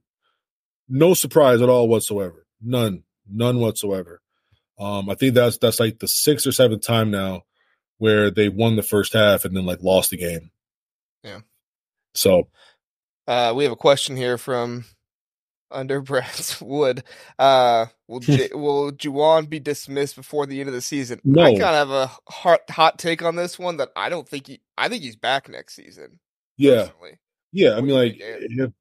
no 0.89 1.15
surprise 1.15 1.63
at 1.63 1.69
all 1.69 1.89
whatsoever. 1.89 2.47
None, 2.63 3.05
none 3.31 3.61
whatsoever. 3.61 4.21
Um, 4.79 5.09
I 5.09 5.15
think 5.15 5.35
that's 5.35 5.59
that's 5.59 5.81
like 5.81 6.01
the 6.01 6.09
sixth 6.09 6.47
or 6.47 6.53
seventh 6.53 6.83
time 6.83 7.11
now 7.11 7.43
where 7.99 8.31
they 8.31 8.49
won 8.49 8.77
the 8.77 8.83
first 8.83 9.13
half 9.13 9.45
and 9.45 9.57
then 9.57 9.65
like 9.65 9.83
lost 9.83 10.11
the 10.11 10.17
game. 10.17 10.51
Yeah. 11.23 11.41
So, 12.15 12.49
uh, 13.27 13.53
we 13.55 13.65
have 13.65 13.73
a 13.73 13.77
question 13.77 14.17
here 14.17 14.39
from 14.39 14.85
under 15.71 16.01
Brad's 16.01 16.61
Wood. 16.63 17.03
Uh, 17.39 17.87
will 18.09 18.21
J- 18.21 18.51
will 18.53 18.93
Juwan 18.93 19.49
be 19.49 19.61
dismissed 19.61 20.17
before 20.17 20.47
the 20.47 20.61
end 20.61 20.69
of 20.69 20.75
the 20.75 20.81
season? 20.81 21.21
No. 21.25 21.43
I 21.43 21.51
kind 21.51 21.63
of 21.63 21.89
have 21.89 21.91
a 21.91 22.11
hot 22.29 22.61
hot 22.71 22.99
take 22.99 23.23
on 23.23 23.37
this 23.37 23.59
one 23.59 23.79
that 23.79 23.91
I 23.97 24.09
don't 24.09 24.29
think 24.29 24.47
he. 24.47 24.61
I 24.77 24.89
think 24.89 25.03
he's 25.03 25.17
back 25.17 25.49
next 25.49 25.75
season. 25.75 26.21
Yeah. 26.57 26.87
Personally. 26.87 27.19
Yeah, 27.53 27.77
I 27.77 27.81
mean, 27.83 27.95
like 27.95 28.17
if, 28.19 28.73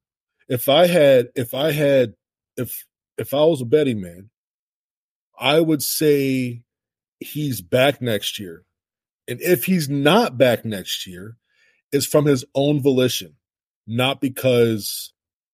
if 0.48 0.68
I 0.68 0.88
had, 0.88 1.28
if 1.36 1.54
I 1.54 1.70
had, 1.70 2.14
if 2.56 2.84
if 3.16 3.32
I 3.32 3.44
was 3.44 3.60
a 3.60 3.64
betting 3.64 4.00
man, 4.00 4.30
I 5.38 5.60
would 5.60 5.80
say 5.80 6.62
he's 7.20 7.60
back 7.60 8.02
next 8.02 8.38
year. 8.38 8.64
And 9.28 9.40
if 9.40 9.64
he's 9.64 9.88
not 9.88 10.36
back 10.36 10.64
next 10.64 11.06
year, 11.06 11.36
it's 11.92 12.04
from 12.04 12.26
his 12.26 12.44
own 12.54 12.82
volition, 12.82 13.36
not 13.86 14.20
because 14.20 15.12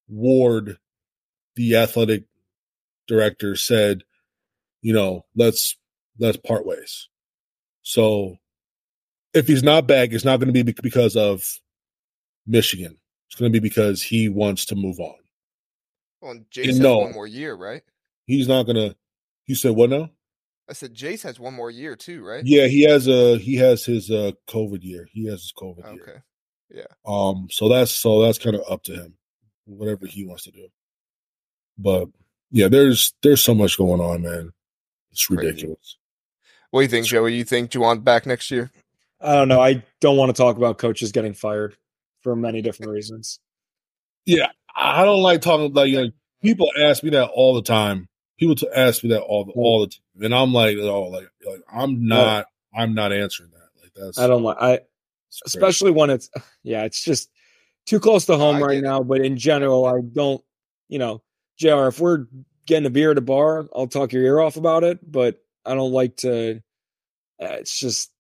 Warde, 0.08 0.78
the 1.56 1.76
athletic 1.76 2.24
director, 3.06 3.56
said, 3.56 4.02
you 4.82 4.92
know, 4.92 5.24
let's 5.34 5.76
let's 6.18 6.38
part 6.38 6.66
ways. 6.66 7.08
So 7.82 8.36
if 9.34 9.46
he's 9.46 9.62
not 9.62 9.86
back, 9.86 10.12
it's 10.12 10.24
not 10.24 10.38
going 10.38 10.52
to 10.52 10.64
be 10.64 10.72
because 10.82 11.16
of 11.16 11.42
Michigan. 12.46 12.96
It's 13.28 13.38
going 13.38 13.52
to 13.52 13.60
be 13.60 13.66
because 13.66 14.02
he 14.02 14.28
wants 14.28 14.66
to 14.66 14.74
move 14.74 14.98
on. 14.98 15.14
Well, 16.20 16.40
Jason 16.50 16.82
no, 16.82 16.98
one 16.98 17.12
more 17.12 17.26
year, 17.26 17.54
right? 17.54 17.82
He's 18.26 18.48
not 18.48 18.64
going 18.64 18.76
to. 18.76 18.96
You 19.46 19.54
said 19.54 19.72
what 19.72 19.90
now? 19.90 20.10
I 20.68 20.72
said 20.72 20.94
Jace 20.94 21.22
has 21.24 21.40
one 21.40 21.54
more 21.54 21.70
year 21.70 21.96
too, 21.96 22.24
right? 22.24 22.44
Yeah, 22.46 22.66
he 22.66 22.82
has 22.82 23.08
a 23.08 23.38
he 23.38 23.56
has 23.56 23.84
his 23.84 24.08
uh 24.08 24.32
COVID 24.48 24.84
year. 24.84 25.08
He 25.12 25.26
has 25.26 25.42
his 25.42 25.52
COVID 25.58 25.78
year. 25.78 26.02
okay. 26.02 26.12
year. 26.12 26.24
Yeah. 26.70 26.84
Um. 27.06 27.48
So 27.50 27.68
that's 27.68 27.90
so 27.92 28.22
that's 28.22 28.38
kind 28.38 28.56
of 28.56 28.62
up 28.68 28.82
to 28.84 28.94
him, 28.94 29.14
whatever 29.64 30.06
he 30.06 30.24
wants 30.24 30.44
to 30.44 30.50
do. 30.50 30.68
But 31.78 32.08
yeah, 32.50 32.68
there's 32.68 33.14
there's 33.22 33.42
so 33.42 33.54
much 33.54 33.76
going 33.76 34.00
on, 34.00 34.22
man. 34.22 34.52
It's 35.10 35.28
ridiculous. 35.28 35.64
Crazy. 35.64 35.96
What 36.70 36.80
do 36.80 36.82
you 36.84 36.88
think, 36.88 37.06
Joey? 37.06 37.34
You 37.34 37.44
think 37.44 37.70
Juwan 37.70 38.04
back 38.04 38.26
next 38.26 38.50
year? 38.50 38.70
I 39.20 39.34
don't 39.34 39.48
know. 39.48 39.60
I 39.60 39.82
don't 40.00 40.16
want 40.16 40.34
to 40.34 40.40
talk 40.40 40.56
about 40.56 40.78
coaches 40.78 41.12
getting 41.12 41.34
fired 41.34 41.76
for 42.22 42.36
many 42.36 42.62
different 42.62 42.92
reasons. 42.92 43.40
Yeah, 44.24 44.48
I 44.76 45.04
don't 45.04 45.22
like 45.22 45.40
talking 45.40 45.66
about 45.66 45.88
you 45.88 46.02
know, 46.02 46.10
people 46.42 46.70
ask 46.78 47.02
me 47.02 47.10
that 47.10 47.30
all 47.30 47.54
the 47.54 47.62
time. 47.62 48.08
People 48.38 48.54
to 48.56 48.78
ask 48.78 49.02
me 49.04 49.10
that 49.10 49.20
all 49.20 49.44
the 49.44 49.52
all 49.52 49.80
the 49.80 49.88
time, 49.88 50.24
and 50.24 50.34
I'm 50.34 50.52
like, 50.52 50.76
oh, 50.78 51.02
like, 51.08 51.28
like 51.46 51.60
I'm 51.70 52.06
not, 52.06 52.46
I'm 52.74 52.94
not 52.94 53.12
answering 53.12 53.50
that. 53.50 53.82
Like 53.82 53.92
that's 53.94 54.18
I 54.18 54.26
don't 54.26 54.42
like 54.42 54.56
I, 54.60 54.80
especially 55.46 55.90
when 55.90 56.10
it's 56.10 56.30
yeah, 56.62 56.84
it's 56.84 57.02
just 57.02 57.30
too 57.86 58.00
close 58.00 58.26
to 58.26 58.36
home 58.36 58.62
right 58.62 58.82
now. 58.82 59.02
But 59.02 59.24
in 59.24 59.36
general, 59.36 59.86
I 59.86 60.00
don't, 60.00 60.42
you 60.88 60.98
know, 60.98 61.22
Jr. 61.58 61.88
If 61.88 62.00
we're 62.00 62.26
getting 62.66 62.86
a 62.86 62.90
beer 62.90 63.10
at 63.12 63.18
a 63.18 63.22
bar, 63.22 63.68
I'll 63.74 63.86
talk 63.86 64.12
your 64.12 64.22
ear 64.22 64.40
off 64.40 64.56
about 64.56 64.84
it. 64.84 64.98
But 65.02 65.36
I 65.64 65.74
don't 65.74 65.92
like 65.92 66.16
to. 66.18 66.62
Uh, 67.42 67.56
it's 67.58 67.78
just 67.78 68.10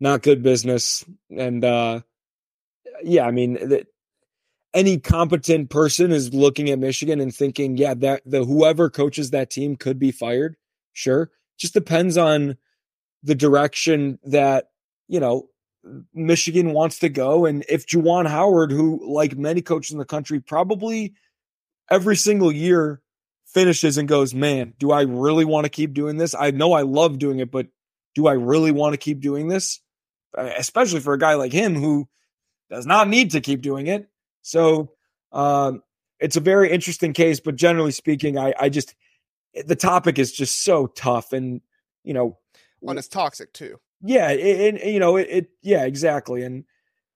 not 0.00 0.22
good 0.22 0.42
business, 0.42 1.04
and 1.30 1.64
uh 1.64 2.00
yeah, 3.02 3.26
I 3.26 3.30
mean, 3.30 3.54
that 3.68 3.86
any 4.74 4.98
competent 4.98 5.70
person 5.70 6.12
is 6.12 6.32
looking 6.32 6.70
at 6.70 6.78
Michigan 6.78 7.20
and 7.20 7.34
thinking, 7.34 7.76
yeah, 7.76 7.94
that 7.94 8.22
the 8.24 8.44
whoever 8.44 8.88
coaches 8.88 9.30
that 9.30 9.50
team 9.50 9.76
could 9.76 9.98
be 9.98 10.12
fired. 10.12 10.56
Sure, 10.92 11.30
just 11.58 11.74
depends 11.74 12.16
on 12.16 12.56
the 13.22 13.34
direction 13.34 14.18
that 14.24 14.70
you 15.08 15.20
know 15.20 15.48
Michigan 16.14 16.72
wants 16.72 16.98
to 17.00 17.08
go, 17.08 17.46
and 17.46 17.64
if 17.68 17.86
Juwan 17.86 18.26
Howard, 18.26 18.70
who 18.70 19.00
like 19.12 19.36
many 19.36 19.62
coaches 19.62 19.92
in 19.92 19.98
the 19.98 20.04
country, 20.04 20.40
probably 20.40 21.14
every 21.90 22.16
single 22.16 22.52
year 22.52 23.00
finishes 23.46 23.98
and 23.98 24.08
goes, 24.08 24.34
man, 24.34 24.74
do 24.78 24.92
I 24.92 25.02
really 25.02 25.44
want 25.44 25.64
to 25.64 25.70
keep 25.70 25.92
doing 25.92 26.16
this? 26.16 26.34
I 26.34 26.50
know 26.50 26.72
I 26.72 26.82
love 26.82 27.18
doing 27.18 27.40
it, 27.40 27.50
but 27.50 27.66
do 28.14 28.26
I 28.26 28.34
really 28.34 28.70
want 28.70 28.92
to 28.92 28.98
keep 28.98 29.20
doing 29.20 29.48
this? 29.48 29.80
Especially 30.36 31.00
for 31.00 31.14
a 31.14 31.18
guy 31.18 31.34
like 31.34 31.52
him 31.52 31.74
who 31.74 32.08
does 32.70 32.86
not 32.86 33.08
need 33.08 33.32
to 33.32 33.40
keep 33.40 33.62
doing 33.62 33.88
it. 33.88 34.08
So 34.42 34.92
um, 35.32 35.82
it's 36.20 36.36
a 36.36 36.40
very 36.40 36.70
interesting 36.70 37.12
case, 37.12 37.40
but 37.40 37.56
generally 37.56 37.92
speaking, 37.92 38.38
I, 38.38 38.54
I 38.58 38.68
just 38.68 38.94
the 39.66 39.76
topic 39.76 40.18
is 40.18 40.30
just 40.32 40.62
so 40.62 40.86
tough, 40.86 41.32
and 41.32 41.60
you 42.04 42.14
know, 42.14 42.38
and 42.82 42.98
it's 42.98 43.08
toxic 43.08 43.52
too. 43.52 43.80
Yeah, 44.02 44.30
and 44.30 44.78
you 44.80 44.98
know, 44.98 45.16
it, 45.16 45.28
it, 45.30 45.50
yeah, 45.62 45.84
exactly, 45.84 46.42
and 46.42 46.64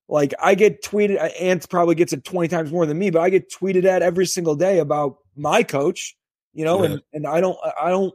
like 0.08 0.34
I 0.42 0.54
get 0.54 0.82
tweeted. 0.82 1.18
Uh, 1.18 1.30
Ant 1.40 1.68
probably 1.68 1.94
gets 1.94 2.12
it 2.12 2.24
twenty 2.24 2.48
times 2.48 2.70
more 2.70 2.84
than 2.86 2.98
me, 2.98 3.10
but 3.10 3.22
I 3.22 3.30
get 3.30 3.50
tweeted 3.50 3.84
at 3.84 4.02
every 4.02 4.26
single 4.26 4.54
day 4.54 4.78
about 4.78 5.16
my 5.34 5.62
coach. 5.62 6.16
You 6.52 6.64
know, 6.64 6.82
yeah. 6.82 6.90
and 6.90 7.02
and 7.12 7.26
I 7.26 7.40
don't, 7.40 7.58
I 7.80 7.90
don't, 7.90 8.14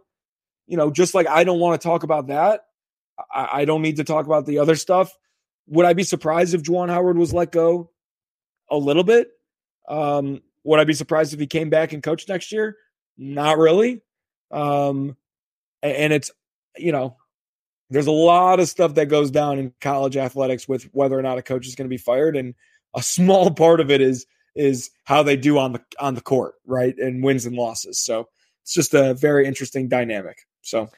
you 0.68 0.78
know, 0.78 0.92
just 0.92 1.14
like 1.14 1.28
I 1.28 1.44
don't 1.44 1.60
want 1.60 1.82
to 1.82 1.88
talk 1.88 2.04
about 2.04 2.28
that. 2.28 2.62
I, 3.34 3.50
I 3.62 3.66
don't 3.66 3.82
need 3.82 3.98
to 3.98 4.04
talk 4.04 4.26
about 4.26 4.46
the 4.46 4.60
other 4.60 4.76
stuff. 4.76 5.12
Would 5.68 5.86
I 5.86 5.94
be 5.94 6.04
surprised 6.04 6.54
if 6.54 6.64
Juwan 6.64 6.90
Howard 6.90 7.18
was 7.18 7.34
let 7.34 7.52
go? 7.52 7.92
A 8.72 8.78
little 8.78 9.04
bit. 9.04 9.30
Um, 9.88 10.42
would 10.64 10.80
I 10.80 10.84
be 10.84 10.94
surprised 10.94 11.34
if 11.34 11.40
he 11.40 11.48
came 11.48 11.70
back 11.70 11.94
and 11.94 12.04
coached 12.04 12.30
next 12.30 12.52
year? 12.52 12.78
Not 13.18 13.58
really. 13.58 14.02
Um, 14.52 15.18
and 15.82 16.14
it's, 16.14 16.32
you 16.78 16.92
know, 16.92 17.18
there's 17.90 18.08
a 18.08 18.12
lot 18.12 18.60
of 18.60 18.70
stuff 18.70 18.96
that 18.96 19.08
goes 19.08 19.32
down 19.32 19.60
in 19.60 19.74
college 19.82 20.18
athletics 20.18 20.68
with 20.68 20.84
whether 20.94 21.18
or 21.18 21.22
not 21.22 21.38
a 21.38 21.42
coach 21.42 21.68
is 21.68 21.76
going 21.76 21.86
to 21.86 21.94
be 21.94 21.98
fired. 21.98 22.36
And 22.36 22.54
a 22.96 23.02
small 23.02 23.52
part 23.56 23.80
of 23.80 23.90
it 23.90 24.02
is, 24.02 24.26
is 24.56 24.92
how 25.06 25.24
they 25.24 25.36
do 25.36 25.58
on 25.58 25.74
the, 25.74 25.82
on 26.00 26.16
the 26.16 26.22
court, 26.22 26.56
right? 26.66 26.98
And 26.98 27.24
wins 27.24 27.46
and 27.46 27.56
losses. 27.56 28.00
So 28.00 28.28
it's 28.64 28.74
just 28.74 28.94
a 28.94 29.14
very 29.14 29.46
interesting 29.46 29.88
dynamic. 29.88 30.38
So 30.62 30.90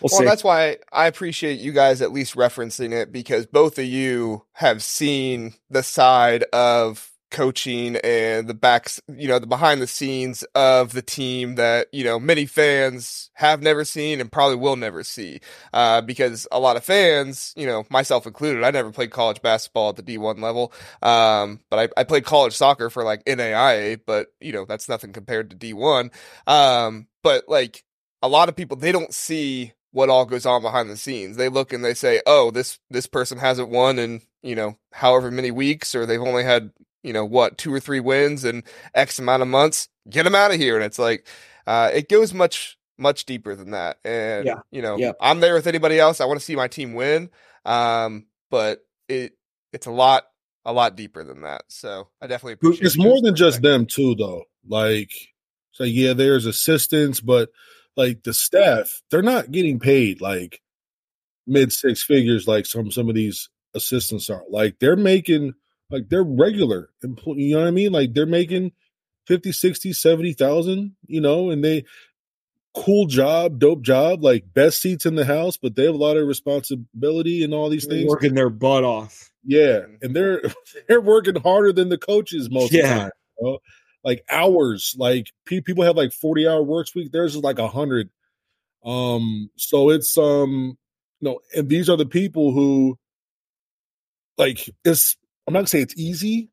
We'll, 0.00 0.10
well 0.12 0.28
that's 0.28 0.42
why 0.42 0.78
I 0.92 1.06
appreciate 1.06 1.60
you 1.60 1.72
guys 1.72 2.02
at 2.02 2.12
least 2.12 2.34
referencing 2.34 2.92
it 2.92 3.12
because 3.12 3.46
both 3.46 3.78
of 3.78 3.84
you 3.84 4.44
have 4.54 4.82
seen 4.82 5.54
the 5.70 5.82
side 5.82 6.42
of 6.52 7.10
coaching 7.34 7.96
and 8.04 8.46
the 8.46 8.54
backs, 8.54 9.00
you 9.08 9.26
know, 9.26 9.40
the 9.40 9.46
behind 9.46 9.82
the 9.82 9.88
scenes 9.88 10.44
of 10.54 10.92
the 10.92 11.02
team 11.02 11.56
that, 11.56 11.88
you 11.92 12.04
know, 12.04 12.20
many 12.20 12.46
fans 12.46 13.28
have 13.34 13.60
never 13.60 13.84
seen 13.84 14.20
and 14.20 14.30
probably 14.30 14.56
will 14.56 14.76
never 14.76 15.02
see. 15.02 15.40
Uh, 15.72 16.00
because 16.00 16.46
a 16.52 16.60
lot 16.60 16.76
of 16.76 16.84
fans, 16.84 17.52
you 17.56 17.66
know, 17.66 17.84
myself 17.90 18.24
included, 18.24 18.62
I 18.62 18.70
never 18.70 18.92
played 18.92 19.10
college 19.10 19.42
basketball 19.42 19.88
at 19.90 19.96
the 19.96 20.02
D1 20.04 20.40
level. 20.40 20.72
Um, 21.02 21.60
but 21.70 21.90
I, 21.96 22.00
I 22.00 22.04
played 22.04 22.24
college 22.24 22.54
soccer 22.54 22.88
for 22.88 23.02
like 23.02 23.24
NAIA, 23.24 24.00
but, 24.06 24.28
you 24.40 24.52
know, 24.52 24.64
that's 24.64 24.88
nothing 24.88 25.12
compared 25.12 25.50
to 25.50 25.56
D1. 25.56 26.12
Um, 26.46 27.08
but 27.24 27.48
like 27.48 27.82
a 28.22 28.28
lot 28.28 28.48
of 28.48 28.54
people, 28.54 28.76
they 28.76 28.92
don't 28.92 29.12
see 29.12 29.72
what 29.90 30.08
all 30.08 30.24
goes 30.24 30.46
on 30.46 30.62
behind 30.62 30.88
the 30.88 30.96
scenes. 30.96 31.36
They 31.36 31.48
look 31.48 31.72
and 31.72 31.84
they 31.84 31.94
say, 31.94 32.20
"Oh, 32.26 32.50
this 32.50 32.80
this 32.90 33.06
person 33.06 33.38
hasn't 33.38 33.68
won 33.68 33.98
in 33.98 34.22
you 34.42 34.56
know 34.56 34.76
however 34.92 35.30
many 35.30 35.52
weeks, 35.52 35.94
or 35.94 36.04
they've 36.04 36.20
only 36.20 36.42
had 36.42 36.72
you 37.04 37.12
know 37.12 37.24
what 37.24 37.58
two 37.58 37.72
or 37.72 37.80
three 37.80 38.00
wins 38.00 38.44
in 38.44 38.64
X 38.94 39.18
amount 39.18 39.42
of 39.42 39.48
months. 39.48 39.88
Get 40.08 40.24
them 40.24 40.34
out 40.34 40.52
of 40.52 40.58
here." 40.58 40.76
And 40.76 40.84
it's 40.84 40.98
like 40.98 41.26
uh, 41.66 41.90
it 41.92 42.08
goes 42.08 42.34
much 42.34 42.78
much 42.98 43.24
deeper 43.26 43.54
than 43.54 43.72
that. 43.72 43.98
And 44.04 44.46
yeah. 44.46 44.60
you 44.70 44.82
know, 44.82 44.96
yeah. 44.96 45.12
I'm 45.20 45.40
there 45.40 45.54
with 45.54 45.66
anybody 45.66 45.98
else. 45.98 46.20
I 46.20 46.26
want 46.26 46.40
to 46.40 46.44
see 46.44 46.56
my 46.56 46.68
team 46.68 46.94
win, 46.94 47.30
um, 47.64 48.26
but 48.50 48.80
it 49.08 49.34
it's 49.72 49.86
a 49.86 49.92
lot 49.92 50.24
a 50.64 50.72
lot 50.72 50.96
deeper 50.96 51.24
than 51.24 51.42
that. 51.42 51.64
So 51.68 52.08
I 52.20 52.26
definitely 52.26 52.54
appreciate. 52.54 52.86
It's 52.86 52.98
more 52.98 53.20
than 53.20 53.36
just 53.36 53.62
them 53.62 53.86
too, 53.86 54.14
though. 54.14 54.44
Like, 54.66 55.10
so 55.72 55.84
yeah, 55.84 56.14
there's 56.14 56.46
assistants, 56.46 57.20
but 57.20 57.50
like 57.96 58.22
the 58.22 58.34
staff, 58.34 59.02
they're 59.10 59.22
not 59.22 59.50
getting 59.50 59.78
paid 59.78 60.20
like 60.20 60.60
mid 61.46 61.72
six 61.72 62.02
figures 62.02 62.48
like 62.48 62.66
some 62.66 62.90
some 62.90 63.08
of 63.08 63.14
these 63.14 63.50
assistants 63.74 64.30
are. 64.30 64.42
Like 64.48 64.78
they're 64.78 64.96
making 64.96 65.54
like 65.94 66.08
they're 66.08 66.24
regular 66.24 66.90
employee, 67.02 67.42
you 67.42 67.54
know 67.54 67.62
what 67.62 67.68
I 67.68 67.72
mean? 67.72 67.92
Like 67.92 68.14
they're 68.14 68.26
making 68.26 68.72
50, 69.26 69.52
60, 69.52 69.92
70,000, 69.92 70.96
you 71.06 71.20
know, 71.20 71.50
and 71.50 71.64
they 71.64 71.84
cool 72.74 73.06
job, 73.06 73.60
dope 73.60 73.82
job, 73.82 74.24
like 74.24 74.52
best 74.52 74.82
seats 74.82 75.06
in 75.06 75.14
the 75.14 75.24
house, 75.24 75.56
but 75.56 75.76
they 75.76 75.84
have 75.84 75.94
a 75.94 75.98
lot 75.98 76.16
of 76.16 76.26
responsibility 76.26 77.44
and 77.44 77.54
all 77.54 77.68
these 77.68 77.86
they're 77.86 77.98
things. 77.98 78.10
Working 78.10 78.34
their 78.34 78.50
butt 78.50 78.82
off. 78.82 79.30
Yeah. 79.44 79.82
And 80.02 80.16
they're 80.16 80.42
they're 80.88 81.00
working 81.00 81.36
harder 81.36 81.72
than 81.72 81.88
the 81.88 81.98
coaches 81.98 82.50
most 82.50 82.72
yeah. 82.72 82.80
of 82.80 82.88
the 82.88 82.94
time. 82.94 83.10
You 83.40 83.46
know? 83.46 83.58
like 84.02 84.24
hours. 84.28 84.94
Like 84.98 85.32
people 85.44 85.84
have 85.84 85.96
like 85.96 86.12
40 86.12 86.48
hour 86.48 86.62
works 86.62 86.94
week. 86.94 87.12
Theirs 87.12 87.36
is 87.36 87.42
like 87.42 87.58
a 87.58 87.68
hundred. 87.68 88.10
Um, 88.84 89.48
so 89.56 89.90
it's 89.90 90.18
um 90.18 90.76
you 91.20 91.30
know, 91.30 91.40
and 91.54 91.68
these 91.68 91.88
are 91.88 91.96
the 91.96 92.04
people 92.04 92.52
who 92.52 92.98
like 94.36 94.68
it's 94.84 95.16
I'm 95.46 95.54
not 95.54 95.60
gonna 95.60 95.68
say 95.68 95.80
it's 95.80 95.96
easy 95.96 96.50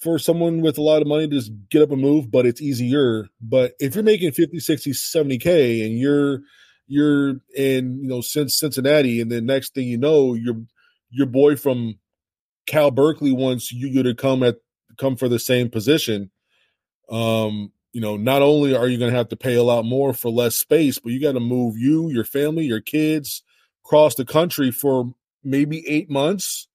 for 0.00 0.18
someone 0.18 0.60
with 0.60 0.78
a 0.78 0.82
lot 0.82 1.02
of 1.02 1.08
money 1.08 1.28
to 1.28 1.36
just 1.36 1.52
get 1.70 1.82
up 1.82 1.90
and 1.90 2.00
move, 2.00 2.30
but 2.30 2.46
it's 2.46 2.62
easier. 2.62 3.28
But 3.40 3.74
if 3.80 3.94
you're 3.94 4.04
making 4.04 4.32
50, 4.32 4.60
60, 4.60 4.92
70K 4.92 5.84
and 5.84 5.98
you're 5.98 6.40
you're 6.86 7.40
in, 7.54 8.00
you 8.00 8.08
know, 8.08 8.20
since 8.20 8.58
Cincinnati, 8.58 9.20
and 9.20 9.30
then 9.30 9.46
next 9.46 9.74
thing 9.74 9.88
you 9.88 9.98
know, 9.98 10.34
your 10.34 10.54
your 11.10 11.26
boy 11.26 11.56
from 11.56 11.98
Cal 12.66 12.90
Berkeley 12.90 13.32
wants 13.32 13.72
you, 13.72 14.02
to 14.02 14.14
come 14.14 14.42
at 14.42 14.56
come 14.98 15.16
for 15.16 15.28
the 15.28 15.38
same 15.38 15.70
position 15.70 16.30
um, 17.10 17.72
you 17.92 18.00
know, 18.00 18.16
not 18.16 18.42
only 18.42 18.76
are 18.76 18.86
you 18.86 18.98
to 18.98 19.10
have 19.10 19.28
to 19.30 19.36
pay 19.36 19.54
a 19.54 19.62
lot 19.62 19.84
more 19.84 20.12
for 20.12 20.30
less 20.30 20.56
space, 20.56 20.98
but 20.98 21.12
you 21.12 21.20
got 21.20 21.32
to 21.32 21.40
move 21.40 21.78
you, 21.78 22.10
your 22.10 22.24
family, 22.24 22.64
your 22.64 22.80
kids 22.80 23.42
across 23.84 24.14
the 24.14 24.24
country 24.24 24.70
for 24.70 25.12
maybe 25.42 25.86
eight 25.88 26.10
months. 26.10 26.67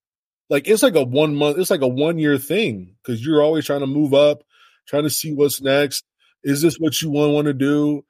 Like 0.53 0.67
it's 0.67 0.83
like 0.83 0.93
a 0.93 1.03
one 1.03 1.33
month, 1.33 1.57
it's 1.57 1.71
like 1.71 1.81
a 1.81 1.87
one 1.87 2.19
year 2.19 2.37
thing 2.37 2.95
because 3.01 3.25
you're 3.25 3.41
always 3.41 3.65
trying 3.65 3.79
to 3.79 3.87
move 3.87 4.13
up, 4.13 4.43
trying 4.87 5.01
to 5.01 5.09
see 5.09 5.33
what's 5.33 5.63
next. 5.63 6.05
Is 6.43 6.61
this 6.61 6.77
what 6.77 7.01
you 7.01 7.09
want 7.09 7.33
want 7.33 7.47
to 7.47 7.55
do? 7.55 8.05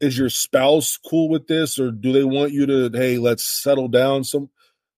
Is 0.00 0.16
your 0.16 0.30
spouse 0.30 0.96
cool 0.96 1.28
with 1.28 1.48
this, 1.48 1.80
or 1.80 1.90
do 1.90 2.12
they 2.12 2.22
want 2.22 2.52
you 2.52 2.66
to, 2.66 2.96
hey, 2.96 3.18
let's 3.18 3.44
settle 3.44 3.88
down? 3.88 4.22
Some 4.22 4.48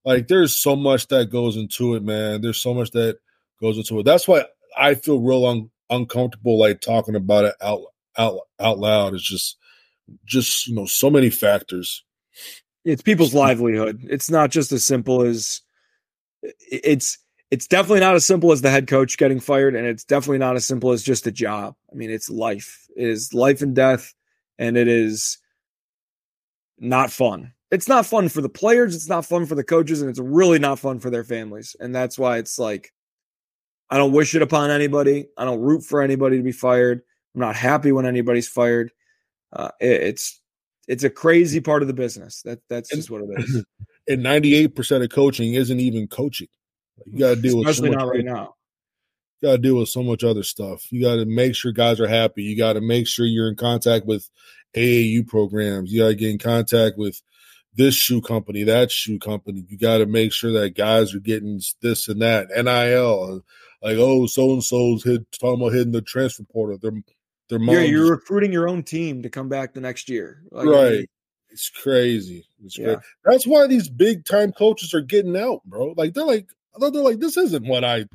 like 0.05 0.29
there's 0.29 0.61
so 0.61 0.77
much 0.77 1.07
that 1.07 1.31
goes 1.31 1.57
into 1.57 1.95
it, 1.95 2.03
man. 2.03 2.43
There's 2.43 2.61
so 2.61 2.75
much 2.75 2.91
that 2.91 3.16
goes 3.62 3.79
into 3.79 4.01
it. 4.01 4.03
That's 4.03 4.29
why 4.29 4.45
I 4.77 4.93
feel 4.93 5.23
real 5.23 5.47
un- 5.47 5.71
uncomfortable 5.89 6.59
like 6.59 6.83
talking 6.83 7.14
about 7.14 7.47
it 7.47 7.55
out 7.62 7.81
out 8.19 8.41
out 8.61 8.79
loud. 8.79 9.14
It's 9.14 9.27
just 9.27 9.57
just 10.27 10.66
you 10.66 10.75
know 10.75 10.85
so 10.85 11.09
many 11.09 11.31
factors. 11.31 12.05
It's 12.85 13.01
people's 13.01 13.33
livelihood. 13.33 14.01
It's 14.11 14.31
not 14.31 14.51
just 14.51 14.71
as 14.71 14.85
simple 14.85 15.23
as 15.23 15.62
it's 16.43 17.18
it's 17.51 17.66
definitely 17.66 18.01
not 18.01 18.14
as 18.14 18.26
simple 18.26 18.53
as 18.53 18.61
the 18.61 18.70
head 18.70 18.86
coach 18.86 19.16
getting 19.16 19.41
fired, 19.41 19.74
and 19.74 19.86
it's 19.86 20.05
definitely 20.05 20.39
not 20.39 20.57
as 20.57 20.66
simple 20.66 20.93
as 20.93 21.03
just 21.03 21.26
a 21.26 21.32
job. 21.32 21.74
I 21.91 21.95
mean, 21.95 22.11
it's 22.11 22.28
life. 22.28 22.86
It 22.97 23.09
is 23.09 23.32
life 23.32 23.62
and 23.62 23.74
death, 23.74 24.12
and 24.59 24.76
it 24.76 24.89
is 24.89 25.39
not 26.78 27.11
fun. 27.11 27.53
It's 27.70 27.89
not 27.89 28.07
fun 28.07 28.28
for 28.28 28.41
the 28.41 28.49
players, 28.49 28.95
it's 28.95 29.09
not 29.09 29.26
fun 29.26 29.47
for 29.47 29.55
the 29.55 29.64
coaches, 29.64 30.01
and 30.01 30.11
it's 30.11 30.20
really 30.20 30.59
not 30.59 30.78
fun 30.78 31.01
for 31.01 31.11
their 31.11 31.24
families. 31.24 31.76
And 31.80 31.95
that's 31.95 32.18
why 32.18 32.39
it's 32.39 32.59
like 32.59 32.93
I 33.91 33.97
don't 33.97 34.12
wish 34.12 34.34
it 34.34 34.43
upon 34.43 34.70
anybody. 34.70 35.26
I 35.36 35.45
don't 35.45 35.61
root 35.61 35.82
for 35.82 36.03
anybody 36.03 36.36
to 36.36 36.43
be 36.43 36.53
fired. 36.53 37.03
I'm 37.34 37.41
not 37.41 37.57
happy 37.57 37.93
when 37.93 38.07
anybody's 38.07 38.49
fired. 38.49 38.93
Uh, 39.53 39.70
it, 39.80 40.03
it's 40.03 40.41
it's 40.86 41.05
a 41.05 41.11
crazy 41.11 41.61
part 41.61 41.82
of 41.82 41.89
the 41.89 41.95
business. 41.95 42.43
That 42.43 42.61
that's 42.68 42.91
just 42.91 43.11
what 43.11 43.22
it 43.22 43.28
is. 43.39 43.64
And 44.09 44.23
98 44.23 44.75
percent 44.75 45.05
of 45.05 45.11
coaching 45.11 45.55
isn't 45.55 45.81
even 45.81 46.09
coaching. 46.09 46.49
You 47.07 47.19
got 47.19 47.35
to 47.35 47.41
deal 47.41 47.59
with 47.59 47.69
especially 47.69 47.93
so 47.93 47.99
not 47.99 48.09
right 48.09 48.25
now. 48.25 48.55
You 49.41 49.49
got 49.49 49.53
to 49.53 49.59
deal 49.59 49.77
with 49.77 49.89
so 49.89 50.03
much 50.03 50.25
other 50.25 50.43
stuff. 50.43 50.91
You 50.91 51.03
got 51.03 51.17
to 51.17 51.27
make 51.27 51.55
sure 51.55 51.73
guys 51.73 52.01
are 52.01 52.09
happy. 52.09 52.43
You 52.43 52.57
got 52.57 52.73
to 52.75 52.81
make 52.81 53.07
sure 53.07 53.27
you're 53.27 53.49
in 53.49 53.57
contact 53.57 54.07
with 54.07 54.29
AAU 54.75 55.27
programs. 55.27 55.93
You 55.93 56.01
got 56.01 56.09
to 56.09 56.15
get 56.15 56.31
in 56.31 56.39
contact 56.39 56.99
with 56.99 57.21
this 57.75 57.95
shoe 57.95 58.21
company, 58.21 58.65
that 58.65 58.91
shoe 58.91 59.19
company. 59.19 59.65
You 59.69 59.79
got 59.79 59.99
to 59.99 60.07
make 60.07 60.33
sure 60.33 60.53
that 60.53 60.77
guys 60.77 61.15
are 61.15 61.21
getting 61.21 61.61
this 61.81 62.09
and 62.09 62.21
that 62.23 62.49
NIL 62.49 63.45
like, 63.83 63.97
oh, 63.97 64.27
so 64.27 64.53
and 64.53 64.65
so's 64.65 65.05
hit 65.05 65.31
talking 65.33 65.61
about 65.61 65.73
hitting 65.75 65.93
the 65.93 66.03
transfer 66.03 66.45
portal. 66.45 66.79
They're 66.81 66.93
they're 67.49 67.61
yeah, 67.61 67.81
you're 67.81 68.11
recruiting 68.11 68.53
your 68.53 68.69
own 68.69 68.83
team 68.83 69.23
to 69.23 69.31
come 69.31 69.49
back 69.49 69.73
the 69.73 69.81
next 69.81 70.09
year. 70.09 70.43
Like, 70.51 70.67
right. 70.67 71.11
It's 71.51 71.71
crazy. 71.71 72.47
It's 72.65 72.79
yeah. 72.79 72.87
crazy. 72.87 73.01
That's 73.25 73.47
why 73.47 73.67
these 73.67 73.89
big 73.89 74.25
time 74.25 74.53
coaches 74.53 74.95
are 74.95 75.01
getting 75.01 75.37
out, 75.37 75.63
bro. 75.65 75.95
Like 75.97 76.15
they're 76.15 76.25
like 76.25 76.49
they're 76.79 76.91
like, 76.91 77.21
this 77.21 77.37
isn't 77.37 77.67
what 77.67 77.85
I 77.85 78.07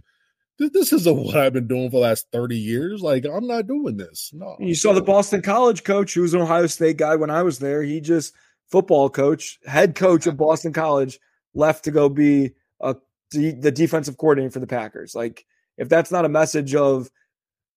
this 0.60 0.94
isn't 0.94 1.18
what 1.18 1.36
I've 1.36 1.54
been 1.54 1.68
doing 1.68 1.90
for 1.90 1.98
the 1.98 2.04
last 2.04 2.28
30 2.32 2.58
years. 2.58 3.02
Like, 3.02 3.26
I'm 3.26 3.48
not 3.48 3.68
doing 3.68 3.98
this. 3.98 4.32
No. 4.34 4.56
You 4.60 4.76
saw 4.76 4.94
the 4.94 5.02
Boston 5.02 5.42
College 5.42 5.84
coach, 5.84 6.14
who 6.14 6.22
was 6.22 6.34
an 6.34 6.42
Ohio 6.42 6.68
State 6.68 6.98
guy 6.98 7.16
when 7.16 7.30
I 7.30 7.42
was 7.44 7.60
there. 7.60 7.82
He 7.82 8.00
just 8.00 8.34
football 8.70 9.10
coach, 9.10 9.60
head 9.66 9.96
coach 9.96 10.28
of 10.28 10.38
Boston 10.38 10.72
College, 10.72 11.20
left 11.54 11.84
to 11.86 11.92
go 11.92 12.10
be 12.10 12.52
a 12.82 12.96
the 13.32 13.72
defensive 13.72 14.18
coordinator 14.18 14.52
for 14.52 14.60
the 14.60 14.68
Packers. 14.68 15.16
Like, 15.16 15.46
if 15.78 15.90
that's 15.90 16.12
not 16.12 16.26
a 16.26 16.30
message 16.30 16.76
of 16.76 17.10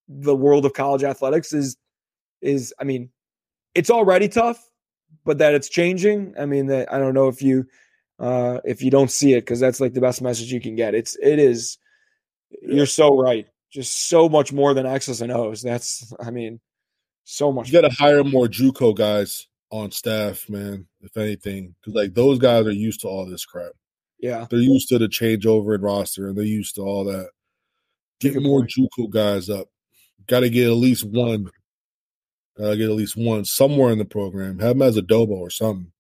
the 0.09 0.37
world 0.37 0.67
of 0.67 0.75
college 0.75 1.03
athletics 1.03 1.53
is 1.53 1.77
is 2.43 2.75
I 2.79 2.85
mean, 2.85 3.11
it's 3.75 3.91
already 3.91 4.29
tough, 4.29 4.71
but 5.27 5.39
that 5.39 5.55
it's 5.55 5.69
changing. 5.69 6.33
I 6.39 6.47
mean, 6.47 6.67
that 6.67 6.91
I 6.91 6.99
don't 6.99 7.13
know 7.13 7.29
if 7.29 7.43
you 7.43 7.67
uh 8.19 8.61
if 8.65 8.81
you 8.81 8.91
don't 8.91 9.11
see 9.11 9.35
it 9.35 9.43
because 9.43 9.61
that's 9.61 9.81
like 9.81 9.93
the 9.93 10.01
best 10.01 10.23
message 10.23 10.51
you 10.51 10.61
can 10.61 10.75
get. 10.75 10.95
It's 10.95 11.17
it 11.17 11.39
is 11.39 11.77
you're 12.63 12.87
so 12.87 13.21
right. 13.21 13.47
Just 13.71 14.09
so 14.09 14.29
much 14.29 14.53
more 14.53 14.73
than 14.73 14.87
X's 14.87 15.21
and 15.21 15.33
O's. 15.33 15.61
That's 15.61 16.15
I 16.21 16.31
mean, 16.31 16.61
so 17.25 17.53
much. 17.53 17.69
You 17.69 17.81
got 17.81 17.89
to 17.89 17.95
hire 17.95 18.25
more 18.25 18.47
JUCO 18.47 18.95
guys 18.95 19.49
on 19.71 19.91
staff, 19.91 20.49
man. 20.49 20.87
If 21.03 21.17
anything, 21.17 21.75
because 21.81 21.95
like 21.95 22.15
those 22.15 22.39
guys 22.39 22.67
are 22.67 22.73
used 22.73 23.01
to 23.03 23.09
all 23.09 23.27
this 23.27 23.45
crap. 23.45 23.73
Yeah, 24.19 24.47
they're 24.49 24.61
used 24.61 24.89
to 24.89 24.99
the 24.99 25.09
changeover 25.09 25.75
in 25.75 25.83
roster, 25.83 26.29
and 26.29 26.39
they're 26.39 26.45
used 26.45 26.77
to 26.77 26.83
all 26.83 27.05
that. 27.05 27.29
Get 28.21 28.41
more 28.41 28.63
JUCO 28.63 29.11
guys 29.11 29.51
up. 29.51 29.69
Got 30.27 30.41
to 30.41 30.49
get 30.49 30.69
at 30.69 30.73
least 30.73 31.05
one. 31.05 31.51
To 32.59 32.77
get 32.77 32.89
at 32.89 32.97
least 32.97 33.17
one 33.17 33.45
somewhere 33.45 33.91
in 33.91 33.99
the 33.99 34.05
program. 34.05 34.61
Have 34.61 34.79
them 34.79 34.83
as 34.83 34.97
a 34.97 35.03
Dobo 35.03 35.33
or 35.33 35.51
something. 35.51 35.93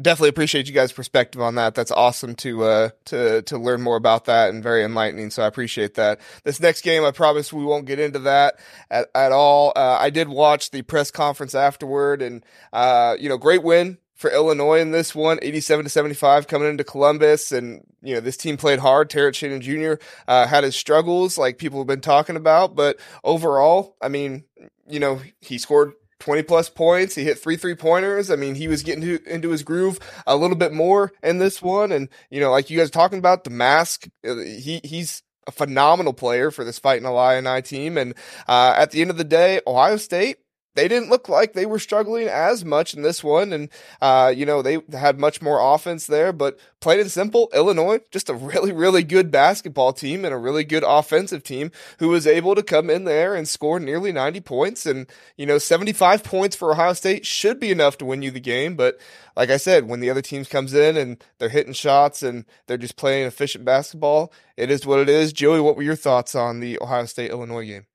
Definitely 0.00 0.30
appreciate 0.30 0.68
you 0.68 0.72
guys' 0.72 0.92
perspective 0.92 1.42
on 1.42 1.56
that. 1.56 1.74
That's 1.74 1.90
awesome 1.90 2.34
to 2.36 2.64
uh 2.64 2.90
to 3.06 3.42
to 3.42 3.58
learn 3.58 3.82
more 3.82 3.96
about 3.96 4.24
that 4.24 4.48
and 4.48 4.62
very 4.62 4.84
enlightening. 4.84 5.30
So 5.30 5.42
I 5.42 5.46
appreciate 5.46 5.94
that. 5.94 6.18
This 6.44 6.60
next 6.60 6.80
game, 6.80 7.04
I 7.04 7.10
promise 7.10 7.52
we 7.52 7.64
won't 7.64 7.84
get 7.84 7.98
into 7.98 8.20
that 8.20 8.58
at, 8.90 9.08
at 9.14 9.32
all. 9.32 9.72
Uh, 9.76 9.98
I 10.00 10.08
did 10.08 10.28
watch 10.28 10.70
the 10.70 10.80
press 10.80 11.10
conference 11.10 11.54
afterward, 11.54 12.22
and 12.22 12.42
uh, 12.72 13.16
you 13.20 13.28
know, 13.28 13.36
great 13.36 13.62
win 13.62 13.98
for 14.22 14.30
Illinois 14.30 14.80
in 14.80 14.92
this 14.92 15.14
one, 15.14 15.38
87 15.42 15.84
to 15.84 15.90
75 15.90 16.46
coming 16.46 16.68
into 16.68 16.84
Columbus. 16.84 17.52
And, 17.52 17.84
you 18.00 18.14
know, 18.14 18.20
this 18.20 18.38
team 18.38 18.56
played 18.56 18.78
hard. 18.78 19.10
Terrence 19.10 19.36
Shannon 19.36 19.60
Jr. 19.60 19.94
Uh, 20.26 20.46
had 20.46 20.64
his 20.64 20.74
struggles 20.74 21.36
like 21.36 21.58
people 21.58 21.80
have 21.80 21.86
been 21.86 22.00
talking 22.00 22.36
about. 22.36 22.74
But 22.74 22.98
overall, 23.22 23.96
I 24.00 24.08
mean, 24.08 24.44
you 24.88 25.00
know, 25.00 25.20
he 25.40 25.58
scored 25.58 25.92
20 26.20 26.44
plus 26.44 26.70
points. 26.70 27.14
He 27.14 27.24
hit 27.24 27.38
three 27.38 27.56
three 27.56 27.74
pointers. 27.74 28.30
I 28.30 28.36
mean, 28.36 28.54
he 28.54 28.68
was 28.68 28.82
getting 28.82 29.02
to, 29.02 29.22
into 29.26 29.50
his 29.50 29.62
groove 29.62 29.98
a 30.26 30.36
little 30.36 30.56
bit 30.56 30.72
more 30.72 31.12
in 31.22 31.38
this 31.38 31.60
one. 31.60 31.92
And, 31.92 32.08
you 32.30 32.40
know, 32.40 32.50
like 32.50 32.70
you 32.70 32.78
guys 32.78 32.90
talking 32.90 33.18
about 33.18 33.44
Domask, 33.44 34.08
uh, 34.26 34.36
he, 34.36 34.80
he's, 34.84 35.22
a 35.44 35.50
phenomenal 35.50 36.12
player 36.12 36.52
for 36.52 36.62
this 36.62 36.78
Fighting 36.78 37.04
Illini 37.04 37.62
team. 37.62 37.98
And 37.98 38.14
uh, 38.46 38.74
at 38.76 38.92
the 38.92 39.00
end 39.00 39.10
of 39.10 39.16
the 39.16 39.24
day, 39.24 39.60
Ohio 39.66 39.96
State 39.96 40.36
they 40.74 40.88
didn't 40.88 41.10
look 41.10 41.28
like 41.28 41.52
they 41.52 41.66
were 41.66 41.78
struggling 41.78 42.28
as 42.28 42.64
much 42.64 42.94
in 42.94 43.02
this 43.02 43.22
one. 43.22 43.52
And, 43.52 43.68
uh, 44.00 44.32
you 44.34 44.46
know, 44.46 44.62
they 44.62 44.78
had 44.92 45.18
much 45.18 45.42
more 45.42 45.74
offense 45.74 46.06
there, 46.06 46.32
but 46.32 46.58
plain 46.80 47.00
and 47.00 47.10
simple, 47.10 47.50
Illinois, 47.54 48.00
just 48.10 48.30
a 48.30 48.34
really, 48.34 48.72
really 48.72 49.02
good 49.02 49.30
basketball 49.30 49.92
team 49.92 50.24
and 50.24 50.32
a 50.32 50.38
really 50.38 50.64
good 50.64 50.84
offensive 50.86 51.42
team 51.42 51.70
who 51.98 52.08
was 52.08 52.26
able 52.26 52.54
to 52.54 52.62
come 52.62 52.88
in 52.88 53.04
there 53.04 53.34
and 53.34 53.48
score 53.48 53.78
nearly 53.78 54.12
90 54.12 54.40
points. 54.40 54.86
And, 54.86 55.06
you 55.36 55.46
know, 55.46 55.58
75 55.58 56.24
points 56.24 56.56
for 56.56 56.72
Ohio 56.72 56.94
State 56.94 57.26
should 57.26 57.60
be 57.60 57.70
enough 57.70 57.98
to 57.98 58.04
win 58.04 58.22
you 58.22 58.30
the 58.30 58.40
game. 58.40 58.74
But 58.74 58.98
like 59.36 59.50
I 59.50 59.58
said, 59.58 59.88
when 59.88 60.00
the 60.00 60.10
other 60.10 60.22
teams 60.22 60.48
comes 60.48 60.74
in 60.74 60.96
and 60.96 61.22
they're 61.38 61.48
hitting 61.48 61.72
shots 61.72 62.22
and 62.22 62.44
they're 62.66 62.78
just 62.78 62.96
playing 62.96 63.26
efficient 63.26 63.64
basketball, 63.64 64.32
it 64.56 64.70
is 64.70 64.86
what 64.86 65.00
it 65.00 65.08
is. 65.08 65.32
Joey, 65.32 65.60
what 65.60 65.76
were 65.76 65.82
your 65.82 65.96
thoughts 65.96 66.34
on 66.34 66.60
the 66.60 66.80
Ohio 66.80 67.04
State 67.04 67.30
Illinois 67.30 67.66
game? 67.66 67.86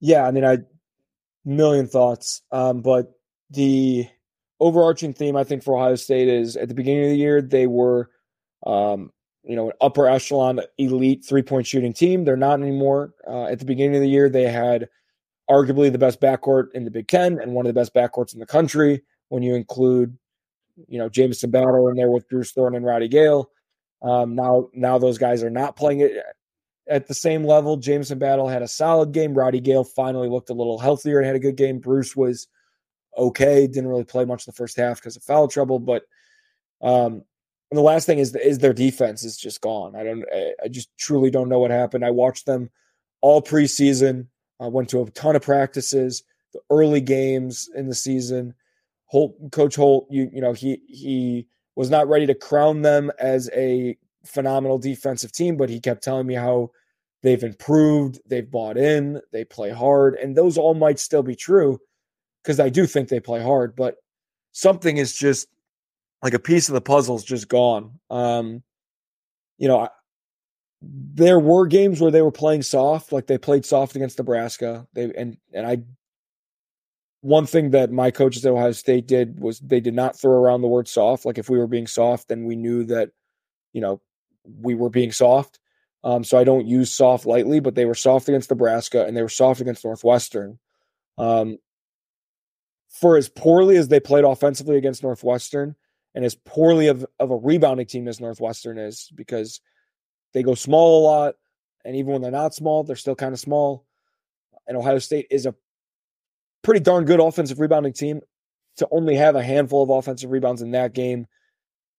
Yeah, 0.00 0.26
I 0.26 0.30
mean, 0.30 0.44
I 0.44 0.58
million 1.46 1.86
thoughts. 1.86 2.42
Um, 2.52 2.82
but 2.82 3.12
the 3.50 4.06
overarching 4.60 5.14
theme 5.14 5.36
I 5.36 5.44
think 5.44 5.62
for 5.62 5.76
Ohio 5.76 5.94
State 5.94 6.28
is 6.28 6.56
at 6.56 6.68
the 6.68 6.74
beginning 6.74 7.04
of 7.04 7.10
the 7.10 7.16
year 7.16 7.40
they 7.40 7.66
were, 7.66 8.10
um, 8.66 9.12
you 9.44 9.54
know, 9.54 9.68
an 9.68 9.76
upper 9.80 10.08
echelon 10.08 10.60
elite 10.76 11.24
three 11.24 11.42
point 11.42 11.66
shooting 11.66 11.92
team. 11.92 12.24
They're 12.24 12.36
not 12.36 12.60
anymore. 12.60 13.14
Uh, 13.26 13.44
at 13.44 13.60
the 13.60 13.64
beginning 13.64 13.96
of 13.96 14.02
the 14.02 14.08
year 14.08 14.28
they 14.28 14.50
had 14.50 14.88
arguably 15.48 15.90
the 15.92 15.98
best 15.98 16.20
backcourt 16.20 16.72
in 16.74 16.84
the 16.84 16.90
Big 16.90 17.06
Ten 17.06 17.38
and 17.38 17.52
one 17.52 17.64
of 17.66 17.72
the 17.72 17.80
best 17.80 17.94
backcourts 17.94 18.34
in 18.34 18.40
the 18.40 18.46
country 18.46 19.02
when 19.28 19.44
you 19.44 19.54
include, 19.54 20.18
you 20.88 20.98
know, 20.98 21.08
Jamison 21.08 21.50
Battle 21.50 21.88
in 21.88 21.96
there 21.96 22.10
with 22.10 22.28
Bruce 22.28 22.50
Thorn 22.50 22.74
and 22.74 22.84
Roddy 22.84 23.06
Gayle. 23.06 23.50
Um, 24.02 24.34
now, 24.34 24.68
now 24.74 24.98
those 24.98 25.18
guys 25.18 25.44
are 25.44 25.50
not 25.50 25.76
playing 25.76 26.00
it 26.00 26.12
at 26.88 27.06
the 27.06 27.14
same 27.14 27.44
level. 27.44 27.76
Jamison 27.76 28.18
Battle 28.18 28.48
had 28.48 28.62
a 28.62 28.68
solid 28.68 29.12
game. 29.12 29.34
Roddy 29.34 29.60
Gayle 29.60 29.84
finally 29.84 30.28
looked 30.28 30.50
a 30.50 30.54
little 30.54 30.78
healthier 30.78 31.18
and 31.18 31.26
had 31.26 31.36
a 31.36 31.40
good 31.40 31.56
game. 31.56 31.78
Bruce 31.78 32.14
was 32.14 32.48
okay. 33.16 33.66
Didn't 33.66 33.88
really 33.88 34.04
play 34.04 34.24
much 34.24 34.46
in 34.46 34.50
the 34.50 34.56
first 34.56 34.76
half 34.76 35.00
because 35.00 35.16
of 35.16 35.22
foul 35.22 35.48
trouble. 35.48 35.78
But 35.78 36.04
um, 36.82 37.22
the 37.70 37.80
last 37.80 38.06
thing 38.06 38.18
is 38.18 38.34
is 38.36 38.58
their 38.58 38.72
defense 38.72 39.24
is 39.24 39.36
just 39.36 39.60
gone. 39.60 39.96
I 39.96 40.04
don't. 40.04 40.24
I 40.62 40.68
just 40.68 40.96
truly 40.98 41.30
don't 41.30 41.48
know 41.48 41.58
what 41.58 41.70
happened. 41.70 42.04
I 42.04 42.10
watched 42.10 42.46
them 42.46 42.70
all 43.20 43.42
preseason. 43.42 44.26
I 44.60 44.68
went 44.68 44.88
to 44.90 45.02
a 45.02 45.10
ton 45.10 45.36
of 45.36 45.42
practices, 45.42 46.22
the 46.52 46.60
early 46.70 47.00
games 47.00 47.68
in 47.74 47.88
the 47.88 47.94
season. 47.94 48.54
Holt, 49.06 49.36
Coach 49.52 49.76
Holt, 49.76 50.06
you 50.10 50.30
you 50.32 50.40
know 50.40 50.52
he 50.52 50.80
he 50.86 51.48
was 51.74 51.90
not 51.90 52.08
ready 52.08 52.26
to 52.26 52.34
crown 52.34 52.82
them 52.82 53.10
as 53.18 53.50
a 53.52 53.96
phenomenal 54.26 54.78
defensive 54.78 55.32
team, 55.32 55.56
but 55.56 55.70
he 55.70 55.80
kept 55.80 56.02
telling 56.02 56.26
me 56.26 56.34
how 56.34 56.70
they've 57.22 57.42
improved, 57.42 58.20
they've 58.26 58.50
bought 58.50 58.76
in, 58.76 59.20
they 59.32 59.44
play 59.44 59.70
hard, 59.70 60.14
and 60.16 60.36
those 60.36 60.58
all 60.58 60.74
might 60.74 60.98
still 60.98 61.22
be 61.22 61.36
true 61.36 61.78
because 62.42 62.60
I 62.60 62.68
do 62.68 62.86
think 62.86 63.08
they 63.08 63.20
play 63.20 63.42
hard, 63.42 63.74
but 63.74 63.96
something 64.52 64.96
is 64.96 65.16
just 65.16 65.48
like 66.22 66.34
a 66.34 66.38
piece 66.38 66.68
of 66.68 66.74
the 66.74 66.80
puzzle 66.80 67.16
is 67.16 67.24
just 67.24 67.48
gone. 67.48 67.98
Um, 68.10 68.62
you 69.58 69.68
know, 69.68 69.88
there 70.82 71.40
were 71.40 71.66
games 71.66 72.00
where 72.00 72.10
they 72.10 72.22
were 72.22 72.32
playing 72.32 72.62
soft, 72.62 73.12
like 73.12 73.26
they 73.26 73.38
played 73.38 73.64
soft 73.64 73.96
against 73.96 74.18
Nebraska. 74.18 74.86
They 74.92 75.12
and 75.16 75.36
and 75.52 75.66
I 75.66 75.78
one 77.22 77.46
thing 77.46 77.70
that 77.70 77.90
my 77.90 78.10
coaches 78.10 78.46
at 78.46 78.52
Ohio 78.52 78.72
State 78.72 79.08
did 79.08 79.40
was 79.40 79.58
they 79.58 79.80
did 79.80 79.94
not 79.94 80.18
throw 80.18 80.32
around 80.32 80.60
the 80.60 80.68
word 80.68 80.86
soft. 80.86 81.24
Like 81.24 81.38
if 81.38 81.50
we 81.50 81.58
were 81.58 81.66
being 81.66 81.86
soft, 81.86 82.28
then 82.28 82.44
we 82.44 82.54
knew 82.54 82.84
that, 82.84 83.10
you 83.72 83.80
know, 83.80 84.00
we 84.60 84.74
were 84.74 84.90
being 84.90 85.12
soft. 85.12 85.58
Um, 86.04 86.22
so 86.22 86.38
I 86.38 86.44
don't 86.44 86.66
use 86.66 86.92
soft 86.92 87.26
lightly, 87.26 87.60
but 87.60 87.74
they 87.74 87.84
were 87.84 87.94
soft 87.94 88.28
against 88.28 88.50
Nebraska 88.50 89.04
and 89.04 89.16
they 89.16 89.22
were 89.22 89.28
soft 89.28 89.60
against 89.60 89.84
Northwestern. 89.84 90.58
Um, 91.18 91.58
for 92.88 93.16
as 93.16 93.28
poorly 93.28 93.76
as 93.76 93.88
they 93.88 94.00
played 94.00 94.24
offensively 94.24 94.76
against 94.76 95.02
Northwestern 95.02 95.74
and 96.14 96.24
as 96.24 96.34
poorly 96.34 96.86
of, 96.88 97.04
of 97.18 97.30
a 97.30 97.36
rebounding 97.36 97.86
team 97.86 98.08
as 98.08 98.20
Northwestern 98.20 98.78
is, 98.78 99.10
because 99.14 99.60
they 100.32 100.42
go 100.42 100.54
small 100.54 101.00
a 101.00 101.04
lot. 101.04 101.34
And 101.84 101.96
even 101.96 102.12
when 102.12 102.22
they're 102.22 102.30
not 102.30 102.54
small, 102.54 102.84
they're 102.84 102.96
still 102.96 103.14
kind 103.14 103.32
of 103.32 103.40
small. 103.40 103.86
And 104.66 104.76
Ohio 104.76 104.98
State 104.98 105.26
is 105.30 105.46
a 105.46 105.54
pretty 106.62 106.80
darn 106.80 107.04
good 107.04 107.20
offensive 107.20 107.60
rebounding 107.60 107.92
team. 107.92 108.20
To 108.78 108.88
only 108.90 109.16
have 109.16 109.36
a 109.36 109.42
handful 109.42 109.82
of 109.82 109.88
offensive 109.88 110.30
rebounds 110.30 110.60
in 110.60 110.72
that 110.72 110.92
game 110.92 111.26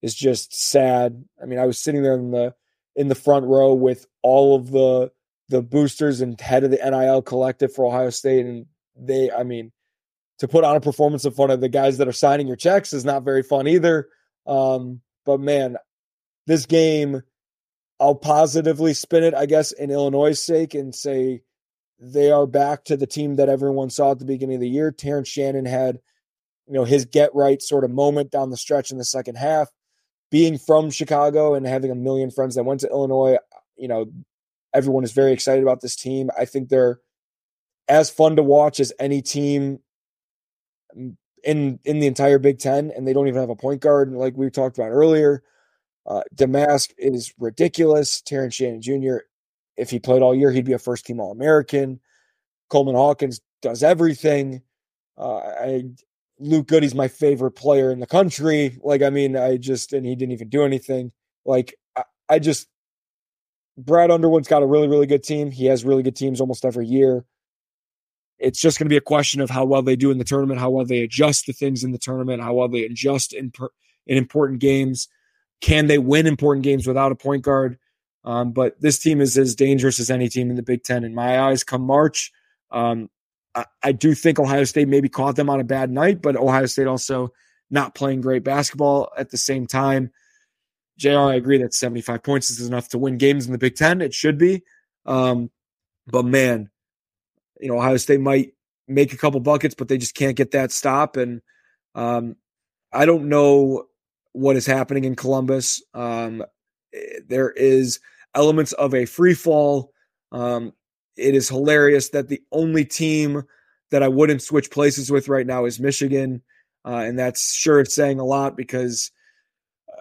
is 0.01 0.15
just 0.15 0.55
sad. 0.55 1.23
I 1.41 1.45
mean, 1.45 1.59
I 1.59 1.65
was 1.65 1.77
sitting 1.77 2.03
there 2.03 2.13
in 2.13 2.31
the 2.31 2.53
in 2.95 3.07
the 3.07 3.15
front 3.15 3.45
row 3.45 3.73
with 3.73 4.05
all 4.23 4.55
of 4.55 4.71
the 4.71 5.11
the 5.49 5.61
boosters 5.61 6.21
and 6.21 6.39
head 6.39 6.63
of 6.63 6.71
the 6.71 6.77
NIL 6.83 7.21
collective 7.21 7.73
for 7.73 7.85
Ohio 7.85 8.09
State, 8.09 8.45
and 8.45 8.65
they, 8.97 9.31
I 9.31 9.43
mean, 9.43 9.71
to 10.39 10.47
put 10.47 10.63
on 10.63 10.75
a 10.75 10.81
performance 10.81 11.25
in 11.25 11.31
front 11.31 11.51
of 11.51 11.61
the 11.61 11.69
guys 11.69 11.97
that 11.97 12.07
are 12.07 12.13
signing 12.13 12.47
your 12.47 12.57
checks 12.57 12.91
is 12.93 13.05
not 13.05 13.23
very 13.23 13.43
fun 13.43 13.67
either. 13.67 14.09
Um, 14.45 15.01
but 15.25 15.39
man, 15.39 15.77
this 16.47 16.65
game, 16.65 17.21
I'll 17.99 18.15
positively 18.15 18.93
spin 18.93 19.23
it, 19.23 19.33
I 19.33 19.45
guess, 19.45 19.71
in 19.71 19.89
Illinois' 19.89 20.39
sake 20.39 20.73
and 20.73 20.93
say 20.93 21.41
they 21.99 22.29
are 22.29 22.45
back 22.45 22.83
to 22.85 22.97
the 22.97 23.07
team 23.07 23.35
that 23.37 23.49
everyone 23.49 23.89
saw 23.89 24.11
at 24.11 24.19
the 24.19 24.25
beginning 24.25 24.55
of 24.55 24.61
the 24.61 24.69
year. 24.69 24.91
Terrence 24.91 25.29
Shannon 25.29 25.65
had, 25.65 25.99
you 26.67 26.73
know, 26.73 26.83
his 26.83 27.05
get 27.05 27.33
right 27.33 27.61
sort 27.61 27.83
of 27.83 27.91
moment 27.91 28.31
down 28.31 28.49
the 28.49 28.57
stretch 28.57 28.91
in 28.91 28.97
the 28.97 29.05
second 29.05 29.35
half 29.35 29.69
being 30.29 30.57
from 30.57 30.89
Chicago 30.91 31.53
and 31.53 31.65
having 31.65 31.91
a 31.91 31.95
million 31.95 32.31
friends 32.31 32.55
that 32.55 32.63
went 32.63 32.81
to 32.81 32.89
Illinois, 32.89 33.37
you 33.77 33.87
know, 33.87 34.05
everyone 34.73 35.03
is 35.03 35.11
very 35.11 35.31
excited 35.31 35.63
about 35.63 35.81
this 35.81 35.95
team. 35.95 36.29
I 36.37 36.45
think 36.45 36.69
they're 36.69 36.99
as 37.87 38.09
fun 38.09 38.35
to 38.35 38.43
watch 38.43 38.79
as 38.79 38.93
any 38.99 39.21
team 39.21 39.79
in 41.43 41.79
in 41.85 41.99
the 41.99 42.07
entire 42.07 42.39
Big 42.39 42.59
Ten, 42.59 42.91
and 42.95 43.07
they 43.07 43.13
don't 43.13 43.27
even 43.27 43.39
have 43.39 43.49
a 43.49 43.55
point 43.55 43.81
guard 43.81 44.11
like 44.11 44.35
we 44.35 44.49
talked 44.49 44.77
about 44.77 44.91
earlier. 44.91 45.43
Uh, 46.05 46.21
Domask 46.35 46.93
is 46.97 47.33
ridiculous. 47.37 48.21
Terrence 48.21 48.55
Shannon 48.55 48.81
Jr. 48.81 49.17
If 49.75 49.89
he 49.89 49.99
played 49.99 50.21
all 50.21 50.35
year, 50.35 50.51
he'd 50.51 50.65
be 50.65 50.73
a 50.73 50.79
first 50.79 51.05
team 51.05 51.19
All 51.19 51.31
American. 51.31 51.99
Coleman 52.69 52.95
Hawkins 52.95 53.41
does 53.61 53.83
everything. 53.83 54.61
Uh, 55.17 55.37
I 55.37 55.83
Luke 56.39 56.67
Goode's 56.67 56.95
my 56.95 57.07
favorite 57.07 57.51
player 57.51 57.91
in 57.91 57.99
the 57.99 58.07
country. 58.07 58.77
Like, 58.83 59.01
I 59.01 59.09
mean, 59.09 59.35
I 59.35 59.57
just, 59.57 59.93
and 59.93 60.05
he 60.05 60.15
didn't 60.15 60.33
even 60.33 60.49
do 60.49 60.63
anything. 60.63 61.11
Like, 61.45 61.75
I, 61.95 62.03
I 62.29 62.39
just, 62.39 62.67
Brad 63.77 64.11
Underwood's 64.11 64.47
got 64.47 64.63
a 64.63 64.67
really, 64.67 64.87
really 64.87 65.07
good 65.07 65.23
team. 65.23 65.51
He 65.51 65.65
has 65.65 65.85
really 65.85 66.03
good 66.03 66.15
teams 66.15 66.41
almost 66.41 66.65
every 66.65 66.87
year. 66.87 67.25
It's 68.39 68.59
just 68.59 68.77
going 68.77 68.85
to 68.85 68.89
be 68.89 68.97
a 68.97 69.01
question 69.01 69.41
of 69.41 69.49
how 69.49 69.65
well 69.65 69.81
they 69.81 69.95
do 69.95 70.11
in 70.11 70.19
the 70.19 70.23
tournament, 70.23 70.59
how 70.59 70.69
well 70.69 70.85
they 70.85 71.01
adjust 71.01 71.45
to 71.45 71.53
things 71.53 71.83
in 71.83 71.91
the 71.91 71.97
tournament, 71.97 72.41
how 72.41 72.53
well 72.53 72.67
they 72.67 72.83
adjust 72.83 73.33
in, 73.33 73.51
per, 73.51 73.69
in 74.05 74.17
important 74.17 74.59
games. 74.59 75.07
Can 75.59 75.87
they 75.87 75.97
win 75.97 76.27
important 76.27 76.63
games 76.63 76.85
without 76.85 77.11
a 77.11 77.15
point 77.15 77.43
guard? 77.43 77.79
Um, 78.23 78.51
but 78.51 78.79
this 78.81 78.99
team 78.99 79.21
is 79.21 79.37
as 79.37 79.55
dangerous 79.55 79.99
as 79.99 80.11
any 80.11 80.29
team 80.29 80.49
in 80.49 80.55
the 80.55 80.61
Big 80.61 80.83
Ten 80.83 81.03
in 81.03 81.15
my 81.15 81.39
eyes. 81.39 81.63
Come 81.63 81.81
March, 81.81 82.31
um, 82.71 83.09
I, 83.83 83.91
do 83.91 84.13
think 84.13 84.39
Ohio 84.39 84.63
State 84.63 84.87
maybe 84.87 85.09
caught 85.09 85.35
them 85.35 85.49
on 85.49 85.59
a 85.59 85.63
bad 85.63 85.91
night, 85.91 86.21
but 86.21 86.35
Ohio 86.35 86.65
State 86.65 86.87
also 86.87 87.31
not 87.69 87.95
playing 87.95 88.21
great 88.21 88.43
basketball 88.43 89.09
at 89.17 89.29
the 89.29 89.37
same 89.37 89.67
time. 89.67 90.11
JR, 90.97 91.17
I 91.17 91.35
agree 91.35 91.59
that 91.59 91.73
75 91.73 92.23
points 92.23 92.49
is 92.49 92.67
enough 92.67 92.89
to 92.89 92.97
win 92.97 93.17
games 93.17 93.45
in 93.45 93.51
the 93.51 93.57
Big 93.57 93.75
Ten. 93.75 94.01
It 94.01 94.13
should 94.13 94.37
be. 94.37 94.63
Um, 95.05 95.51
but 96.07 96.25
man, 96.25 96.69
you 97.59 97.69
know, 97.69 97.77
Ohio 97.77 97.97
State 97.97 98.19
might 98.19 98.53
make 98.87 99.13
a 99.13 99.17
couple 99.17 99.39
buckets, 99.39 99.75
but 99.75 99.87
they 99.87 99.97
just 99.97 100.15
can't 100.15 100.37
get 100.37 100.51
that 100.51 100.71
stop. 100.71 101.17
And 101.17 101.41
um, 101.95 102.35
I 102.91 103.05
don't 103.05 103.29
know 103.29 103.85
what 104.33 104.55
is 104.55 104.65
happening 104.65 105.03
in 105.03 105.15
Columbus. 105.15 105.83
Um, 105.93 106.43
there 107.27 107.51
is 107.51 107.99
elements 108.33 108.73
of 108.73 108.93
a 108.93 109.05
free 109.05 109.33
fall. 109.33 109.91
Um, 110.31 110.73
it 111.17 111.35
is 111.35 111.49
hilarious 111.49 112.09
that 112.09 112.27
the 112.27 112.41
only 112.51 112.85
team 112.85 113.43
that 113.91 114.03
I 114.03 114.07
wouldn't 114.07 114.41
switch 114.41 114.71
places 114.71 115.11
with 115.11 115.27
right 115.27 115.47
now 115.47 115.65
is 115.65 115.79
Michigan. 115.79 116.41
Uh, 116.85 117.03
and 117.05 117.17
that's 117.17 117.53
sure 117.53 117.79
it's 117.79 117.95
saying 117.95 118.19
a 118.19 118.25
lot 118.25 118.55
because 118.55 119.11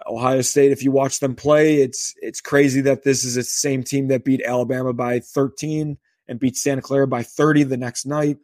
Ohio 0.05 0.41
State, 0.41 0.71
if 0.71 0.83
you 0.83 0.91
watch 0.91 1.19
them 1.19 1.35
play, 1.35 1.77
it's 1.77 2.13
it's 2.21 2.41
crazy 2.41 2.81
that 2.81 3.03
this 3.03 3.23
is 3.23 3.35
the 3.35 3.43
same 3.43 3.83
team 3.83 4.07
that 4.09 4.23
beat 4.23 4.41
Alabama 4.45 4.93
by 4.93 5.19
13 5.19 5.97
and 6.27 6.39
beat 6.39 6.55
Santa 6.55 6.81
Clara 6.81 7.07
by 7.07 7.23
30 7.23 7.63
the 7.63 7.77
next 7.77 8.05
night. 8.05 8.37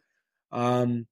Um, 0.52 1.06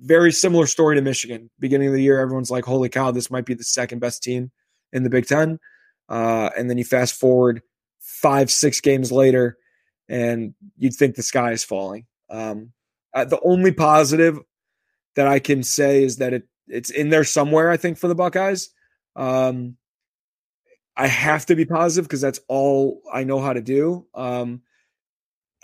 very 0.00 0.32
similar 0.32 0.66
story 0.66 0.96
to 0.96 1.02
Michigan. 1.02 1.50
Beginning 1.58 1.88
of 1.88 1.94
the 1.94 2.02
year, 2.02 2.20
everyone's 2.20 2.50
like, 2.50 2.64
"Holy 2.64 2.88
cow, 2.88 3.10
this 3.10 3.30
might 3.30 3.46
be 3.46 3.54
the 3.54 3.64
second 3.64 3.98
best 3.98 4.22
team 4.22 4.50
in 4.92 5.02
the 5.02 5.10
Big 5.10 5.26
Ten. 5.26 5.58
Uh, 6.08 6.50
and 6.56 6.68
then 6.68 6.78
you 6.78 6.84
fast 6.84 7.14
forward 7.14 7.62
five, 8.00 8.50
six 8.50 8.80
games 8.80 9.12
later, 9.12 9.56
and 10.10 10.54
you'd 10.76 10.94
think 10.94 11.14
the 11.14 11.22
sky 11.22 11.52
is 11.52 11.64
falling. 11.64 12.04
Um, 12.28 12.72
uh, 13.14 13.24
the 13.24 13.40
only 13.42 13.72
positive 13.72 14.38
that 15.14 15.26
I 15.26 15.38
can 15.38 15.62
say 15.62 16.02
is 16.02 16.16
that 16.16 16.32
it 16.32 16.48
it's 16.66 16.90
in 16.90 17.08
there 17.08 17.24
somewhere. 17.24 17.70
I 17.70 17.76
think 17.76 17.96
for 17.96 18.08
the 18.08 18.14
Buckeyes, 18.14 18.70
um, 19.16 19.76
I 20.96 21.06
have 21.06 21.46
to 21.46 21.56
be 21.56 21.64
positive 21.64 22.06
because 22.06 22.20
that's 22.20 22.40
all 22.48 23.00
I 23.12 23.24
know 23.24 23.40
how 23.40 23.52
to 23.52 23.62
do. 23.62 24.06
Um, 24.14 24.62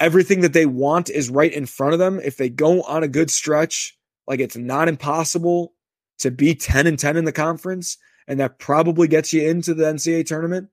everything 0.01 0.41
that 0.41 0.53
they 0.53 0.67
want 0.67 1.11
is 1.11 1.31
right 1.31 1.53
in 1.53 1.67
front 1.67 1.93
of 1.93 1.99
them. 1.99 2.21
If 2.25 2.37
they 2.37 2.49
go 2.49 2.83
on 2.83 3.03
a 3.03 3.09
good 3.09 3.31
stretch, 3.31 3.97
like 4.27 4.41
it's 4.41 4.57
not 4.57 4.89
impossible 4.89 5.75
to 6.19 6.31
be 6.31 6.55
10 6.55 6.87
and 6.87 6.99
10 6.99 7.17
in 7.17 7.25
the 7.25 7.33
conference, 7.33 7.99
and 8.27 8.41
that 8.41 8.59
probably 8.59 9.09
gets 9.09 9.33
you 9.33 9.49
into 9.49 9.75
the 9.75 9.85
NCAA 9.85 10.27
tournament. 10.27 10.69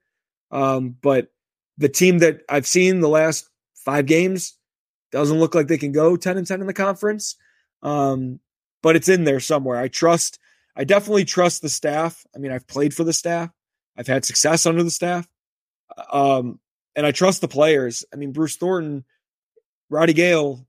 Um, 0.51 0.95
but 1.01 1.27
the 1.77 1.89
team 1.89 2.19
that 2.19 2.41
I've 2.49 2.67
seen 2.67 2.99
the 2.99 3.09
last 3.09 3.49
five 3.83 4.05
games 4.05 4.57
doesn't 5.11 5.39
look 5.39 5.55
like 5.55 5.67
they 5.67 5.77
can 5.77 5.91
go 5.91 6.15
10 6.15 6.37
and 6.37 6.47
10 6.47 6.61
in 6.61 6.67
the 6.67 6.73
conference. 6.73 7.35
Um, 7.81 8.39
but 8.81 8.95
it's 8.95 9.09
in 9.09 9.23
there 9.23 9.39
somewhere. 9.39 9.77
I 9.77 9.87
trust, 9.87 10.39
I 10.75 10.83
definitely 10.83 11.25
trust 11.25 11.61
the 11.61 11.69
staff. 11.69 12.25
I 12.35 12.39
mean, 12.39 12.51
I've 12.51 12.67
played 12.67 12.93
for 12.93 13.03
the 13.03 13.13
staff, 13.13 13.49
I've 13.97 14.07
had 14.07 14.25
success 14.25 14.65
under 14.65 14.83
the 14.83 14.91
staff. 14.91 15.27
Um, 16.11 16.59
and 16.95 17.05
I 17.05 17.11
trust 17.11 17.41
the 17.41 17.47
players. 17.47 18.03
I 18.13 18.17
mean, 18.17 18.31
Bruce 18.31 18.55
Thornton, 18.55 19.03
Roddy 19.89 20.13
Gayle, 20.13 20.65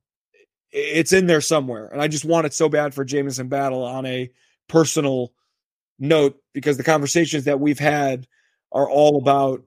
it's 0.70 1.12
in 1.12 1.26
there 1.26 1.40
somewhere. 1.40 1.86
And 1.86 2.02
I 2.02 2.08
just 2.08 2.24
want 2.24 2.46
it 2.46 2.54
so 2.54 2.68
bad 2.68 2.94
for 2.94 3.04
Jamison 3.04 3.48
Battle 3.48 3.84
on 3.84 4.04
a 4.06 4.30
personal 4.68 5.32
note 5.98 6.36
because 6.52 6.76
the 6.76 6.82
conversations 6.82 7.44
that 7.44 7.60
we've 7.60 7.78
had 7.78 8.26
are 8.72 8.88
all 8.88 9.16
about 9.18 9.62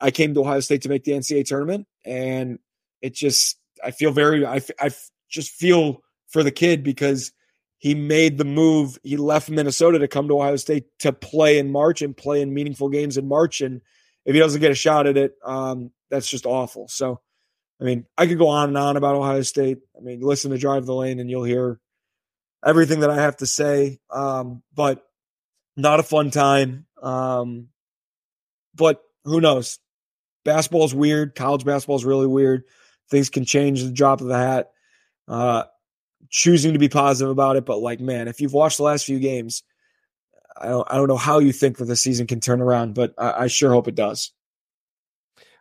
I 0.00 0.10
came 0.10 0.34
to 0.34 0.40
Ohio 0.40 0.60
State 0.60 0.82
to 0.82 0.88
make 0.88 1.04
the 1.04 1.12
NCAA 1.12 1.44
tournament, 1.44 1.86
and 2.04 2.58
it 3.02 3.14
just 3.14 3.58
I 3.82 3.90
feel 3.90 4.12
very 4.12 4.44
I 4.46 4.60
I 4.78 4.90
just 5.28 5.50
feel 5.52 6.02
for 6.28 6.42
the 6.42 6.50
kid 6.50 6.82
because 6.82 7.32
he 7.78 7.94
made 7.94 8.36
the 8.36 8.44
move. 8.44 8.98
He 9.02 9.16
left 9.16 9.48
Minnesota 9.48 9.98
to 10.00 10.08
come 10.08 10.28
to 10.28 10.34
Ohio 10.34 10.56
State 10.56 10.86
to 11.00 11.12
play 11.12 11.58
in 11.58 11.72
March 11.72 12.02
and 12.02 12.16
play 12.16 12.42
in 12.42 12.52
meaningful 12.52 12.90
games 12.90 13.16
in 13.16 13.26
March. 13.26 13.62
And 13.62 13.80
if 14.26 14.34
he 14.34 14.38
doesn't 14.38 14.60
get 14.60 14.70
a 14.70 14.74
shot 14.74 15.06
at 15.06 15.16
it, 15.16 15.34
um, 15.42 15.90
that's 16.10 16.28
just 16.28 16.44
awful. 16.44 16.88
So, 16.88 17.20
I 17.80 17.84
mean, 17.84 18.04
I 18.18 18.26
could 18.26 18.36
go 18.36 18.48
on 18.48 18.68
and 18.68 18.76
on 18.76 18.98
about 18.98 19.14
Ohio 19.14 19.40
State. 19.40 19.78
I 19.96 20.02
mean, 20.02 20.20
listen 20.20 20.50
to 20.50 20.58
Drive 20.58 20.84
the 20.84 20.94
Lane 20.94 21.20
and 21.20 21.30
you'll 21.30 21.44
hear 21.44 21.80
everything 22.64 23.00
that 23.00 23.10
I 23.10 23.16
have 23.16 23.38
to 23.38 23.46
say. 23.46 23.98
Um, 24.10 24.62
but 24.74 25.02
not 25.74 26.00
a 26.00 26.04
fun 26.04 26.30
time. 26.30 26.84
Um, 27.02 27.68
but 28.74 29.02
who 29.24 29.40
knows? 29.40 29.78
Basketball 30.44 30.84
is 30.84 30.94
weird. 30.94 31.34
College 31.34 31.64
basketball 31.64 31.96
is 31.96 32.04
really 32.04 32.26
weird. 32.26 32.64
Things 33.10 33.30
can 33.30 33.44
change 33.44 33.82
the 33.82 33.90
drop 33.90 34.20
of 34.20 34.28
the 34.28 34.38
hat. 34.38 34.70
Uh, 35.28 35.64
choosing 36.28 36.72
to 36.72 36.78
be 36.78 36.88
positive 36.88 37.30
about 37.30 37.56
it, 37.56 37.64
but 37.64 37.78
like, 37.78 38.00
man, 38.00 38.28
if 38.28 38.40
you've 38.40 38.52
watched 38.52 38.76
the 38.76 38.84
last 38.84 39.04
few 39.04 39.18
games, 39.18 39.62
I 40.60 40.66
don't, 40.68 40.86
I 40.90 40.96
don't 40.96 41.08
know 41.08 41.16
how 41.16 41.38
you 41.38 41.52
think 41.52 41.78
that 41.78 41.86
the 41.86 41.96
season 41.96 42.26
can 42.26 42.40
turn 42.40 42.60
around, 42.60 42.94
but 42.94 43.14
I, 43.18 43.44
I 43.44 43.46
sure 43.46 43.72
hope 43.72 43.88
it 43.88 43.94
does. 43.94 44.32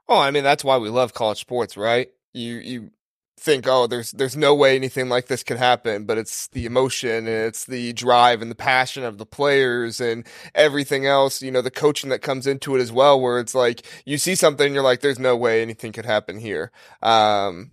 Oh, 0.07 0.19
I 0.19 0.31
mean, 0.31 0.43
that's 0.43 0.63
why 0.63 0.77
we 0.77 0.89
love 0.89 1.13
college 1.13 1.39
sports, 1.39 1.77
right? 1.77 2.09
You 2.33 2.55
you 2.55 2.91
think, 3.39 3.67
oh, 3.67 3.87
there's 3.87 4.11
there's 4.11 4.37
no 4.37 4.53
way 4.53 4.75
anything 4.75 5.09
like 5.09 5.27
this 5.27 5.43
could 5.43 5.57
happen, 5.57 6.05
but 6.05 6.17
it's 6.17 6.47
the 6.47 6.65
emotion 6.65 7.27
and 7.27 7.47
it's 7.47 7.65
the 7.65 7.93
drive 7.93 8.41
and 8.41 8.51
the 8.51 8.55
passion 8.55 9.03
of 9.03 9.17
the 9.17 9.25
players 9.25 9.99
and 10.01 10.25
everything 10.53 11.05
else, 11.05 11.41
you 11.41 11.51
know, 11.51 11.61
the 11.61 11.71
coaching 11.71 12.09
that 12.09 12.21
comes 12.21 12.45
into 12.45 12.75
it 12.75 12.81
as 12.81 12.91
well, 12.91 13.19
where 13.19 13.39
it's 13.39 13.55
like 13.55 13.85
you 14.05 14.17
see 14.17 14.35
something, 14.35 14.73
you're 14.73 14.83
like, 14.83 15.01
there's 15.01 15.19
no 15.19 15.35
way 15.35 15.61
anything 15.61 15.91
could 15.91 16.05
happen 16.05 16.39
here. 16.39 16.71
Um, 17.01 17.71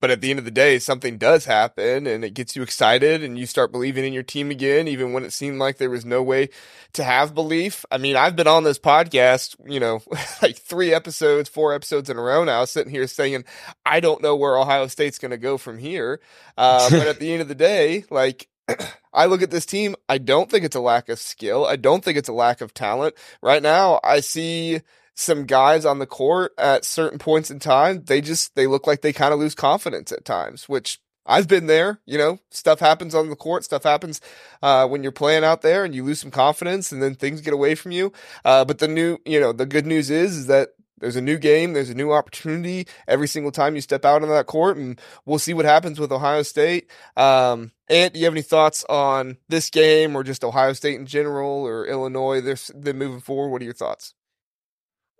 but 0.00 0.10
at 0.10 0.20
the 0.20 0.30
end 0.30 0.38
of 0.38 0.44
the 0.44 0.50
day, 0.50 0.78
something 0.78 1.18
does 1.18 1.44
happen 1.44 2.06
and 2.06 2.24
it 2.24 2.34
gets 2.34 2.54
you 2.54 2.62
excited 2.62 3.22
and 3.22 3.38
you 3.38 3.46
start 3.46 3.72
believing 3.72 4.04
in 4.04 4.12
your 4.12 4.22
team 4.22 4.50
again, 4.50 4.86
even 4.86 5.12
when 5.12 5.24
it 5.24 5.32
seemed 5.32 5.58
like 5.58 5.78
there 5.78 5.90
was 5.90 6.04
no 6.04 6.22
way 6.22 6.48
to 6.92 7.04
have 7.04 7.34
belief. 7.34 7.84
I 7.90 7.98
mean, 7.98 8.16
I've 8.16 8.36
been 8.36 8.46
on 8.46 8.64
this 8.64 8.78
podcast, 8.78 9.56
you 9.66 9.80
know, 9.80 10.02
like 10.42 10.56
three 10.56 10.94
episodes, 10.94 11.48
four 11.48 11.74
episodes 11.74 12.08
in 12.08 12.16
a 12.16 12.22
row 12.22 12.44
now, 12.44 12.64
sitting 12.64 12.92
here 12.92 13.06
saying, 13.06 13.44
I 13.84 14.00
don't 14.00 14.22
know 14.22 14.36
where 14.36 14.56
Ohio 14.56 14.86
State's 14.86 15.18
going 15.18 15.32
to 15.32 15.38
go 15.38 15.58
from 15.58 15.78
here. 15.78 16.20
Uh, 16.56 16.88
but 16.90 17.06
at 17.06 17.18
the 17.18 17.32
end 17.32 17.42
of 17.42 17.48
the 17.48 17.54
day, 17.54 18.04
like, 18.10 18.48
I 19.12 19.26
look 19.26 19.42
at 19.42 19.50
this 19.50 19.66
team. 19.66 19.96
I 20.08 20.18
don't 20.18 20.50
think 20.50 20.64
it's 20.64 20.76
a 20.76 20.80
lack 20.80 21.08
of 21.08 21.18
skill. 21.18 21.66
I 21.66 21.76
don't 21.76 22.04
think 22.04 22.18
it's 22.18 22.28
a 22.28 22.34
lack 22.34 22.60
of 22.60 22.74
talent. 22.74 23.14
Right 23.42 23.62
now, 23.62 23.98
I 24.04 24.20
see 24.20 24.80
some 25.18 25.46
guys 25.46 25.84
on 25.84 25.98
the 25.98 26.06
court 26.06 26.52
at 26.58 26.84
certain 26.84 27.18
points 27.18 27.50
in 27.50 27.58
time, 27.58 28.04
they 28.04 28.20
just 28.20 28.54
they 28.54 28.68
look 28.68 28.86
like 28.86 29.00
they 29.00 29.12
kind 29.12 29.34
of 29.34 29.40
lose 29.40 29.54
confidence 29.54 30.12
at 30.12 30.24
times, 30.24 30.68
which 30.68 31.00
I've 31.26 31.48
been 31.48 31.66
there. 31.66 32.00
You 32.06 32.18
know, 32.18 32.38
stuff 32.52 32.78
happens 32.78 33.16
on 33.16 33.28
the 33.28 33.34
court, 33.34 33.64
stuff 33.64 33.82
happens 33.82 34.20
uh, 34.62 34.86
when 34.86 35.02
you're 35.02 35.10
playing 35.10 35.42
out 35.42 35.62
there, 35.62 35.84
and 35.84 35.92
you 35.92 36.04
lose 36.04 36.20
some 36.20 36.30
confidence, 36.30 36.92
and 36.92 37.02
then 37.02 37.16
things 37.16 37.40
get 37.40 37.52
away 37.52 37.74
from 37.74 37.90
you. 37.90 38.12
Uh, 38.44 38.64
but 38.64 38.78
the 38.78 38.86
new, 38.86 39.18
you 39.26 39.40
know, 39.40 39.52
the 39.52 39.66
good 39.66 39.86
news 39.86 40.08
is 40.08 40.36
is 40.36 40.46
that 40.46 40.68
there's 41.00 41.16
a 41.16 41.20
new 41.20 41.36
game, 41.36 41.72
there's 41.72 41.90
a 41.90 41.94
new 41.94 42.12
opportunity 42.12 42.86
every 43.08 43.26
single 43.26 43.50
time 43.50 43.74
you 43.74 43.80
step 43.80 44.04
out 44.04 44.22
on 44.22 44.28
that 44.28 44.46
court, 44.46 44.76
and 44.76 45.00
we'll 45.26 45.40
see 45.40 45.52
what 45.52 45.64
happens 45.64 45.98
with 45.98 46.12
Ohio 46.12 46.42
State. 46.42 46.92
Um, 47.16 47.72
and 47.88 48.12
do 48.12 48.20
you 48.20 48.26
have 48.26 48.34
any 48.34 48.42
thoughts 48.42 48.84
on 48.88 49.38
this 49.48 49.68
game, 49.68 50.14
or 50.14 50.22
just 50.22 50.44
Ohio 50.44 50.74
State 50.74 50.94
in 50.94 51.06
general, 51.06 51.66
or 51.66 51.86
Illinois? 51.88 52.40
They're 52.40 52.94
moving 52.94 53.20
forward. 53.20 53.48
What 53.48 53.62
are 53.62 53.64
your 53.64 53.74
thoughts? 53.74 54.14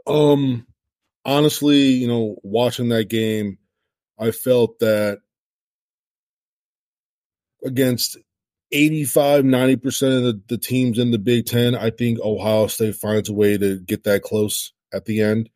Um, 0.09 0.67
honestly, 1.25 1.79
you 1.79 2.09
know, 2.09 2.37
watching 2.43 2.89
that 2.89 3.09
game, 3.09 3.59
I 4.19 4.31
felt 4.31 4.79
that 4.81 5.19
against 7.65 8.17
85, 8.73 9.45
90% 9.45 10.17
of 10.17 10.23
the, 10.25 10.43
the 10.49 10.59
teams 10.59 10.99
in 10.99 11.11
the 11.11 11.19
Big 11.19 11.47
Ten, 11.47 11.75
I 11.75 11.91
think 11.91 12.21
Ohio 12.21 12.67
State 12.67 12.97
finds 12.97 13.29
a 13.29 13.35
way 13.35 13.57
to 13.57 13.79
get 13.81 14.05
that 14.05 14.23
close 14.23 14.73
at 14.93 15.05
the 15.05 15.23
end. 15.23 15.49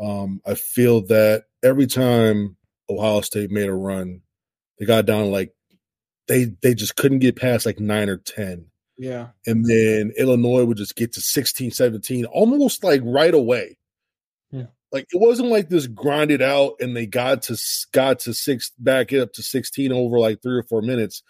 Um, 0.00 0.40
I 0.46 0.54
feel 0.54 1.02
that 1.06 1.44
every 1.62 1.86
time 1.86 2.56
Ohio 2.90 3.20
State 3.22 3.50
made 3.50 3.68
a 3.68 3.74
run, 3.74 4.22
they 4.78 4.86
got 4.86 5.06
down 5.06 5.30
like 5.30 5.52
they 6.28 6.46
they 6.62 6.74
just 6.74 6.94
couldn't 6.94 7.18
get 7.18 7.36
past 7.36 7.66
like 7.66 7.80
nine 7.80 8.08
or 8.08 8.18
ten. 8.18 8.66
Yeah. 8.96 9.28
And 9.46 9.64
then 9.64 10.12
Illinois 10.16 10.64
would 10.64 10.76
just 10.76 10.96
get 10.96 11.12
to 11.14 11.20
16, 11.20 11.70
17, 11.70 12.24
almost 12.26 12.82
like 12.82 13.00
right 13.04 13.32
away 13.32 13.77
like 14.92 15.06
it 15.12 15.20
wasn't 15.20 15.50
like 15.50 15.68
this 15.68 15.86
grinded 15.86 16.42
out 16.42 16.74
and 16.80 16.96
they 16.96 17.06
got 17.06 17.42
to 17.42 17.58
got 17.92 18.20
to 18.20 18.34
six 18.34 18.72
back 18.78 19.12
up 19.12 19.32
to 19.34 19.42
16 19.42 19.92
over 19.92 20.18
like 20.18 20.42
three 20.42 20.58
or 20.58 20.62
four 20.62 20.82
minutes. 20.82 21.22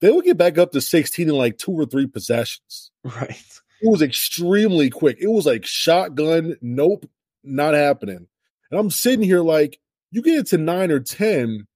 They 0.00 0.10
would 0.10 0.24
get 0.24 0.38
back 0.38 0.58
up 0.58 0.72
to 0.72 0.80
16 0.80 1.28
in 1.28 1.34
like 1.34 1.58
two 1.58 1.72
or 1.72 1.86
three 1.86 2.06
possessions. 2.06 2.90
Right. 3.04 3.44
It 3.82 3.88
was 3.88 4.02
extremely 4.02 4.90
quick. 4.90 5.18
It 5.20 5.28
was 5.28 5.46
like 5.46 5.64
shotgun 5.66 6.56
nope 6.60 7.06
not 7.42 7.74
happening. 7.74 8.26
And 8.70 8.78
i'm 8.78 8.90
sitting 8.90 9.24
here 9.24 9.40
like 9.40 9.80
you 10.10 10.22
get 10.22 10.38
it 10.38 10.46
to 10.48 10.58
nine 10.58 10.90
or 10.90 11.00
ten 11.00 11.66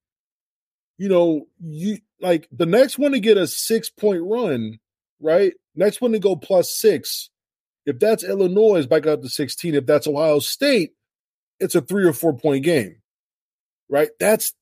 you 0.98 1.08
know 1.08 1.46
you 1.60 1.98
like 2.20 2.48
the 2.52 2.66
next 2.66 2.98
one 2.98 3.12
to 3.12 3.20
get 3.20 3.36
a 3.36 3.46
six 3.46 3.90
point 3.90 4.22
run 4.22 4.78
right? 5.20 5.54
Next 5.74 6.00
one 6.00 6.12
to 6.12 6.18
go 6.18 6.36
plus 6.36 6.76
six. 6.76 7.30
If 7.86 7.98
that's 7.98 8.24
illinois 8.24 8.86
back 8.86 9.06
up 9.06 9.20
to 9.22 9.28
16 9.28 9.74
if 9.74 9.84
that's 9.84 10.06
ohio 10.06 10.38
state 10.38 10.92
it's 11.60 11.74
a 11.74 11.80
three 11.80 12.04
or 12.04 12.12
four 12.12 12.36
point 12.36 12.64
game, 12.64 12.96
right? 13.88 14.10
That's 14.18 14.54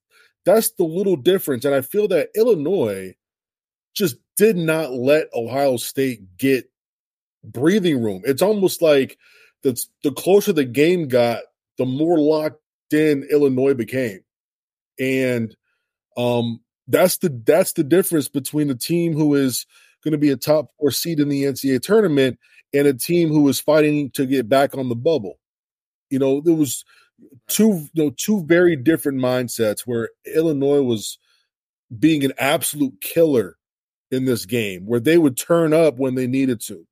that's 0.45 0.71
the 0.73 0.85
little 0.85 1.17
difference, 1.17 1.65
and 1.65 1.75
I 1.75 1.81
feel 1.81 2.09
that 2.09 2.31
Illinois 2.35 3.15
just 3.95 4.17
did 4.37 4.57
not 4.57 4.93
let 4.93 5.29
Ohio 5.35 5.77
State 5.77 6.37
get 6.37 6.71
breathing 7.45 8.03
room. 8.03 8.23
It's 8.25 8.43
almost 8.43 8.83
like 8.83 9.19
the 9.63 9.81
the 10.03 10.13
closer 10.13 10.53
the 10.53 10.65
game 10.65 11.09
got, 11.09 11.43
the 11.79 11.87
more 11.87 12.19
locked 12.19 12.61
in 12.93 13.27
Illinois 13.31 13.75
became, 13.75 14.21
and 14.99 15.55
um, 16.17 16.61
that's 16.89 17.19
the 17.19 17.29
that's 17.47 17.73
the 17.73 17.85
difference 17.85 18.29
between 18.29 18.71
a 18.71 18.75
team 18.75 19.15
who 19.15 19.35
is 19.35 19.67
going 20.05 20.13
to 20.13 20.19
be 20.19 20.31
a 20.31 20.37
top 20.37 20.71
four 20.79 20.91
seed 20.91 21.21
in 21.21 21.29
the 21.29 21.45
NCAA 21.45 21.81
tournament 21.81 22.39
and 22.75 22.87
a 22.87 22.95
team 22.95 23.29
who 23.29 23.49
is 23.49 23.61
fighting 23.61 24.11
to 24.11 24.27
get 24.27 24.49
back 24.49 24.77
on 24.77 24.89
the 24.89 24.97
bubble. 24.97 25.39
You 26.13 26.19
know, 26.19 26.43
there 26.43 26.55
was 26.55 26.85
two 27.49 27.89
you 27.95 28.05
know 28.05 28.13
two 28.17 28.45
very 28.45 28.77
different 28.77 29.19
mindsets 29.19 29.81
where 29.81 30.11
Illinois 30.27 30.83
was 30.83 31.19
being 31.99 32.25
an 32.25 32.33
absolute 32.39 33.01
killer 33.01 33.57
in 34.11 34.27
this 34.27 34.45
game, 34.45 34.85
where 34.85 35.01
they 35.01 35.17
would 35.17 35.39
turn 35.39 35.73
up 35.73 35.97
when 35.97 36.15
they 36.15 36.27
needed 36.27 36.61
to, 36.61 36.87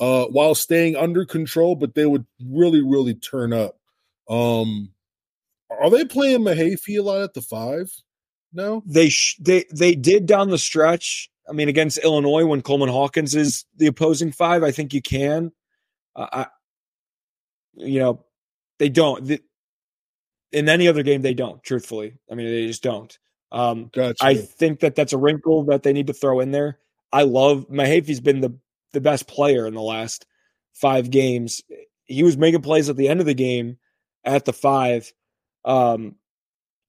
uh, 0.00 0.24
while 0.24 0.54
staying 0.54 0.96
under 0.96 1.24
control, 1.24 1.76
but 1.76 1.94
they 1.94 2.06
would 2.06 2.26
really, 2.44 2.82
really 2.82 3.14
turn 3.14 3.52
up. 3.52 3.78
Um, 4.28 4.90
are 5.70 5.90
they 5.90 6.04
playing 6.04 6.40
Mahaffey 6.40 6.98
a 6.98 7.02
lot 7.02 7.22
at 7.22 7.34
the 7.34 7.40
five? 7.40 7.88
No, 8.52 8.82
they 8.84 9.08
sh- 9.10 9.36
they 9.40 9.64
they 9.72 9.94
did 9.94 10.26
down 10.26 10.50
the 10.50 10.58
stretch. 10.58 11.30
I 11.48 11.52
mean, 11.52 11.68
against 11.68 11.98
Illinois 11.98 12.44
when 12.44 12.62
Coleman 12.62 12.88
Hawkins 12.88 13.36
is 13.36 13.64
the 13.76 13.86
opposing 13.86 14.32
five, 14.32 14.64
I 14.64 14.72
think 14.72 14.92
you 14.92 15.02
can. 15.02 15.52
Uh, 16.16 16.26
I, 16.32 16.46
you 17.74 18.00
know, 18.00 18.25
they 18.78 18.88
don't. 18.88 19.24
The, 19.24 19.40
in 20.52 20.68
any 20.68 20.88
other 20.88 21.02
game, 21.02 21.22
they 21.22 21.34
don't. 21.34 21.62
Truthfully, 21.62 22.18
I 22.30 22.34
mean, 22.34 22.46
they 22.46 22.66
just 22.66 22.82
don't. 22.82 23.16
Um, 23.52 23.90
gotcha. 23.92 24.24
I 24.24 24.34
think 24.34 24.80
that 24.80 24.94
that's 24.94 25.12
a 25.12 25.18
wrinkle 25.18 25.64
that 25.64 25.82
they 25.82 25.92
need 25.92 26.08
to 26.08 26.12
throw 26.12 26.40
in 26.40 26.50
there. 26.50 26.78
I 27.12 27.22
love 27.22 27.68
Mahaffey's 27.68 28.20
been 28.20 28.40
the 28.40 28.58
the 28.92 29.00
best 29.00 29.26
player 29.28 29.66
in 29.66 29.74
the 29.74 29.82
last 29.82 30.26
five 30.74 31.10
games. 31.10 31.62
He 32.04 32.22
was 32.22 32.36
making 32.36 32.62
plays 32.62 32.88
at 32.88 32.96
the 32.96 33.08
end 33.08 33.20
of 33.20 33.26
the 33.26 33.34
game 33.34 33.78
at 34.24 34.44
the 34.44 34.52
five. 34.52 35.12
Um, 35.64 36.16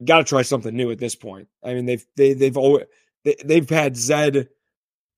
got 0.04 0.20
to 0.20 0.24
try 0.24 0.42
something 0.42 0.76
new 0.76 0.92
at 0.92 1.00
this 1.00 1.16
point. 1.16 1.48
I 1.64 1.74
mean, 1.74 1.86
they've 1.86 2.06
they 2.16 2.34
they've 2.34 2.58
always 2.58 2.86
they, 3.24 3.36
they've 3.44 3.70
had 3.70 3.96
Zed 3.96 4.50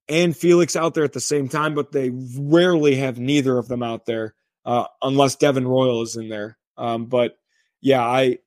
and 0.07 0.35
Felix 0.35 0.75
out 0.75 0.93
there 0.93 1.03
at 1.03 1.13
the 1.13 1.19
same 1.19 1.49
time, 1.49 1.75
but 1.75 1.91
they 1.91 2.11
rarely 2.37 2.95
have 2.95 3.19
neither 3.19 3.57
of 3.57 3.67
them 3.67 3.83
out 3.83 4.05
there 4.05 4.33
uh, 4.65 4.85
unless 5.01 5.35
Devin 5.35 5.67
Royal 5.67 6.01
is 6.01 6.15
in 6.15 6.29
there. 6.29 6.57
Um, 6.79 7.05
but 7.05 7.37
yeah, 7.81 8.01
I 8.01 8.39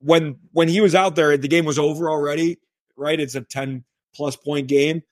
when 0.00 0.36
when 0.52 0.68
he 0.68 0.80
was 0.80 0.94
out 0.94 1.14
there, 1.14 1.36
the 1.36 1.48
game 1.48 1.64
was 1.64 1.78
over 1.78 2.10
already. 2.10 2.58
Right, 2.96 3.18
it's 3.18 3.34
a 3.34 3.40
ten 3.40 3.84
plus 4.14 4.36
point 4.36 4.66
game, 4.66 5.02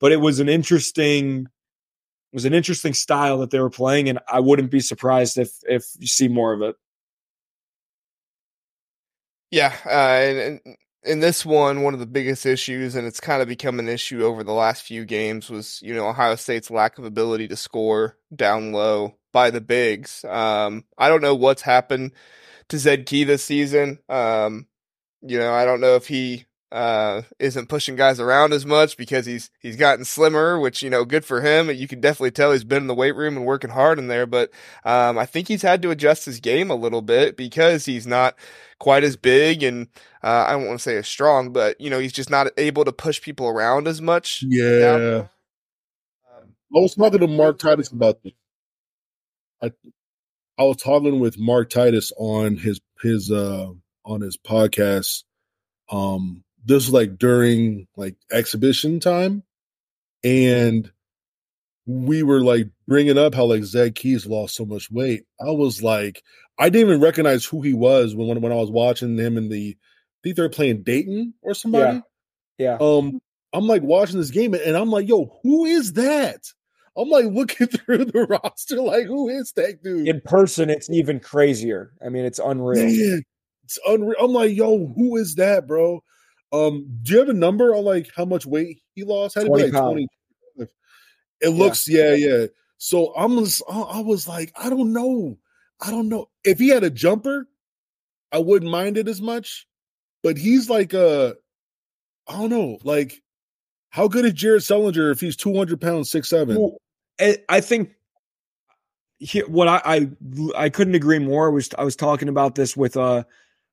but 0.00 0.10
it 0.10 0.16
was 0.16 0.40
an 0.40 0.48
interesting 0.48 1.42
it 2.32 2.36
was 2.36 2.44
an 2.44 2.54
interesting 2.54 2.94
style 2.94 3.38
that 3.38 3.50
they 3.50 3.60
were 3.60 3.70
playing, 3.70 4.08
and 4.08 4.18
I 4.28 4.40
wouldn't 4.40 4.70
be 4.70 4.80
surprised 4.80 5.38
if 5.38 5.50
if 5.64 5.84
you 5.98 6.06
see 6.06 6.28
more 6.28 6.52
of 6.52 6.62
it. 6.62 6.76
Yeah, 9.50 9.74
uh, 9.86 9.88
and, 9.88 10.60
and 10.64 10.76
in 11.04 11.20
this 11.20 11.46
one, 11.46 11.82
one 11.82 11.94
of 11.94 12.00
the 12.00 12.06
biggest 12.06 12.44
issues, 12.44 12.94
and 12.94 13.06
it's 13.06 13.20
kind 13.20 13.40
of 13.40 13.48
become 13.48 13.78
an 13.78 13.88
issue 13.88 14.24
over 14.24 14.44
the 14.44 14.52
last 14.52 14.82
few 14.82 15.04
games, 15.04 15.48
was 15.48 15.80
you 15.82 15.94
know 15.94 16.08
Ohio 16.08 16.34
State's 16.34 16.70
lack 16.70 16.98
of 16.98 17.04
ability 17.04 17.48
to 17.48 17.56
score 17.56 18.16
down 18.34 18.72
low 18.72 19.17
by 19.32 19.50
the 19.50 19.60
bigs. 19.60 20.24
Um, 20.24 20.84
I 20.96 21.08
don't 21.08 21.22
know 21.22 21.34
what's 21.34 21.62
happened 21.62 22.12
to 22.68 22.78
Zed 22.78 23.06
Key 23.06 23.24
this 23.24 23.44
season. 23.44 23.98
Um, 24.08 24.66
you 25.22 25.38
know, 25.38 25.52
I 25.52 25.64
don't 25.64 25.80
know 25.80 25.96
if 25.96 26.06
he 26.06 26.46
uh, 26.70 27.22
isn't 27.38 27.68
pushing 27.68 27.96
guys 27.96 28.20
around 28.20 28.52
as 28.52 28.66
much 28.66 28.96
because 28.96 29.24
he's 29.24 29.50
he's 29.60 29.76
gotten 29.76 30.04
slimmer, 30.04 30.60
which 30.60 30.82
you 30.82 30.90
know, 30.90 31.04
good 31.04 31.24
for 31.24 31.40
him. 31.40 31.70
You 31.70 31.88
can 31.88 32.00
definitely 32.00 32.30
tell 32.30 32.52
he's 32.52 32.64
been 32.64 32.82
in 32.82 32.88
the 32.88 32.94
weight 32.94 33.16
room 33.16 33.36
and 33.36 33.46
working 33.46 33.70
hard 33.70 33.98
in 33.98 34.08
there. 34.08 34.26
But 34.26 34.50
um, 34.84 35.16
I 35.16 35.24
think 35.24 35.48
he's 35.48 35.62
had 35.62 35.80
to 35.82 35.90
adjust 35.90 36.26
his 36.26 36.40
game 36.40 36.70
a 36.70 36.74
little 36.74 37.02
bit 37.02 37.36
because 37.36 37.86
he's 37.86 38.06
not 38.06 38.36
quite 38.78 39.02
as 39.02 39.16
big 39.16 39.62
and 39.62 39.88
uh, 40.22 40.44
I 40.46 40.52
don't 40.52 40.66
want 40.66 40.78
to 40.78 40.82
say 40.82 40.96
as 40.96 41.08
strong, 41.08 41.52
but 41.52 41.80
you 41.80 41.90
know, 41.90 41.98
he's 41.98 42.12
just 42.12 42.30
not 42.30 42.48
able 42.56 42.84
to 42.84 42.92
push 42.92 43.22
people 43.22 43.48
around 43.48 43.88
as 43.88 44.02
much. 44.02 44.42
Yeah. 44.46 45.24
Um, 46.36 46.54
I 46.76 46.80
was 46.80 46.94
talking 46.94 47.20
to 47.20 47.26
Mark 47.26 47.58
Titus 47.58 47.90
about 47.90 48.22
this. 48.22 48.32
I 49.62 49.72
I 50.58 50.64
was 50.64 50.76
talking 50.78 51.20
with 51.20 51.38
Mark 51.38 51.70
Titus 51.70 52.12
on 52.16 52.56
his 52.56 52.80
his 53.02 53.30
uh 53.30 53.68
on 54.04 54.20
his 54.20 54.36
podcast. 54.36 55.24
Um 55.90 56.44
this 56.64 56.86
was 56.86 56.92
like 56.92 57.18
during 57.18 57.86
like 57.96 58.16
exhibition 58.30 59.00
time 59.00 59.42
and 60.22 60.90
we 61.86 62.22
were 62.22 62.40
like 62.40 62.68
bringing 62.86 63.16
up 63.16 63.34
how 63.34 63.44
like 63.46 63.64
Zed 63.64 63.94
Key's 63.94 64.26
lost 64.26 64.54
so 64.54 64.66
much 64.66 64.90
weight. 64.90 65.24
I 65.40 65.50
was 65.50 65.82
like, 65.82 66.22
I 66.58 66.68
didn't 66.68 66.88
even 66.88 67.00
recognize 67.00 67.44
who 67.44 67.62
he 67.62 67.72
was 67.72 68.14
when 68.14 68.40
when 68.40 68.52
I 68.52 68.56
was 68.56 68.70
watching 68.70 69.16
him 69.16 69.38
in 69.38 69.48
the. 69.48 69.76
I 69.78 70.18
think 70.22 70.36
they're 70.36 70.48
playing 70.48 70.82
Dayton 70.82 71.34
or 71.42 71.54
somebody. 71.54 72.02
Yeah. 72.58 72.76
yeah. 72.80 72.86
Um, 72.86 73.20
I'm 73.52 73.66
like 73.66 73.82
watching 73.82 74.18
this 74.18 74.32
game 74.32 74.52
and 74.52 74.76
I'm 74.76 74.90
like, 74.90 75.08
yo, 75.08 75.38
who 75.42 75.64
is 75.64 75.94
that? 75.94 76.44
I'm 76.98 77.08
like 77.08 77.26
looking 77.26 77.66
through 77.68 78.06
the 78.06 78.26
roster, 78.26 78.80
like, 78.82 79.06
who 79.06 79.28
is 79.28 79.52
that 79.52 79.82
dude? 79.82 80.08
In 80.08 80.20
person, 80.22 80.68
it's 80.68 80.90
even 80.90 81.20
crazier. 81.20 81.92
I 82.04 82.08
mean, 82.08 82.24
it's 82.24 82.40
unreal. 82.40 82.88
Yeah, 82.88 83.18
it's 83.64 83.78
unreal. 83.86 84.16
I'm 84.20 84.32
like, 84.32 84.56
yo, 84.56 84.88
who 84.96 85.16
is 85.16 85.36
that, 85.36 85.66
bro? 85.66 86.02
Um, 86.52 86.86
do 87.02 87.12
you 87.12 87.18
have 87.20 87.28
a 87.28 87.34
number 87.34 87.74
on 87.74 87.84
like 87.84 88.10
how 88.16 88.24
much 88.24 88.46
weight 88.46 88.80
he 88.94 89.04
lost? 89.04 89.34
Had 89.36 89.46
20 89.46 89.70
like 89.70 89.72
20. 89.72 90.08
It 91.40 91.50
looks, 91.50 91.88
yeah. 91.88 92.14
yeah, 92.14 92.26
yeah. 92.26 92.46
So 92.78 93.14
I'm 93.14 93.38
just, 93.38 93.62
I 93.70 94.00
was 94.00 94.26
like, 94.26 94.52
I 94.56 94.70
don't 94.70 94.92
know. 94.92 95.38
I 95.80 95.90
don't 95.90 96.08
know. 96.08 96.28
If 96.42 96.58
he 96.58 96.68
had 96.68 96.82
a 96.82 96.90
jumper, 96.90 97.46
I 98.32 98.38
wouldn't 98.38 98.70
mind 98.70 98.96
it 98.96 99.06
as 99.06 99.20
much. 99.20 99.66
But 100.22 100.36
he's 100.36 100.68
like 100.68 100.94
a, 100.94 101.36
I 102.26 102.32
don't 102.32 102.50
know, 102.50 102.78
like 102.82 103.22
how 103.90 104.08
good 104.08 104.24
is 104.24 104.32
Jared 104.32 104.62
Sullinger 104.62 105.12
if 105.12 105.20
he's 105.20 105.36
200 105.36 105.80
pounds, 105.80 106.10
six 106.10 106.28
seven? 106.28 106.58
Well, 106.58 106.76
I 107.20 107.60
think 107.60 107.94
he, 109.18 109.40
what 109.40 109.68
I, 109.68 109.80
I 109.84 110.10
I 110.56 110.68
couldn't 110.68 110.94
agree 110.94 111.18
more. 111.18 111.50
Was 111.50 111.70
I 111.76 111.84
was 111.84 111.96
talking 111.96 112.28
about 112.28 112.54
this 112.54 112.76
with 112.76 112.96
uh 112.96 113.24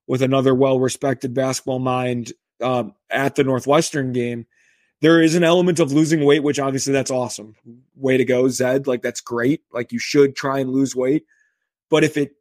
with 0.07 0.21
another 0.21 0.53
well 0.55 0.79
respected 0.79 1.33
basketball 1.33 1.79
mind 1.79 2.33
um, 2.61 2.93
at 3.09 3.35
the 3.35 3.43
Northwestern 3.43 4.11
game. 4.11 4.45
There 5.01 5.21
is 5.21 5.35
an 5.35 5.43
element 5.43 5.79
of 5.79 5.91
losing 5.91 6.23
weight, 6.23 6.41
which 6.41 6.59
obviously 6.59 6.93
that's 6.93 7.11
awesome. 7.11 7.55
Way 7.95 8.17
to 8.17 8.25
go, 8.25 8.47
Zed. 8.49 8.87
Like 8.87 9.01
that's 9.01 9.21
great. 9.21 9.61
Like 9.71 9.91
you 9.91 9.99
should 9.99 10.35
try 10.35 10.59
and 10.59 10.71
lose 10.71 10.95
weight. 10.95 11.25
But 11.89 12.03
if 12.03 12.17
it 12.17 12.35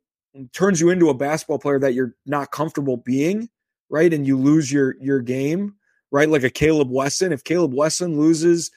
turns 0.52 0.80
you 0.80 0.90
into 0.90 1.10
a 1.10 1.14
basketball 1.14 1.58
player 1.58 1.78
that 1.80 1.94
you're 1.94 2.14
not 2.26 2.52
comfortable 2.52 2.96
being, 2.96 3.50
right, 3.90 4.12
and 4.12 4.26
you 4.26 4.38
lose 4.38 4.72
your 4.72 4.96
your 5.00 5.20
game, 5.20 5.74
right, 6.10 6.28
like 6.28 6.44
a 6.44 6.50
Kaleb 6.50 6.90
Wesson. 6.90 7.32
If 7.32 7.44
Kaleb 7.44 7.74
Wesson 7.74 8.18
loses 8.18 8.70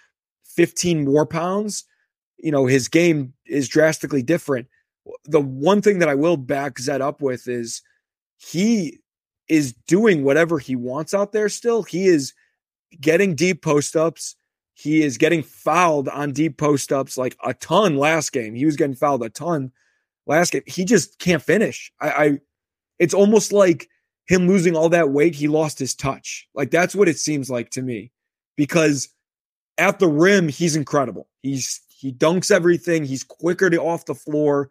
15 0.43 1.05
more 1.05 1.25
pounds, 1.25 1.85
you 2.37 2.51
know 2.51 2.65
his 2.65 2.87
game 2.87 3.33
is 3.45 3.67
drastically 3.67 4.21
different. 4.21 4.67
The 5.25 5.41
one 5.41 5.81
thing 5.81 5.99
that 5.99 6.09
I 6.09 6.15
will 6.15 6.37
back 6.37 6.79
Zed 6.79 7.01
up 7.01 7.21
with 7.21 7.47
is 7.47 7.81
he 8.37 8.99
is 9.47 9.73
doing 9.87 10.23
whatever 10.23 10.59
he 10.59 10.75
wants 10.75 11.13
out 11.13 11.31
there 11.31 11.49
still. 11.49 11.83
He 11.83 12.07
is 12.07 12.33
getting 12.99 13.35
deep 13.35 13.61
post 13.61 13.95
ups. 13.95 14.35
He 14.73 15.01
is 15.01 15.17
getting 15.17 15.41
fouled 15.41 16.07
on 16.09 16.33
deep 16.33 16.57
post 16.57 16.91
ups 16.91 17.17
like 17.17 17.35
a 17.43 17.53
ton 17.53 17.97
last 17.97 18.31
game. 18.31 18.53
He 18.53 18.65
was 18.65 18.75
getting 18.75 18.95
fouled 18.95 19.23
a 19.23 19.29
ton 19.29 19.71
last 20.27 20.51
game. 20.51 20.63
He 20.67 20.85
just 20.85 21.19
can't 21.19 21.41
finish. 21.41 21.91
I, 21.99 22.09
I 22.09 22.39
it's 22.99 23.13
almost 23.13 23.51
like 23.51 23.89
him 24.27 24.47
losing 24.47 24.75
all 24.75 24.89
that 24.89 25.09
weight, 25.09 25.35
he 25.35 25.47
lost 25.47 25.79
his 25.79 25.95
touch. 25.95 26.47
Like 26.53 26.69
that's 26.69 26.95
what 26.95 27.07
it 27.07 27.17
seems 27.17 27.49
like 27.49 27.69
to 27.71 27.81
me. 27.81 28.11
Because 28.55 29.09
at 29.77 29.99
the 29.99 30.07
rim, 30.07 30.49
he's 30.49 30.75
incredible. 30.75 31.27
He's 31.41 31.81
he 31.97 32.13
dunks 32.13 32.51
everything. 32.51 33.05
He's 33.05 33.23
quicker 33.23 33.71
to 33.71 33.81
off 33.81 34.05
the 34.05 34.13
floor, 34.13 34.69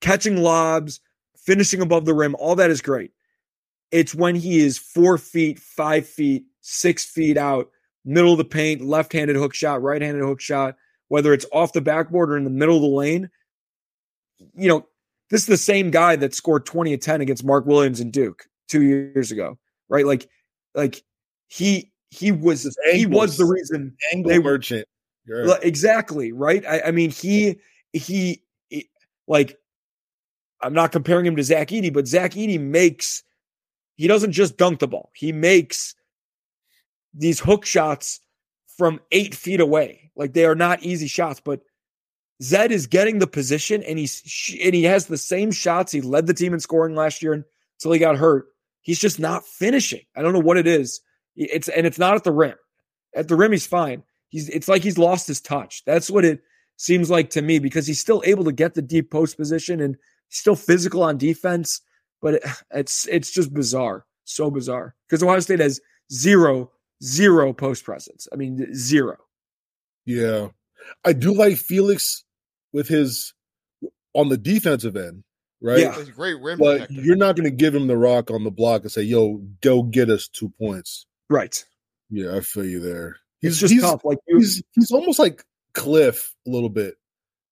catching 0.00 0.38
lobs, 0.38 0.98
finishing 1.36 1.80
above 1.80 2.06
the 2.06 2.14
rim. 2.14 2.34
All 2.40 2.56
that 2.56 2.70
is 2.70 2.82
great. 2.82 3.12
It's 3.92 4.16
when 4.16 4.34
he 4.34 4.58
is 4.58 4.76
four 4.76 5.16
feet, 5.16 5.60
five 5.60 6.08
feet, 6.08 6.44
six 6.60 7.04
feet 7.04 7.36
out, 7.36 7.70
middle 8.04 8.32
of 8.32 8.38
the 8.38 8.44
paint, 8.44 8.80
left 8.80 9.12
handed 9.12 9.36
hook 9.36 9.54
shot, 9.54 9.80
right 9.80 10.02
handed 10.02 10.24
hook 10.24 10.40
shot, 10.40 10.74
whether 11.06 11.32
it's 11.32 11.46
off 11.52 11.72
the 11.72 11.80
backboard 11.80 12.32
or 12.32 12.36
in 12.36 12.42
the 12.42 12.50
middle 12.50 12.76
of 12.76 12.82
the 12.82 12.88
lane. 12.88 13.30
You 14.56 14.68
know, 14.68 14.88
this 15.30 15.42
is 15.42 15.46
the 15.46 15.56
same 15.56 15.92
guy 15.92 16.16
that 16.16 16.34
scored 16.34 16.66
20 16.66 16.94
and 16.94 17.02
10 17.02 17.20
against 17.20 17.44
Mark 17.44 17.64
Williams 17.64 18.00
and 18.00 18.12
Duke 18.12 18.46
two 18.68 18.82
years 18.82 19.30
ago, 19.30 19.56
right? 19.88 20.04
Like, 20.04 20.28
like 20.74 21.04
he 21.46 21.92
he 22.10 22.32
was 22.32 22.76
he 22.92 23.06
was 23.06 23.36
the 23.36 23.44
reason 23.44 23.96
angle 24.12 24.30
they 24.30 24.40
merchant. 24.40 24.88
Exactly, 25.62 26.32
right? 26.32 26.64
I, 26.66 26.82
I 26.86 26.90
mean, 26.90 27.10
he, 27.10 27.58
he 27.92 28.42
he 28.68 28.88
like 29.26 29.58
I'm 30.60 30.74
not 30.74 30.92
comparing 30.92 31.26
him 31.26 31.36
to 31.36 31.42
Zach 31.42 31.68
Edey, 31.68 31.92
but 31.92 32.06
Zach 32.06 32.32
Edey 32.32 32.60
makes 32.60 33.22
he 33.96 34.08
doesn't 34.08 34.32
just 34.32 34.56
dunk 34.56 34.80
the 34.80 34.88
ball. 34.88 35.10
He 35.14 35.32
makes 35.32 35.94
these 37.12 37.38
hook 37.40 37.64
shots 37.64 38.20
from 38.76 39.00
eight 39.12 39.34
feet 39.34 39.60
away. 39.60 40.10
Like 40.16 40.32
they 40.32 40.44
are 40.44 40.54
not 40.54 40.82
easy 40.82 41.06
shots, 41.06 41.40
but 41.40 41.60
Zed 42.42 42.72
is 42.72 42.86
getting 42.86 43.18
the 43.18 43.26
position 43.26 43.82
and 43.82 43.98
he's 43.98 44.56
and 44.62 44.74
he 44.74 44.82
has 44.84 45.06
the 45.06 45.18
same 45.18 45.52
shots. 45.52 45.92
He 45.92 46.00
led 46.00 46.26
the 46.26 46.34
team 46.34 46.52
in 46.52 46.60
scoring 46.60 46.94
last 46.94 47.22
year 47.22 47.32
until 47.32 47.92
he 47.92 47.98
got 47.98 48.16
hurt. 48.16 48.46
He's 48.82 48.98
just 48.98 49.18
not 49.18 49.46
finishing. 49.46 50.02
I 50.16 50.22
don't 50.22 50.32
know 50.32 50.40
what 50.40 50.58
it 50.58 50.66
is. 50.66 51.00
It's 51.36 51.68
and 51.68 51.86
it's 51.86 51.98
not 51.98 52.14
at 52.14 52.24
the 52.24 52.32
rim. 52.32 52.56
At 53.14 53.28
the 53.28 53.36
rim, 53.36 53.52
he's 53.52 53.66
fine. 53.66 54.02
He's 54.28 54.48
it's 54.48 54.68
like 54.68 54.82
he's 54.82 54.98
lost 54.98 55.26
his 55.26 55.40
touch. 55.40 55.82
That's 55.86 56.10
what 56.10 56.24
it 56.24 56.42
seems 56.76 57.10
like 57.10 57.30
to 57.30 57.42
me 57.42 57.58
because 57.58 57.86
he's 57.86 58.00
still 58.00 58.22
able 58.26 58.44
to 58.44 58.52
get 58.52 58.74
the 58.74 58.82
deep 58.82 59.10
post 59.10 59.36
position 59.36 59.80
and 59.80 59.96
still 60.28 60.56
physical 60.56 61.02
on 61.02 61.18
defense, 61.18 61.80
but 62.20 62.34
it, 62.34 62.44
it's 62.72 63.06
it's 63.08 63.30
just 63.30 63.54
bizarre, 63.54 64.06
so 64.24 64.50
bizarre 64.50 64.94
because 65.08 65.22
Ohio 65.22 65.40
State 65.40 65.60
has 65.60 65.80
zero 66.12 66.70
zero 67.02 67.52
post 67.52 67.84
presence. 67.84 68.26
I 68.32 68.36
mean 68.36 68.74
zero. 68.74 69.16
Yeah, 70.06 70.48
I 71.04 71.12
do 71.12 71.32
like 71.32 71.56
Felix 71.56 72.24
with 72.72 72.88
his 72.88 73.34
on 74.14 74.28
the 74.28 74.36
defensive 74.36 74.96
end, 74.96 75.24
right? 75.60 75.80
Yeah, 75.80 75.94
He's 75.94 76.10
great 76.10 76.40
rim. 76.40 76.58
But 76.58 76.78
protector. 76.78 76.94
you're 77.02 77.16
not 77.16 77.36
going 77.36 77.50
to 77.50 77.56
give 77.56 77.74
him 77.74 77.86
the 77.86 77.96
rock 77.96 78.30
on 78.30 78.44
the 78.44 78.50
block 78.50 78.82
and 78.82 78.92
say, 78.92 79.02
"Yo, 79.02 79.42
go 79.60 79.82
get 79.82 80.10
us 80.10 80.28
two 80.28 80.52
points." 80.58 81.06
Right. 81.30 81.64
Yeah, 82.10 82.36
I 82.36 82.40
feel 82.40 82.64
you 82.64 82.80
there. 82.80 83.16
He's 83.48 83.58
just 83.58 83.72
he's, 83.72 83.82
tough. 83.82 84.04
Like 84.04 84.18
he's 84.26 84.62
he's 84.72 84.90
almost 84.90 85.18
like 85.18 85.44
Cliff 85.72 86.34
a 86.46 86.50
little 86.50 86.68
bit, 86.68 86.94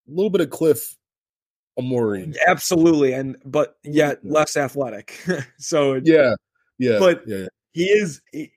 a 0.08 0.10
little 0.10 0.30
bit 0.30 0.40
of 0.40 0.50
Cliff 0.50 0.96
Omoruyi. 1.78 2.36
Absolutely, 2.46 3.12
and 3.12 3.36
but 3.44 3.76
yet 3.82 4.24
less 4.24 4.56
athletic. 4.56 5.18
so 5.58 6.00
yeah, 6.02 6.34
yeah, 6.78 6.98
but 6.98 7.22
yeah, 7.26 7.46
he 7.72 7.84
is. 7.84 8.20
He, 8.32 8.52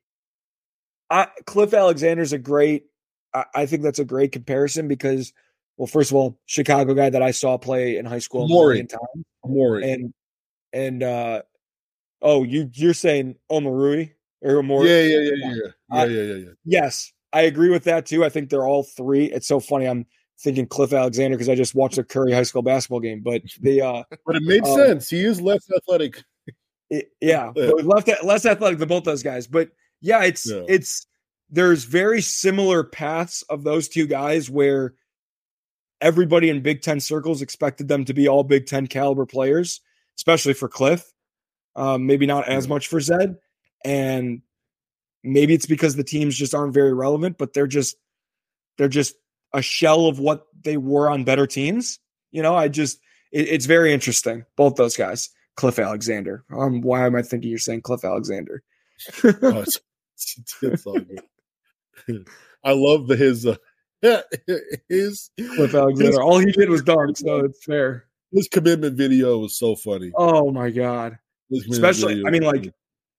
I, 1.10 1.28
Cliff 1.46 1.74
Alexander's 1.74 2.34
a 2.34 2.38
great. 2.38 2.86
I, 3.34 3.46
I, 3.54 3.66
think 3.66 3.84
that's 3.84 4.00
a 4.00 4.06
great 4.06 4.32
comparison 4.32 4.88
because, 4.88 5.34
well, 5.78 5.88
first 5.88 6.10
of 6.10 6.16
all, 6.16 6.40
Chicago 6.46 6.94
guy 6.94 7.10
that 7.10 7.22
I 7.22 7.32
saw 7.32 7.58
play 7.58 7.98
in 7.98 8.06
high 8.06 8.20
school 8.20 8.46
a 8.46 8.48
million 8.48 8.88
times, 8.88 9.26
Maury, 9.46 9.92
and 9.92 10.14
and 10.74 11.04
uh, 11.04 11.42
Oh, 12.22 12.44
you 12.44 12.70
you're 12.74 12.96
saying 12.96 13.36
Omoruyi 13.52 14.14
or 14.42 14.64
more? 14.64 14.86
Yeah, 14.86 15.02
yeah, 15.02 15.20
yeah, 15.20 15.32
yeah, 15.36 15.54
yeah, 15.54 15.72
I- 15.92 16.06
yeah, 16.06 16.22
yeah, 16.22 16.34
yeah. 16.34 16.52
Yes, 16.66 17.14
I 17.36 17.42
agree 17.42 17.70
with 17.70 17.84
that 17.84 18.06
too. 18.06 18.24
I 18.24 18.30
think 18.30 18.50
they're 18.50 18.66
all 18.66 18.84
three. 18.84 19.26
It's 19.26 19.48
so 19.48 19.60
funny. 19.60 19.86
I'm 19.86 20.06
thinking 20.40 20.66
Cliff 20.68 20.94
Alexander 20.94 21.36
because 21.36 21.50
I 21.50 21.56
just 21.56 21.76
watched 21.76 21.98
a 21.98 22.04
Curie 22.04 22.32
high 22.32 22.44
school 22.44 22.62
basketball 22.62 23.00
game, 23.02 23.22
but 23.22 23.42
the 23.62 23.82
uh 23.82 24.04
But 24.26 24.38
it 24.38 24.44
made 24.44 24.64
Um, 24.66 24.76
sense. 24.78 25.10
He 25.10 25.24
is 25.26 25.42
less 25.42 25.66
athletic. 25.76 26.24
it- 26.90 27.12
yeah, 27.22 27.52
Yeah. 27.56 27.72
left 27.84 28.10
less 28.24 28.46
athletic 28.46 28.80
than 28.80 28.88
both 28.88 29.04
those 29.04 29.22
guys. 29.24 29.48
But 29.48 29.70
yeah, 30.02 30.24
it's 30.24 30.50
Yeah. 30.50 30.64
it's 30.68 31.08
there's 31.50 31.84
very 31.84 32.22
similar 32.22 32.84
paths 32.84 33.44
of 33.50 33.64
those 33.64 33.88
two 33.88 34.08
guys 34.08 34.50
where 34.50 34.94
everybody 36.02 36.50
in 36.50 36.62
Big 36.62 36.82
Ten 36.82 37.00
circles 37.00 37.42
expected 37.42 37.88
them 37.88 38.06
to 38.06 38.14
be 38.14 38.28
all 38.28 38.44
Big 38.44 38.66
Ten 38.66 38.88
caliber 38.88 39.26
players, 39.26 39.82
especially 40.18 40.54
for 40.54 40.68
Cliff. 40.68 41.12
Um, 41.76 42.06
maybe 42.06 42.26
not 42.26 42.48
as 42.48 42.68
much 42.68 42.88
for 42.88 43.02
Zed, 43.02 43.36
and 43.84 44.42
maybe 45.26 45.54
it's 45.54 45.66
because 45.66 45.96
the 45.96 46.04
teams 46.04 46.38
just 46.38 46.54
aren't 46.54 46.74
very 46.74 46.94
relevant, 46.94 47.38
but 47.38 47.54
they're 47.54 47.68
just 47.68 47.98
they're 48.78 48.88
just 48.88 49.16
a 49.54 49.62
shell 49.62 50.06
of 50.06 50.20
what 50.20 50.46
they 50.64 50.78
were 50.78 51.10
on 51.10 51.24
better 51.24 51.48
teams. 51.48 52.00
You 52.32 52.42
know, 52.42 52.56
I 52.56 52.68
just 52.68 53.00
it, 53.32 53.48
it's 53.50 53.66
very 53.66 53.94
interesting. 53.94 54.46
Both 54.56 54.76
those 54.76 54.96
guys, 54.96 55.30
Cliff 55.56 55.80
Alexander. 55.80 56.44
Um, 56.56 56.82
why 56.82 57.06
am 57.06 57.16
I 57.16 57.22
thinking 57.22 57.50
you're 57.50 57.60
saying 57.60 57.82
Cliff 57.82 58.04
Alexander? 58.04 58.64
Oh, 59.24 59.62
it's, 59.62 59.82
it's, 60.38 60.56
it's. 60.62 60.86
I 62.64 62.72
love 62.72 63.08
the 63.08 63.18
his 63.18 63.46
uh, 63.46 63.58
his 64.90 65.30
Cliff 65.38 65.76
Alexander. 65.76 66.22
All 66.22 66.40
he 66.40 66.52
did 66.52 66.70
was 66.70 66.82
dunk, 66.82 67.18
so 67.18 67.40
it's 67.40 67.64
fair. 67.64 68.06
his 68.32 68.48
commitment 68.48 68.96
video 68.96 69.40
was 69.40 69.58
so 69.58 69.76
funny. 69.76 70.12
Oh 70.16 70.52
my 70.52 70.70
god. 70.70 71.18
Especially, 71.52 72.24
I 72.26 72.32
mean, 72.32 72.42
like, 72.42 72.74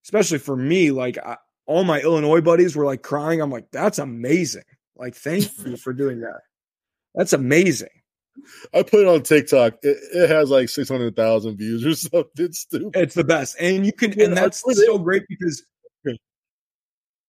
especially 0.05 0.39
for 0.39 0.57
me, 0.57 0.91
like 0.91 1.19
I, 1.19 1.37
all 1.67 1.85
my 1.85 2.01
Illinois 2.01 2.41
buddies 2.41 2.77
were 2.77 2.85
like 2.85 3.03
crying. 3.03 3.41
I'm 3.41 3.51
like, 3.51 3.71
that's 3.71 3.99
amazing. 3.99 4.65
Like, 4.97 5.15
thank 5.15 5.51
you 5.67 5.77
for 5.77 5.93
doing 5.93 6.21
that. 6.21 6.41
That's 7.15 7.33
amazing. 7.33 7.89
I 8.75 8.83
put 8.83 9.01
it 9.01 9.07
on 9.07 9.23
TikTok. 9.23 9.75
It, 9.83 9.97
it 10.13 10.29
has 10.29 10.51
like 10.51 10.69
six 10.69 10.89
hundred 10.89 11.17
thousand 11.17 11.57
views 11.57 11.85
or 11.85 11.95
something 11.95 12.53
stupid. 12.53 12.97
It's 12.97 13.15
the 13.15 13.25
best, 13.25 13.57
and 13.59 13.85
you 13.85 13.93
can, 13.93 14.13
Yeah, 14.13 14.27
and 14.27 14.37
that's 14.37 14.63
so 14.87 14.99
great 14.99 15.25
because 15.29 15.65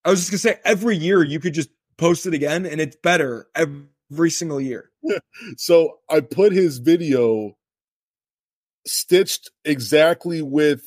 I 0.06 0.10
was 0.10 0.20
just 0.20 0.32
gonna 0.32 0.56
say 0.56 0.62
every 0.64 0.96
year 0.96 1.24
you 1.24 1.40
could 1.40 1.54
just 1.54 1.70
post 1.98 2.26
it 2.26 2.34
again, 2.34 2.66
and 2.66 2.80
it's 2.80 2.96
better 2.96 3.48
every 3.56 4.30
single 4.30 4.62
year. 4.62 4.92
So 5.58 6.00
I 6.10 6.22
put 6.22 6.52
his 6.52 6.78
video 6.80 7.58
stitched 8.86 9.52
exactly 9.66 10.42
with 10.42 10.82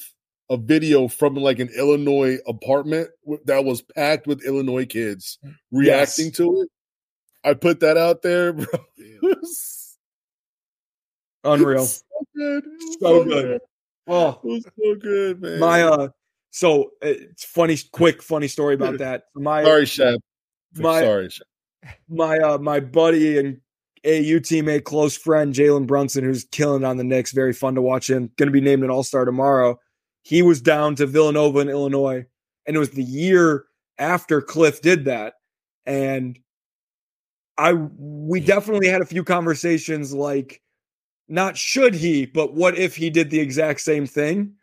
a 0.51 0.57
video 0.57 1.09
from 1.09 1.35
like 1.37 1.59
an 1.61 1.69
Illinois 1.77 2.37
apartment 2.47 3.09
that 3.47 3.65
was 3.65 3.83
packed 3.83 4.27
with 4.27 4.45
Illinois 4.45 4.85
kids 4.85 5.39
reacting 5.71 6.27
Yes. 6.27 6.37
to 6.37 6.63
it. 6.63 6.69
I 7.45 7.55
put 7.55 7.81
that 7.81 7.97
out 7.97 8.21
there, 8.23 8.53
bro. 8.53 8.67
Unreal. 11.45 11.87
so 11.87 12.03
good. 12.37 12.65
So 13.01 13.25
good. 13.25 13.61
Oh, 14.07 14.41
It 14.43 14.47
was 14.47 14.65
so 14.79 14.95
good, 14.97 15.41
man. 15.41 15.59
my 15.61 15.83
uh, 15.83 16.09
so 16.51 16.91
it's 17.01 17.45
funny, 17.45 17.79
quick, 17.93 18.23
funny 18.23 18.49
story 18.49 18.75
about 18.75 18.99
that. 18.99 19.25
My 19.35 19.63
sorry, 19.65 19.87
Shep. 19.87 20.19
my 20.77 21.01
sorry, 21.03 21.31
Shep. 21.31 21.47
my 22.09 22.37
uh 22.39 22.59
my 22.59 22.81
buddy 22.81 23.39
and 23.39 23.61
AU 24.05 24.41
teammate, 24.41 24.85
close 24.85 25.17
friend 25.17 25.55
Jalen 25.55 25.87
Brunson, 25.87 26.25
who's 26.25 26.45
killing 26.45 26.85
on 26.85 26.97
the 26.97 27.05
Knicks. 27.05 27.33
Very 27.33 27.53
fun 27.53 27.75
to 27.77 27.83
watch 27.83 28.11
him. 28.11 28.31
Going 28.37 28.49
to 28.49 28.53
be 28.53 28.61
named 28.61 28.83
an 28.83 28.91
All 28.91 29.03
Star 29.05 29.25
tomorrow. 29.25 29.79
He 30.23 30.43
was 30.43 30.61
down 30.61 30.95
to 30.97 31.07
Villanova 31.07 31.61
in 31.61 31.69
Illinois, 31.69 32.27
and 32.67 32.77
it 32.77 32.79
was 32.79 32.91
the 32.91 33.03
year 33.03 33.65
after 33.99 34.41
Cliff 34.41 34.81
did 34.83 35.05
that, 35.07 35.35
and 35.87 36.39
I 37.59 37.73
we 37.75 38.41
definitely 38.41 38.89
had 38.89 39.03
a 39.03 39.07
few 39.07 39.25
conversations 39.25 40.15
like 40.15 40.63
not 41.29 41.57
should 41.57 41.95
he, 41.95 42.27
but 42.27 42.55
what 42.55 42.77
if 42.77 42.97
he 42.97 43.11
did 43.11 43.31
the 43.31 43.41
exact 43.41 43.81
same 43.81 44.07
thing? 44.07 44.55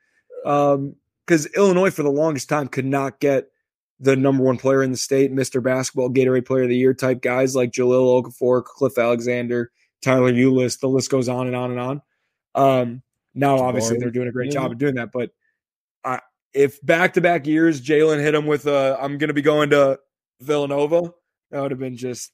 Um, 0.45 0.95
because 1.26 1.45
Illinois 1.47 1.91
for 1.91 2.03
the 2.03 2.10
longest 2.10 2.47
time 2.47 2.68
could 2.68 2.86
not 2.86 3.20
get 3.20 3.49
the 3.99 4.16
number 4.16 4.43
one 4.43 4.58
player 4.58 4.84
in 4.84 4.91
the 4.91 4.97
state, 4.97 5.34
Mr. 5.34 5.62
Basketball, 5.62 6.10
Gatorade 6.10 6.45
Player 6.45 6.64
of 6.64 6.70
the 6.70 6.78
Year 6.78 6.93
type 6.93 7.22
guys 7.22 7.55
like 7.55 7.72
Jahlil 7.72 8.24
Okafor, 8.24 8.64
Cliff 8.64 8.97
Alexander, 8.97 9.72
Tyler 10.01 10.32
Ulis. 10.32 10.80
The 10.80 10.88
list 10.88 11.10
goes 11.10 11.28
on 11.28 11.47
and 11.47 11.55
on 11.55 11.72
and 11.72 11.80
on. 11.80 12.01
Um, 12.55 13.01
now, 13.34 13.58
obviously, 13.58 13.97
they're 13.97 14.10
doing 14.10 14.28
a 14.28 14.32
great 14.32 14.51
job 14.51 14.72
of 14.72 14.78
doing 14.78 14.95
that. 14.95 15.12
But 15.12 15.32
if 16.54 16.84
back 16.86 17.14
to 17.14 17.22
back 17.22 17.45
years, 17.45 17.82
Jalen 17.82 18.22
hit 18.22 18.36
him 18.36 18.45
with 18.45 18.66
a, 18.66 18.98
I'm 19.00 19.18
going 19.18 19.28
to 19.30 19.34
be 19.34 19.41
going 19.41 19.70
to 19.72 20.00
Villanova, 20.41 21.14
that 21.52 21.62
would 21.62 21.72
have 21.72 21.80
been 21.80 21.98
just 21.98 22.32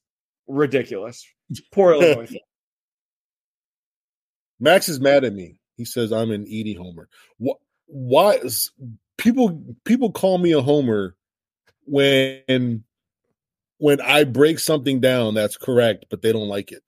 ridiculous. 0.47 1.25
Poor 1.71 1.93
Illinois. 2.01 2.37
Max 4.59 4.89
is 4.89 4.99
mad 4.99 5.23
at 5.23 5.33
me. 5.33 5.59
He 5.75 5.85
says 5.85 6.11
I'm 6.11 6.31
an 6.31 6.45
Edey 6.45 6.77
homer. 6.77 7.09
What? 7.37 7.57
Why 7.87 8.35
is 8.35 8.71
people 9.17 9.75
people 9.83 10.11
call 10.11 10.37
me 10.37 10.53
a 10.53 10.61
homer 10.61 11.15
when 11.85 12.83
when 13.77 14.01
I 14.01 14.23
break 14.23 14.59
something 14.59 14.99
down 15.01 15.33
that's 15.33 15.57
correct, 15.57 16.05
but 16.09 16.21
they 16.21 16.31
don't 16.31 16.47
like 16.47 16.71
it. 16.71 16.83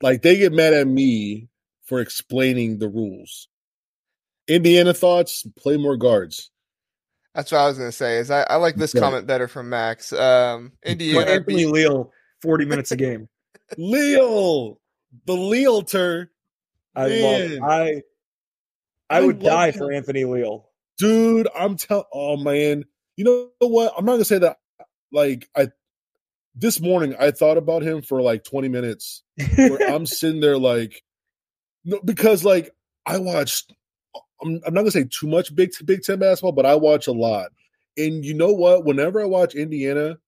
Like 0.00 0.22
they 0.22 0.38
get 0.38 0.52
mad 0.52 0.72
at 0.72 0.86
me 0.86 1.48
for 1.84 2.00
explaining 2.00 2.78
the 2.78 2.88
rules. 2.88 3.48
Indiana 4.48 4.94
thoughts: 4.94 5.44
play 5.56 5.76
more 5.76 5.96
guards. 5.96 6.50
That's 7.34 7.52
what 7.52 7.58
I 7.60 7.68
was 7.68 7.78
gonna 7.78 7.92
say. 7.92 8.18
Is 8.18 8.30
I, 8.30 8.42
I 8.42 8.56
like 8.56 8.76
this 8.76 8.94
Right. 8.94 9.00
comment 9.02 9.26
better 9.26 9.46
from 9.48 9.68
Max. 9.68 10.12
Um, 10.12 10.72
Play 10.82 10.92
Indiana 10.92 11.30
Anthony 11.32 11.56
beat, 11.64 11.66
Leal, 11.66 12.12
40 12.42 12.64
minutes 12.64 12.92
a 12.92 12.96
game. 12.96 13.28
Leo, 13.76 14.78
the 15.26 15.34
Lealter, 15.34 16.28
I 16.94 17.08
Man. 17.08 17.58
love 17.60 17.70
I 17.70 18.02
I 19.10 19.18
I 19.18 19.20
would 19.26 19.42
love 19.42 19.52
die 19.52 19.66
him. 19.70 19.74
for 19.74 19.92
Anthony 19.92 20.24
Leal. 20.24 20.68
dude. 20.98 21.48
I'm 21.56 21.76
telling. 21.76 22.04
Oh 22.12 22.36
man, 22.36 22.84
you 23.16 23.24
know 23.24 23.48
what? 23.58 23.92
I'm 23.98 24.04
not 24.04 24.12
gonna 24.12 24.24
say 24.24 24.38
that. 24.38 24.58
Like 25.12 25.48
I, 25.56 25.68
this 26.54 26.80
morning 26.80 27.14
I 27.20 27.30
thought 27.32 27.58
about 27.58 27.82
him 27.82 28.02
for 28.02 28.22
like 28.22 28.44
20 28.44 28.68
minutes. 28.68 29.22
Where 29.56 29.78
I'm 29.90 30.06
sitting 30.06 30.40
there 30.40 30.58
like, 30.58 31.02
no, 31.84 32.00
because 32.04 32.44
like 32.44 32.70
I 33.04 33.18
watched. 33.18 33.72
I'm, 34.42 34.60
I'm 34.66 34.74
not 34.74 34.82
gonna 34.82 34.90
say 34.90 35.04
too 35.04 35.26
much 35.26 35.54
Big 35.54 35.72
Big 35.84 36.02
Ten 36.02 36.18
basketball, 36.18 36.52
but 36.52 36.66
I 36.66 36.74
watch 36.74 37.06
a 37.06 37.12
lot. 37.12 37.50
And 37.96 38.24
you 38.24 38.34
know 38.34 38.52
what? 38.52 38.84
Whenever 38.84 39.20
I 39.20 39.24
watch 39.24 39.54
Indiana, 39.54 40.18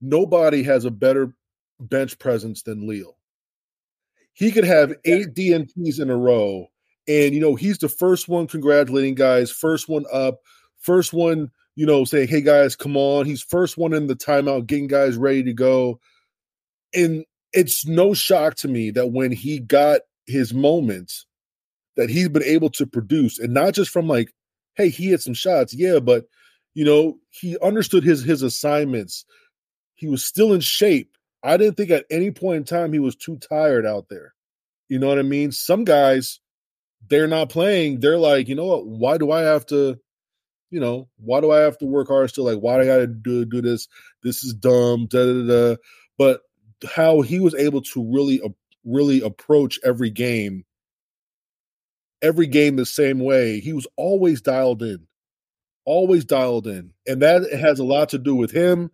nobody 0.00 0.62
has 0.62 0.84
a 0.84 0.90
better 0.90 1.34
bench 1.78 2.18
presence 2.18 2.62
than 2.62 2.86
Leal. 2.86 3.16
He 4.32 4.52
could 4.52 4.64
have 4.64 4.94
eight 5.04 5.34
DNPs 5.34 6.00
in 6.00 6.10
a 6.10 6.16
row, 6.16 6.68
and 7.08 7.34
you 7.34 7.40
know 7.40 7.54
he's 7.54 7.78
the 7.78 7.88
first 7.88 8.28
one 8.28 8.46
congratulating 8.46 9.14
guys, 9.14 9.50
first 9.50 9.88
one 9.88 10.04
up, 10.12 10.40
first 10.78 11.12
one 11.12 11.50
you 11.76 11.86
know 11.86 12.04
saying, 12.04 12.28
"Hey 12.28 12.40
guys, 12.40 12.76
come 12.76 12.96
on!" 12.96 13.26
He's 13.26 13.42
first 13.42 13.78
one 13.78 13.94
in 13.94 14.06
the 14.06 14.16
timeout, 14.16 14.66
getting 14.66 14.86
guys 14.86 15.16
ready 15.16 15.42
to 15.44 15.52
go. 15.52 16.00
And 16.94 17.24
it's 17.52 17.86
no 17.86 18.14
shock 18.14 18.56
to 18.56 18.68
me 18.68 18.90
that 18.90 19.12
when 19.12 19.32
he 19.32 19.58
got 19.58 20.00
his 20.26 20.54
moments, 20.54 21.26
that 21.96 22.10
he's 22.10 22.28
been 22.28 22.44
able 22.44 22.70
to 22.70 22.86
produce, 22.86 23.38
and 23.38 23.52
not 23.52 23.74
just 23.74 23.90
from 23.90 24.08
like, 24.08 24.32
"Hey, 24.76 24.88
he 24.88 25.10
hit 25.10 25.22
some 25.22 25.34
shots," 25.34 25.74
yeah, 25.74 25.98
but 26.00 26.26
you 26.74 26.84
know 26.84 27.18
he 27.30 27.58
understood 27.58 28.04
his 28.04 28.22
his 28.22 28.42
assignments. 28.42 29.24
He 29.94 30.06
was 30.08 30.24
still 30.24 30.52
in 30.52 30.60
shape. 30.60 31.16
I 31.42 31.56
didn't 31.56 31.76
think 31.76 31.90
at 31.90 32.06
any 32.10 32.30
point 32.30 32.58
in 32.58 32.64
time 32.64 32.92
he 32.92 32.98
was 32.98 33.16
too 33.16 33.36
tired 33.38 33.86
out 33.86 34.06
there. 34.08 34.34
You 34.88 34.98
know 34.98 35.08
what 35.08 35.18
I 35.18 35.22
mean? 35.22 35.52
Some 35.52 35.84
guys, 35.84 36.40
they're 37.08 37.28
not 37.28 37.48
playing. 37.48 38.00
They're 38.00 38.18
like, 38.18 38.48
you 38.48 38.54
know 38.54 38.66
what? 38.66 38.86
Why 38.86 39.18
do 39.18 39.30
I 39.30 39.42
have 39.42 39.64
to, 39.66 39.98
you 40.70 40.80
know, 40.80 41.08
why 41.18 41.40
do 41.40 41.50
I 41.50 41.60
have 41.60 41.78
to 41.78 41.86
work 41.86 42.08
hard 42.08 42.30
still? 42.30 42.44
Like, 42.44 42.58
why 42.58 42.76
do 42.76 42.82
I 42.82 42.86
got 42.86 42.96
to 42.98 43.06
do 43.06 43.44
do 43.44 43.62
this? 43.62 43.88
This 44.22 44.44
is 44.44 44.52
dumb. 44.54 45.06
Da, 45.06 45.24
da, 45.24 45.46
da. 45.46 45.76
But 46.18 46.40
how 46.88 47.20
he 47.20 47.40
was 47.40 47.54
able 47.54 47.82
to 47.82 48.12
really, 48.12 48.40
uh, 48.42 48.48
really 48.84 49.20
approach 49.22 49.78
every 49.84 50.10
game, 50.10 50.64
every 52.22 52.46
game 52.46 52.76
the 52.76 52.86
same 52.86 53.18
way. 53.18 53.60
He 53.60 53.72
was 53.72 53.86
always 53.96 54.40
dialed 54.40 54.82
in, 54.82 55.06
always 55.84 56.24
dialed 56.24 56.66
in, 56.66 56.92
and 57.06 57.22
that 57.22 57.50
has 57.52 57.78
a 57.78 57.84
lot 57.84 58.08
to 58.10 58.18
do 58.18 58.34
with 58.34 58.50
him, 58.50 58.90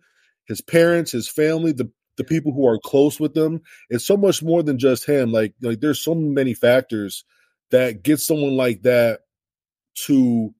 his 0.47 0.61
parents, 0.61 1.11
his 1.11 1.29
family, 1.29 1.71
the 1.71 1.91
the 2.17 2.23
people 2.23 2.51
who 2.51 2.67
are 2.67 2.79
close 2.79 3.19
with 3.19 3.35
them. 3.35 3.61
It's 3.89 4.05
so 4.05 4.17
much 4.17 4.41
more 4.41 4.63
than 4.63 4.79
just 4.79 5.05
him. 5.05 5.31
Like 5.31 5.53
like 5.61 5.79
there's 5.81 6.01
so 6.01 6.15
many 6.15 6.53
factors 6.53 7.23
that 7.71 8.03
get 8.03 8.19
someone 8.19 8.55
like 8.55 8.83
that 8.83 9.21
to 10.05 10.53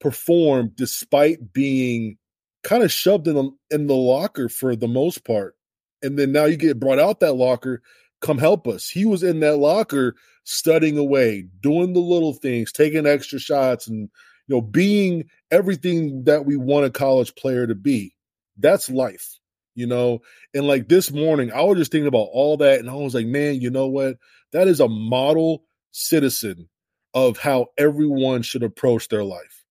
perform 0.00 0.72
despite 0.74 1.52
being 1.52 2.18
kind 2.62 2.82
of 2.82 2.92
shoved 2.92 3.28
in 3.28 3.34
the, 3.34 3.50
in 3.70 3.86
the 3.86 3.94
locker 3.94 4.48
for 4.48 4.76
the 4.76 4.88
most 4.88 5.24
part. 5.24 5.54
And 6.02 6.18
then 6.18 6.32
now 6.32 6.44
you 6.44 6.56
get 6.56 6.80
brought 6.80 6.98
out 6.98 7.20
that 7.20 7.34
locker, 7.34 7.82
come 8.20 8.38
help 8.38 8.66
us. 8.66 8.88
He 8.88 9.04
was 9.04 9.22
in 9.22 9.40
that 9.40 9.56
locker 9.56 10.14
studying 10.46 10.96
away, 10.96 11.44
doing 11.60 11.92
the 11.92 12.00
little 12.00 12.32
things, 12.32 12.72
taking 12.72 13.06
extra 13.06 13.38
shots 13.38 13.88
and 13.88 14.08
you 14.46 14.54
know, 14.54 14.60
being 14.60 15.28
everything 15.50 16.24
that 16.24 16.46
we 16.46 16.56
want 16.56 16.86
a 16.86 16.90
college 16.90 17.34
player 17.34 17.66
to 17.66 17.74
be. 17.74 18.14
That's 18.56 18.88
life, 18.88 19.38
you 19.74 19.86
know. 19.86 20.20
And 20.54 20.66
like 20.66 20.88
this 20.88 21.10
morning, 21.10 21.52
I 21.52 21.62
was 21.62 21.78
just 21.78 21.92
thinking 21.92 22.06
about 22.06 22.28
all 22.32 22.56
that, 22.58 22.78
and 22.78 22.88
I 22.88 22.94
was 22.94 23.14
like, 23.14 23.26
man, 23.26 23.60
you 23.60 23.70
know 23.70 23.88
what? 23.88 24.16
That 24.52 24.68
is 24.68 24.80
a 24.80 24.88
model 24.88 25.64
citizen 25.90 26.68
of 27.12 27.38
how 27.38 27.66
everyone 27.76 28.42
should 28.42 28.62
approach 28.62 29.08
their 29.08 29.24
life. 29.24 29.64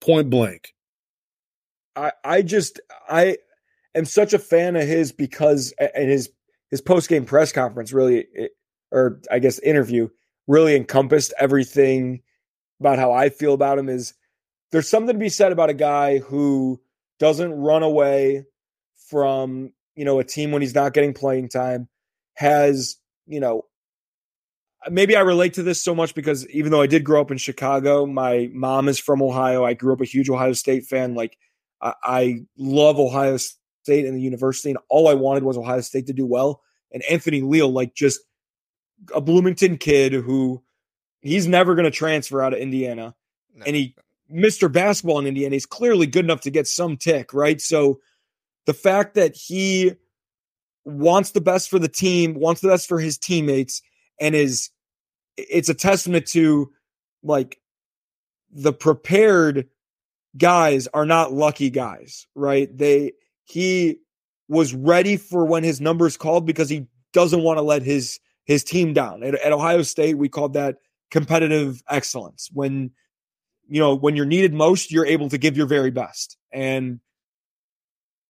Point 0.00 0.30
blank. 0.30 0.74
I 1.94 2.12
I 2.24 2.42
just 2.42 2.80
I 3.08 3.36
am 3.94 4.04
such 4.04 4.32
a 4.32 4.38
fan 4.38 4.74
of 4.74 4.86
his 4.86 5.12
because 5.12 5.72
and 5.78 6.10
his 6.10 6.30
his 6.72 6.80
post 6.80 7.08
game 7.08 7.24
press 7.24 7.52
conference 7.52 7.92
really 7.92 8.26
or 8.92 9.20
I 9.30 9.38
guess 9.40 9.58
interview 9.60 10.08
really 10.46 10.76
encompassed 10.76 11.34
everything 11.38 12.22
about 12.78 12.98
how 12.98 13.12
I 13.12 13.30
feel 13.30 13.54
about 13.54 13.78
him 13.78 13.88
is 13.88 14.14
there's 14.70 14.88
something 14.88 15.14
to 15.14 15.18
be 15.18 15.28
said 15.28 15.52
about 15.52 15.70
a 15.70 15.74
guy 15.74 16.18
who 16.18 16.80
doesn't 17.18 17.52
run 17.52 17.82
away 17.82 18.44
from, 19.08 19.72
you 19.94 20.04
know, 20.04 20.18
a 20.18 20.24
team 20.24 20.50
when 20.50 20.62
he's 20.62 20.74
not 20.74 20.94
getting 20.94 21.14
playing 21.14 21.48
time, 21.48 21.88
has, 22.34 22.96
you 23.26 23.40
know, 23.40 23.64
maybe 24.90 25.16
I 25.16 25.20
relate 25.20 25.54
to 25.54 25.62
this 25.62 25.82
so 25.82 25.94
much 25.94 26.14
because 26.14 26.48
even 26.48 26.72
though 26.72 26.82
I 26.82 26.86
did 26.86 27.04
grow 27.04 27.20
up 27.20 27.30
in 27.30 27.38
Chicago, 27.38 28.06
my 28.06 28.50
mom 28.52 28.88
is 28.88 28.98
from 28.98 29.22
Ohio. 29.22 29.64
I 29.64 29.74
grew 29.74 29.92
up 29.92 30.00
a 30.00 30.06
huge 30.06 30.28
Ohio 30.28 30.52
State 30.52 30.86
fan. 30.86 31.14
Like 31.14 31.38
I, 31.80 31.94
I 32.02 32.40
love 32.56 32.98
Ohio 32.98 33.36
State 33.36 34.06
and 34.06 34.16
the 34.16 34.20
university, 34.20 34.70
and 34.70 34.78
all 34.88 35.08
I 35.08 35.14
wanted 35.14 35.44
was 35.44 35.56
Ohio 35.56 35.80
State 35.80 36.06
to 36.06 36.12
do 36.12 36.26
well. 36.26 36.62
And 36.92 37.02
Anthony 37.10 37.40
Leal, 37.40 37.70
like 37.70 37.94
just 37.94 38.20
a 39.14 39.20
Bloomington 39.20 39.78
kid 39.78 40.12
who 40.12 40.62
he's 41.20 41.46
never 41.46 41.74
going 41.74 41.84
to 41.84 41.90
transfer 41.90 42.42
out 42.42 42.52
of 42.52 42.58
Indiana. 42.58 43.14
No. 43.54 43.64
And 43.66 43.76
he, 43.76 43.94
Mr. 44.32 44.70
Basketball 44.70 45.18
in 45.18 45.26
Indiana, 45.26 45.54
he's 45.54 45.66
clearly 45.66 46.06
good 46.06 46.24
enough 46.24 46.40
to 46.42 46.50
get 46.50 46.66
some 46.66 46.96
tick, 46.96 47.32
right? 47.34 47.60
So 47.60 48.00
the 48.66 48.74
fact 48.74 49.14
that 49.14 49.36
he 49.36 49.92
wants 50.84 51.30
the 51.32 51.40
best 51.40 51.70
for 51.70 51.78
the 51.78 51.88
team, 51.88 52.34
wants 52.34 52.60
the 52.60 52.68
best 52.68 52.88
for 52.88 52.98
his 52.98 53.18
teammates, 53.18 53.82
and 54.20 54.34
is 54.34 54.70
it's 55.36 55.68
a 55.68 55.74
testament 55.74 56.26
to 56.28 56.70
like 57.22 57.60
the 58.50 58.72
prepared 58.72 59.68
guys 60.36 60.88
are 60.88 61.06
not 61.06 61.32
lucky 61.32 61.70
guys, 61.70 62.26
right? 62.34 62.76
They 62.76 63.12
he 63.44 63.98
was 64.48 64.74
ready 64.74 65.16
for 65.16 65.44
when 65.44 65.64
his 65.64 65.80
numbers 65.80 66.16
called 66.16 66.46
because 66.46 66.68
he 66.68 66.86
doesn't 67.12 67.42
want 67.42 67.58
to 67.58 67.62
let 67.62 67.82
his 67.82 68.18
his 68.44 68.64
team 68.64 68.92
down. 68.92 69.22
At, 69.22 69.34
at 69.34 69.52
Ohio 69.52 69.82
State, 69.82 70.18
we 70.18 70.28
called 70.28 70.54
that 70.54 70.76
competitive 71.10 71.82
excellence. 71.88 72.48
When 72.52 72.90
you 73.68 73.80
know 73.80 73.94
when 73.94 74.16
you're 74.16 74.26
needed 74.26 74.54
most, 74.54 74.90
you're 74.90 75.06
able 75.06 75.28
to 75.30 75.38
give 75.38 75.56
your 75.56 75.66
very 75.66 75.90
best. 75.90 76.36
And 76.52 77.00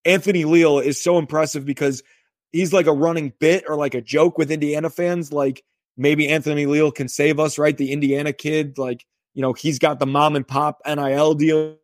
Anthony 0.05 0.45
Leal 0.45 0.79
is 0.79 1.03
so 1.03 1.19
impressive 1.19 1.65
because 1.65 2.03
he's 2.51 2.73
like 2.73 2.87
a 2.87 2.93
running 2.93 3.33
bit 3.39 3.65
or 3.67 3.77
like 3.77 3.95
a 3.95 4.01
joke 4.01 4.39
with 4.39 4.51
Indiana 4.51 4.91
fans. 4.91 5.33
Like 5.33 5.63
maybe 5.97 6.29
Anthony 6.29 6.67
Leal 6.67 6.91
can 6.91 7.09
save 7.09 7.39
us, 7.39 7.59
right? 7.59 7.77
The 7.77 7.93
Indiana 7.93 8.33
kid, 8.33 8.79
like 8.79 9.07
you 9.35 9.43
know, 9.43 9.53
he's 9.53 9.79
got 9.79 9.99
the 9.99 10.07
mom 10.07 10.37
and 10.37 10.47
pop 10.47 10.81
NIL 10.87 11.35
deals 11.35 11.79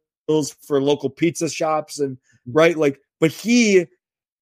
for 0.63 0.83
local 0.83 1.11
pizza 1.11 1.49
shops 1.49 1.99
and 1.99 2.19
right, 2.47 2.77
like, 2.77 3.01
but 3.21 3.31
he 3.31 3.87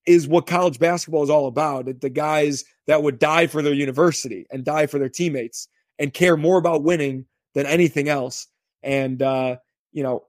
is 0.06 0.26
what 0.26 0.46
college 0.46 0.78
basketball 0.78 1.22
is 1.22 1.30
all 1.30 1.46
about. 1.46 2.00
The 2.00 2.10
guys 2.10 2.64
that 2.86 3.02
would 3.02 3.18
die 3.18 3.46
for 3.46 3.62
their 3.62 3.74
university 3.74 4.46
and 4.50 4.64
die 4.64 4.86
for 4.86 4.98
their 4.98 5.08
teammates 5.08 5.68
and 5.98 6.12
care 6.12 6.36
more 6.36 6.58
about 6.58 6.82
winning 6.82 7.26
than 7.54 7.66
anything 7.66 8.08
else. 8.08 8.46
And, 8.82 9.20
uh, 9.20 9.56
you 9.92 10.02
know, 10.02 10.24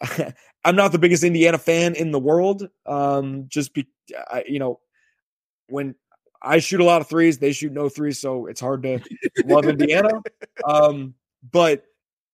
I'm 0.64 0.76
not 0.76 0.92
the 0.92 0.98
biggest 0.98 1.24
Indiana 1.24 1.58
fan 1.58 1.94
in 1.94 2.10
the 2.10 2.18
world. 2.18 2.68
Um, 2.86 3.46
just 3.48 3.74
be, 3.74 3.86
I, 4.14 4.44
you 4.48 4.58
know, 4.58 4.80
when 5.68 5.94
I 6.42 6.58
shoot 6.58 6.80
a 6.80 6.84
lot 6.84 7.00
of 7.00 7.08
threes, 7.08 7.38
they 7.38 7.52
shoot 7.52 7.72
no 7.72 7.88
threes, 7.88 8.18
so 8.18 8.46
it's 8.46 8.60
hard 8.60 8.82
to 8.82 9.00
love 9.44 9.66
Indiana. 9.66 10.10
Um, 10.62 11.14
but 11.50 11.84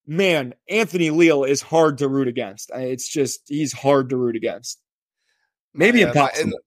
man, 0.04 0.52
Anthony 0.68 1.10
Leal 1.10 1.44
is 1.44 1.62
hard 1.62 1.98
to 1.98 2.08
root 2.08 2.26
against. 2.26 2.72
It's 2.74 3.08
just 3.08 3.42
he's 3.46 3.72
hard 3.72 4.10
to 4.10 4.16
root 4.16 4.34
against. 4.34 4.80
Maybe 5.72 6.00
yeah, 6.00 6.08
impossible 6.08 6.58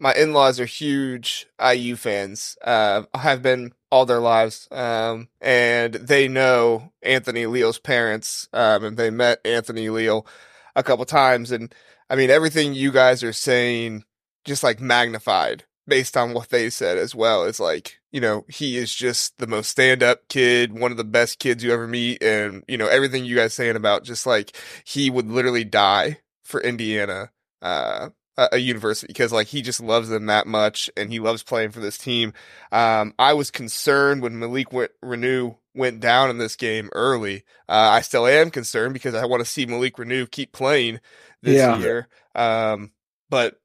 my 0.00 0.14
in-laws 0.14 0.58
are 0.58 0.66
huge 0.66 1.46
IU 1.62 1.94
fans. 1.94 2.56
Uh, 2.64 3.02
have 3.14 3.42
been 3.42 3.72
all 3.92 4.06
their 4.06 4.18
lives, 4.18 4.66
um, 4.70 5.28
and 5.40 5.94
they 5.94 6.26
know 6.26 6.92
Anthony 7.02 7.46
Leal's 7.46 7.78
parents, 7.78 8.48
um, 8.52 8.82
and 8.84 8.96
they 8.96 9.10
met 9.10 9.40
Anthony 9.44 9.90
Leal 9.90 10.26
a 10.74 10.82
couple 10.82 11.04
times. 11.04 11.52
And 11.52 11.72
I 12.08 12.16
mean, 12.16 12.30
everything 12.30 12.72
you 12.72 12.90
guys 12.90 13.22
are 13.22 13.32
saying, 13.32 14.04
just 14.44 14.62
like 14.62 14.80
magnified 14.80 15.64
based 15.86 16.16
on 16.16 16.32
what 16.32 16.48
they 16.48 16.70
said 16.70 16.96
as 16.96 17.14
well. 17.14 17.44
Is 17.44 17.60
like, 17.60 18.00
you 18.10 18.20
know, 18.20 18.46
he 18.48 18.78
is 18.78 18.94
just 18.94 19.36
the 19.38 19.46
most 19.46 19.68
stand-up 19.68 20.28
kid, 20.28 20.72
one 20.78 20.92
of 20.92 20.96
the 20.96 21.04
best 21.04 21.38
kids 21.38 21.62
you 21.62 21.72
ever 21.72 21.86
meet, 21.86 22.22
and 22.22 22.64
you 22.66 22.78
know 22.78 22.88
everything 22.88 23.26
you 23.26 23.36
guys 23.36 23.52
saying 23.52 23.76
about 23.76 24.04
just 24.04 24.26
like 24.26 24.56
he 24.84 25.10
would 25.10 25.30
literally 25.30 25.64
die 25.64 26.20
for 26.42 26.60
Indiana. 26.62 27.30
Uh, 27.60 28.08
a 28.36 28.58
university 28.58 29.08
because 29.08 29.32
like 29.32 29.48
he 29.48 29.62
just 29.62 29.80
loves 29.80 30.08
them 30.08 30.26
that 30.26 30.46
much 30.46 30.88
and 30.96 31.10
he 31.10 31.18
loves 31.18 31.42
playing 31.42 31.70
for 31.70 31.80
this 31.80 31.98
team. 31.98 32.32
Um, 32.72 33.14
I 33.18 33.34
was 33.34 33.50
concerned 33.50 34.22
when 34.22 34.38
Malik 34.38 34.70
Reneau 34.70 35.56
went 35.74 36.00
down 36.00 36.30
in 36.30 36.38
this 36.38 36.56
game 36.56 36.88
early. 36.94 37.44
Uh, 37.68 37.90
I 37.92 38.00
still 38.00 38.26
am 38.26 38.50
concerned 38.50 38.94
because 38.94 39.14
I 39.14 39.26
want 39.26 39.40
to 39.40 39.50
see 39.50 39.66
Malik 39.66 39.96
Reneau 39.96 40.30
keep 40.30 40.52
playing 40.52 41.00
this 41.42 41.56
yeah. 41.56 41.78
year. 41.78 42.08
Um, 42.34 42.92
but 43.28 43.60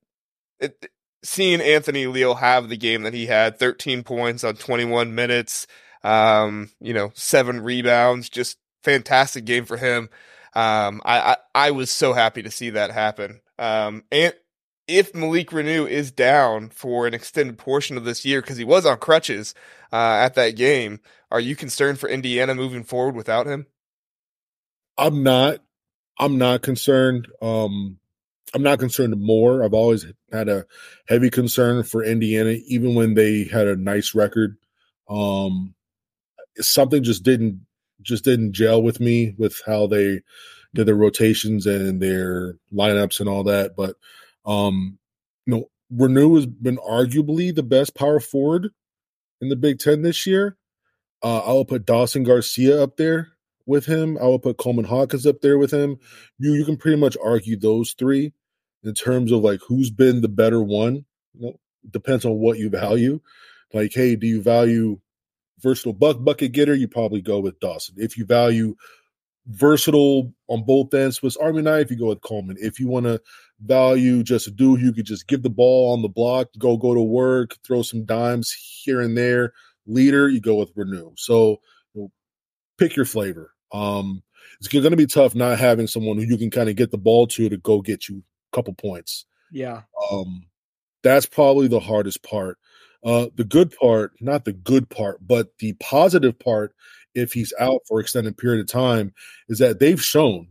it, 0.59 0.89
seeing 1.23 1.61
Anthony 1.61 2.07
Leal 2.07 2.35
have 2.35 2.69
the 2.69 2.77
game 2.77 3.03
that 3.03 3.13
he 3.13 3.25
had, 3.25 3.57
13 3.57 4.03
points 4.03 4.43
on 4.43 4.55
21 4.55 5.15
minutes, 5.15 5.67
um, 6.03 6.69
you 6.79 6.93
know, 6.93 7.11
seven 7.15 7.61
rebounds, 7.61 8.29
just 8.29 8.57
fantastic 8.83 9.45
game 9.45 9.65
for 9.65 9.77
him. 9.77 10.09
Um, 10.53 11.01
I, 11.03 11.19
I, 11.19 11.37
I 11.53 11.71
was 11.71 11.91
so 11.91 12.13
happy 12.13 12.43
to 12.43 12.51
see 12.51 12.71
that 12.71 12.91
happen. 12.91 13.41
Um, 13.57 14.03
and 14.11 14.33
if 14.87 15.15
Malik 15.15 15.49
Reneau 15.49 15.89
is 15.89 16.11
down 16.11 16.69
for 16.69 17.07
an 17.07 17.13
extended 17.13 17.57
portion 17.57 17.97
of 17.97 18.05
this 18.05 18.25
year 18.25 18.41
because 18.41 18.57
he 18.57 18.63
was 18.63 18.85
on 18.85 18.97
crutches 18.97 19.55
uh, 19.91 20.19
at 20.21 20.35
that 20.35 20.51
game, 20.51 20.99
are 21.31 21.39
you 21.39 21.55
concerned 21.55 21.99
for 21.99 22.09
Indiana 22.09 22.53
moving 22.53 22.83
forward 22.83 23.15
without 23.15 23.47
him? 23.47 23.65
I'm 24.97 25.23
not. 25.23 25.59
I'm 26.17 26.37
not 26.37 26.61
concerned. 26.61 27.27
Um, 27.41 27.97
I'm 28.53 28.63
not 28.63 28.79
concerned 28.79 29.19
more. 29.19 29.63
I've 29.63 29.73
always 29.73 30.05
had 30.31 30.47
a 30.47 30.65
heavy 31.07 31.29
concern 31.29 31.83
for 31.83 32.03
Indiana, 32.03 32.57
even 32.67 32.95
when 32.95 33.15
they 33.15 33.43
had 33.43 33.67
a 33.67 33.75
nice 33.75 34.15
record. 34.15 34.55
Um, 35.09 35.75
something 36.57 37.03
just 37.03 37.23
didn't 37.23 37.65
just 38.01 38.23
didn't 38.23 38.53
gel 38.53 38.81
with 38.81 38.99
me 38.99 39.35
with 39.37 39.61
how 39.65 39.87
they 39.87 40.21
did 40.73 40.85
their 40.85 40.95
rotations 40.95 41.65
and 41.65 42.01
their 42.01 42.55
lineups 42.73 43.19
and 43.19 43.27
all 43.27 43.43
that. 43.43 43.75
But 43.75 43.95
um, 44.45 44.97
you 45.45 45.55
know, 45.55 45.65
Reneau 45.93 46.35
has 46.35 46.45
been 46.45 46.77
arguably 46.77 47.53
the 47.53 47.63
best 47.63 47.95
power 47.95 48.19
forward 48.19 48.69
in 49.41 49.49
the 49.49 49.55
Big 49.55 49.79
Ten 49.79 50.01
this 50.01 50.25
year. 50.25 50.57
Uh, 51.23 51.39
I 51.39 51.51
will 51.53 51.65
put 51.65 51.85
Dawson 51.85 52.23
Garcia 52.23 52.81
up 52.81 52.97
there 52.97 53.29
with 53.65 53.85
him. 53.85 54.17
I 54.17 54.25
will 54.25 54.39
put 54.39 54.57
Coleman 54.57 54.85
Hawkins 54.85 55.25
up 55.25 55.41
there 55.41 55.57
with 55.57 55.71
him. 55.71 55.97
You 56.37 56.53
you 56.53 56.65
can 56.65 56.77
pretty 56.77 56.97
much 56.97 57.17
argue 57.23 57.57
those 57.57 57.93
three 57.93 58.33
in 58.83 58.93
terms 58.93 59.31
of 59.31 59.41
like 59.41 59.59
who's 59.67 59.89
been 59.89 60.21
the 60.21 60.29
better 60.29 60.61
one. 60.61 61.05
Depends 61.89 62.25
on 62.25 62.37
what 62.39 62.57
you 62.57 62.69
value. 62.69 63.19
Like, 63.73 63.91
hey, 63.93 64.15
do 64.15 64.27
you 64.27 64.41
value 64.41 64.99
versatile 65.59 65.93
buck 65.93 66.23
bucket 66.23 66.51
getter? 66.51 66.75
You 66.75 66.87
probably 66.87 67.21
go 67.21 67.39
with 67.39 67.59
Dawson. 67.59 67.95
If 67.97 68.17
you 68.17 68.25
value 68.25 68.75
versatile 69.47 70.33
on 70.47 70.63
both 70.63 70.93
ends, 70.93 71.17
Swiss 71.17 71.37
Army 71.37 71.61
knife, 71.61 71.91
you 71.91 71.97
go 71.97 72.07
with 72.07 72.21
Coleman. 72.21 72.57
If 72.59 72.79
you 72.79 72.87
want 72.87 73.05
to 73.05 73.21
value 73.59 74.23
just 74.23 74.55
dude 74.55 74.81
who 74.81 74.93
could 74.93 75.05
just 75.05 75.27
give 75.27 75.43
the 75.43 75.49
ball 75.49 75.93
on 75.93 76.01
the 76.01 76.09
block, 76.09 76.47
go 76.57 76.77
go 76.77 76.93
to 76.93 77.01
work, 77.01 77.57
throw 77.63 77.81
some 77.81 78.05
dimes 78.05 78.51
here 78.51 79.01
and 79.01 79.17
there. 79.17 79.53
Leader, 79.87 80.29
you 80.29 80.41
go 80.41 80.55
with 80.55 80.75
Reneau. 80.75 81.17
So 81.17 81.61
you 81.93 82.01
know, 82.01 82.11
pick 82.77 82.95
your 82.95 83.05
flavor. 83.05 83.51
Um, 83.71 84.23
it's 84.59 84.67
going 84.67 84.83
to 84.89 84.95
be 84.95 85.05
tough 85.05 85.35
not 85.35 85.59
having 85.59 85.87
someone 85.87 86.17
who 86.17 86.23
you 86.23 86.37
can 86.37 86.51
kind 86.51 86.69
of 86.69 86.75
get 86.75 86.91
the 86.91 86.97
ball 86.97 87.27
to 87.27 87.49
to 87.49 87.57
go 87.57 87.81
get 87.81 88.07
you 88.09 88.23
a 88.51 88.55
couple 88.55 88.73
points. 88.73 89.25
Yeah. 89.51 89.81
Um, 90.11 90.47
that's 91.03 91.25
probably 91.25 91.67
the 91.67 91.79
hardest 91.79 92.23
part. 92.23 92.57
Uh, 93.03 93.27
the 93.35 93.43
good 93.43 93.71
part, 93.79 94.13
not 94.19 94.45
the 94.45 94.53
good 94.53 94.89
part, 94.89 95.19
but 95.25 95.49
the 95.59 95.73
positive 95.73 96.37
part, 96.39 96.73
if 97.13 97.33
he's 97.33 97.53
out 97.59 97.81
for 97.87 97.99
extended 97.99 98.35
period 98.37 98.61
of 98.61 98.67
time, 98.67 99.13
is 99.47 99.59
that 99.59 99.79
they've 99.79 100.01
shown 100.01 100.47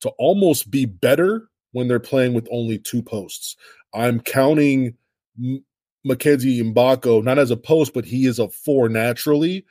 to 0.00 0.08
almost 0.18 0.70
be 0.70 0.86
better 0.86 1.48
when 1.78 1.86
they're 1.88 2.00
playing 2.00 2.34
with 2.34 2.48
only 2.50 2.78
two 2.78 3.02
posts. 3.02 3.56
I'm 3.94 4.20
counting 4.20 4.96
M- 5.38 5.64
Mackenzie 6.04 6.60
Mgbako 6.62 7.22
not 7.22 7.38
as 7.38 7.52
a 7.52 7.56
post, 7.56 7.94
but 7.94 8.04
he 8.04 8.26
is 8.26 8.40
a 8.40 8.48
four 8.48 8.88
naturally. 8.88 9.64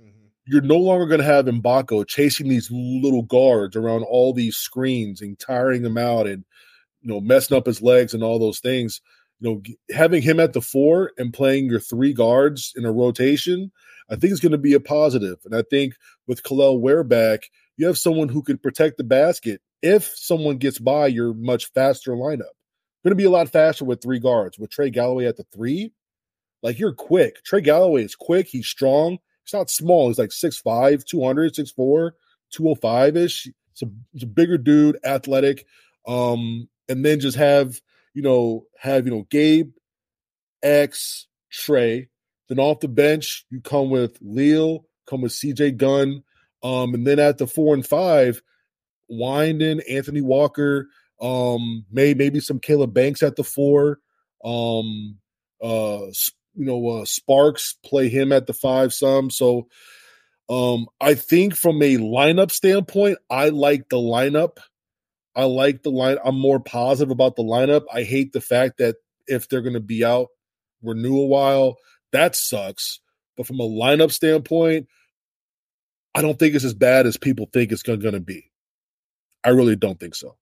Mm-hmm. 0.00 0.26
you're 0.46 0.62
no 0.62 0.76
longer 0.76 1.06
going 1.06 1.20
to 1.20 1.24
have 1.24 1.44
Mgbako 1.46 2.06
chasing 2.06 2.48
these 2.48 2.68
little 2.72 3.22
guards 3.22 3.76
around 3.76 4.02
all 4.02 4.32
these 4.32 4.56
screens 4.56 5.20
and 5.20 5.38
tiring 5.38 5.82
them 5.82 5.96
out 5.96 6.26
and 6.26 6.44
you 7.00 7.08
know 7.08 7.20
messing 7.20 7.56
up 7.56 7.66
his 7.66 7.80
legs 7.80 8.12
and 8.12 8.24
all 8.24 8.40
those 8.40 8.58
things. 8.58 9.00
You 9.38 9.50
know, 9.50 9.62
having 9.94 10.22
him 10.22 10.40
at 10.40 10.52
the 10.52 10.60
four 10.60 11.12
and 11.18 11.32
playing 11.32 11.66
your 11.66 11.80
three 11.80 12.12
guards 12.12 12.72
in 12.76 12.84
a 12.84 12.92
rotation, 12.92 13.72
I 14.10 14.16
think 14.16 14.32
is 14.32 14.40
going 14.40 14.52
to 14.52 14.58
be 14.58 14.74
a 14.74 14.80
positive. 14.80 15.38
And 15.44 15.54
I 15.54 15.62
think 15.62 15.94
with 16.26 16.42
Kel'el 16.42 16.80
Ware 16.80 17.04
back, 17.04 17.50
you 17.76 17.86
have 17.86 17.98
someone 17.98 18.28
who 18.28 18.42
can 18.42 18.58
protect 18.58 18.98
the 18.98 19.04
basket. 19.04 19.60
If 19.82 20.12
someone 20.16 20.58
gets 20.58 20.78
by 20.78 21.08
your 21.08 21.34
much 21.34 21.72
faster 21.72 22.12
lineup, 22.12 22.54
going 23.02 23.10
to 23.10 23.14
be 23.16 23.24
a 23.24 23.30
lot 23.30 23.50
faster 23.50 23.84
with 23.84 24.00
three 24.00 24.18
guards. 24.18 24.58
With 24.58 24.70
Trey 24.70 24.90
Galloway 24.90 25.26
at 25.26 25.36
the 25.36 25.44
three, 25.52 25.92
like 26.62 26.78
you're 26.78 26.92
quick. 26.92 27.42
Trey 27.44 27.60
Galloway 27.60 28.04
is 28.04 28.14
quick. 28.14 28.46
He's 28.48 28.66
strong. 28.66 29.18
He's 29.44 29.52
not 29.52 29.70
small. 29.70 30.08
He's 30.08 30.18
like 30.18 30.30
6'5, 30.30 31.04
200, 31.04 31.54
6'4, 31.54 32.10
205 32.52 33.16
ish. 33.16 33.48
It's 33.72 33.82
a, 33.82 33.86
a 34.22 34.26
bigger 34.26 34.58
dude, 34.58 34.98
athletic. 35.04 35.66
Um, 36.06 36.68
and 36.88 37.04
then 37.04 37.20
just 37.20 37.36
have, 37.36 37.80
you 38.14 38.22
know, 38.22 38.66
have, 38.78 39.06
you 39.06 39.12
know, 39.12 39.26
Gabe, 39.30 39.72
X, 40.62 41.26
Trey. 41.50 42.08
Then 42.48 42.58
off 42.58 42.80
the 42.80 42.88
bench, 42.88 43.46
you 43.50 43.60
come 43.60 43.90
with 43.90 44.18
Leal, 44.20 44.84
come 45.06 45.22
with 45.22 45.32
CJ 45.32 45.76
Gunn. 45.76 46.22
Um, 46.62 46.94
and 46.94 47.06
then 47.06 47.18
at 47.18 47.38
the 47.38 47.46
four 47.46 47.74
and 47.74 47.86
five, 47.86 48.42
Winden, 49.12 49.82
Anthony 49.88 50.20
Walker, 50.20 50.88
um, 51.20 51.84
may 51.90 52.14
maybe 52.14 52.40
some 52.40 52.58
Kaleb 52.58 52.92
Banks 52.92 53.22
at 53.22 53.36
the 53.36 53.44
four. 53.44 53.98
Um, 54.44 55.18
uh, 55.62 56.06
you 56.54 56.66
know, 56.66 56.88
uh, 56.88 57.04
Sparks 57.04 57.76
play 57.84 58.08
him 58.08 58.32
at 58.32 58.46
the 58.46 58.52
five 58.52 58.92
some. 58.92 59.30
So, 59.30 59.68
um, 60.48 60.86
I 61.00 61.14
think 61.14 61.54
from 61.54 61.80
a 61.82 61.96
lineup 61.96 62.50
standpoint, 62.50 63.18
I 63.30 63.50
like 63.50 63.88
the 63.88 63.96
lineup. 63.96 64.58
I 65.34 65.44
like 65.44 65.82
the 65.82 65.90
line. 65.90 66.18
I'm 66.24 66.38
more 66.38 66.60
positive 66.60 67.10
about 67.10 67.36
the 67.36 67.42
lineup. 67.42 67.84
I 67.92 68.02
hate 68.02 68.32
the 68.32 68.40
fact 68.40 68.78
that 68.78 68.96
if 69.26 69.48
they're 69.48 69.62
going 69.62 69.74
to 69.74 69.80
be 69.80 70.04
out, 70.04 70.28
Reneau 70.84 71.22
a 71.22 71.26
while, 71.26 71.76
that 72.12 72.36
sucks. 72.36 73.00
But 73.36 73.46
from 73.46 73.60
a 73.60 73.68
lineup 73.68 74.12
standpoint, 74.12 74.88
I 76.14 76.20
don't 76.20 76.38
think 76.38 76.54
it's 76.54 76.64
as 76.64 76.74
bad 76.74 77.06
as 77.06 77.16
people 77.16 77.48
think 77.52 77.72
it's 77.72 77.82
going 77.82 78.00
to 78.00 78.20
be. 78.20 78.51
I 79.44 79.50
really 79.50 79.76
don't 79.76 79.98
think 79.98 80.14
so. 80.14 80.36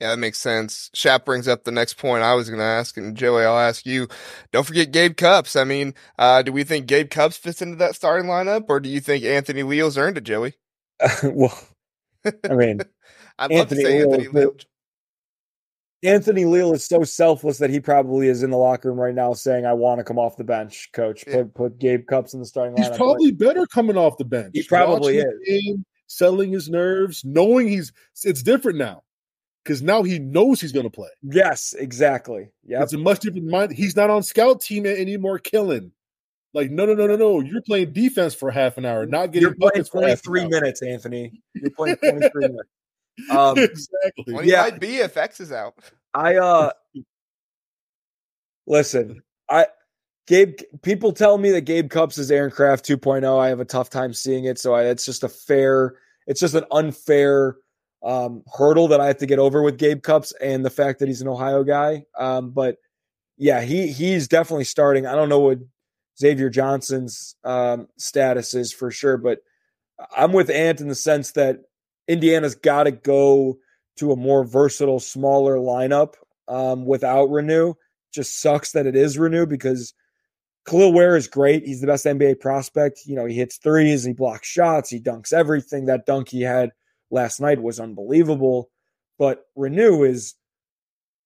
Yeah, 0.00 0.08
that 0.08 0.18
makes 0.18 0.38
sense. 0.38 0.90
Shap 0.94 1.24
brings 1.24 1.46
up 1.46 1.62
the 1.62 1.70
next 1.70 1.94
point 1.94 2.24
I 2.24 2.34
was 2.34 2.48
going 2.48 2.58
to 2.58 2.64
ask, 2.64 2.96
and 2.96 3.16
Joey, 3.16 3.44
I'll 3.44 3.58
ask 3.58 3.86
you. 3.86 4.08
Don't 4.50 4.66
forget 4.66 4.90
Gabe 4.90 5.14
Cupps. 5.14 5.54
I 5.54 5.62
mean, 5.62 5.94
uh, 6.18 6.42
do 6.42 6.50
we 6.50 6.64
think 6.64 6.86
Gabe 6.86 7.08
Cupps 7.08 7.36
fits 7.36 7.62
into 7.62 7.76
that 7.76 7.94
starting 7.94 8.28
lineup, 8.28 8.64
or 8.68 8.80
do 8.80 8.88
you 8.88 8.98
think 8.98 9.22
Anthony 9.22 9.62
Leal's 9.62 9.96
earned 9.96 10.18
it, 10.18 10.24
Joey? 10.24 10.54
Uh, 10.98 11.10
well, 11.32 11.56
I 12.24 12.54
mean, 12.54 12.80
I'd 13.38 13.52
love 13.52 13.68
to 13.68 13.76
say 13.76 14.00
Leal, 14.00 14.12
Anthony 14.12 14.28
Leal. 14.28 14.56
Anthony 16.04 16.44
Leal 16.46 16.72
is 16.72 16.84
so 16.84 17.04
selfless 17.04 17.58
that 17.58 17.70
he 17.70 17.78
probably 17.78 18.26
is 18.26 18.42
in 18.42 18.50
the 18.50 18.56
locker 18.56 18.88
room 18.88 18.98
right 18.98 19.14
now 19.14 19.34
saying, 19.34 19.66
"I 19.66 19.72
want 19.72 19.98
to 19.98 20.04
come 20.04 20.18
off 20.18 20.36
the 20.36 20.42
bench, 20.42 20.90
coach. 20.92 21.24
Put 21.24 21.32
Yeah. 21.32 21.44
put 21.54 21.78
Gabe 21.78 22.06
Cupps 22.08 22.34
in 22.34 22.40
the 22.40 22.46
starting 22.46 22.74
lineup." 22.74 22.78
He's 22.78 22.88
lineup." 22.88 22.96
probably 22.96 23.30
better 23.30 23.66
coming 23.66 23.96
off 23.96 24.18
the 24.18 24.24
bench. 24.24 24.50
He 24.52 24.64
probably 24.64 25.18
Watching 25.18 25.40
game, 25.46 25.84
settling 26.12 26.52
his 26.52 26.68
nerves, 26.68 27.24
knowing 27.24 27.68
he's 27.68 27.92
it's 28.24 28.42
different 28.42 28.78
now 28.78 29.02
because 29.64 29.82
now 29.82 30.02
he 30.02 30.18
knows 30.18 30.60
he's 30.60 30.72
going 30.72 30.84
to 30.84 30.90
play. 30.90 31.08
Yes, 31.22 31.74
exactly. 31.78 32.50
Yeah, 32.64 32.82
It's 32.82 32.92
a 32.92 32.98
much 32.98 33.20
different 33.20 33.46
mind. 33.46 33.72
He's 33.72 33.96
not 33.96 34.10
on 34.10 34.22
scout 34.22 34.60
team 34.60 34.86
anymore, 34.86 35.38
killing. 35.38 35.92
Like 36.54 36.70
no, 36.70 36.84
no, 36.84 36.94
no, 36.94 37.06
no, 37.06 37.16
no. 37.16 37.40
You're 37.40 37.62
playing 37.62 37.92
defense 37.92 38.34
for 38.34 38.50
half 38.50 38.76
an 38.76 38.84
hour, 38.84 39.06
not 39.06 39.32
getting 39.32 39.42
You're 39.48 39.54
playing 39.54 39.70
buckets 39.72 39.88
for 39.88 40.02
half 40.02 40.18
an 40.26 40.32
23 40.32 40.40
hour. 40.42 40.48
minutes, 40.50 40.82
Anthony. 40.82 41.40
You're 41.54 41.70
playing 41.70 41.96
23 41.96 42.42
minutes. 42.42 42.68
Um, 43.30 43.58
exactly. 43.58 44.32
Well, 44.32 44.38
he 44.42 44.50
Yeah. 44.50 44.62
might 44.62 44.80
be 44.80 44.96
if 44.96 45.18
X 45.18 45.38
is 45.40 45.52
out. 45.52 45.74
I 46.14 46.36
uh 46.36 46.70
listen, 48.66 49.22
I 49.50 49.66
Gabe 50.26 50.58
people 50.82 51.12
tell 51.12 51.36
me 51.38 51.50
that 51.50 51.62
Gabe 51.62 51.90
Cupps 51.90 52.18
is 52.18 52.30
Aaron 52.30 52.50
Craft 52.50 52.86
2.0. 52.86 53.38
I 53.38 53.48
have 53.48 53.60
a 53.60 53.64
tough 53.64 53.90
time 53.90 54.14
seeing 54.14 54.44
it, 54.44 54.58
so 54.58 54.74
I, 54.74 54.84
it's 54.84 55.04
just 55.04 55.24
a 55.24 55.28
fair 55.28 55.96
it's 56.26 56.40
just 56.40 56.54
an 56.54 56.64
unfair 56.70 57.56
um, 58.02 58.42
hurdle 58.56 58.88
that 58.88 59.00
I 59.00 59.06
have 59.06 59.18
to 59.18 59.26
get 59.26 59.38
over 59.38 59.62
with 59.62 59.78
Gabe 59.78 60.02
Cupps 60.02 60.32
and 60.40 60.64
the 60.64 60.70
fact 60.70 60.98
that 60.98 61.08
he's 61.08 61.20
an 61.20 61.28
Ohio 61.28 61.64
guy. 61.64 62.04
Um, 62.18 62.50
but 62.50 62.76
yeah, 63.36 63.60
he 63.60 63.88
he's 63.88 64.28
definitely 64.28 64.64
starting. 64.64 65.06
I 65.06 65.14
don't 65.14 65.28
know 65.28 65.40
what 65.40 65.58
Xavier 66.18 66.50
Johnson's 66.50 67.36
um, 67.44 67.88
status 67.96 68.54
is 68.54 68.72
for 68.72 68.90
sure, 68.90 69.16
but 69.16 69.40
I'm 70.16 70.32
with 70.32 70.50
Ant 70.50 70.80
in 70.80 70.88
the 70.88 70.94
sense 70.94 71.32
that 71.32 71.60
Indiana's 72.08 72.54
got 72.54 72.84
to 72.84 72.90
go 72.90 73.58
to 73.96 74.12
a 74.12 74.16
more 74.16 74.44
versatile, 74.44 75.00
smaller 75.00 75.56
lineup 75.56 76.14
um, 76.48 76.86
without 76.86 77.28
Reneau. 77.28 77.74
Just 78.12 78.40
sucks 78.40 78.72
that 78.72 78.86
it 78.86 78.96
is 78.96 79.16
Reneau 79.16 79.48
because 79.48 79.94
Kel'el 80.66 80.92
Ware 80.92 81.16
is 81.16 81.26
great. 81.26 81.66
He's 81.66 81.80
the 81.80 81.86
best 81.86 82.06
NBA 82.06 82.40
prospect. 82.40 83.00
You 83.04 83.16
know, 83.16 83.26
he 83.26 83.34
hits 83.34 83.56
threes, 83.56 84.04
he 84.04 84.12
blocks 84.12 84.48
shots, 84.48 84.90
he 84.90 85.00
dunks 85.00 85.32
everything. 85.32 85.86
That 85.86 86.06
dunk 86.06 86.28
he 86.28 86.42
had 86.42 86.70
last 87.10 87.40
night 87.40 87.60
was 87.60 87.80
unbelievable. 87.80 88.70
But 89.18 89.44
Reneau 89.56 90.08
is 90.08 90.34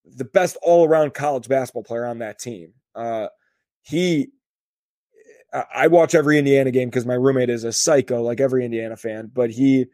the 0.04 0.24
best 0.24 0.56
all 0.62 0.86
around 0.86 1.14
college 1.14 1.48
basketball 1.48 1.82
player 1.82 2.06
on 2.06 2.18
that 2.18 2.38
team. 2.38 2.72
Uh, 2.94 3.28
he, 3.82 4.28
I 5.74 5.86
watch 5.86 6.14
every 6.14 6.38
Indiana 6.38 6.70
game 6.70 6.88
because 6.88 7.06
my 7.06 7.14
roommate 7.14 7.50
is 7.50 7.64
a 7.64 7.72
psycho, 7.72 8.22
like 8.22 8.40
every 8.40 8.64
Indiana 8.64 8.96
fan. 8.96 9.30
But 9.32 9.50
he, 9.50 9.86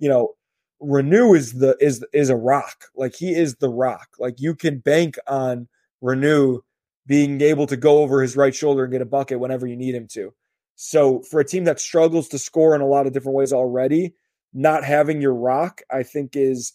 you 0.00 0.08
know, 0.08 0.34
Reneau 0.80 1.36
is 1.36 1.54
the 1.54 1.76
is 1.80 2.04
is 2.12 2.30
a 2.30 2.36
rock. 2.36 2.84
Like 2.94 3.14
he 3.14 3.34
is 3.34 3.56
the 3.56 3.68
rock. 3.68 4.08
Like 4.18 4.38
you 4.38 4.54
can 4.54 4.78
bank 4.78 5.16
on 5.26 5.68
Reneau 6.02 6.60
being 7.08 7.40
able 7.40 7.66
to 7.66 7.76
go 7.76 8.02
over 8.02 8.20
his 8.20 8.36
right 8.36 8.54
shoulder 8.54 8.84
and 8.84 8.92
get 8.92 9.00
a 9.00 9.06
bucket 9.06 9.40
whenever 9.40 9.66
you 9.66 9.76
need 9.76 9.94
him 9.94 10.06
to. 10.12 10.32
So 10.76 11.22
for 11.22 11.40
a 11.40 11.44
team 11.44 11.64
that 11.64 11.80
struggles 11.80 12.28
to 12.28 12.38
score 12.38 12.74
in 12.74 12.82
a 12.82 12.86
lot 12.86 13.06
of 13.06 13.12
different 13.12 13.34
ways 13.34 13.52
already, 13.52 14.14
not 14.52 14.84
having 14.84 15.20
your 15.20 15.34
rock, 15.34 15.80
I 15.90 16.04
think 16.04 16.36
is 16.36 16.74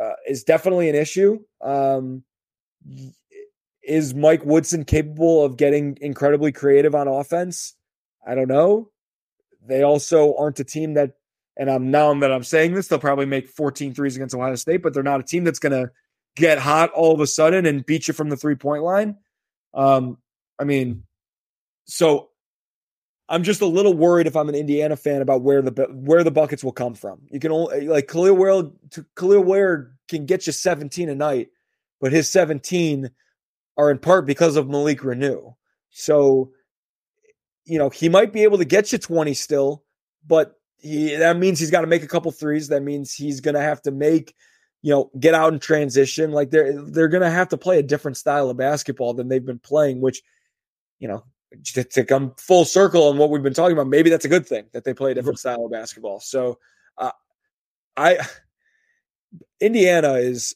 uh, 0.00 0.14
is 0.26 0.42
definitely 0.42 0.88
an 0.88 0.96
issue. 0.96 1.38
Um, 1.60 2.24
is 3.82 4.14
Mike 4.14 4.44
Woodson 4.44 4.84
capable 4.84 5.44
of 5.44 5.56
getting 5.56 5.98
incredibly 6.00 6.50
creative 6.50 6.94
on 6.94 7.06
offense? 7.06 7.76
I 8.26 8.34
don't 8.34 8.48
know. 8.48 8.90
They 9.64 9.82
also 9.82 10.34
aren't 10.36 10.60
a 10.60 10.64
team 10.64 10.94
that, 10.94 11.12
and 11.56 11.70
I'm 11.70 11.90
now 11.90 12.12
that 12.14 12.32
I'm 12.32 12.42
saying 12.42 12.74
this, 12.74 12.88
they'll 12.88 12.98
probably 12.98 13.26
make 13.26 13.48
14 13.48 13.94
threes 13.94 14.16
against 14.16 14.34
Ohio 14.34 14.56
State, 14.56 14.82
but 14.82 14.94
they're 14.94 15.02
not 15.02 15.20
a 15.20 15.24
team 15.24 15.44
that's 15.44 15.58
going 15.58 15.72
to 15.72 15.92
get 16.34 16.58
hot 16.58 16.90
all 16.90 17.14
of 17.14 17.20
a 17.20 17.26
sudden 17.26 17.66
and 17.66 17.86
beat 17.86 18.08
you 18.08 18.14
from 18.14 18.30
the 18.30 18.36
three 18.36 18.56
point 18.56 18.82
line. 18.82 19.16
Um, 19.74 20.18
I 20.58 20.64
mean, 20.64 21.04
so 21.84 22.30
I'm 23.28 23.42
just 23.42 23.60
a 23.60 23.66
little 23.66 23.94
worried 23.94 24.26
if 24.26 24.36
I'm 24.36 24.48
an 24.48 24.54
Indiana 24.54 24.96
fan 24.96 25.22
about 25.22 25.42
where 25.42 25.62
the 25.62 25.70
where 25.90 26.24
the 26.24 26.30
buckets 26.30 26.62
will 26.62 26.72
come 26.72 26.94
from. 26.94 27.20
You 27.30 27.40
can 27.40 27.52
only 27.52 27.88
like 27.88 28.06
Kel'el 28.06 28.36
Ware. 28.36 28.70
Kel'el 29.16 29.44
Ware 29.44 29.92
can 30.08 30.26
get 30.26 30.46
you 30.46 30.52
17 30.52 31.08
a 31.08 31.14
night, 31.14 31.48
but 32.00 32.12
his 32.12 32.30
17 32.30 33.10
are 33.76 33.90
in 33.90 33.98
part 33.98 34.26
because 34.26 34.56
of 34.56 34.68
Malik 34.68 35.00
Reneau. 35.00 35.56
So, 35.90 36.52
you 37.64 37.78
know, 37.78 37.88
he 37.88 38.08
might 38.08 38.32
be 38.32 38.42
able 38.42 38.58
to 38.58 38.64
get 38.64 38.92
you 38.92 38.98
20 38.98 39.32
still, 39.34 39.84
but 40.26 40.58
he 40.76 41.16
that 41.16 41.38
means 41.38 41.58
he's 41.58 41.70
got 41.70 41.80
to 41.80 41.86
make 41.86 42.02
a 42.02 42.08
couple 42.08 42.30
threes. 42.30 42.68
That 42.68 42.82
means 42.82 43.14
he's 43.14 43.40
going 43.40 43.54
to 43.54 43.60
have 43.60 43.80
to 43.82 43.90
make, 43.90 44.34
you 44.84 44.90
know, 44.90 45.10
get 45.18 45.32
out 45.32 45.50
and 45.50 45.62
transition. 45.62 46.30
Like 46.30 46.50
they're 46.50 46.78
they're 46.82 47.08
going 47.08 47.22
to 47.22 47.30
have 47.30 47.48
to 47.48 47.56
play 47.56 47.78
a 47.78 47.82
different 47.82 48.18
style 48.18 48.50
of 48.50 48.58
basketball 48.58 49.14
than 49.14 49.28
they've 49.28 49.42
been 49.42 49.58
playing, 49.58 50.02
which, 50.02 50.22
you 50.98 51.08
know, 51.08 51.24
to, 51.72 51.84
to 51.84 52.04
come 52.04 52.34
full 52.36 52.66
circle 52.66 53.08
on 53.08 53.16
what 53.16 53.30
we've 53.30 53.42
been 53.42 53.54
talking 53.54 53.72
about, 53.72 53.86
maybe 53.86 54.10
that's 54.10 54.26
a 54.26 54.28
good 54.28 54.46
thing 54.46 54.66
that 54.74 54.84
they 54.84 54.92
play 54.92 55.12
a 55.12 55.14
different 55.14 55.38
style 55.38 55.64
of 55.64 55.72
basketball. 55.72 56.20
So, 56.20 56.58
uh, 56.98 57.12
I 57.96 58.18
Indiana 59.58 60.16
is 60.16 60.54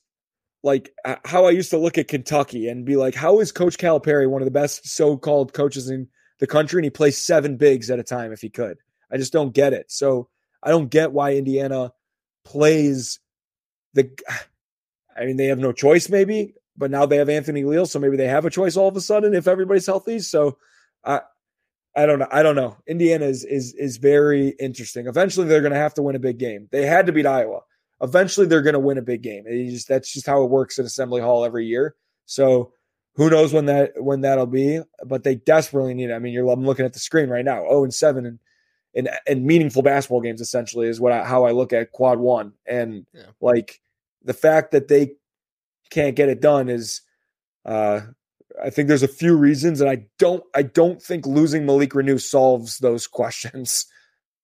like 0.63 0.93
how 1.25 1.47
I 1.47 1.51
used 1.51 1.71
to 1.71 1.79
look 1.79 1.97
at 1.97 2.09
Kentucky 2.09 2.69
and 2.69 2.85
be 2.85 2.97
like, 2.97 3.15
how 3.15 3.41
is 3.41 3.51
Coach 3.51 3.79
Calipari 3.79 4.29
one 4.29 4.43
of 4.43 4.47
the 4.47 4.51
best 4.51 4.87
so-called 4.87 5.55
coaches 5.55 5.89
in 5.89 6.07
the 6.39 6.47
country, 6.47 6.81
and 6.81 6.85
he 6.85 6.91
plays 6.91 7.17
seven 7.17 7.57
bigs 7.57 7.89
at 7.91 7.99
a 7.99 8.05
time 8.05 8.31
if 8.33 8.43
he 8.43 8.51
could? 8.51 8.77
I 9.11 9.17
just 9.17 9.33
don't 9.33 9.55
get 9.55 9.73
it. 9.73 9.91
So 9.91 10.29
I 10.63 10.69
don't 10.69 10.91
get 10.91 11.13
why 11.13 11.33
Indiana 11.33 11.95
plays 12.45 13.21
the. 13.94 14.10
I 15.16 15.24
mean, 15.24 15.36
they 15.36 15.47
have 15.47 15.59
no 15.59 15.73
choice, 15.73 16.09
maybe, 16.09 16.55
but 16.77 16.93
now 16.93 17.05
they 17.05 17.16
have 17.16 17.28
Anthony 17.28 17.65
Leal, 17.65 17.86
so 17.86 17.98
maybe 17.98 18.16
they 18.16 18.28
have 18.28 18.44
a 18.44 18.51
choice 18.51 18.77
all 18.77 18.86
of 18.86 18.97
a 18.97 19.01
sudden 19.01 19.35
if 19.35 19.48
everybody's 19.48 19.86
healthy. 19.86 20.20
So 20.20 20.59
I. 21.05 21.20
I 21.97 22.06
don't 22.06 22.20
know. 22.20 22.28
I 22.31 22.44
don't 22.44 22.55
know. 22.55 22.77
Indiana 22.86 23.24
is 23.24 23.44
is 23.44 23.74
is 23.74 23.97
very 23.97 24.51
interesting. 24.60 25.09
Eventually, 25.09 25.48
they're 25.48 25.62
going 25.62 25.73
to 25.73 25.78
have 25.78 25.94
to 25.94 26.02
win 26.02 26.15
a 26.15 26.20
big 26.20 26.39
game. 26.39 26.69
They 26.70 26.86
had 26.86 27.06
to 27.06 27.12
beat 27.12 27.27
Iowa 27.27 27.62
eventually 28.02 28.47
they're 28.47 28.62
going 28.62 28.74
to 28.74 28.81
win 28.81 28.98
a 28.98 29.02
big 29.02 29.23
game. 29.23 29.44
Just, 29.47 29.89
that's 29.89 30.12
just 30.12 30.27
how 30.27 30.43
it 30.43 30.51
works 30.51 30.78
in 30.78 30.86
Assembly 30.86 31.20
Hall 31.20 31.44
every 31.44 31.66
year. 31.66 31.94
So 32.27 32.73
who 33.16 33.31
knows 33.31 33.52
when 33.52 33.66
that 33.66 33.93
when 33.97 34.20
that'll 34.20 34.47
be? 34.47 34.81
But 35.05 35.24
they 35.24 35.35
desperately 35.36 35.94
need 35.94 36.10
it. 36.10 36.15
I 36.15 36.19
mean, 36.19 36.32
you're 36.32 36.48
I'm 36.48 36.65
looking 36.65 36.86
at 36.86 36.93
the 36.93 36.98
screen 37.01 37.28
right 37.28 37.44
now. 37.44 37.65
Oh 37.69 37.85
and 37.85 37.93
seven 37.93 38.27
in, 38.27 38.39
in 38.99 39.09
in 39.27 39.47
meaningful 39.47 39.83
basketball 39.83 40.20
games. 40.20 40.41
Essentially, 40.41 40.89
is 40.89 41.01
what 41.01 41.12
I, 41.12 41.25
how 41.25 41.45
I 41.45 41.53
look 41.53 41.73
at 41.73 41.93
quad 41.93 42.19
one, 42.19 42.53
and 42.66 43.07
Yeah. 43.15 43.23
like 43.41 43.81
the 44.25 44.35
fact 44.35 44.73
that 44.73 44.89
they 44.89 45.12
can't 45.91 46.16
get 46.16 46.29
it 46.29 46.41
done 46.41 46.69
is. 46.69 47.01
uh 47.65 48.01
I 48.61 48.70
think 48.70 48.89
there's 48.89 49.05
a 49.05 49.09
few 49.09 49.37
reasons, 49.37 49.81
and 49.81 49.89
I 49.89 50.07
don't. 50.19 50.43
I 50.53 50.62
don't 50.62 51.01
think 51.01 51.27
losing 51.27 51.65
Malik 51.65 51.91
Reneau 51.91 52.20
solves 52.20 52.79
those 52.79 53.07
questions. 53.20 53.87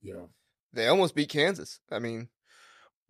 Yeah. 0.02 0.26
They 0.72 0.86
almost 0.86 1.16
beat 1.16 1.30
Kansas. 1.30 1.80
I 1.90 1.98
mean, 1.98 2.28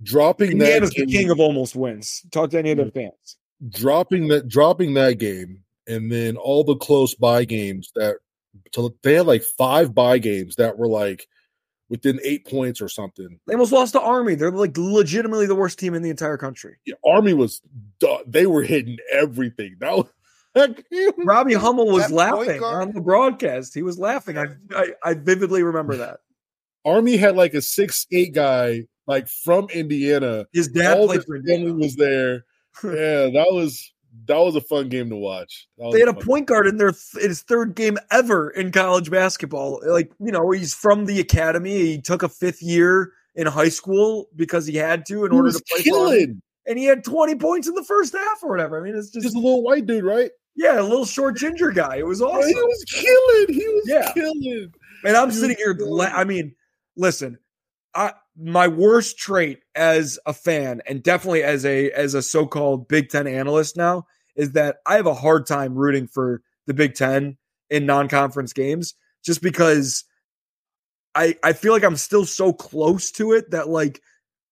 Dropping 0.02 0.58
that 0.58 0.64
Indiana's 0.66 0.90
the 0.90 1.04
king 1.06 1.30
of 1.30 1.40
almost 1.40 1.76
wins. 1.76 2.22
Talk 2.30 2.50
to 2.50 2.58
any 2.58 2.70
of 2.70 2.78
their 2.78 2.90
fans. 2.90 3.36
dropping 3.68 4.28
that 4.28 4.48
dropping 4.48 4.94
that 4.94 5.18
game 5.18 5.62
and 5.86 6.10
then 6.10 6.36
all 6.38 6.64
the 6.64 6.76
close 6.76 7.14
by 7.14 7.44
games 7.44 7.90
that 7.96 8.16
so 8.74 8.94
they 9.02 9.14
had 9.14 9.26
like 9.26 9.42
five 9.42 9.94
by 9.94 10.16
games 10.18 10.56
that 10.56 10.78
were 10.78 10.88
like 10.88 11.26
within 11.94 12.18
eight 12.24 12.44
points 12.46 12.80
or 12.80 12.88
something. 12.88 13.38
They 13.46 13.54
almost 13.54 13.70
lost 13.72 13.92
to 13.92 14.00
Army. 14.00 14.34
They're 14.34 14.50
like 14.50 14.76
legitimately 14.76 15.46
the 15.46 15.54
worst 15.54 15.78
team 15.78 15.94
in 15.94 16.02
the 16.02 16.10
entire 16.10 16.36
country. 16.36 16.76
Yeah, 16.84 16.94
Army 17.06 17.34
was 17.34 17.62
they 18.26 18.46
were 18.46 18.62
hitting 18.62 18.98
everything. 19.12 19.76
That 19.78 19.96
was 19.96 20.06
that 20.54 20.76
game 20.90 21.10
was- 21.16 21.26
Robbie 21.26 21.54
Hummel 21.54 21.86
was 21.86 22.08
That 22.08 22.14
laughing 22.14 22.62
on 22.62 22.92
the 22.92 23.00
broadcast. 23.00 23.74
He 23.74 23.82
was 23.82 23.98
laughing. 23.98 24.36
I, 24.38 24.46
I 24.74 24.88
I 25.04 25.14
vividly 25.14 25.62
remember 25.62 25.96
that. 25.98 26.18
Army 26.84 27.16
had 27.16 27.36
like 27.36 27.54
a 27.54 27.62
six 27.62 28.06
eight 28.12 28.34
guy 28.34 28.82
like 29.06 29.28
from 29.28 29.68
Indiana. 29.70 30.46
His 30.52 30.68
dad 30.68 30.98
All 30.98 31.06
played 31.06 31.24
for 31.24 31.36
family 31.38 31.54
Indiana. 31.54 31.74
was 31.74 31.94
there. 31.96 32.44
Yeah, 32.82 33.30
that 33.30 33.46
was 33.52 33.92
that 34.26 34.36
was 34.38 34.54
a 34.56 34.60
fun 34.60 34.88
game 34.88 35.10
to 35.10 35.16
watch. 35.16 35.66
They 35.92 35.98
had 36.00 36.08
a 36.08 36.14
point 36.14 36.46
guard 36.46 36.66
in 36.66 36.76
their 36.78 36.92
th- 36.92 37.22
in 37.24 37.28
his 37.28 37.42
third 37.42 37.74
game 37.74 37.98
ever 38.10 38.50
in 38.50 38.70
college 38.72 39.10
basketball. 39.10 39.80
Like 39.86 40.10
you 40.20 40.32
know, 40.32 40.50
he's 40.50 40.74
from 40.74 41.06
the 41.06 41.20
academy. 41.20 41.76
He 41.76 42.00
took 42.00 42.22
a 42.22 42.28
fifth 42.28 42.62
year 42.62 43.12
in 43.34 43.46
high 43.46 43.68
school 43.68 44.28
because 44.36 44.66
he 44.66 44.76
had 44.76 45.04
to 45.06 45.24
in 45.24 45.32
He 45.32 45.36
order 45.36 45.50
to 45.52 45.62
play 45.70 45.82
killing. 45.82 46.40
and 46.66 46.78
he 46.78 46.84
had 46.84 47.02
20 47.04 47.34
points 47.34 47.66
in 47.68 47.74
the 47.74 47.82
first 47.84 48.12
half 48.14 48.42
or 48.42 48.50
whatever. 48.50 48.78
I 48.80 48.84
mean, 48.84 48.96
it's 48.96 49.10
just, 49.10 49.24
Just 49.24 49.36
a 49.36 49.40
little 49.40 49.62
white 49.62 49.86
dude, 49.86 50.04
right? 50.04 50.30
yeah, 50.56 50.80
a 50.80 50.82
little 50.82 51.04
short 51.04 51.36
ginger 51.36 51.72
guy. 51.72 51.96
It 51.96 52.06
was 52.06 52.22
awesome. 52.22 52.48
He 52.48 52.54
was 52.54 52.84
killing. 52.88 53.52
He 53.60 53.66
was 53.68 53.84
Yeah. 53.88 54.12
killing. 54.12 54.72
And 55.04 55.16
I'm 55.16 55.30
He 55.30 55.36
sitting 55.36 55.56
here. 55.56 55.76
La- 55.80 56.04
I 56.06 56.22
mean, 56.24 56.54
listen, 56.96 57.38
I 57.94 58.12
my 58.36 58.68
worst 58.68 59.18
trait 59.18 59.60
as 59.74 60.18
a 60.26 60.32
fan, 60.32 60.82
and 60.86 61.02
definitely 61.02 61.42
as 61.42 61.64
a 61.64 61.90
as 61.92 62.14
a 62.14 62.22
so-called 62.22 62.88
Big 62.88 63.08
Ten 63.08 63.26
analyst 63.26 63.76
now, 63.76 64.06
is 64.36 64.52
that 64.52 64.76
I 64.86 64.96
have 64.96 65.06
a 65.06 65.14
hard 65.14 65.46
time 65.46 65.74
rooting 65.74 66.08
for 66.08 66.42
the 66.66 66.74
Big 66.74 66.94
Ten 66.94 67.36
in 67.70 67.86
non-conference 67.86 68.52
games, 68.52 68.94
just 69.24 69.42
because 69.42 70.04
I 71.14 71.36
I 71.42 71.52
feel 71.52 71.72
like 71.72 71.84
I'm 71.84 71.96
still 71.96 72.24
so 72.24 72.52
close 72.52 73.10
to 73.12 73.32
it 73.32 73.50
that 73.50 73.68
like 73.68 74.00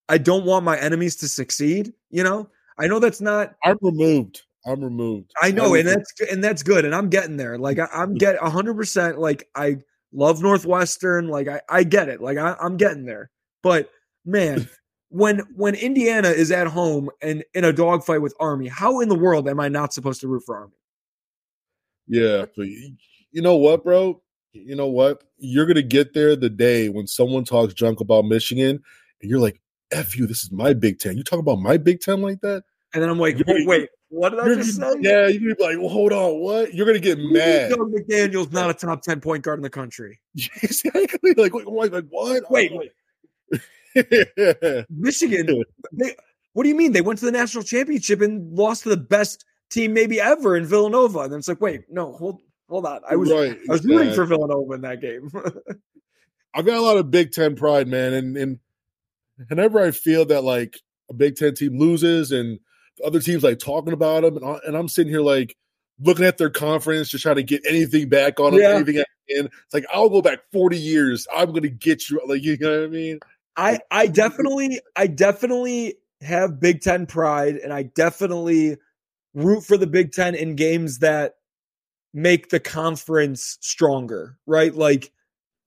I 0.08 0.18
don't 0.18 0.44
want 0.44 0.64
my 0.64 0.78
enemies 0.78 1.16
to 1.16 1.28
succeed. 1.28 1.92
You 2.10 2.22
know, 2.24 2.48
I 2.78 2.86
know 2.86 2.98
that's 3.00 3.20
not 3.20 3.54
I'm 3.64 3.78
removed. 3.82 4.42
I'm 4.64 4.82
removed. 4.82 5.32
I 5.42 5.50
know, 5.50 5.74
I'm 5.74 5.80
and 5.80 5.88
that's 5.88 6.12
and 6.30 6.44
that's 6.44 6.62
good, 6.62 6.84
and 6.84 6.94
I'm 6.94 7.08
getting 7.10 7.36
there. 7.36 7.58
Like 7.58 7.80
I, 7.80 7.88
I'm 7.92 8.14
get 8.14 8.40
100. 8.40 8.76
percent 8.76 9.18
Like 9.18 9.48
I 9.56 9.78
love 10.12 10.40
Northwestern. 10.40 11.28
Like 11.28 11.48
I, 11.48 11.60
I 11.68 11.82
get 11.84 12.08
it. 12.08 12.20
Like 12.20 12.38
I, 12.38 12.56
I'm 12.60 12.76
getting 12.76 13.04
there. 13.04 13.31
But 13.62 13.90
man, 14.24 14.68
when 15.08 15.40
when 15.54 15.74
Indiana 15.74 16.28
is 16.28 16.50
at 16.50 16.66
home 16.66 17.10
and 17.20 17.44
in 17.54 17.64
a 17.64 17.72
dogfight 17.72 18.22
with 18.22 18.34
Army, 18.40 18.68
how 18.68 19.00
in 19.00 19.08
the 19.08 19.14
world 19.14 19.48
am 19.48 19.60
I 19.60 19.68
not 19.68 19.92
supposed 19.92 20.20
to 20.22 20.28
root 20.28 20.42
for 20.44 20.56
Army? 20.56 20.74
Yeah, 22.08 22.46
you 22.56 23.40
know 23.42 23.56
what, 23.56 23.84
bro? 23.84 24.20
You 24.52 24.74
know 24.74 24.88
what? 24.88 25.22
You're 25.38 25.66
gonna 25.66 25.82
get 25.82 26.14
there 26.14 26.36
the 26.36 26.50
day 26.50 26.88
when 26.88 27.06
someone 27.06 27.44
talks 27.44 27.74
junk 27.74 28.00
about 28.00 28.24
Michigan, 28.24 28.82
and 29.20 29.30
you're 29.30 29.38
like, 29.40 29.60
"F 29.92 30.16
you, 30.18 30.26
this 30.26 30.42
is 30.42 30.50
my 30.52 30.74
Big 30.74 30.98
Ten. 30.98 31.16
You 31.16 31.22
talk 31.22 31.38
about 31.38 31.60
my 31.60 31.76
Big 31.76 32.00
Ten 32.00 32.20
like 32.20 32.40
that? 32.40 32.64
And 32.92 33.02
then 33.02 33.08
I'm 33.08 33.18
like, 33.18 33.38
You're- 33.38 33.64
wait, 33.64 33.88
what 34.10 34.30
did 34.30 34.40
I 34.40 34.54
just 34.56 34.76
say? 34.76 34.92
yeah, 35.00 35.26
you're 35.26 35.40
gonna 35.40 35.54
be 35.54 35.62
like, 35.62 35.78
well, 35.78 35.88
hold 35.88 36.12
on, 36.12 36.40
what? 36.40 36.74
You're 36.74 36.84
gonna 36.84 36.98
get 36.98 37.18
mad. 37.18 37.70
Dug 37.70 37.90
McDaniel's 37.90 38.52
not 38.52 38.68
a 38.68 38.74
top 38.74 39.00
10 39.00 39.20
point 39.22 39.42
guard 39.42 39.58
in 39.58 39.62
the 39.62 39.70
country. 39.70 40.20
exactly. 40.62 41.32
Like, 41.34 41.54
wait, 41.54 41.70
wait, 41.70 41.92
like 41.92 42.04
what? 42.10 42.50
Wait, 42.50 42.74
wait. 42.74 42.90
Michigan, 44.90 45.64
they, 45.92 46.16
what 46.52 46.62
do 46.62 46.68
you 46.68 46.74
mean? 46.74 46.92
They 46.92 47.00
went 47.00 47.18
to 47.20 47.24
the 47.24 47.32
national 47.32 47.64
championship 47.64 48.20
and 48.20 48.52
lost 48.56 48.84
to 48.84 48.88
the 48.90 48.96
best 48.96 49.44
team 49.70 49.92
maybe 49.92 50.20
ever 50.20 50.56
in 50.56 50.64
Villanova. 50.66 51.20
And 51.20 51.32
then 51.32 51.38
it's 51.38 51.48
like, 51.48 51.60
wait, 51.60 51.82
no, 51.90 52.12
hold 52.12 52.40
hold 52.68 52.86
on. 52.86 53.00
I 53.08 53.16
was 53.16 53.30
right. 53.30 53.58
I 53.68 53.72
was 53.72 53.84
rooting 53.84 54.14
for. 54.14 54.24
Villanova 54.24 54.72
in 54.74 54.80
that 54.82 55.00
game. 55.00 55.30
I've 56.54 56.66
got 56.66 56.76
a 56.76 56.82
lot 56.82 56.98
of 56.98 57.10
Big 57.10 57.32
Ten 57.32 57.56
pride, 57.56 57.88
man, 57.88 58.12
and 58.12 58.36
and 58.36 58.58
whenever 59.48 59.80
I 59.80 59.90
feel 59.90 60.24
that 60.26 60.44
like 60.44 60.78
a 61.10 61.14
Big 61.14 61.36
Ten 61.36 61.54
team 61.54 61.78
loses 61.78 62.32
and 62.32 62.58
the 62.98 63.04
other 63.04 63.20
teams 63.20 63.42
like 63.42 63.58
talking 63.58 63.92
about 63.94 64.22
them, 64.22 64.36
and, 64.36 64.44
I, 64.44 64.58
and 64.66 64.76
I'm 64.76 64.88
sitting 64.88 65.10
here 65.10 65.22
like 65.22 65.56
looking 66.00 66.24
at 66.26 66.36
their 66.38 66.50
conference, 66.50 67.08
just 67.08 67.22
trying 67.22 67.36
to 67.36 67.42
get 67.42 67.62
anything 67.66 68.08
back 68.08 68.40
on 68.40 68.52
them, 68.52 68.60
Yeah. 68.60 68.74
anything 68.74 68.98
I 68.98 69.04
can. 69.30 69.46
It's 69.46 69.74
like 69.74 69.86
I'll 69.92 70.10
go 70.10 70.20
back 70.20 70.40
40 70.52 70.76
years. 70.76 71.26
I'm 71.34 71.52
gonna 71.52 71.68
get 71.68 72.10
you, 72.10 72.20
like 72.26 72.42
you 72.42 72.58
know 72.58 72.80
what 72.80 72.84
I 72.84 72.88
mean? 72.88 73.18
I 73.56 73.80
I 73.90 74.06
definitely 74.06 74.80
I 74.96 75.06
definitely 75.06 75.96
have 76.20 76.60
Big 76.60 76.80
Ten 76.80 77.06
pride, 77.06 77.56
and 77.56 77.72
I 77.72 77.84
definitely 77.84 78.76
root 79.34 79.62
for 79.62 79.76
the 79.76 79.86
Big 79.86 80.12
Ten 80.12 80.34
in 80.34 80.56
games 80.56 81.00
that 81.00 81.34
make 82.14 82.50
the 82.50 82.60
conference 82.60 83.58
stronger, 83.60 84.38
right? 84.46 84.74
Like 84.74 85.12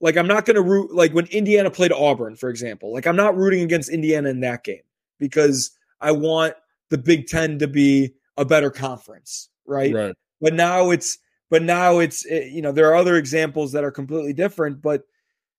like 0.01 0.17
I'm 0.17 0.27
not 0.27 0.45
going 0.45 0.55
to 0.55 0.61
root 0.61 0.93
like 0.93 1.13
when 1.13 1.25
Indiana 1.27 1.71
played 1.71 1.91
Auburn, 1.91 2.35
for 2.35 2.49
example. 2.49 2.93
Like 2.93 3.07
I'm 3.07 3.15
not 3.15 3.35
rooting 3.35 3.61
against 3.61 3.89
Indiana 3.89 4.29
in 4.29 4.41
that 4.41 4.63
game 4.63 4.83
because 5.19 5.71
I 6.01 6.11
want 6.11 6.55
the 6.89 6.97
Big 6.97 7.27
Ten 7.27 7.59
to 7.59 7.67
be 7.67 8.13
a 8.37 8.45
better 8.45 8.69
conference, 8.69 9.49
right? 9.65 9.93
Right. 9.93 10.15
but 10.41 10.53
now 10.53 10.91
it's 10.91 11.17
but 11.49 11.63
now 11.63 11.99
it's 11.99 12.25
eh, 12.29 12.49
you 12.51 12.61
know 12.61 12.71
there 12.71 12.89
are 12.89 12.95
other 12.95 13.15
examples 13.15 13.71
that 13.71 13.83
are 13.83 13.91
completely 13.91 14.33
different 14.33 14.81
but 14.81 15.03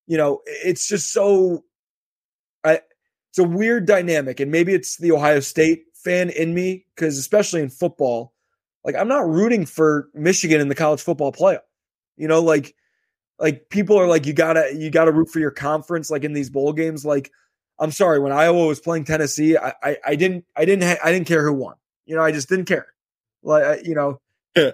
you 0.07 0.16
know 0.16 0.40
it's 0.47 0.86
just 0.89 1.12
so 1.12 1.65
I, 2.64 2.80
it's 3.30 3.38
a 3.38 3.44
weird 3.44 3.86
dynamic 3.86 4.40
and 4.40 4.50
maybe 4.50 4.72
it's 4.72 4.96
the 4.96 5.12
ohio 5.12 5.40
state 5.40 5.84
fan 5.94 6.30
in 6.30 6.54
me 6.54 6.86
because 6.94 7.18
especially 7.18 7.60
in 7.60 7.68
football 7.68 8.32
like 8.84 8.94
i'm 8.94 9.08
not 9.08 9.28
rooting 9.28 9.66
for 9.66 10.08
michigan 10.14 10.60
in 10.60 10.68
the 10.68 10.74
college 10.74 11.00
football 11.02 11.32
playoff. 11.32 11.60
You 12.16 12.28
know 12.28 12.40
like 12.40 12.74
like 13.38 13.68
people 13.68 13.98
are 13.98 14.06
like 14.06 14.26
you 14.26 14.32
gotta 14.32 14.74
you 14.74 14.90
gotta 14.90 15.12
root 15.12 15.30
for 15.30 15.40
your 15.40 15.50
conference 15.50 16.10
like 16.10 16.24
in 16.24 16.32
these 16.32 16.48
bowl 16.50 16.72
games 16.72 17.04
like 17.04 17.30
i'm 17.78 17.90
sorry 17.90 18.18
when 18.18 18.32
iowa 18.32 18.66
was 18.66 18.80
playing 18.80 19.04
tennessee 19.04 19.56
i 19.56 19.74
i, 19.82 19.96
I 20.06 20.16
didn't 20.16 20.44
i 20.56 20.64
didn't 20.64 20.84
ha- 20.84 21.04
i 21.04 21.12
didn't 21.12 21.26
care 21.26 21.44
who 21.44 21.52
won. 21.52 21.74
You 22.06 22.16
know 22.16 22.22
i 22.22 22.32
just 22.32 22.48
didn't 22.48 22.66
care. 22.66 22.86
Like 23.42 23.64
I, 23.64 23.78
you 23.84 23.94
know. 23.94 24.20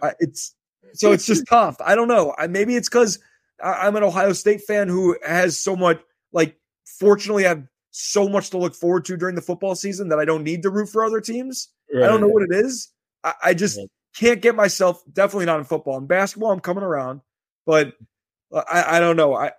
I, 0.02 0.12
it's 0.20 0.54
so 0.94 1.10
it's 1.10 1.26
just 1.26 1.46
tough. 1.48 1.76
I 1.84 1.94
don't 1.94 2.08
know. 2.08 2.34
I, 2.38 2.46
maybe 2.46 2.76
it's 2.76 2.88
because 2.88 3.18
i'm 3.62 3.96
an 3.96 4.02
ohio 4.02 4.32
state 4.32 4.62
fan 4.62 4.88
who 4.88 5.16
has 5.24 5.58
so 5.58 5.76
much 5.76 6.00
like 6.32 6.58
fortunately 6.84 7.46
i 7.46 7.50
have 7.50 7.64
so 7.92 8.28
much 8.28 8.50
to 8.50 8.58
look 8.58 8.74
forward 8.74 9.04
to 9.04 9.16
during 9.16 9.34
the 9.36 9.42
football 9.42 9.74
season 9.74 10.08
that 10.08 10.18
i 10.18 10.24
don't 10.24 10.42
need 10.42 10.62
to 10.62 10.70
root 10.70 10.88
for 10.88 11.04
other 11.04 11.20
teams. 11.20 11.68
I 11.92 12.08
don't 12.08 12.20
know 12.20 12.28
what 12.28 12.42
it 12.42 12.52
is. 12.52 12.88
I, 13.22 13.34
I 13.44 13.54
just 13.54 13.78
Right. 13.78 13.88
can't 14.16 14.40
get 14.42 14.56
myself 14.56 15.02
definitely 15.12 15.46
not 15.46 15.58
in 15.58 15.64
football. 15.64 15.98
In 15.98 16.06
basketball 16.06 16.50
i'm 16.52 16.60
coming 16.60 16.82
around 16.84 17.20
but 17.66 17.94
uh, 18.52 18.62
I, 18.70 18.96
I 18.96 19.00
don't 19.00 19.16
know. 19.16 19.34
I 19.34 19.52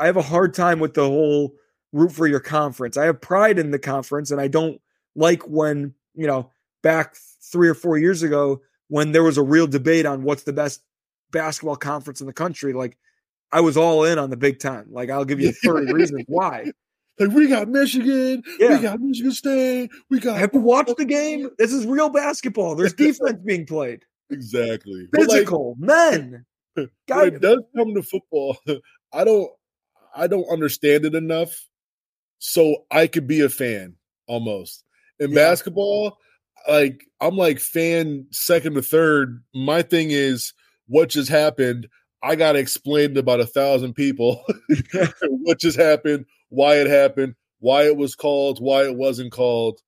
i 0.00 0.06
have 0.06 0.16
a 0.16 0.22
hard 0.22 0.54
time 0.54 0.80
with 0.80 0.94
the 0.94 1.04
whole 1.06 1.54
root 1.92 2.12
for 2.12 2.26
your 2.26 2.40
conference. 2.40 2.96
I 2.96 3.04
have 3.04 3.20
pride 3.20 3.58
in 3.58 3.70
the 3.70 3.78
conference 3.78 4.30
and 4.30 4.40
i 4.40 4.48
don't 4.48 4.80
like 5.14 5.42
when 5.42 5.94
you 6.14 6.26
know 6.26 6.50
back 6.82 7.16
three 7.52 7.68
or 7.68 7.74
four 7.74 7.98
years 7.98 8.22
ago 8.22 8.60
when 8.88 9.12
there 9.12 9.22
was 9.24 9.36
a 9.38 9.42
real 9.42 9.66
debate 9.66 10.06
on 10.06 10.22
what's 10.22 10.42
the 10.44 10.52
best 10.52 10.82
basketball 11.30 11.76
conference 11.76 12.20
in 12.20 12.26
the 12.26 12.32
country 12.32 12.72
like 12.72 12.96
i 13.52 13.60
was 13.60 13.76
all 13.76 14.04
in 14.04 14.18
on 14.18 14.30
the 14.30 14.36
big 14.36 14.58
ten. 14.58 14.86
Like 14.90 15.10
i'll 15.10 15.24
give 15.26 15.40
you 15.40 15.52
30 15.64 15.92
reasons 15.92 16.24
why 16.28 16.72
Like 17.18 17.30
we 17.30 17.48
got 17.48 17.68
Michigan, 17.68 18.42
Yeah. 18.58 18.76
we 18.76 18.82
got 18.82 19.00
Michigan 19.00 19.32
State, 19.32 19.90
we 20.10 20.20
got 20.20 20.38
have 20.38 20.50
you 20.52 20.60
watched 20.60 20.96
the 20.96 21.04
game 21.04 21.50
this 21.58 21.72
is 21.72 21.86
real 21.86 22.08
basketball 22.10 22.74
there's 22.76 22.92
defense 22.94 23.38
being 23.44 23.66
played 23.66 24.04
exactly 24.30 25.06
But, 25.12 25.20
like, 25.22 25.30
physical 25.30 25.74
men 25.78 26.44
when 26.76 26.88
it 27.08 27.40
does 27.40 27.60
come 27.76 27.94
to 27.94 28.02
football, 28.02 28.56
I 29.12 29.24
don't 29.24 29.50
I 30.14 30.26
don't 30.26 30.48
understand 30.50 31.04
it 31.04 31.14
enough. 31.14 31.54
So 32.38 32.84
I 32.90 33.06
could 33.08 33.26
be 33.26 33.40
a 33.40 33.48
fan 33.48 33.94
almost. 34.26 34.84
In 35.18 35.30
Yeah. 35.30 35.36
basketball, 35.50 36.18
like 36.68 37.04
I'm 37.20 37.36
like 37.36 37.58
fan 37.58 38.26
second 38.30 38.74
to 38.74 38.82
third. 38.82 39.42
My 39.54 39.82
thing 39.82 40.10
is 40.12 40.52
what 40.86 41.08
just 41.08 41.28
happened. 41.30 41.88
I 42.22 42.36
gotta 42.36 42.58
explain 42.60 43.14
to 43.14 43.20
about 43.20 43.40
a 43.40 43.46
thousand 43.46 43.94
people 43.94 44.44
what 45.30 45.58
just 45.58 45.78
happened, 45.78 46.26
why 46.48 46.76
it 46.76 46.86
happened, 46.86 47.34
why 47.60 47.84
it 47.84 47.96
was 47.96 48.14
called, 48.14 48.60
why 48.60 48.84
it 48.84 48.96
wasn't 48.96 49.32
called. 49.32 49.80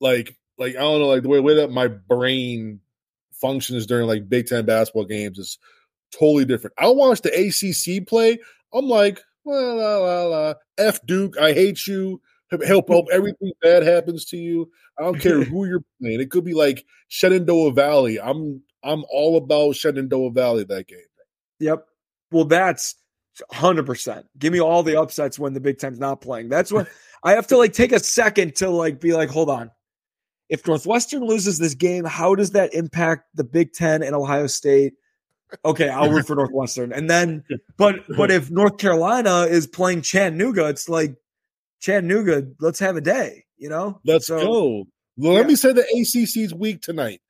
Like, 0.00 0.36
like 0.58 0.76
I 0.76 0.80
don't 0.80 1.00
know, 1.00 1.08
like 1.08 1.22
the 1.22 1.28
way, 1.28 1.40
way 1.40 1.56
that 1.56 1.70
my 1.70 1.88
brain 1.88 2.80
functions 3.32 3.86
during 3.86 4.06
like 4.06 4.28
Big 4.28 4.46
Ten 4.46 4.64
basketball 4.64 5.04
games 5.04 5.38
is 5.38 5.58
totally 6.12 6.44
different. 6.44 6.74
I 6.78 6.88
watch 6.88 7.22
the 7.22 7.30
ACC 7.30 8.06
play. 8.06 8.38
I'm 8.72 8.86
like, 8.86 9.20
well, 9.44 9.76
la, 9.76 9.98
la, 9.98 10.24
la. 10.24 10.54
F 10.78 11.04
Duke, 11.06 11.38
I 11.38 11.52
hate 11.52 11.86
you. 11.86 12.20
Help, 12.64 12.88
hope 12.88 13.06
everything 13.10 13.50
bad 13.60 13.82
happens 13.82 14.24
to 14.26 14.36
you. 14.36 14.70
I 14.98 15.02
don't 15.02 15.20
care 15.20 15.42
who 15.44 15.66
you're 15.66 15.82
playing. 16.00 16.20
It 16.20 16.30
could 16.30 16.44
be 16.44 16.54
like 16.54 16.84
Shenandoah 17.08 17.72
Valley. 17.72 18.20
I'm 18.20 18.62
I'm 18.82 19.04
all 19.10 19.36
about 19.36 19.74
Shenandoah 19.76 20.30
Valley 20.30 20.64
that 20.64 20.86
game. 20.86 20.98
Yep. 21.58 21.86
Well, 22.30 22.44
that's 22.44 22.94
hundred 23.50 23.86
percent. 23.86 24.26
Give 24.38 24.52
me 24.52 24.60
all 24.60 24.82
the 24.82 25.00
upsets 25.00 25.38
when 25.38 25.52
the 25.52 25.60
Big 25.60 25.78
Ten's 25.78 25.98
not 25.98 26.20
playing. 26.20 26.48
That's 26.48 26.72
what 26.72 26.88
I 27.22 27.32
have 27.32 27.46
to 27.48 27.56
like 27.56 27.72
take 27.72 27.92
a 27.92 28.00
second 28.00 28.56
to 28.56 28.70
like 28.70 29.00
be 29.00 29.12
like, 29.12 29.30
hold 29.30 29.50
on. 29.50 29.70
If 30.48 30.66
Northwestern 30.66 31.24
loses 31.24 31.58
this 31.58 31.74
game, 31.74 32.04
how 32.04 32.34
does 32.34 32.52
that 32.52 32.72
impact 32.72 33.24
the 33.34 33.44
Big 33.44 33.72
Ten 33.72 34.02
and 34.02 34.14
Ohio 34.14 34.46
State? 34.46 34.94
Okay, 35.64 35.88
I'll 35.88 36.10
root 36.10 36.26
for 36.26 36.34
Northwestern. 36.36 36.92
And 36.92 37.10
then, 37.10 37.44
but 37.76 38.04
but 38.16 38.30
if 38.30 38.50
North 38.50 38.78
Carolina 38.78 39.42
is 39.42 39.66
playing 39.66 40.02
Chattanooga, 40.02 40.68
it's 40.68 40.88
like 40.88 41.16
Chattanooga. 41.80 42.46
Let's 42.60 42.78
have 42.78 42.96
a 42.96 43.00
day. 43.00 43.44
You 43.58 43.70
know, 43.70 44.00
let's 44.04 44.26
so, 44.26 44.38
go. 44.38 44.84
Well, 45.16 45.32
yeah. 45.32 45.38
Let 45.38 45.46
me 45.46 45.56
say 45.56 45.72
the 45.72 45.82
ACC's 45.82 46.54
weak 46.54 46.82
tonight. 46.82 47.20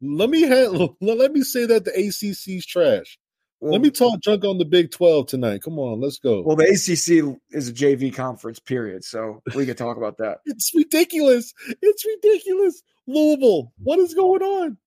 Let 0.00 0.30
me 0.30 0.42
have, 0.42 0.72
let 1.00 1.32
me 1.32 1.42
say 1.42 1.66
that 1.66 1.84
the 1.84 1.92
ACC's 1.92 2.66
trash. 2.66 3.18
Well, 3.62 3.70
let 3.70 3.80
me 3.80 3.92
talk 3.92 4.18
junk 4.18 4.44
on 4.44 4.58
the 4.58 4.64
Big 4.64 4.90
Twelve 4.90 5.28
tonight. 5.28 5.62
Come 5.62 5.78
on, 5.78 6.00
let's 6.00 6.18
go. 6.18 6.42
Well, 6.42 6.56
the 6.56 6.64
ACC 6.64 7.38
is 7.52 7.68
a 7.68 7.72
JV 7.72 8.12
conference, 8.12 8.58
period. 8.58 9.04
So 9.04 9.40
we 9.54 9.66
can 9.66 9.76
talk 9.76 9.96
about 9.96 10.18
that. 10.18 10.38
it's 10.46 10.72
ridiculous. 10.74 11.54
It's 11.80 12.04
ridiculous. 12.04 12.82
Louisville, 13.06 13.72
what 13.80 14.00
is 14.00 14.14
going 14.14 14.42
on? 14.42 14.78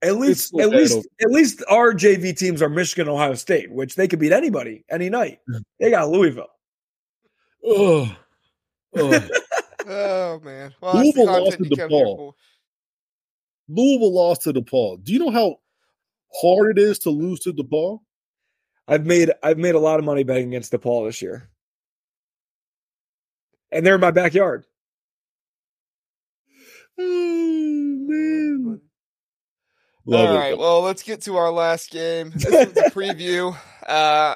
At 0.00 0.16
least, 0.16 0.58
at 0.58 0.70
least, 0.70 1.06
at 1.20 1.30
least 1.30 1.62
our 1.68 1.92
JV 1.92 2.34
teams 2.34 2.62
are 2.62 2.70
Michigan, 2.70 3.06
Ohio 3.06 3.34
State, 3.34 3.70
which 3.70 3.96
they 3.96 4.08
could 4.08 4.18
beat 4.18 4.32
anybody 4.32 4.86
any 4.90 5.10
night. 5.10 5.40
They 5.78 5.90
got 5.90 6.08
Louisville. 6.08 6.48
Oh, 7.62 8.16
oh. 8.96 9.28
oh 9.86 10.40
man! 10.40 10.74
Well, 10.80 11.02
Louisville 11.02 11.26
lost 11.26 11.58
to 11.58 11.64
DePaul. 11.64 12.32
Louisville 13.68 14.14
lost 14.14 14.42
to 14.44 14.54
DePaul. 14.54 15.04
Do 15.04 15.12
you 15.12 15.18
know 15.18 15.30
how 15.30 15.58
hard 16.40 16.78
it 16.78 16.82
is 16.82 16.98
to 17.00 17.10
lose 17.10 17.40
to 17.40 17.52
DePaul? 17.52 18.00
I've 18.86 19.06
made 19.06 19.30
I've 19.42 19.58
made 19.58 19.74
a 19.74 19.80
lot 19.80 19.98
of 19.98 20.04
money 20.04 20.24
betting 20.24 20.48
against 20.48 20.72
DePaul 20.72 21.06
this 21.06 21.22
year, 21.22 21.48
and 23.72 23.84
they're 23.84 23.94
in 23.94 24.00
my 24.00 24.10
backyard. 24.10 24.64
Oh 26.98 27.02
man! 28.08 28.80
Love 30.06 30.28
All 30.28 30.34
it. 30.34 30.38
right, 30.38 30.58
well, 30.58 30.82
let's 30.82 31.02
get 31.02 31.22
to 31.22 31.36
our 31.36 31.50
last 31.50 31.90
game. 31.90 32.30
This 32.34 32.44
was 32.44 32.76
a 32.76 32.90
preview. 32.90 33.56
Uh, 33.86 34.34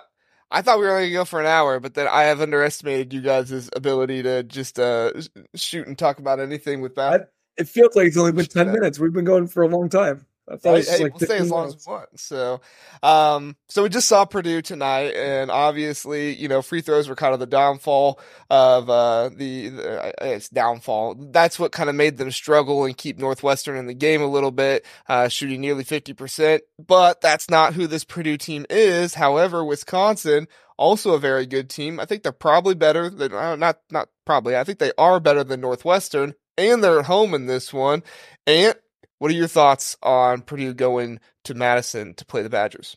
I 0.50 0.62
thought 0.62 0.78
we 0.78 0.86
were 0.86 0.92
only 0.92 1.02
going 1.02 1.10
to 1.10 1.18
go 1.18 1.24
for 1.26 1.40
an 1.40 1.46
hour, 1.46 1.78
but 1.78 1.92
then 1.92 2.08
I 2.08 2.22
have 2.22 2.40
underestimated 2.40 3.12
you 3.12 3.20
guys' 3.20 3.68
ability 3.76 4.22
to 4.22 4.42
just 4.44 4.78
uh, 4.78 5.12
shoot 5.54 5.86
and 5.86 5.98
talk 5.98 6.18
about 6.18 6.40
anything 6.40 6.80
with 6.80 6.94
that. 6.94 7.32
It 7.58 7.68
feels 7.68 7.94
like 7.94 8.06
it's 8.06 8.16
only 8.16 8.32
been 8.32 8.46
ten 8.46 8.72
minutes. 8.72 8.98
We've 8.98 9.12
been 9.12 9.26
going 9.26 9.46
for 9.46 9.62
a 9.62 9.68
long 9.68 9.90
time. 9.90 10.24
I 10.50 10.56
thought 10.56 10.70
it 10.70 10.72
was 10.72 10.88
hey, 10.88 11.02
like 11.04 11.12
we'll 11.14 11.26
stay 11.26 11.38
as 11.38 11.50
long 11.50 11.66
minutes. 11.66 11.82
as 11.82 11.86
we 11.86 11.92
want. 11.92 12.20
So, 12.20 12.60
um, 13.02 13.56
so 13.68 13.82
we 13.82 13.88
just 13.88 14.08
saw 14.08 14.24
Purdue 14.24 14.62
tonight, 14.62 15.14
and 15.14 15.50
obviously, 15.50 16.34
you 16.34 16.48
know, 16.48 16.62
free 16.62 16.80
throws 16.80 17.08
were 17.08 17.14
kind 17.14 17.34
of 17.34 17.40
the 17.40 17.46
downfall 17.46 18.20
of 18.50 18.88
uh, 18.88 19.30
the, 19.30 19.68
the 19.68 20.14
it's 20.20 20.48
downfall. 20.48 21.16
That's 21.30 21.58
what 21.58 21.72
kind 21.72 21.88
of 21.88 21.96
made 21.96 22.16
them 22.16 22.30
struggle 22.30 22.84
and 22.84 22.96
keep 22.96 23.18
Northwestern 23.18 23.76
in 23.76 23.86
the 23.86 23.94
game 23.94 24.22
a 24.22 24.26
little 24.26 24.50
bit, 24.50 24.84
uh, 25.08 25.28
shooting 25.28 25.60
nearly 25.60 25.84
fifty 25.84 26.12
percent. 26.12 26.62
But 26.78 27.20
that's 27.20 27.50
not 27.50 27.74
who 27.74 27.86
this 27.86 28.04
Purdue 28.04 28.38
team 28.38 28.64
is. 28.70 29.14
However, 29.14 29.64
Wisconsin 29.64 30.48
also 30.78 31.12
a 31.12 31.18
very 31.18 31.44
good 31.44 31.68
team. 31.68 32.00
I 32.00 32.06
think 32.06 32.22
they're 32.22 32.32
probably 32.32 32.74
better 32.74 33.10
than 33.10 33.34
uh, 33.34 33.56
not 33.56 33.80
not 33.90 34.08
probably. 34.24 34.56
I 34.56 34.64
think 34.64 34.78
they 34.78 34.92
are 34.96 35.20
better 35.20 35.44
than 35.44 35.60
Northwestern, 35.60 36.34
and 36.56 36.82
they're 36.82 37.00
at 37.00 37.06
home 37.06 37.34
in 37.34 37.46
this 37.46 37.72
one. 37.72 38.02
And 38.46 38.74
what 39.18 39.30
are 39.30 39.34
your 39.34 39.48
thoughts 39.48 39.96
on 40.02 40.42
Purdue 40.42 40.74
going 40.74 41.20
to 41.44 41.54
Madison 41.54 42.14
to 42.14 42.24
play 42.24 42.42
the 42.42 42.50
Badgers? 42.50 42.96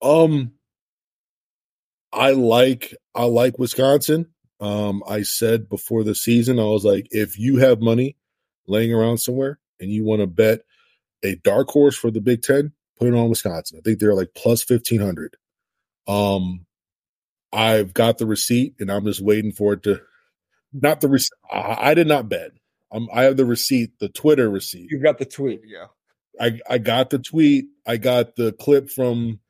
Um, 0.00 0.52
I 2.12 2.32
like 2.32 2.94
I 3.14 3.24
like 3.24 3.58
Wisconsin. 3.58 4.26
Um, 4.60 5.02
I 5.08 5.22
said 5.22 5.68
before 5.68 6.04
the 6.04 6.14
season, 6.14 6.58
I 6.58 6.64
was 6.64 6.84
like, 6.84 7.08
if 7.10 7.38
you 7.38 7.56
have 7.58 7.80
money 7.80 8.16
laying 8.66 8.92
around 8.92 9.18
somewhere 9.18 9.58
and 9.80 9.90
you 9.90 10.04
want 10.04 10.20
to 10.20 10.26
bet 10.26 10.60
a 11.24 11.36
dark 11.36 11.68
horse 11.68 11.96
for 11.96 12.10
the 12.10 12.20
Big 12.20 12.42
Ten, 12.42 12.72
put 12.98 13.08
it 13.08 13.14
on 13.14 13.28
Wisconsin. 13.28 13.78
I 13.78 13.80
think 13.82 13.98
they're 13.98 14.14
like 14.14 14.34
plus 14.34 14.62
fifteen 14.62 15.00
hundred. 15.00 15.36
Um, 16.06 16.66
I've 17.52 17.94
got 17.94 18.18
the 18.18 18.26
receipt 18.26 18.74
and 18.80 18.90
I'm 18.90 19.04
just 19.04 19.20
waiting 19.20 19.52
for 19.52 19.74
it 19.74 19.82
to. 19.84 20.00
Not 20.72 21.00
the 21.02 21.08
receipt. 21.08 21.30
I, 21.50 21.90
I 21.90 21.94
did 21.94 22.06
not 22.06 22.28
bet. 22.28 22.52
I'm, 22.92 23.08
I 23.12 23.22
have 23.22 23.36
the 23.36 23.46
receipt, 23.46 23.98
the 23.98 24.08
Twitter 24.08 24.50
receipt. 24.50 24.90
You 24.90 24.98
got 24.98 25.18
the 25.18 25.24
tweet, 25.24 25.62
yeah. 25.64 25.86
I 26.40 26.58
I 26.68 26.78
got 26.78 27.10
the 27.10 27.18
tweet. 27.18 27.66
I 27.86 27.96
got 27.96 28.36
the 28.36 28.52
clip 28.52 28.90
from 28.90 29.40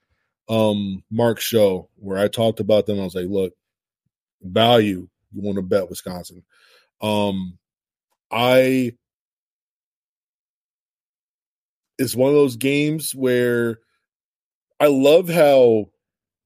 um 0.49 1.03
Mark's 1.11 1.45
show 1.45 1.89
where 1.97 2.19
I 2.19 2.29
talked 2.29 2.61
about 2.61 2.87
them. 2.87 3.01
I 3.01 3.05
was 3.05 3.15
like, 3.15 3.29
look, 3.29 3.53
value. 4.43 5.09
You 5.33 5.43
want 5.43 5.57
to 5.57 5.63
bet 5.63 5.89
Wisconsin? 5.89 6.43
Um, 7.01 7.59
I. 8.31 8.93
It's 11.99 12.17
one 12.17 12.31
of 12.31 12.35
those 12.35 12.57
games 12.57 13.15
where 13.15 13.79
I 14.81 14.87
love 14.89 15.29
how 15.29 15.87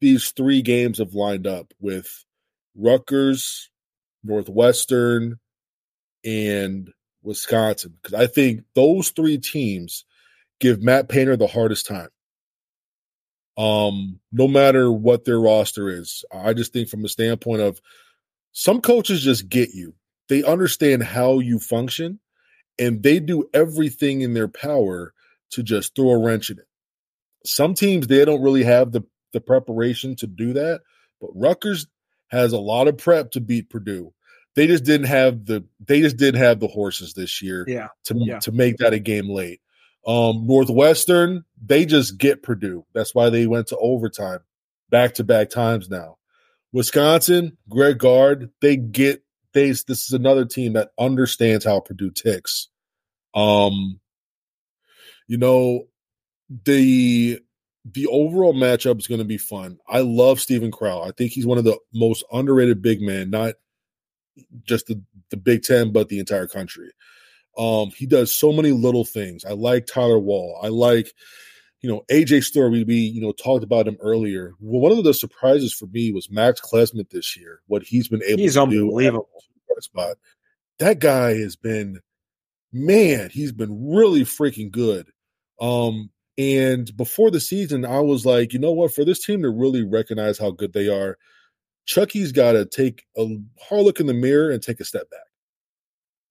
these 0.01 0.31
three 0.33 0.61
games 0.61 0.99
have 0.99 1.15
lined 1.15 1.47
up 1.47 1.73
with 1.81 2.25
Rutgers, 2.75 3.71
Northwestern, 4.23 5.39
and 6.27 6.93
Wisconsin 7.23 7.95
because 8.03 8.19
I 8.19 8.27
think 8.27 8.65
those 8.75 9.11
three 9.11 9.39
teams 9.39 10.05
give 10.61 10.83
Matt 10.83 11.09
Painter 11.09 11.37
the 11.37 11.47
hardest 11.47 11.87
time. 11.87 12.09
Um, 13.57 14.21
no 14.33 14.49
matter 14.49 14.93
what 14.93 15.25
their 15.25 15.41
roster 15.41 15.89
is, 15.89 16.25
I 16.31 16.53
just 16.53 16.73
think 16.73 16.89
from 16.89 17.05
a 17.05 17.09
standpoint 17.09 17.63
of 17.63 17.81
some 18.53 18.81
coaches 18.81 19.23
just 19.23 19.49
get 19.49 19.71
you. 19.71 19.95
They 20.29 20.43
understand 20.43 21.03
how 21.03 21.39
you 21.39 21.59
function 21.59 22.21
and 22.79 23.03
they 23.03 23.21
do 23.21 23.49
everything 23.55 24.21
in 24.21 24.35
their 24.35 24.49
power 24.49 25.15
to 25.53 25.63
just 25.63 25.95
throw 25.95 26.11
a 26.11 26.19
wrench 26.19 26.51
in 26.51 26.59
it. 26.59 26.67
Some 27.47 27.75
teams 27.75 28.07
they 28.07 28.25
don't 28.25 28.43
really 28.43 28.65
have 28.65 28.93
the 28.93 29.03
the 29.33 29.41
preparation 29.41 30.17
to 30.17 30.27
do 30.27 30.55
that, 30.55 30.81
but 31.21 31.31
Rutgers 31.35 31.87
has 32.29 32.53
a 32.53 32.59
lot 32.59 32.89
of 32.89 32.99
prep 32.99 33.31
to 33.33 33.41
beat 33.41 33.71
Purdue 33.71 34.13
they 34.57 34.67
just 34.67 34.85
didn't 34.85 35.07
have 35.07 35.45
the 35.45 35.65
they 35.87 36.01
just 36.01 36.17
didn't 36.17 36.41
have 36.41 36.59
the 36.59 36.67
horses 36.67 37.13
this 37.15 37.41
year 37.41 37.65
yeah. 37.69 37.89
to 38.05 38.15
yeah. 38.19 38.39
to 38.41 38.51
make 38.51 38.79
that 38.79 38.95
a 38.95 38.99
game 38.99 39.29
late. 39.29 39.61
Um, 40.07 40.47
Northwestern, 40.47 41.45
they 41.63 41.85
just 41.85 42.17
get 42.19 42.43
Purdue. 42.43 42.87
That's 42.95 43.15
why 43.15 43.29
they 43.29 43.47
went 43.47 43.69
to 43.69 43.77
overtime 43.77 44.41
back 44.91 45.15
to 45.15 45.25
back 45.25 45.51
times 45.51 45.89
now. 45.89 46.17
Wisconsin, 46.73 47.59
Greg 47.69 47.99
Gard, 47.99 48.51
they 48.61 48.77
get 48.77 49.23
they 49.53 49.69
this 49.69 49.89
is 49.89 50.13
another 50.13 50.45
team 50.45 50.73
that 50.73 50.91
understands 50.99 51.65
how 51.65 51.81
Purdue 51.81 52.11
ticks. 52.11 52.69
Um, 53.35 54.01
you 55.27 55.37
know, 55.37 55.85
the 56.65 57.41
the 57.85 58.07
overall 58.07 58.55
matchup 58.55 58.99
is 58.99 59.07
going 59.07 59.21
to 59.21 59.25
be 59.25 59.39
fun. 59.39 59.79
I 59.89 60.01
love 60.01 60.41
Steven 60.41 60.71
Crowl. 60.71 61.03
I 61.03 61.13
think 61.13 61.33
he's 61.33 61.47
one 61.47 61.59
of 61.59 61.65
the 61.65 61.79
most 61.93 62.25
underrated 62.33 62.83
big 62.83 63.01
men, 63.01 63.31
not 63.31 63.55
just 64.65 64.87
the, 64.87 65.01
the 65.31 65.37
Big 65.37 65.63
Ten, 65.63 65.93
but 65.93 66.09
the 66.09 66.19
entire 66.19 66.47
country. 66.47 66.91
Um, 67.59 67.91
he 67.91 68.07
does 68.07 68.35
so 68.35 68.53
many 68.53 68.73
little 68.73 69.05
things. 69.05 69.45
I 69.45 69.53
like 69.53 69.87
Tyler 69.87 70.19
Wahl. 70.19 70.61
I 70.63 70.69
like, 70.69 71.13
you 71.81 71.89
know, 71.91 72.03
AJ 72.11 72.45
Storr. 72.45 72.69
We, 72.69 72.85
we 72.85 72.97
you 72.97 73.21
know 73.21 73.33
talked 73.33 73.65
about 73.65 73.89
him 73.89 73.97
earlier. 74.01 74.53
Well, 74.61 74.81
one 74.81 74.97
of 74.97 75.05
the 75.05 75.15
surprises 75.15 75.73
for 75.73 75.87
me 75.87 76.13
was 76.13 76.31
Max 76.31 76.61
Klesmit 76.61 77.11
this 77.11 77.37
year. 77.37 77.61
What 77.67 77.83
he's 77.83 78.09
been 78.09 78.23
able 78.25 78.43
he's 78.43 78.55
to 78.55 78.63
unbelievable. 78.63 79.29
do 79.35 79.47
spot. 79.81 80.17
That 80.79 80.99
guy 80.99 81.35
has 81.39 81.57
been, 81.57 82.01
man, 82.73 83.31
he's 83.31 83.53
been 83.53 83.91
really 83.91 84.23
freaking 84.23 84.71
good. 84.71 85.09
Um, 85.61 86.11
and 86.39 86.95
before 86.97 87.31
the 87.31 87.41
season, 87.41 87.85
I 87.85 88.01
was 88.01 88.27
like, 88.27 88.53
you 88.53 88.59
know 88.59 88.73
what? 88.73 88.93
For 88.93 89.05
this 89.05 89.25
team 89.25 89.43
to 89.43 89.51
really 89.51 89.85
recognize 89.85 90.39
how 90.39 90.51
good 90.51 90.73
they 90.73 90.89
are, 90.89 91.17
Chucky's 91.87 92.33
got 92.33 92.53
to 92.53 92.67
take 92.67 93.05
a 93.17 93.27
hard 93.61 93.83
look 93.83 94.01
in 94.01 94.07
the 94.07 94.15
mirror 94.15 94.51
and 94.51 94.63
take 94.63 94.81
a 94.81 94.85
step 94.85 95.09
back. 95.11 95.21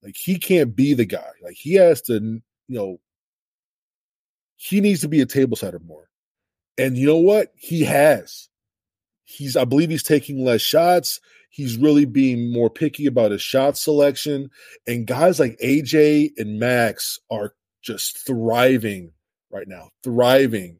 Like 0.02 0.16
he 0.16 0.38
can't 0.38 0.76
be 0.76 0.94
the 0.94 1.06
guy. 1.06 1.30
Like 1.42 1.56
he 1.56 1.74
has 1.74 2.02
to, 2.02 2.14
you 2.14 2.42
know, 2.68 3.00
he 4.56 4.80
needs 4.80 5.00
to 5.00 5.08
be 5.08 5.20
a 5.20 5.26
table 5.26 5.56
setter 5.56 5.80
more. 5.80 6.08
And 6.78 6.96
you 6.96 7.06
know 7.06 7.16
what? 7.16 7.52
He 7.56 7.84
has. 7.84 8.48
He's, 9.24 9.56
I 9.56 9.64
believe 9.64 9.90
he's 9.90 10.02
taking 10.02 10.44
less 10.44 10.60
shots. 10.60 11.20
He's 11.50 11.78
really 11.78 12.04
being 12.04 12.52
more 12.52 12.70
picky 12.70 13.06
about 13.06 13.30
his 13.30 13.42
shot 13.42 13.78
selection. 13.78 14.50
And 14.86 15.06
guys 15.06 15.40
like 15.40 15.58
AJ 15.58 16.32
and 16.36 16.60
Max 16.60 17.18
are 17.30 17.54
just 17.82 18.26
thriving 18.26 19.12
right 19.50 19.66
now, 19.66 19.88
thriving. 20.04 20.78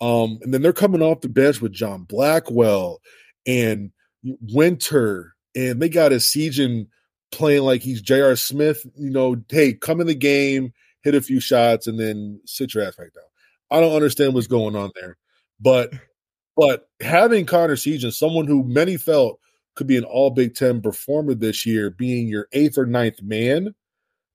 Um, 0.00 0.38
and 0.42 0.52
then 0.52 0.62
they're 0.62 0.72
coming 0.72 1.02
off 1.02 1.20
the 1.20 1.28
bench 1.28 1.60
with 1.60 1.72
John 1.72 2.02
Blackwell 2.02 3.00
and 3.46 3.92
Winter, 4.22 5.34
and 5.54 5.80
they 5.80 5.88
got 5.88 6.12
a 6.12 6.16
Siegen 6.16 6.86
playing 7.30 7.62
like 7.62 7.82
he's 7.82 8.02
J.R. 8.02 8.36
Smith. 8.36 8.84
You 8.96 9.10
know, 9.10 9.36
hey, 9.48 9.74
come 9.74 10.00
in 10.00 10.06
the 10.06 10.14
game, 10.14 10.72
hit 11.02 11.14
a 11.14 11.20
few 11.20 11.40
shots, 11.40 11.86
and 11.86 11.98
then 11.98 12.40
sit 12.44 12.74
your 12.74 12.84
ass 12.84 12.96
back 12.96 13.12
down. 13.14 13.24
I 13.70 13.80
don't 13.80 13.94
understand 13.94 14.34
what's 14.34 14.46
going 14.46 14.76
on 14.76 14.90
there, 15.00 15.16
but 15.60 15.92
but 16.56 16.88
having 17.00 17.46
Connor 17.46 17.76
Essegian, 17.76 18.12
someone 18.12 18.46
who 18.46 18.64
many 18.64 18.96
felt 18.96 19.40
could 19.74 19.86
be 19.86 19.96
an 19.96 20.04
All 20.04 20.30
Big 20.30 20.54
Ten 20.54 20.80
performer 20.80 21.34
this 21.34 21.64
year, 21.64 21.90
being 21.90 22.28
your 22.28 22.48
eighth 22.52 22.78
or 22.78 22.86
ninth 22.86 23.22
man, 23.22 23.74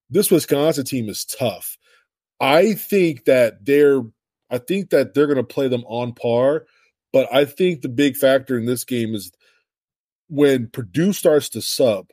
this 0.10 0.32
Wisconsin 0.32 0.86
team 0.86 1.10
is 1.10 1.26
tough. 1.26 1.78
I 2.40 2.74
think 2.74 3.26
that 3.26 3.66
they're 3.66 4.02
I 4.50 4.60
think 4.60 4.92
that 4.92 5.14
they're 5.14 5.28
going 5.28 5.38
to 5.38 5.44
play 5.44 5.68
them 5.68 5.84
on 5.88 6.14
par, 6.14 6.66
but 7.12 7.28
I 7.34 7.46
think 7.46 7.82
the 7.82 7.90
big 7.90 8.16
factor 8.16 8.58
in 8.58 8.66
this 8.66 8.84
game 8.84 9.16
is 9.16 9.32
when 10.30 10.68
Purdue 10.68 11.14
starts 11.14 11.50
to 11.50 11.62
sub. 11.62 12.08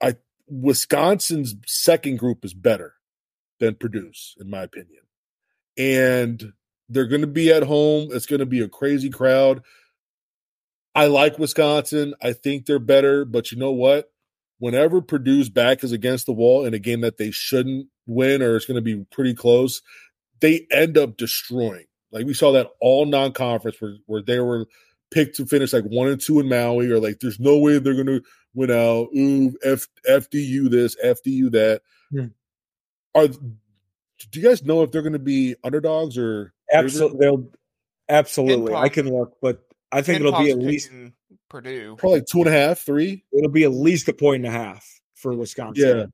I 0.00 0.16
Wisconsin's 0.48 1.54
second 1.66 2.18
group 2.18 2.44
is 2.44 2.54
better 2.54 2.94
than 3.58 3.74
Purdue's, 3.74 4.34
in 4.38 4.50
my 4.50 4.62
opinion, 4.62 5.02
and 5.76 6.52
they're 6.88 7.06
going 7.06 7.22
to 7.22 7.26
be 7.26 7.52
at 7.52 7.64
home. 7.64 8.10
It's 8.12 8.26
going 8.26 8.40
to 8.40 8.46
be 8.46 8.60
a 8.60 8.68
crazy 8.68 9.10
crowd. 9.10 9.62
I 10.94 11.06
like 11.06 11.38
Wisconsin. 11.38 12.14
I 12.22 12.32
think 12.32 12.64
they're 12.64 12.78
better, 12.78 13.24
but 13.24 13.52
you 13.52 13.58
know 13.58 13.72
what? 13.72 14.10
Whenever 14.58 15.02
Purdue's 15.02 15.50
back 15.50 15.84
is 15.84 15.92
against 15.92 16.24
the 16.24 16.32
wall 16.32 16.64
in 16.64 16.72
a 16.72 16.78
game 16.78 17.02
that 17.02 17.18
they 17.18 17.30
shouldn't 17.30 17.88
win 18.06 18.40
or 18.40 18.56
it's 18.56 18.64
going 18.64 18.76
to 18.76 18.80
be 18.80 19.04
pretty 19.10 19.34
close, 19.34 19.82
they 20.40 20.66
end 20.70 20.96
up 20.96 21.18
destroying. 21.18 21.84
Like 22.12 22.24
we 22.24 22.32
saw 22.32 22.52
that 22.52 22.68
all 22.80 23.04
non-conference 23.04 23.78
where, 23.80 23.96
where 24.06 24.22
they 24.22 24.40
were 24.40 24.66
picked 25.10 25.36
to 25.36 25.46
finish 25.46 25.72
like 25.72 25.84
one 25.84 26.08
and 26.08 26.20
two 26.20 26.40
in 26.40 26.48
Maui, 26.48 26.90
or 26.90 26.98
like 26.98 27.20
there's 27.20 27.40
no 27.40 27.58
way 27.58 27.78
they're 27.78 27.94
going 27.94 28.06
to 28.06 28.22
win 28.54 28.70
out. 28.70 29.08
Ooh, 29.16 29.56
F, 29.64 29.86
FDU 30.08 30.70
this, 30.70 30.96
FDU 31.04 31.50
that. 31.52 31.82
Hmm. 32.10 32.26
Are 33.14 33.28
do 33.28 34.40
you 34.40 34.42
guys 34.42 34.64
know 34.64 34.82
if 34.82 34.90
they're 34.90 35.02
going 35.02 35.12
to 35.12 35.18
be 35.18 35.56
underdogs 35.64 36.18
or 36.18 36.52
absolutely? 36.72 37.18
They'll 37.18 37.50
absolutely. 38.08 38.74
I 38.74 38.88
can 38.88 39.10
look, 39.12 39.36
but 39.40 39.62
I 39.92 40.02
think 40.02 40.20
it'll 40.20 40.38
be 40.38 40.50
at 40.50 40.58
least 40.58 40.90
Purdue. 41.48 41.96
Probably 41.98 42.22
two 42.22 42.40
and 42.40 42.48
a 42.48 42.52
half, 42.52 42.80
three. 42.80 43.24
It'll 43.32 43.50
be 43.50 43.64
at 43.64 43.72
least 43.72 44.08
a 44.08 44.12
point 44.12 44.44
and 44.44 44.54
a 44.54 44.58
half 44.58 44.86
for 45.14 45.34
Wisconsin. 45.34 46.12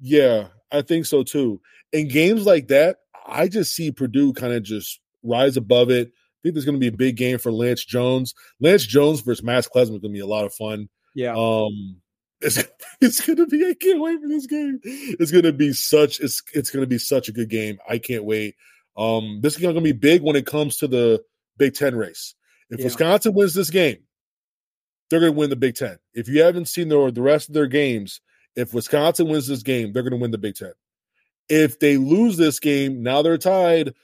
Yeah, 0.00 0.18
yeah, 0.20 0.48
I 0.70 0.82
think 0.82 1.06
so 1.06 1.22
too. 1.22 1.60
In 1.92 2.08
games 2.08 2.44
like 2.46 2.68
that, 2.68 2.98
I 3.26 3.48
just 3.48 3.74
see 3.74 3.90
Purdue 3.90 4.32
kind 4.32 4.52
of 4.52 4.62
just 4.62 5.00
rise 5.22 5.56
above 5.56 5.90
it. 5.90 6.12
I 6.38 6.42
think 6.42 6.54
there's 6.54 6.64
going 6.64 6.76
to 6.76 6.80
be 6.80 6.94
a 6.94 6.96
big 6.96 7.16
game 7.16 7.38
for 7.38 7.50
Lance 7.50 7.84
Jones. 7.84 8.34
Lance 8.60 8.86
Jones 8.86 9.20
versus 9.20 9.42
Max 9.42 9.68
Klesmit 9.68 9.82
is 9.82 9.88
going 9.90 10.02
to 10.02 10.08
be 10.10 10.20
a 10.20 10.26
lot 10.26 10.44
of 10.44 10.54
fun. 10.54 10.88
Yeah. 11.14 11.34
Um, 11.36 11.96
it's, 12.40 12.62
it's 13.00 13.26
going 13.26 13.38
to 13.38 13.46
be. 13.46 13.66
I 13.66 13.74
can't 13.74 14.00
wait 14.00 14.20
for 14.20 14.28
this 14.28 14.46
game. 14.46 14.78
It's 14.84 15.32
going 15.32 15.44
to 15.44 15.52
be 15.52 15.72
such. 15.72 16.20
It's 16.20 16.42
it's 16.54 16.70
going 16.70 16.82
to 16.82 16.86
be 16.86 16.98
such 16.98 17.28
a 17.28 17.32
good 17.32 17.50
game. 17.50 17.78
I 17.88 17.98
can't 17.98 18.24
wait. 18.24 18.54
Um, 18.96 19.40
this 19.42 19.54
is 19.54 19.60
going 19.60 19.74
to 19.74 19.80
be 19.80 19.92
big 19.92 20.22
when 20.22 20.36
it 20.36 20.46
comes 20.46 20.76
to 20.78 20.88
the 20.88 21.22
Big 21.56 21.74
Ten 21.74 21.96
race. 21.96 22.34
If 22.70 22.78
yeah. 22.78 22.84
Wisconsin 22.84 23.34
wins 23.34 23.54
this 23.54 23.70
game, 23.70 23.98
they're 25.10 25.20
going 25.20 25.32
to 25.32 25.38
win 25.38 25.50
the 25.50 25.56
Big 25.56 25.74
Ten. 25.74 25.98
If 26.14 26.28
you 26.28 26.42
haven't 26.42 26.68
seen 26.68 26.88
the, 26.88 27.10
the 27.10 27.22
rest 27.22 27.48
of 27.48 27.54
their 27.54 27.66
games, 27.66 28.20
if 28.56 28.74
Wisconsin 28.74 29.28
wins 29.28 29.46
this 29.46 29.62
game, 29.62 29.92
they're 29.92 30.02
going 30.02 30.12
to 30.12 30.18
win 30.18 30.30
the 30.30 30.38
Big 30.38 30.54
Ten. 30.56 30.72
If 31.48 31.78
they 31.80 31.96
lose 31.96 32.36
this 32.36 32.60
game, 32.60 33.02
now 33.02 33.22
they're 33.22 33.38
tied. 33.38 33.94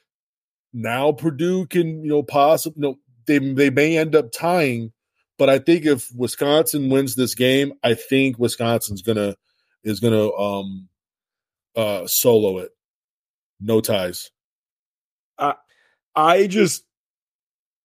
Now 0.74 1.12
Purdue 1.12 1.66
can, 1.66 2.02
you 2.02 2.10
know, 2.10 2.22
possibly, 2.24 2.82
you 2.82 2.88
know, 2.90 2.98
they 3.26 3.38
they 3.38 3.70
may 3.70 3.96
end 3.96 4.14
up 4.16 4.32
tying. 4.32 4.92
But 5.38 5.48
I 5.48 5.58
think 5.60 5.86
if 5.86 6.10
Wisconsin 6.14 6.90
wins 6.90 7.14
this 7.14 7.34
game, 7.34 7.72
I 7.82 7.94
think 7.94 8.38
Wisconsin's 8.38 9.00
gonna 9.00 9.36
is 9.84 10.00
gonna 10.00 10.30
um 10.32 10.88
uh 11.76 12.06
solo 12.06 12.58
it. 12.58 12.72
No 13.60 13.80
ties. 13.80 14.30
I 15.38 15.54
I 16.14 16.46
just 16.48 16.84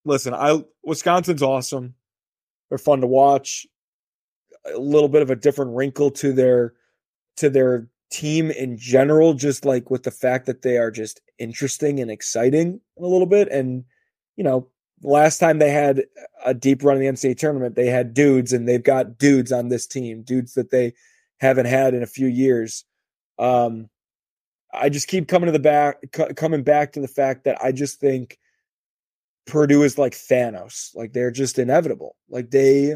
listen, 0.04 0.34
I 0.34 0.64
Wisconsin's 0.84 1.44
awesome. 1.44 1.94
They're 2.70 2.80
fun 2.80 3.02
to 3.02 3.08
watch. 3.08 3.68
A 4.66 4.78
little 4.78 5.10
bit 5.10 5.22
of 5.22 5.30
a 5.30 5.36
different 5.36 5.76
wrinkle 5.76 6.12
to 6.12 6.34
their 6.34 6.74
to 7.38 7.50
their 7.50 7.88
team 8.10 8.52
in 8.52 8.78
general, 8.78 9.34
just 9.34 9.66
like 9.66 9.90
with 9.90 10.04
the 10.04 10.12
fact 10.12 10.46
that 10.48 10.62
they 10.62 10.78
are 10.78 10.92
just 10.92 11.22
interesting 11.38 12.00
and 12.00 12.12
exciting 12.12 12.80
a 12.98 13.06
little 13.06 13.28
bit. 13.28 13.48
And, 13.50 13.86
you 14.36 14.44
know, 14.44 14.68
last 15.02 15.38
time 15.38 15.60
they 15.60 15.72
had 15.72 16.04
a 16.46 16.54
deep 16.54 16.84
run 16.84 16.98
in 16.98 17.04
the 17.04 17.12
NCAA 17.12 17.38
tournament, 17.38 17.76
they 17.76 17.88
had 17.88 18.14
dudes 18.14 18.54
and 18.54 18.68
they've 18.68 18.84
got 18.84 19.18
dudes 19.18 19.52
on 19.52 19.70
this 19.70 19.86
team, 19.86 20.24
dudes 20.24 20.54
that 20.54 20.72
they 20.72 20.94
haven't 21.40 21.68
had 21.68 21.94
in 21.94 22.04
a 22.04 22.08
few 22.08 22.28
years. 22.28 22.84
Um, 23.38 23.90
I 24.74 24.90
just 24.90 25.08
keep 25.08 25.28
coming 25.28 25.48
to 25.48 25.52
the 25.52 25.60
back, 25.60 25.98
coming 26.36 26.64
back 26.64 26.94
to 26.94 27.00
the 27.00 27.08
fact 27.08 27.46
that 27.46 27.64
I 27.64 27.72
just 27.72 28.00
think 28.00 28.38
Purdue 29.48 29.84
is 29.84 29.98
like 29.98 30.14
Thanos. 30.14 30.96
Like 30.96 31.14
they're 31.14 31.32
just 31.32 31.58
inevitable. 31.58 32.16
Like 32.30 32.52
they, 32.52 32.96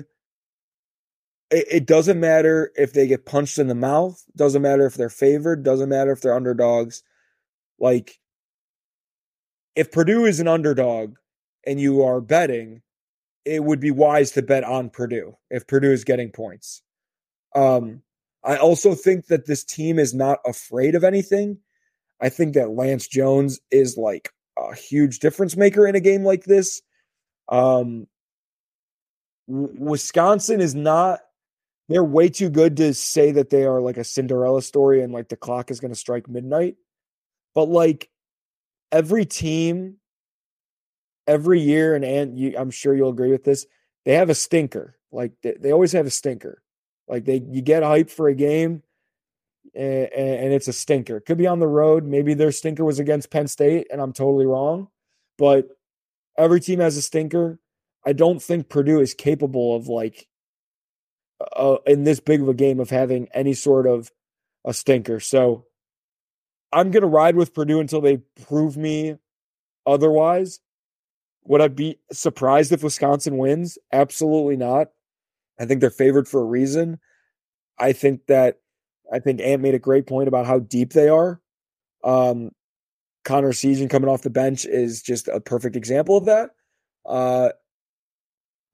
it, 1.54 1.68
it 1.70 1.86
doesn't 1.86 2.20
matter 2.20 2.72
if 2.76 2.94
they 2.94 3.08
get 3.08 3.26
punched 3.26 3.60
in 3.60 3.68
the 3.68 3.76
mouth. 3.76 4.22
Doesn't 4.36 4.62
matter 4.62 4.86
if 4.86 4.96
they're 4.96 5.10
favored. 5.10 5.64
Doesn't 5.64 5.90
matter 5.90 6.12
if 6.12 6.22
they're 6.22 6.36
underdogs. 6.36 7.04
Like 7.80 8.20
if 9.76 9.92
Purdue 9.92 10.26
is 10.26 10.40
an 10.40 10.48
underdog 10.48 11.16
and 11.66 11.80
you 11.80 12.04
are 12.04 12.22
betting, 12.22 12.82
it 13.46 13.64
would 13.64 13.80
be 13.80 13.92
wise 13.92 14.32
to 14.32 14.42
bet 14.42 14.64
on 14.64 14.90
Purdue 14.90 15.38
if 15.50 15.68
Purdue 15.68 15.92
is 15.92 16.04
getting 16.04 16.32
points. 16.32 16.82
Um, 17.56 18.02
I 18.44 18.58
also 18.58 18.96
think 18.96 19.28
that 19.28 19.46
this 19.46 19.64
team 19.64 20.00
is 20.00 20.14
not 20.14 20.40
afraid 20.46 20.96
of 20.96 21.04
anything. 21.04 21.60
I 22.20 22.30
think 22.30 22.56
that 22.56 22.72
Lance 22.72 23.08
Jones 23.08 23.60
is 23.70 23.98
like 23.98 24.32
a 24.58 24.76
huge 24.76 25.20
difference 25.20 25.56
maker 25.56 25.86
in 25.88 25.96
a 25.96 26.00
game 26.00 26.24
like 26.24 26.46
this. 26.46 26.82
Um, 27.50 28.08
Wisconsin 29.48 30.62
is 30.62 30.74
not. 30.74 31.20
They're 31.90 32.04
way 32.04 32.30
too 32.30 32.50
good 32.50 32.78
to 32.78 32.94
say 32.94 33.32
that 33.34 33.50
they 33.50 33.66
are 33.66 33.82
like 33.82 33.98
a 33.98 34.04
Cinderella 34.04 34.62
story 34.62 35.02
and 35.02 35.12
like 35.12 35.30
the 35.30 35.36
clock 35.36 35.70
is 35.70 35.80
going 35.80 35.94
to 35.94 36.00
strike 36.00 36.30
midnight. 36.30 36.76
But 37.54 37.66
like 37.66 38.10
every 38.92 39.26
team, 39.26 39.98
every 41.28 41.60
year, 41.60 41.96
and 41.96 42.06
and 42.06 42.40
you, 42.40 42.56
I'm 42.58 42.72
sure 42.72 42.96
you'll 42.96 43.10
agree 43.10 43.32
with 43.32 43.44
this. 43.44 43.66
They 44.06 44.14
have 44.14 44.30
a 44.30 44.36
stinker. 44.36 44.98
Like 45.12 45.34
they, 45.44 45.56
they 45.60 45.72
always 45.72 45.92
have 45.92 46.06
a 46.06 46.12
stinker. 46.12 46.64
Like 47.08 47.26
they, 47.26 47.44
you 47.50 47.62
get 47.62 47.84
hyped 47.84 48.12
for 48.12 48.30
a 48.30 48.34
game, 48.34 48.82
and, 49.76 50.08
and 50.14 50.54
it's 50.54 50.68
a 50.68 50.74
stinker. 50.74 51.20
Could 51.20 51.38
be 51.38 51.48
on 51.48 51.60
the 51.60 51.68
road. 51.68 52.06
Maybe 52.06 52.34
their 52.34 52.52
stinker 52.52 52.86
was 52.86 53.00
against 53.00 53.30
Penn 53.30 53.48
State, 53.48 53.88
and 53.92 54.02
I'm 54.02 54.14
totally 54.14 54.46
wrong. 54.46 54.88
But 55.38 55.68
every 56.38 56.60
team 56.60 56.80
has 56.80 56.98
a 56.98 57.02
stinker. 57.02 57.60
I 58.06 58.14
don't 58.14 58.42
think 58.42 58.70
Purdue 58.70 59.00
is 59.00 59.14
capable 59.14 59.76
of 59.76 59.88
like 59.88 60.28
uh, 61.56 61.78
in 61.86 62.04
this 62.04 62.20
big 62.20 62.42
of 62.42 62.50
a 62.50 62.54
game 62.54 62.80
of 62.80 62.90
having 62.90 63.28
any 63.34 63.54
sort 63.54 63.88
of 63.88 64.12
a 64.66 64.74
stinker. 64.74 65.20
So 65.20 65.66
I'm 66.72 66.92
going 66.92 67.02
to 67.02 67.08
ride 67.08 67.36
with 67.36 67.54
Purdue 67.54 67.80
until 67.80 68.02
they 68.02 68.18
prove 68.48 68.78
me 68.78 69.18
otherwise. 69.86 70.60
Would 71.46 71.62
I 71.62 71.68
be 71.68 72.00
surprised 72.12 72.72
if 72.72 72.84
Wisconsin 72.84 73.38
wins? 73.38 73.78
Absolutely 73.92 74.56
not. 74.56 74.90
I 75.60 75.66
think 75.66 75.82
they're 75.82 75.90
favored 75.90 76.28
for 76.28 76.42
a 76.42 76.46
reason. 76.46 77.00
I 77.78 77.94
think 77.94 78.28
that 78.28 78.60
I 79.12 79.20
think 79.20 79.42
Ant 79.42 79.62
made 79.62 79.76
a 79.76 79.80
great 79.80 80.08
point 80.08 80.28
about 80.28 80.46
how 80.46 80.60
deep 80.60 80.94
they 80.94 81.10
are. 81.10 81.42
Um, 82.04 82.52
Connor 83.26 83.52
Essegian 83.52 83.90
coming 83.90 84.10
off 84.10 84.22
the 84.22 84.30
bench 84.30 84.66
is 84.66 85.02
just 85.02 85.28
a 85.28 85.40
perfect 85.40 85.76
example 85.76 86.18
of 86.18 86.26
that. 86.26 86.52
Uh, 87.06 87.50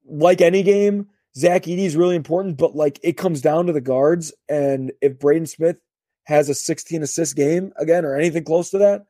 like 0.06 0.40
any 0.40 0.62
game, 0.62 1.08
Zach 1.36 1.62
Edey 1.62 1.84
is 1.84 1.96
really 1.96 2.16
important, 2.16 2.56
but 2.56 2.74
like 2.74 2.98
it 3.02 3.16
comes 3.16 3.40
down 3.40 3.66
to 3.66 3.72
the 3.72 3.80
guards. 3.80 4.32
And 4.48 4.92
if 5.00 5.18
Braden 5.18 5.46
Smith 5.46 5.76
has 6.24 6.48
a 6.48 6.54
16 6.54 7.02
assist 7.02 7.36
game 7.36 7.72
again 7.76 8.04
or 8.04 8.16
anything 8.16 8.44
close 8.44 8.70
to 8.70 8.78
that, 8.78 9.06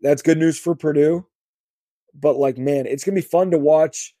that's 0.00 0.22
good 0.22 0.38
news 0.38 0.58
for 0.58 0.74
Purdue. 0.74 1.26
But 2.14 2.36
like, 2.36 2.58
man, 2.58 2.86
it's 2.86 3.04
gonna 3.04 3.14
be 3.14 3.20
fun 3.20 3.50
to 3.52 3.58
watch 3.58 4.14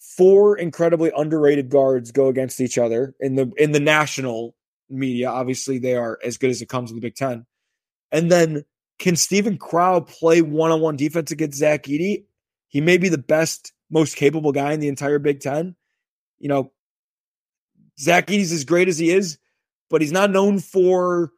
four 0.00 0.56
incredibly 0.58 1.10
underrated 1.16 1.70
guards 1.70 2.12
go 2.12 2.28
against 2.28 2.60
each 2.60 2.78
other 2.78 3.14
in 3.20 3.36
the 3.36 3.52
in 3.56 3.72
the 3.72 3.80
national 3.80 4.54
media. 4.90 5.30
Obviously, 5.30 5.78
they 5.78 5.96
are 5.96 6.18
as 6.24 6.38
good 6.38 6.50
as 6.50 6.62
it 6.62 6.68
comes 6.68 6.90
in 6.90 6.96
the 6.96 7.02
Big 7.02 7.14
Ten. 7.14 7.46
And 8.12 8.30
then 8.30 8.64
can 8.98 9.16
Steven 9.16 9.58
Crowl 9.58 10.00
play 10.02 10.42
one 10.42 10.70
on 10.70 10.80
one 10.80 10.96
defense 10.96 11.30
against 11.30 11.58
Zach 11.58 11.84
Edey? 11.84 12.24
He 12.68 12.80
may 12.80 12.98
be 12.98 13.08
the 13.08 13.18
best, 13.18 13.72
most 13.90 14.16
capable 14.16 14.52
guy 14.52 14.72
in 14.72 14.80
the 14.80 14.88
entire 14.88 15.18
Big 15.18 15.40
Ten. 15.40 15.76
You 16.44 16.48
know, 16.48 16.72
Zach 17.98 18.26
Edey's 18.26 18.52
as 18.52 18.66
great 18.66 18.88
as 18.88 18.98
he 18.98 19.10
is, 19.10 19.38
but 19.88 20.02
he's 20.02 20.12
not 20.12 20.30
known 20.30 20.58
for 20.58 21.32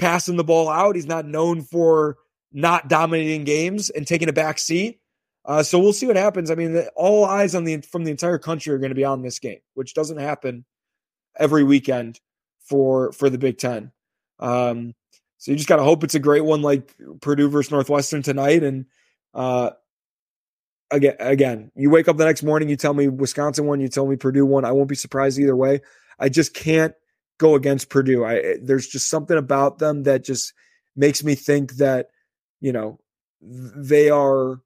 passing 0.00 0.36
the 0.36 0.42
ball 0.42 0.68
out. 0.68 0.96
He's 0.96 1.06
not 1.06 1.24
known 1.24 1.62
for 1.62 2.16
not 2.52 2.88
dominating 2.88 3.44
games 3.44 3.90
and 3.90 4.08
taking 4.08 4.28
a 4.28 4.32
back 4.32 4.58
seat. 4.58 4.98
Uh, 5.44 5.62
so 5.62 5.78
we'll 5.78 5.92
see 5.92 6.08
what 6.08 6.16
happens. 6.16 6.50
I 6.50 6.56
mean, 6.56 6.72
the, 6.72 6.90
all 6.96 7.26
eyes 7.26 7.54
on 7.54 7.62
the 7.62 7.80
from 7.82 8.02
the 8.02 8.10
entire 8.10 8.38
country 8.38 8.74
are 8.74 8.78
going 8.78 8.90
to 8.90 8.96
be 8.96 9.04
on 9.04 9.22
this 9.22 9.38
game, 9.38 9.60
which 9.74 9.94
doesn't 9.94 10.18
happen 10.18 10.64
every 11.38 11.62
weekend 11.62 12.18
for 12.58 13.12
for 13.12 13.30
the 13.30 13.38
Big 13.38 13.58
Ten. 13.58 13.92
Um, 14.40 14.96
so 15.36 15.52
you 15.52 15.56
just 15.56 15.68
got 15.68 15.76
to 15.76 15.84
hope 15.84 16.02
it's 16.02 16.16
a 16.16 16.18
great 16.18 16.44
one, 16.44 16.60
like 16.60 16.92
Purdue 17.20 17.50
versus 17.50 17.70
Northwestern 17.70 18.24
tonight. 18.24 18.64
And 18.64 18.86
uh, 19.32 19.70
again, 20.90 21.16
again, 21.18 21.70
you 21.74 21.90
wake 21.90 22.08
up 22.08 22.16
the 22.16 22.24
next 22.24 22.42
morning, 22.42 22.68
you 22.68 22.76
tell 22.76 22.94
me 22.94 23.08
Wisconsin 23.08 23.66
won, 23.66 23.80
you 23.80 23.88
tell 23.88 24.06
me 24.06 24.16
Purdue 24.16 24.46
won. 24.46 24.64
I 24.64 24.72
won't 24.72 24.88
be 24.88 24.94
surprised 24.94 25.38
either 25.38 25.56
way. 25.56 25.80
I 26.18 26.28
just 26.28 26.54
can't 26.54 26.94
go 27.38 27.54
against 27.54 27.90
Purdue. 27.90 28.24
I 28.24 28.36
eh, 28.36 28.54
there's 28.60 28.88
just 28.88 29.08
something 29.08 29.36
about 29.36 29.78
them 29.78 30.02
that 30.04 30.24
just 30.24 30.52
makes 30.96 31.22
me 31.22 31.34
think 31.34 31.74
that 31.74 32.08
you 32.60 32.72
know 32.72 32.98
they 33.40 34.10
are 34.10 34.60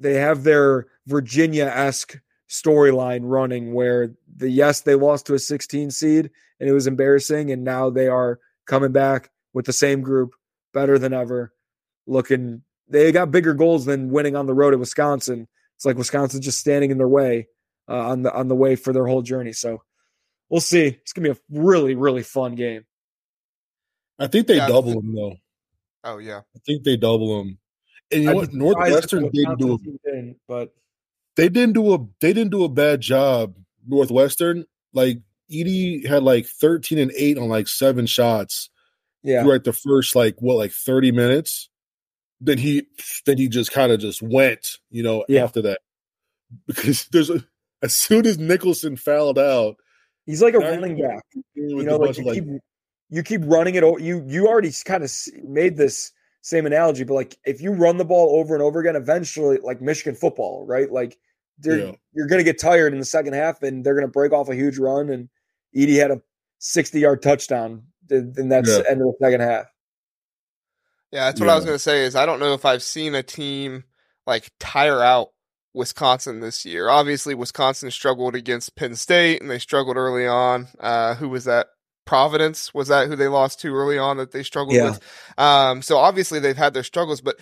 they 0.00 0.14
have 0.14 0.42
their 0.42 0.86
Virginia 1.06 1.66
esque 1.66 2.18
storyline 2.48 3.20
running 3.22 3.74
where 3.74 4.14
the 4.36 4.50
yes 4.50 4.80
they 4.80 4.94
lost 4.94 5.26
to 5.26 5.34
a 5.34 5.38
16 5.38 5.90
seed 5.92 6.30
and 6.58 6.68
it 6.68 6.72
was 6.72 6.88
embarrassing 6.88 7.52
and 7.52 7.62
now 7.62 7.90
they 7.90 8.08
are 8.08 8.40
coming 8.66 8.90
back 8.90 9.30
with 9.52 9.66
the 9.66 9.72
same 9.72 10.00
group 10.00 10.34
better 10.72 10.98
than 10.98 11.12
ever 11.12 11.52
looking 12.08 12.62
they 12.90 13.12
got 13.12 13.30
bigger 13.30 13.54
goals 13.54 13.84
than 13.84 14.10
winning 14.10 14.36
on 14.36 14.46
the 14.46 14.54
road 14.54 14.74
at 14.74 14.80
Wisconsin 14.80 15.48
it's 15.76 15.84
like 15.84 15.96
Wisconsin 15.96 16.42
just 16.42 16.60
standing 16.60 16.90
in 16.90 16.98
their 16.98 17.08
way 17.08 17.48
uh, 17.88 18.10
on 18.10 18.22
the 18.22 18.32
on 18.32 18.48
the 18.48 18.54
way 18.54 18.76
for 18.76 18.92
their 18.92 19.06
whole 19.06 19.22
journey 19.22 19.52
so 19.52 19.82
we'll 20.48 20.60
see 20.60 20.86
it's 20.86 21.12
gonna 21.12 21.32
be 21.32 21.38
a 21.38 21.60
really 21.60 21.94
really 21.94 22.22
fun 22.22 22.54
game 22.54 22.84
I 24.18 24.26
think 24.26 24.46
they 24.46 24.56
yeah, 24.56 24.68
double 24.68 25.00
them 25.00 25.14
though 25.14 25.36
oh 26.04 26.18
yeah 26.18 26.40
I 26.54 26.58
think 26.66 26.84
they 26.84 26.96
double 26.96 27.38
them 27.38 27.58
and 28.10 28.22
you 28.22 28.28
know 28.28 28.36
what? 28.36 28.52
Northwestern 28.52 29.30
didn't 29.30 29.58
do 29.58 29.74
a, 29.74 30.34
but 30.48 30.74
they 31.36 31.48
didn't 31.48 31.74
do 31.74 31.94
a 31.94 31.98
they 32.20 32.32
didn't 32.32 32.50
do 32.50 32.64
a 32.64 32.68
bad 32.68 33.00
job. 33.00 33.54
Northwestern, 33.86 34.66
like 34.92 35.18
Edey 35.50 36.06
had 36.06 36.22
like 36.22 36.46
13 36.46 36.98
and 36.98 37.12
8 37.16 37.38
on 37.38 37.48
like 37.48 37.68
seven 37.68 38.06
shots. 38.06 38.70
Yeah. 39.22 39.46
Right 39.46 39.62
the 39.62 39.72
first 39.72 40.16
like 40.16 40.36
what 40.40 40.56
like 40.56 40.72
30 40.72 41.12
minutes. 41.12 41.69
Then 42.40 42.58
he 42.58 42.86
then 43.26 43.38
he 43.38 43.48
just 43.48 43.72
kind 43.72 43.92
of 43.92 44.00
just 44.00 44.22
went, 44.22 44.78
you 44.90 45.02
know, 45.02 45.24
yeah. 45.28 45.44
after 45.44 45.62
that. 45.62 45.80
Because 46.66 47.06
there's 47.12 47.30
a 47.30 47.44
as 47.82 47.94
soon 47.94 48.26
as 48.26 48.38
Nicholson 48.38 48.96
fouled 48.96 49.38
out, 49.38 49.76
he's 50.26 50.42
like 50.42 50.54
a 50.54 50.58
running 50.58 51.00
back. 51.00 51.24
You 51.54 51.82
know, 51.82 51.96
like 51.96 52.18
you, 52.18 52.24
like, 52.24 52.34
keep, 52.34 52.44
you 53.10 53.22
keep 53.22 53.40
running 53.44 53.74
it. 53.74 53.82
You 53.82 54.24
you 54.26 54.46
already 54.46 54.72
kind 54.84 55.04
of 55.04 55.12
made 55.44 55.76
this 55.76 56.12
same 56.42 56.66
analogy, 56.66 57.04
but 57.04 57.14
like 57.14 57.36
if 57.44 57.60
you 57.60 57.72
run 57.72 57.98
the 57.98 58.04
ball 58.04 58.38
over 58.38 58.54
and 58.54 58.62
over 58.62 58.80
again, 58.80 58.96
eventually, 58.96 59.58
like 59.62 59.80
Michigan 59.80 60.14
football, 60.14 60.64
right? 60.66 60.90
Like 60.90 61.18
yeah. 61.62 61.92
you're 62.12 62.26
going 62.26 62.40
to 62.40 62.44
get 62.44 62.58
tired 62.58 62.92
in 62.92 62.98
the 62.98 63.04
second 63.04 63.34
half, 63.34 63.62
and 63.62 63.84
they're 63.84 63.94
going 63.94 64.06
to 64.06 64.12
break 64.12 64.32
off 64.32 64.48
a 64.48 64.54
huge 64.54 64.78
run. 64.78 65.10
And 65.10 65.28
Edey 65.76 65.98
had 65.98 66.10
a 66.10 66.20
60 66.58 67.00
yard 67.00 67.22
touchdown, 67.22 67.82
and 68.10 68.50
that's 68.50 68.70
yeah. 68.70 68.82
end 68.88 69.00
of 69.00 69.08
the 69.08 69.14
second 69.20 69.40
half. 69.40 69.66
Yeah, 71.12 71.26
that's 71.26 71.40
what 71.40 71.46
yeah. 71.46 71.52
I 71.52 71.56
was 71.56 71.64
going 71.64 71.74
to 71.74 71.82
say. 71.82 72.04
Is 72.04 72.16
I 72.16 72.26
don't 72.26 72.40
know 72.40 72.54
if 72.54 72.64
I've 72.64 72.82
seen 72.82 73.14
a 73.14 73.22
team 73.22 73.84
like 74.26 74.50
tire 74.58 75.02
out 75.02 75.30
Wisconsin 75.74 76.40
this 76.40 76.64
year. 76.64 76.88
Obviously, 76.88 77.34
Wisconsin 77.34 77.90
struggled 77.90 78.34
against 78.34 78.76
Penn 78.76 78.94
State, 78.94 79.40
and 79.40 79.50
they 79.50 79.58
struggled 79.58 79.96
early 79.96 80.26
on. 80.26 80.68
Uh, 80.78 81.14
who 81.14 81.28
was 81.28 81.44
that? 81.44 81.68
Providence 82.06 82.74
was 82.74 82.88
that 82.88 83.06
who 83.06 83.14
they 83.14 83.28
lost 83.28 83.60
to 83.60 83.72
early 83.72 83.96
on 83.96 84.16
that 84.16 84.32
they 84.32 84.42
struggled 84.42 84.74
yeah. 84.74 84.90
with. 84.90 85.00
Um, 85.38 85.80
so 85.80 85.96
obviously 85.96 86.40
they've 86.40 86.56
had 86.56 86.74
their 86.74 86.82
struggles, 86.82 87.20
but 87.20 87.36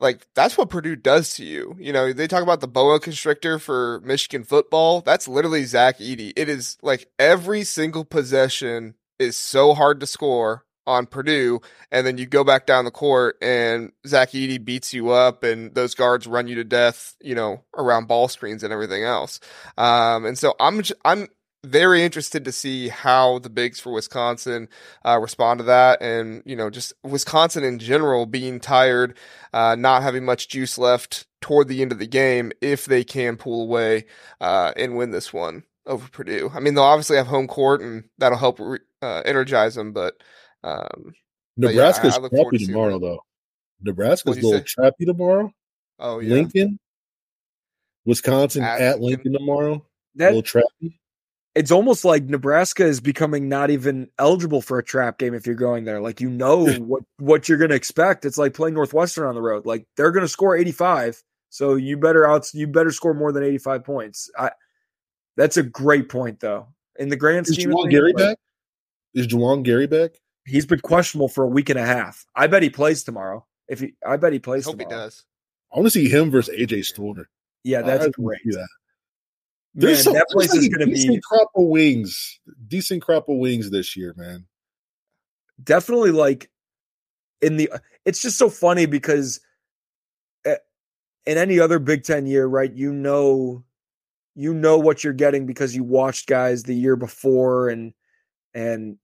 like 0.00 0.26
that's 0.34 0.58
what 0.58 0.70
Purdue 0.70 0.96
does 0.96 1.34
to 1.34 1.44
you. 1.44 1.76
You 1.78 1.92
know, 1.92 2.12
they 2.12 2.26
talk 2.26 2.42
about 2.42 2.60
the 2.60 2.66
boa 2.66 2.98
constrictor 2.98 3.60
for 3.60 4.00
Michigan 4.00 4.42
football. 4.42 5.00
That's 5.00 5.28
literally 5.28 5.64
Zach 5.64 5.98
Edey. 5.98 6.32
It 6.34 6.48
is 6.48 6.76
like 6.82 7.06
every 7.20 7.62
single 7.62 8.04
possession 8.04 8.94
is 9.20 9.36
so 9.36 9.74
hard 9.74 10.00
to 10.00 10.06
score 10.06 10.64
on 10.86 11.06
Purdue, 11.06 11.60
and 11.90 12.06
then 12.06 12.18
you 12.18 12.26
go 12.26 12.44
back 12.44 12.66
down 12.66 12.84
the 12.84 12.90
court 12.90 13.36
and 13.42 13.92
Zach 14.06 14.30
Edey 14.30 14.62
beats 14.64 14.92
you 14.92 15.10
up, 15.10 15.42
and 15.42 15.74
those 15.74 15.94
guards 15.94 16.26
run 16.26 16.48
you 16.48 16.56
to 16.56 16.64
death. 16.64 17.16
You 17.20 17.34
know, 17.34 17.64
around 17.76 18.08
ball 18.08 18.28
screens 18.28 18.62
and 18.62 18.72
everything 18.72 19.04
else. 19.04 19.40
Um, 19.76 20.24
and 20.26 20.38
so 20.38 20.54
I'm 20.58 20.82
I'm 21.04 21.28
very 21.62 22.02
interested 22.02 22.44
to 22.44 22.52
see 22.52 22.88
how 22.88 23.38
the 23.38 23.50
bigs 23.50 23.78
for 23.78 23.92
Wisconsin 23.92 24.68
uh, 25.04 25.18
respond 25.20 25.58
to 25.58 25.64
that, 25.64 26.00
and 26.02 26.42
you 26.46 26.56
know, 26.56 26.70
just 26.70 26.92
Wisconsin 27.02 27.64
in 27.64 27.78
general 27.78 28.26
being 28.26 28.60
tired, 28.60 29.16
uh, 29.52 29.76
not 29.76 30.02
having 30.02 30.24
much 30.24 30.48
juice 30.48 30.78
left 30.78 31.26
toward 31.40 31.68
the 31.68 31.82
end 31.82 31.92
of 31.92 31.98
the 31.98 32.06
game, 32.06 32.52
if 32.60 32.86
they 32.86 33.04
can 33.04 33.36
pull 33.36 33.62
away 33.62 34.06
uh, 34.40 34.72
and 34.76 34.96
win 34.96 35.10
this 35.10 35.32
one 35.32 35.64
over 35.86 36.08
Purdue. 36.08 36.50
I 36.54 36.60
mean, 36.60 36.74
they'll 36.74 36.84
obviously 36.84 37.16
have 37.16 37.26
home 37.26 37.46
court, 37.46 37.82
and 37.82 38.04
that'll 38.18 38.38
help 38.38 38.58
re- 38.58 38.78
uh, 39.02 39.22
energize 39.24 39.74
them. 39.74 39.92
But 39.92 40.22
um, 40.64 41.12
Nebraska's 41.56 42.18
but 42.18 42.30
yeah, 42.32 42.42
trappy 42.42 42.66
tomorrow, 42.66 42.98
that. 42.98 43.06
though. 43.06 43.24
Nebraska's 43.82 44.38
a 44.38 44.40
little 44.40 44.64
say? 44.64 44.64
trappy 44.64 45.06
tomorrow. 45.06 45.52
Oh 45.98 46.18
yeah, 46.18 46.34
Lincoln, 46.34 46.78
Wisconsin 48.04 48.62
at, 48.62 48.80
at 48.80 49.00
Lincoln 49.00 49.32
tomorrow. 49.32 49.84
That, 50.16 50.32
a 50.32 50.36
little 50.36 50.42
trappy 50.42 50.94
it's 51.54 51.72
almost 51.72 52.04
like 52.04 52.24
Nebraska 52.24 52.84
is 52.84 53.00
becoming 53.00 53.48
not 53.48 53.70
even 53.70 54.08
eligible 54.18 54.62
for 54.62 54.78
a 54.78 54.84
trap 54.84 55.18
game 55.18 55.34
if 55.34 55.46
you're 55.46 55.54
going 55.56 55.84
there. 55.84 56.00
Like 56.00 56.20
you 56.20 56.30
know 56.30 56.66
what 56.78 57.02
what 57.18 57.48
you're 57.48 57.58
going 57.58 57.70
to 57.70 57.76
expect. 57.76 58.24
It's 58.24 58.38
like 58.38 58.54
playing 58.54 58.74
Northwestern 58.74 59.26
on 59.26 59.34
the 59.34 59.42
road. 59.42 59.66
Like 59.66 59.86
they're 59.96 60.12
going 60.12 60.24
to 60.24 60.28
score 60.28 60.56
85, 60.56 61.22
so 61.48 61.74
you 61.74 61.96
better 61.96 62.26
out 62.26 62.46
you 62.54 62.66
better 62.66 62.90
score 62.90 63.14
more 63.14 63.32
than 63.32 63.42
85 63.42 63.84
points. 63.84 64.30
I 64.38 64.50
that's 65.36 65.56
a 65.56 65.62
great 65.62 66.08
point 66.08 66.40
though. 66.40 66.68
In 66.98 67.08
the 67.08 67.16
grand 67.16 67.48
is 67.48 67.54
scheme, 67.54 67.70
Juwan 67.70 67.90
Gary 67.90 68.12
back? 68.12 68.36
Is 69.14 69.26
Juwan 69.26 69.62
Gary 69.62 69.86
back? 69.86 70.12
He's 70.50 70.66
been 70.66 70.80
questionable 70.80 71.28
for 71.28 71.44
a 71.44 71.48
week 71.48 71.70
and 71.70 71.78
a 71.78 71.86
half. 71.86 72.26
I 72.34 72.46
bet 72.46 72.62
he 72.62 72.70
plays 72.70 73.04
tomorrow. 73.04 73.46
If 73.68 73.80
he, 73.80 73.94
I 74.06 74.16
bet 74.16 74.32
he 74.32 74.40
plays. 74.40 74.66
I 74.66 74.70
hope 74.70 74.78
tomorrow. 74.78 75.00
he 75.00 75.04
does. 75.04 75.24
I 75.72 75.76
want 75.76 75.86
to 75.86 75.90
see 75.90 76.08
him 76.08 76.30
versus 76.30 76.54
AJ 76.58 76.86
Storr. 76.86 77.28
Yeah, 77.62 77.82
that's 77.82 78.06
I, 78.06 78.10
great. 78.10 78.40
That. 78.46 78.68
There's 79.74 79.98
man, 79.98 80.04
some, 80.04 80.14
that 80.14 80.26
place 80.30 80.52
is 80.52 80.68
going 80.68 80.88
to 80.88 80.92
be 80.92 81.20
crop 81.22 81.50
of 81.54 81.66
wings, 81.66 82.40
decent 82.66 83.02
crop 83.02 83.28
of 83.28 83.36
wings 83.36 83.70
this 83.70 83.96
year, 83.96 84.12
man. 84.16 84.46
Definitely, 85.62 86.10
like 86.10 86.50
in 87.40 87.56
the. 87.56 87.70
It's 88.04 88.22
just 88.22 88.36
so 88.38 88.50
funny 88.50 88.86
because 88.86 89.40
eh, 90.44 90.56
in 91.26 91.38
any 91.38 91.60
other 91.60 91.78
Big 91.78 92.02
Ten 92.02 92.26
year, 92.26 92.46
right? 92.46 92.72
You 92.72 92.92
know, 92.92 93.62
you 94.34 94.52
know 94.52 94.78
what 94.78 95.04
you're 95.04 95.12
getting 95.12 95.46
because 95.46 95.76
you 95.76 95.84
watched 95.84 96.26
guys 96.26 96.64
the 96.64 96.74
year 96.74 96.96
before 96.96 97.68
and 97.68 97.92
and 98.54 98.96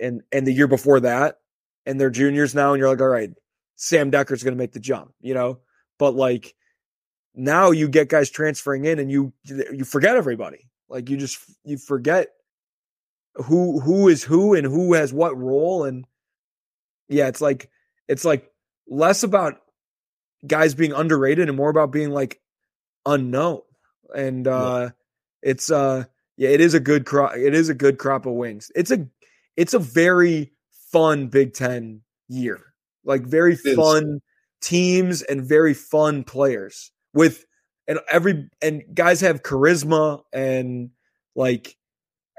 and 0.00 0.22
and 0.32 0.46
the 0.46 0.52
year 0.52 0.68
before 0.68 1.00
that, 1.00 1.38
and 1.86 2.00
they're 2.00 2.10
juniors 2.10 2.54
now, 2.54 2.72
and 2.72 2.80
you're 2.80 2.88
like, 2.88 3.00
all 3.00 3.08
right, 3.08 3.30
Sam 3.76 4.10
Decker's 4.10 4.42
going 4.42 4.54
to 4.54 4.58
make 4.58 4.72
the 4.72 4.80
jump, 4.80 5.12
you 5.20 5.34
know. 5.34 5.60
But 5.98 6.14
like 6.14 6.54
now 7.34 7.70
you 7.70 7.88
get 7.88 8.08
guys 8.08 8.30
transferring 8.30 8.84
in 8.84 8.98
and 8.98 9.10
you 9.10 9.32
you 9.44 9.84
forget 9.84 10.16
everybody 10.16 10.68
like 10.88 11.08
you 11.08 11.16
just 11.16 11.38
you 11.64 11.78
forget 11.78 12.28
who 13.34 13.80
who 13.80 14.08
is 14.08 14.22
who 14.22 14.54
and 14.54 14.66
who 14.66 14.92
has 14.92 15.12
what 15.12 15.36
role 15.36 15.84
and 15.84 16.04
yeah 17.08 17.28
it's 17.28 17.40
like 17.40 17.70
it's 18.08 18.24
like 18.24 18.50
less 18.86 19.22
about 19.22 19.60
guys 20.46 20.74
being 20.74 20.92
underrated 20.92 21.48
and 21.48 21.56
more 21.56 21.70
about 21.70 21.90
being 21.90 22.10
like 22.10 22.40
unknown 23.06 23.60
and 24.14 24.46
uh 24.46 24.80
yeah. 24.82 24.90
it's 25.42 25.70
uh 25.70 26.04
yeah 26.36 26.50
it 26.50 26.60
is 26.60 26.74
a 26.74 26.80
good 26.80 27.06
crop 27.06 27.34
it 27.34 27.54
is 27.54 27.70
a 27.70 27.74
good 27.74 27.98
crop 27.98 28.26
of 28.26 28.34
wings 28.34 28.70
it's 28.74 28.90
a 28.90 29.06
it's 29.56 29.74
a 29.74 29.78
very 29.78 30.52
fun 30.90 31.28
big 31.28 31.54
10 31.54 32.02
year 32.28 32.72
like 33.04 33.22
very 33.22 33.56
fun 33.56 34.20
teams 34.60 35.22
and 35.22 35.44
very 35.44 35.74
fun 35.74 36.24
players 36.24 36.90
with 37.14 37.44
and 37.88 37.98
every 38.10 38.48
and 38.60 38.82
guys 38.94 39.20
have 39.20 39.42
charisma 39.42 40.22
and 40.32 40.90
like 41.34 41.76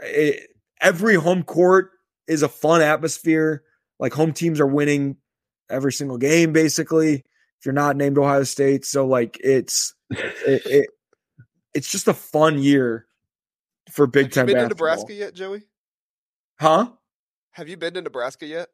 it, 0.01 0.49
every 0.81 1.15
home 1.15 1.43
court 1.43 1.91
is 2.27 2.43
a 2.43 2.49
fun 2.49 2.81
atmosphere. 2.81 3.63
Like 3.99 4.13
home 4.13 4.33
teams 4.33 4.59
are 4.59 4.67
winning 4.67 5.17
every 5.69 5.91
single 5.91 6.17
game 6.17 6.53
basically. 6.53 7.15
If 7.15 7.65
you're 7.65 7.73
not 7.73 7.95
named 7.95 8.17
Ohio 8.17 8.43
State, 8.43 8.85
so 8.85 9.05
like 9.05 9.37
it's 9.41 9.93
it, 10.09 10.61
it 10.65 10.89
it's 11.73 11.91
just 11.91 12.07
a 12.07 12.13
fun 12.13 12.59
year 12.59 13.05
for 13.91 14.07
Big 14.07 14.25
Have 14.25 14.31
Ten. 14.31 14.47
You 14.47 14.55
been 14.55 14.63
basketball. 14.63 14.87
to 14.87 14.91
Nebraska 14.95 15.13
yet, 15.13 15.33
Joey? 15.33 15.63
Huh? 16.59 16.89
Have 17.53 17.69
you 17.69 17.77
been 17.77 17.93
to 17.93 18.01
Nebraska 18.01 18.45
yet? 18.45 18.69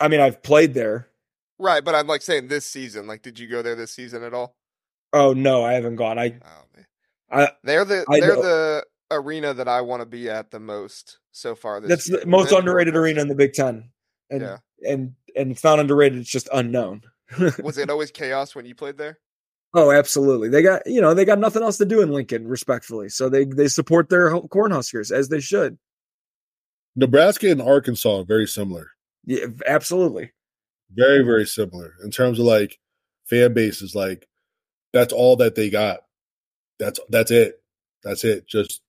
I 0.00 0.08
mean, 0.08 0.20
I've 0.20 0.42
played 0.42 0.74
there. 0.74 1.08
Right, 1.58 1.84
but 1.84 1.94
I'm 1.94 2.06
like 2.06 2.22
saying 2.22 2.48
this 2.48 2.66
season. 2.66 3.06
Like, 3.06 3.22
did 3.22 3.38
you 3.38 3.48
go 3.48 3.62
there 3.62 3.74
this 3.74 3.92
season 3.92 4.22
at 4.22 4.34
all? 4.34 4.54
Oh 5.12 5.32
no, 5.32 5.64
I 5.64 5.72
haven't 5.72 5.96
gone. 5.96 6.18
I, 6.18 6.38
oh, 6.44 6.64
man. 6.76 6.86
I 7.30 7.48
they're 7.64 7.84
the 7.84 8.04
I 8.08 8.20
they're 8.20 8.36
know. 8.36 8.42
the 8.42 8.84
arena 9.10 9.54
that 9.54 9.68
I 9.68 9.80
want 9.80 10.00
to 10.00 10.06
be 10.06 10.28
at 10.28 10.50
the 10.50 10.60
most 10.60 11.18
so 11.32 11.54
far. 11.54 11.80
That's 11.80 12.08
year. 12.08 12.20
the 12.20 12.26
most 12.26 12.52
underrated 12.52 12.94
arena 12.94 13.20
in 13.20 13.28
the 13.28 13.34
Big 13.34 13.54
Ten. 13.54 13.90
And, 14.30 14.42
yeah, 14.42 14.58
and 14.86 15.14
and 15.34 15.50
it's 15.50 15.64
not 15.64 15.80
underrated. 15.80 16.18
It's 16.18 16.30
just 16.30 16.48
unknown. 16.52 17.02
was 17.62 17.78
it 17.78 17.90
always 17.90 18.10
chaos 18.10 18.54
when 18.54 18.66
you 18.66 18.74
played 18.74 18.98
there? 18.98 19.18
Oh, 19.74 19.90
absolutely. 19.90 20.48
They 20.48 20.62
got 20.62 20.86
you 20.86 21.00
know 21.00 21.14
they 21.14 21.24
got 21.24 21.38
nothing 21.38 21.62
else 21.62 21.78
to 21.78 21.84
do 21.84 22.02
in 22.02 22.10
Lincoln, 22.10 22.46
respectfully. 22.46 23.08
So 23.08 23.28
they 23.28 23.44
they 23.44 23.68
support 23.68 24.08
their 24.08 24.30
Cornhuskers 24.32 25.10
as 25.10 25.28
they 25.28 25.40
should. 25.40 25.78
Nebraska 26.96 27.50
and 27.50 27.62
Arkansas 27.62 28.20
are 28.20 28.24
very 28.24 28.46
similar. 28.46 28.90
Yeah, 29.24 29.46
absolutely. 29.66 30.32
Very 30.90 31.22
very 31.22 31.46
similar 31.46 31.94
in 32.02 32.10
terms 32.10 32.38
of 32.38 32.46
like 32.46 32.78
fan 33.26 33.52
bases. 33.52 33.94
Like 33.94 34.26
that's 34.92 35.12
all 35.12 35.36
that 35.36 35.54
they 35.54 35.70
got. 35.70 36.00
That's 36.78 36.98
that's 37.08 37.30
it. 37.30 37.62
That's 38.02 38.24
it. 38.24 38.46
Just 38.46 38.80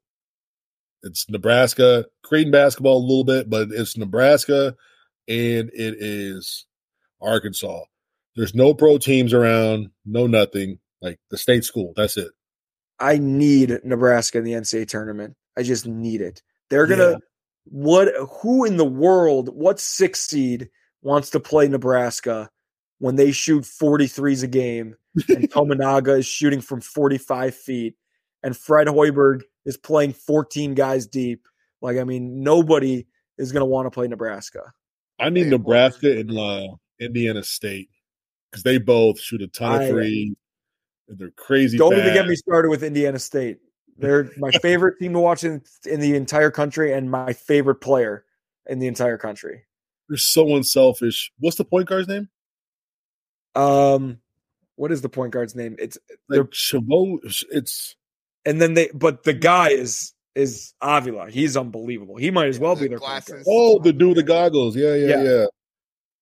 it's 1.04 1.30
Nebraska, 1.30 2.06
Creighton 2.24 2.52
basketball 2.52 2.98
a 2.98 3.08
little 3.08 3.24
bit, 3.24 3.50
but 3.50 3.70
it's 3.72 3.98
Nebraska 3.98 4.76
and 5.28 5.70
it 5.74 5.96
is 6.00 6.66
Arkansas. 7.22 7.82
There's 8.36 8.56
no 8.56 8.74
pro 8.74 8.98
teams 8.98 9.34
around, 9.34 9.90
no 10.06 10.28
nothing. 10.28 10.80
Like 11.02 11.20
the 11.30 11.38
state 11.38 11.64
school. 11.64 11.94
That's 11.96 12.18
it. 12.18 12.32
I 13.00 13.18
need 13.18 13.80
Nebraska 13.84 14.38
in 14.38 14.44
the 14.44 14.54
NCAA 14.54 14.88
tournament. 14.88 15.36
I 15.58 15.64
just 15.64 15.88
need 15.88 16.22
it. 16.22 16.42
They're 16.70 16.88
gonna 16.88 17.12
yeah. 17.12 17.18
What 17.65 18.10
who 18.41 18.65
in 18.65 18.77
the 18.77 18.86
world, 18.86 19.49
what 19.53 19.80
six 19.80 20.22
seed 20.22 20.69
wants 21.02 21.30
to 21.31 21.40
play 21.40 21.68
Nebraska 21.68 22.49
when 22.99 23.15
they 23.15 23.31
shoot 23.31 23.64
43s 23.64 24.44
a 24.44 24.48
game 24.48 24.95
and 25.30 25.49
Tominaga 25.52 26.19
is 26.19 26.26
shooting 26.26 26.61
from 26.61 26.81
45 26.81 27.56
feet 27.56 27.95
and 28.44 28.56
Fred 28.56 28.88
Hoiberg 28.88 29.41
is 29.65 29.77
playing 29.77 30.14
14 30.14 30.73
guys 30.73 31.07
deep. 31.07 31.45
Like, 31.81 31.98
I 31.98 32.03
mean, 32.03 32.44
nobody 32.44 33.06
is 33.38 33.52
going 33.52 33.61
to 33.61 33.65
want 33.65 33.86
to 33.86 33.91
play 33.91 34.07
Nebraska. 34.07 34.73
I 35.19 35.30
need 35.30 35.48
Nebraska 35.48 36.19
and 36.19 36.38
uh, 36.38 36.68
Indiana 36.99 37.44
State 37.44 37.90
because 38.52 38.64
they 38.64 38.77
both 38.77 39.19
shoot 39.19 39.41
a 39.41 39.48
ton 39.48 39.81
of 39.81 39.90
threes. 39.90 40.34
They're 41.07 41.31
crazy. 41.31 41.77
Don't 41.77 41.98
even 41.98 42.14
get 42.14 42.27
me 42.27 42.36
started 42.36 42.69
with 42.69 42.84
Indiana 42.84 43.19
State. 43.19 43.57
They're 44.00 44.32
my 44.38 44.52
favorite 44.52 45.00
team 45.00 45.14
to 45.14 45.20
watch 45.20 45.44
in, 45.44 45.62
in 45.86 46.00
the 46.00 46.16
entire 46.16 46.52
country 46.52 46.94
and 46.94 47.12
my 47.12 47.34
favorite 47.34 47.82
player 47.82 48.26
in 48.68 48.80
the 48.80 48.88
entire 48.88 49.18
country. 49.18 49.64
They're 50.08 50.18
so 50.18 50.56
unselfish. 50.56 51.32
What's 51.40 51.58
the 51.58 51.66
point 51.66 51.88
guard's 51.88 52.08
name? 52.08 52.30
Um, 53.56 54.20
what 54.76 54.92
is 54.92 55.02
the 55.02 55.10
point 55.10 55.34
guard's 55.34 55.56
name? 55.56 55.76
It's 55.80 55.98
like 56.30 56.54
Chabot. 56.54 57.20
It's 57.52 57.96
and 58.46 58.62
then 58.62 58.74
they, 58.74 58.90
but 58.94 59.24
the 59.24 59.34
guy 59.34 59.70
is 59.70 60.14
is 60.36 60.74
Avila. 60.82 61.30
He's 61.30 61.58
unbelievable. 61.58 62.16
He 62.16 62.32
might 62.32 62.48
as 62.48 62.60
well 62.60 62.76
be 62.76 62.88
their 62.88 63.00
glasses. 63.00 63.46
Oh, 63.48 63.80
the 63.80 63.92
dude 63.92 64.10
with 64.10 64.18
the 64.18 64.24
goggles. 64.24 64.76
Yeah, 64.76 64.96
yeah, 64.96 65.08
yeah, 65.08 65.24
yeah. 65.24 65.46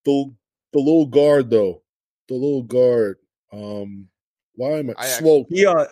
The 0.05 0.33
the 0.73 0.79
little 0.79 1.05
guard 1.05 1.49
though. 1.49 1.83
The 2.27 2.33
little 2.33 2.63
guard. 2.63 3.17
Um, 3.53 4.07
why 4.55 4.79
am 4.79 4.89
I, 4.89 4.93
I 4.97 5.05
slow? 5.05 5.45
He, 5.49 5.65
uh, 5.65 5.85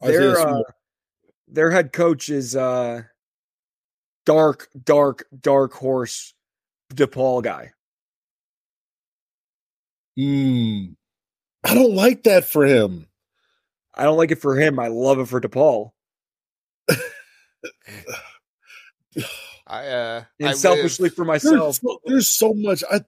their 0.00 0.38
uh, 0.38 0.62
their 1.48 1.70
head 1.70 1.92
coach 1.92 2.28
is 2.28 2.56
uh, 2.56 3.02
dark, 4.24 4.68
dark, 4.84 5.26
dark 5.38 5.72
horse 5.74 6.34
DePaul 6.92 7.42
guy. 7.42 7.72
Hmm. 10.16 10.92
I 11.64 11.74
don't 11.74 11.94
like 11.94 12.24
that 12.24 12.44
for 12.44 12.64
him. 12.66 13.06
I 13.94 14.04
don't 14.04 14.16
like 14.16 14.30
it 14.30 14.40
for 14.40 14.58
him. 14.58 14.78
I 14.78 14.88
love 14.88 15.18
it 15.18 15.28
for 15.28 15.40
DePaul. 15.40 15.92
I 19.66 19.86
uh 19.86 20.24
and 20.40 20.48
I 20.50 20.52
selfishly 20.52 21.08
live. 21.08 21.14
for 21.14 21.24
myself. 21.24 21.80
There's 21.80 21.80
so, 21.80 21.98
there's 22.04 22.28
so 22.28 22.54
much. 22.54 22.82
I 22.90 23.02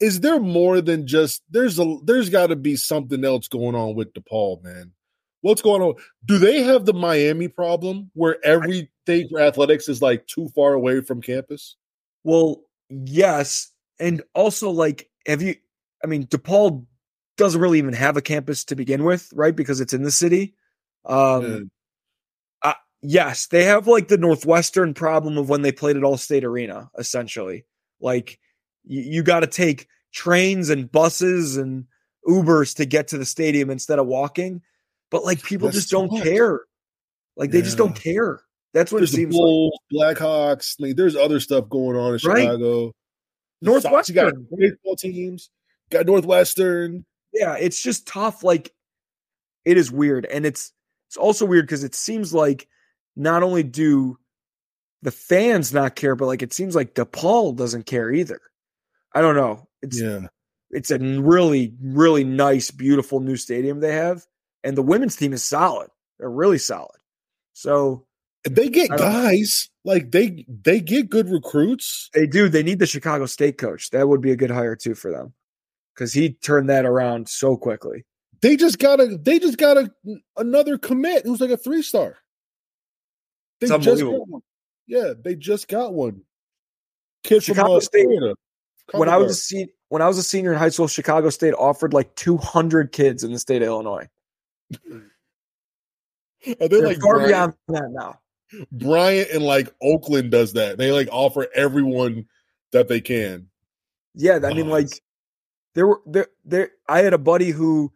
is 0.00 0.20
there 0.20 0.38
more 0.38 0.80
than 0.80 1.06
just 1.06 1.42
there's 1.50 1.78
a 1.78 1.96
there's 2.04 2.30
got 2.30 2.48
to 2.48 2.56
be 2.56 2.76
something 2.76 3.24
else 3.24 3.48
going 3.48 3.74
on 3.74 3.94
with 3.94 4.12
DePaul, 4.14 4.62
man. 4.62 4.92
What's 5.46 5.62
going 5.62 5.80
on? 5.80 5.94
Do 6.24 6.38
they 6.38 6.64
have 6.64 6.86
the 6.86 6.92
Miami 6.92 7.46
problem 7.46 8.10
where 8.14 8.44
everything 8.44 9.28
for 9.28 9.40
athletics 9.40 9.88
is 9.88 10.02
like 10.02 10.26
too 10.26 10.48
far 10.56 10.72
away 10.72 11.02
from 11.02 11.22
campus? 11.22 11.76
Well, 12.24 12.62
yes, 12.90 13.70
and 14.00 14.24
also 14.34 14.70
like 14.70 15.08
have 15.24 15.42
you? 15.42 15.54
I 16.02 16.08
mean, 16.08 16.26
DePaul 16.26 16.84
doesn't 17.36 17.60
really 17.60 17.78
even 17.78 17.92
have 17.92 18.16
a 18.16 18.22
campus 18.22 18.64
to 18.64 18.74
begin 18.74 19.04
with, 19.04 19.32
right? 19.32 19.54
Because 19.54 19.80
it's 19.80 19.92
in 19.92 20.02
the 20.02 20.10
city. 20.10 20.56
Um, 21.04 21.70
uh, 22.62 22.74
yes, 23.02 23.46
they 23.46 23.62
have 23.66 23.86
like 23.86 24.08
the 24.08 24.18
Northwestern 24.18 24.94
problem 24.94 25.38
of 25.38 25.48
when 25.48 25.62
they 25.62 25.70
played 25.70 25.96
at 25.96 26.02
Allstate 26.02 26.42
Arena, 26.42 26.90
essentially. 26.98 27.66
Like 28.00 28.40
you, 28.84 29.00
you 29.00 29.22
got 29.22 29.40
to 29.40 29.46
take 29.46 29.86
trains 30.12 30.70
and 30.70 30.90
buses 30.90 31.56
and 31.56 31.86
Ubers 32.26 32.74
to 32.78 32.84
get 32.84 33.06
to 33.08 33.18
the 33.18 33.24
stadium 33.24 33.70
instead 33.70 34.00
of 34.00 34.08
walking. 34.08 34.62
But 35.10 35.24
like 35.24 35.42
people 35.42 35.68
That's 35.68 35.76
just 35.78 35.90
don't 35.90 36.12
much. 36.12 36.22
care. 36.22 36.60
Like 37.36 37.50
they 37.50 37.62
just 37.62 37.78
don't 37.78 37.94
care. 37.94 38.40
That's 38.74 38.92
what 38.92 38.98
there's 38.98 39.12
it 39.12 39.16
seems 39.16 39.34
the 39.34 39.40
Bulls, 39.40 39.78
like. 39.90 40.18
Blackhawks. 40.18 40.78
Mean, 40.80 40.96
there's 40.96 41.16
other 41.16 41.40
stuff 41.40 41.68
going 41.68 41.96
on 41.96 42.14
in 42.14 42.20
right? 42.28 42.42
Chicago. 42.42 42.92
Northwestern. 43.62 44.16
You 44.16 44.22
got 44.22 44.34
baseball 44.58 44.96
teams. 44.96 45.50
Got 45.90 46.06
Northwestern 46.06 47.04
yeah, 47.36 47.56
it's 47.58 47.82
just 47.82 48.06
tough. 48.06 48.42
Like 48.42 48.72
it 49.64 49.76
is 49.76 49.92
weird, 49.92 50.24
and 50.26 50.46
it's 50.46 50.72
it's 51.08 51.16
also 51.16 51.44
weird 51.44 51.66
because 51.66 51.84
it 51.84 51.94
seems 51.94 52.32
like 52.32 52.66
not 53.14 53.42
only 53.42 53.62
do 53.62 54.18
the 55.02 55.10
fans 55.10 55.72
not 55.72 55.96
care, 55.96 56.16
but 56.16 56.26
like 56.26 56.42
it 56.42 56.52
seems 56.52 56.74
like 56.74 56.94
DePaul 56.94 57.54
doesn't 57.54 57.86
care 57.86 58.10
either. 58.10 58.40
I 59.14 59.20
don't 59.20 59.36
know. 59.36 59.68
It's 59.82 60.00
yeah. 60.00 60.26
It's 60.70 60.90
a 60.90 60.98
really, 60.98 61.74
really 61.80 62.24
nice, 62.24 62.70
beautiful 62.70 63.20
new 63.20 63.36
stadium 63.36 63.78
they 63.80 63.92
have, 63.92 64.26
and 64.66 64.76
the 64.76 64.82
women's 64.82 65.14
team 65.14 65.32
is 65.32 65.44
solid. 65.44 65.88
They're 66.18 66.28
really 66.28 66.58
solid. 66.58 66.98
So 67.52 68.04
they 68.44 68.68
get 68.68 68.90
guys 68.90 69.70
like 69.84 70.10
they 70.10 70.44
they 70.48 70.80
get 70.80 71.08
good 71.08 71.30
recruits. 71.30 72.10
They 72.12 72.26
do. 72.26 72.48
They 72.48 72.64
need 72.64 72.80
the 72.80 72.86
Chicago 72.86 73.26
State 73.26 73.58
coach. 73.58 73.90
That 73.90 74.08
would 74.08 74.20
be 74.20 74.32
a 74.32 74.36
good 74.36 74.50
hire 74.50 74.74
too 74.74 74.94
for 74.94 75.10
them 75.10 75.32
because 75.94 76.12
he 76.12 76.34
turned 76.34 76.68
that 76.68 76.84
around 76.84 77.28
so 77.28 77.56
quickly. 77.56 78.04
They 78.42 78.56
just 78.56 78.78
got 78.78 79.00
a 79.00 79.16
they 79.16 79.38
just 79.38 79.56
got 79.56 79.78
a 79.78 79.90
another 80.36 80.78
commit 80.78 81.24
who's 81.24 81.40
like 81.40 81.50
a 81.50 81.56
three 81.56 81.82
star. 81.82 82.16
They 83.60 83.68
just 83.68 84.02
got 84.02 84.28
one. 84.28 84.42
Yeah, 84.88 85.12
they 85.18 85.36
just 85.36 85.68
got 85.68 85.94
one. 85.94 86.22
Kid 87.22 87.42
Chicago 87.42 87.68
from, 87.68 87.76
uh, 87.76 87.80
State. 87.80 88.08
When 88.92 89.08
I 89.08 89.16
was 89.16 89.30
a 89.30 89.34
se- 89.34 89.72
when 89.88 90.02
I 90.02 90.08
was 90.08 90.18
a 90.18 90.22
senior 90.22 90.52
in 90.52 90.58
high 90.58 90.68
school, 90.68 90.88
Chicago 90.88 91.30
State 91.30 91.54
offered 91.54 91.94
like 91.94 92.14
200 92.16 92.92
kids 92.92 93.22
in 93.24 93.32
the 93.32 93.38
state 93.38 93.62
of 93.62 93.68
Illinois. 93.68 94.08
Mm. 94.72 95.08
Are 96.60 96.68
they 96.68 96.80
like 96.80 97.00
far 97.00 97.26
beyond 97.26 97.54
that 97.68 97.90
now? 97.90 98.20
Bryant 98.70 99.30
and 99.30 99.42
like 99.42 99.72
Oakland 99.82 100.30
does 100.30 100.52
that. 100.52 100.78
They 100.78 100.92
like 100.92 101.08
offer 101.10 101.48
everyone 101.54 102.26
that 102.72 102.88
they 102.88 103.00
can. 103.00 103.48
Yeah, 104.14 104.38
I 104.44 104.54
mean, 104.54 104.68
oh, 104.68 104.72
like 104.72 105.02
there 105.74 105.86
were 105.86 106.00
there 106.06 106.28
there 106.44 106.70
I 106.88 107.00
had 107.00 107.12
a 107.12 107.18
buddy 107.18 107.50
who 107.50 107.92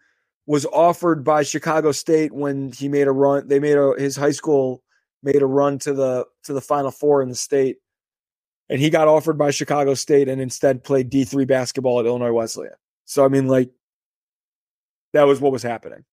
was 0.47 0.66
offered 0.66 1.24
by 1.24 1.44
Chicago 1.44 1.92
State 1.92 2.32
when 2.32 2.72
he 2.72 2.88
made 2.88 3.06
a 3.06 3.12
run. 3.12 3.47
They 3.47 3.60
made 3.60 3.76
a 3.76 3.94
his 3.97 4.16
high 4.16 4.32
school 4.32 4.82
made 5.22 5.42
a 5.42 5.47
run 5.47 5.78
to 5.80 5.92
the 5.94 6.26
to 6.44 6.52
the 6.52 6.60
Final 6.60 6.90
Four 6.90 7.22
in 7.22 7.28
the 7.28 7.34
state, 7.34 7.76
and 8.68 8.80
he 8.80 8.90
got 8.90 9.06
offered 9.06 9.38
by 9.38 9.51
Chicago 9.51 9.94
State 9.94 10.28
and 10.28 10.40
instead 10.40 10.82
played 10.82 11.09
D 11.09 11.24
three 11.24 11.44
basketball 11.44 12.01
at 12.01 12.06
Illinois 12.06 12.32
Wesleyan. 12.32 12.74
So 13.05 13.24
I 13.24 13.28
mean, 13.28 13.47
like 13.47 13.70
that 15.12 15.24
was 15.24 15.40
what 15.40 15.52
was 15.52 15.62
happening. 15.62 16.05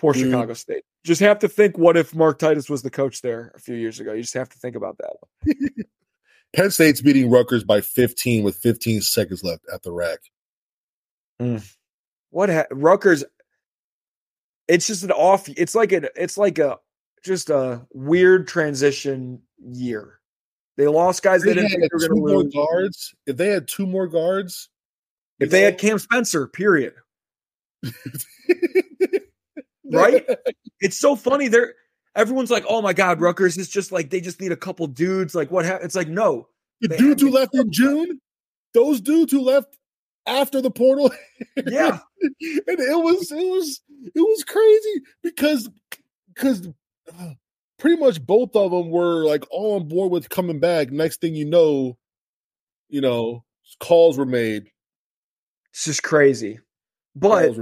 Poor 0.00 0.14
mm. 0.14 0.20
Chicago 0.24 0.54
State. 0.54 0.82
Just 1.04 1.20
have 1.20 1.38
to 1.40 1.48
think: 1.48 1.76
what 1.76 1.98
if 1.98 2.14
Mark 2.14 2.38
Titus 2.38 2.70
was 2.70 2.80
the 2.80 2.90
coach 2.90 3.20
there 3.20 3.52
a 3.54 3.58
few 3.58 3.74
years 3.74 4.00
ago? 4.00 4.14
You 4.14 4.22
just 4.22 4.32
have 4.32 4.48
to 4.48 4.58
think 4.58 4.74
about 4.74 4.96
that. 4.96 5.54
Penn 6.56 6.70
State's 6.70 7.02
beating 7.02 7.30
Rutgers 7.30 7.62
by 7.62 7.82
15 7.82 8.42
with 8.42 8.56
15 8.56 9.02
seconds 9.02 9.44
left 9.44 9.62
at 9.72 9.82
the 9.82 9.92
RAC. 9.92 10.18
Mm. 11.38 11.70
What 12.30 12.48
ha- 12.48 12.64
Rutgers? 12.70 13.24
It's 14.68 14.86
just 14.86 15.04
an 15.04 15.10
off. 15.10 15.50
It's 15.50 15.74
like 15.74 15.92
a. 15.92 16.08
It's 16.20 16.38
like 16.38 16.58
a 16.58 16.78
just 17.22 17.50
a 17.50 17.86
weird 17.92 18.48
transition 18.48 19.42
year. 19.58 20.18
They 20.78 20.86
lost 20.86 21.22
guys 21.22 21.42
they, 21.42 21.50
they 21.50 21.60
didn't 21.60 21.70
think 21.72 21.82
they 21.82 21.88
were 21.92 22.08
going 22.08 22.26
to 22.26 22.38
lose. 22.38 22.54
Guards, 22.54 23.14
if 23.26 23.36
they 23.36 23.48
had 23.48 23.68
two 23.68 23.86
more 23.86 24.06
guards, 24.06 24.70
if 25.38 25.50
they 25.50 25.60
know? 25.60 25.66
had 25.66 25.78
Cam 25.78 25.98
Spencer, 25.98 26.46
period. 26.46 26.94
right? 29.90 30.26
It's 30.82 30.98
so 30.98 31.14
funny. 31.14 31.48
They're 31.48 31.74
everyone's 32.16 32.50
like, 32.50 32.64
"Oh 32.68 32.80
my 32.80 32.92
God, 32.92 33.20
Rutgers 33.20 33.58
is 33.58 33.68
just 33.68 33.92
like 33.92 34.10
they 34.10 34.20
just 34.20 34.40
need 34.40 34.52
a 34.52 34.56
couple 34.56 34.86
dudes." 34.86 35.34
Like 35.34 35.50
what? 35.50 35.64
happened? 35.64 35.84
it's 35.84 35.94
like 35.94 36.08
no, 36.08 36.48
the 36.80 36.88
dudes 36.88 37.22
who 37.22 37.30
left 37.30 37.54
in 37.54 37.70
June, 37.72 38.20
those 38.72 39.00
dudes 39.00 39.32
who 39.32 39.42
left 39.42 39.76
after 40.26 40.60
the 40.60 40.70
portal, 40.70 41.10
yeah, 41.66 41.98
and 42.22 42.32
it 42.40 43.02
was 43.02 43.30
it 43.30 43.36
was 43.36 43.80
it 44.14 44.20
was 44.20 44.44
crazy 44.44 45.02
because 45.22 45.68
because 46.34 46.68
uh, 47.18 47.32
pretty 47.78 47.96
much 48.00 48.24
both 48.24 48.54
of 48.56 48.70
them 48.70 48.90
were 48.90 49.24
like 49.24 49.44
all 49.50 49.76
on 49.76 49.88
board 49.88 50.10
with 50.10 50.28
coming 50.28 50.60
back. 50.60 50.90
Next 50.90 51.20
thing 51.20 51.34
you 51.34 51.44
know, 51.44 51.98
you 52.88 53.00
know, 53.00 53.44
calls 53.80 54.18
were 54.18 54.26
made. 54.26 54.70
It's 55.72 55.84
just 55.84 56.02
crazy, 56.02 56.60
but 57.14 57.54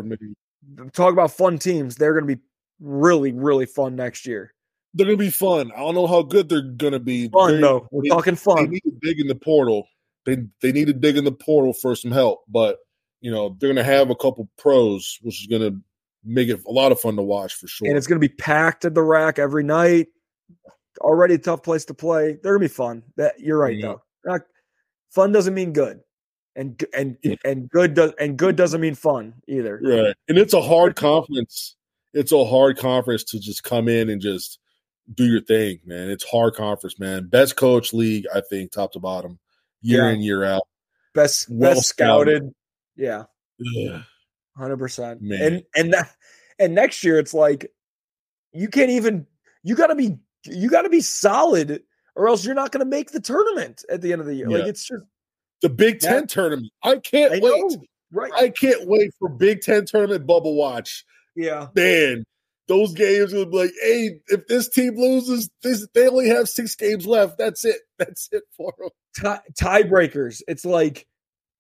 talk 0.93 1.13
about 1.13 1.33
fun 1.33 1.59
teams. 1.59 1.97
They're 1.97 2.13
going 2.15 2.27
to 2.29 2.37
be 2.37 2.43
really, 2.81 3.33
really 3.33 3.67
fun 3.67 3.97
next 3.97 4.27
year. 4.27 4.55
They're 4.95 5.05
gonna 5.07 5.19
be 5.19 5.31
fun. 5.31 5.71
I 5.77 5.81
don't 5.81 5.95
know 5.95 6.07
how 6.07 6.23
good 6.23 6.49
they're 6.49 6.63
gonna 6.63 6.99
be. 6.99 7.29
Fun 7.29 7.53
They're- 7.53 7.61
though. 7.61 7.89
We're 7.93 8.03
they- 8.05 8.09
talking 8.09 8.35
fun. 8.37 8.57
They 8.65 8.67
need 8.71 8.81
to 8.85 8.93
dig 9.03 9.21
in 9.21 9.27
the 9.27 9.35
portal. 9.35 9.87
They 10.25 10.39
they 10.63 10.73
need 10.73 10.87
to 10.87 10.95
dig 10.95 11.19
in 11.19 11.25
the 11.25 11.31
portal 11.33 11.75
for 11.75 11.95
some 11.95 12.11
help, 12.11 12.41
but 12.49 12.79
you 13.21 13.31
know 13.31 13.55
they're 13.61 13.69
gonna 13.69 13.85
have 13.85 14.09
a 14.09 14.17
couple 14.17 14.49
pros, 14.57 15.19
which 15.21 15.43
is 15.43 15.47
gonna 15.47 15.79
make 16.25 16.49
it 16.49 16.61
a 16.67 16.71
lot 16.71 16.91
of 16.91 16.99
fun 16.99 17.17
to 17.17 17.23
watch 17.23 17.55
for 17.55 17.69
sure. 17.69 17.87
and 17.87 17.97
it's 17.99 18.07
going 18.07 18.21
to 18.21 18.27
be 18.29 18.35
packed 18.35 18.85
at 18.87 18.95
the 18.95 19.03
RAC 19.03 19.39
every 19.39 19.63
night. 19.63 20.09
Already 21.01 21.35
a 21.35 21.39
tough 21.39 21.63
place 21.63 21.85
to 21.87 21.95
play. 21.95 22.33
They're 22.43 22.59
going 22.59 22.63
to 22.69 22.73
be 22.73 22.75
fun. 22.75 23.03
That 23.17 23.39
you're 23.39 23.59
right 23.59 23.77
Yeah. 23.77 23.87
though. 23.87 24.03
Not, 24.25 24.41
fun 25.11 25.33
doesn't 25.33 25.55
mean 25.55 25.73
good, 25.73 26.01
and 26.57 26.83
and 26.95 27.17
and 27.45 27.69
good 27.69 27.95
does 27.95 28.13
and 28.19 28.37
good 28.37 28.57
doesn't 28.57 28.81
mean 28.81 28.95
fun 28.95 29.35
either. 29.47 29.81
right, 29.83 30.15
and 30.29 30.39
it's 30.39 30.55
a 30.55 30.61
hard 30.61 30.97
conference. 30.97 31.77
It's 32.15 32.33
a 32.33 32.45
hard 32.45 32.79
conference 32.79 33.23
to 33.25 33.39
just 33.39 33.63
come 33.63 33.89
in 33.89 34.09
and 34.09 34.21
just 34.21 34.59
do 35.15 35.25
your 35.25 35.41
thing, 35.41 35.79
man. 35.85 36.11
It's 36.11 36.25
hard 36.25 36.55
conference, 36.55 36.99
man. 36.99 37.29
Best 37.29 37.57
coach 37.57 37.93
league, 37.93 38.27
I 38.35 38.41
think, 38.41 38.73
top 38.73 38.93
to 38.93 38.99
bottom, 38.99 39.39
year 39.83 40.05
Yeah. 40.07 40.15
in 40.15 40.21
year 40.21 40.45
out. 40.45 40.67
Best 41.15 41.47
Well 41.49 41.75
best 41.75 41.87
scouted. 41.87 42.53
Yeah, 42.97 43.25
hundred 44.57 44.79
percent. 44.79 45.21
And 45.21 45.63
and 45.77 45.93
that, 45.93 46.11
and 46.59 46.75
next 46.75 47.05
year 47.05 47.19
it's 47.19 47.35
like 47.35 47.71
you 48.53 48.69
can't 48.69 48.91
even. 48.91 49.27
You 49.63 49.75
got 49.75 49.89
to 49.89 49.95
be. 49.95 50.17
You 50.45 50.71
got 50.71 50.83
to 50.83 50.89
be 50.89 51.01
solid, 51.01 51.83
or 52.17 52.29
else 52.29 52.45
you're 52.45 52.55
not 52.55 52.73
going 52.73 52.85
to 52.85 52.89
make 52.89 53.11
the 53.11 53.21
tournament 53.21 53.85
at 53.91 54.01
the 54.01 54.13
end 54.13 54.21
of 54.21 54.27
the 54.27 54.35
year. 54.35 54.49
Like 54.49 54.67
it's 54.67 54.87
just 54.87 55.05
The 55.63 55.69
Big 55.69 56.03
Yeah. 56.03 56.11
Ten 56.15 56.27
tournament. 56.27 56.71
I 56.83 56.97
can't 56.97 57.33
I 57.35 57.39
wait. 57.41 57.43
know. 57.73 57.83
right. 58.13 58.33
I 58.35 58.49
can't 58.51 58.87
wait 58.89 59.11
for 59.19 59.29
Big 59.29 59.61
Ten 59.63 59.85
tournament 59.87 60.27
bubble 60.27 60.55
watch. 60.55 61.05
yeah. 61.37 61.69
man, 61.75 62.25
those 62.69 62.93
games 62.93 63.33
would 63.33 63.51
be 63.51 63.57
like, 63.57 63.73
hey, 63.83 64.21
if 64.29 64.47
this 64.47 64.69
team 64.69 64.95
loses, 64.97 65.49
this 65.63 65.87
they 65.95 66.07
only 66.09 66.29
have 66.29 66.49
six 66.49 66.75
games 66.75 67.07
left. 67.07 67.39
That's 67.39 67.65
it. 67.65 67.79
That's 67.99 68.29
it 68.33 68.43
for 68.57 68.75
them. 68.79 68.91
tie 69.19 69.41
tiebreakers. 69.59 70.43
It's 70.47 70.65
like, 70.65 71.07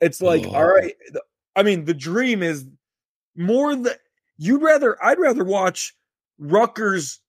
it's 0.00 0.20
like, 0.22 0.46
Oh. 0.46 0.54
all 0.54 0.66
right. 0.68 0.94
I 1.56 1.62
mean, 1.64 1.86
the 1.86 1.94
dream 1.94 2.42
is 2.42 2.66
more 3.34 3.74
that 3.74 3.98
you'd 4.36 4.62
rather. 4.62 5.02
I'd 5.02 5.18
rather 5.18 5.42
watch 5.44 5.94
Rutgers 6.38 7.20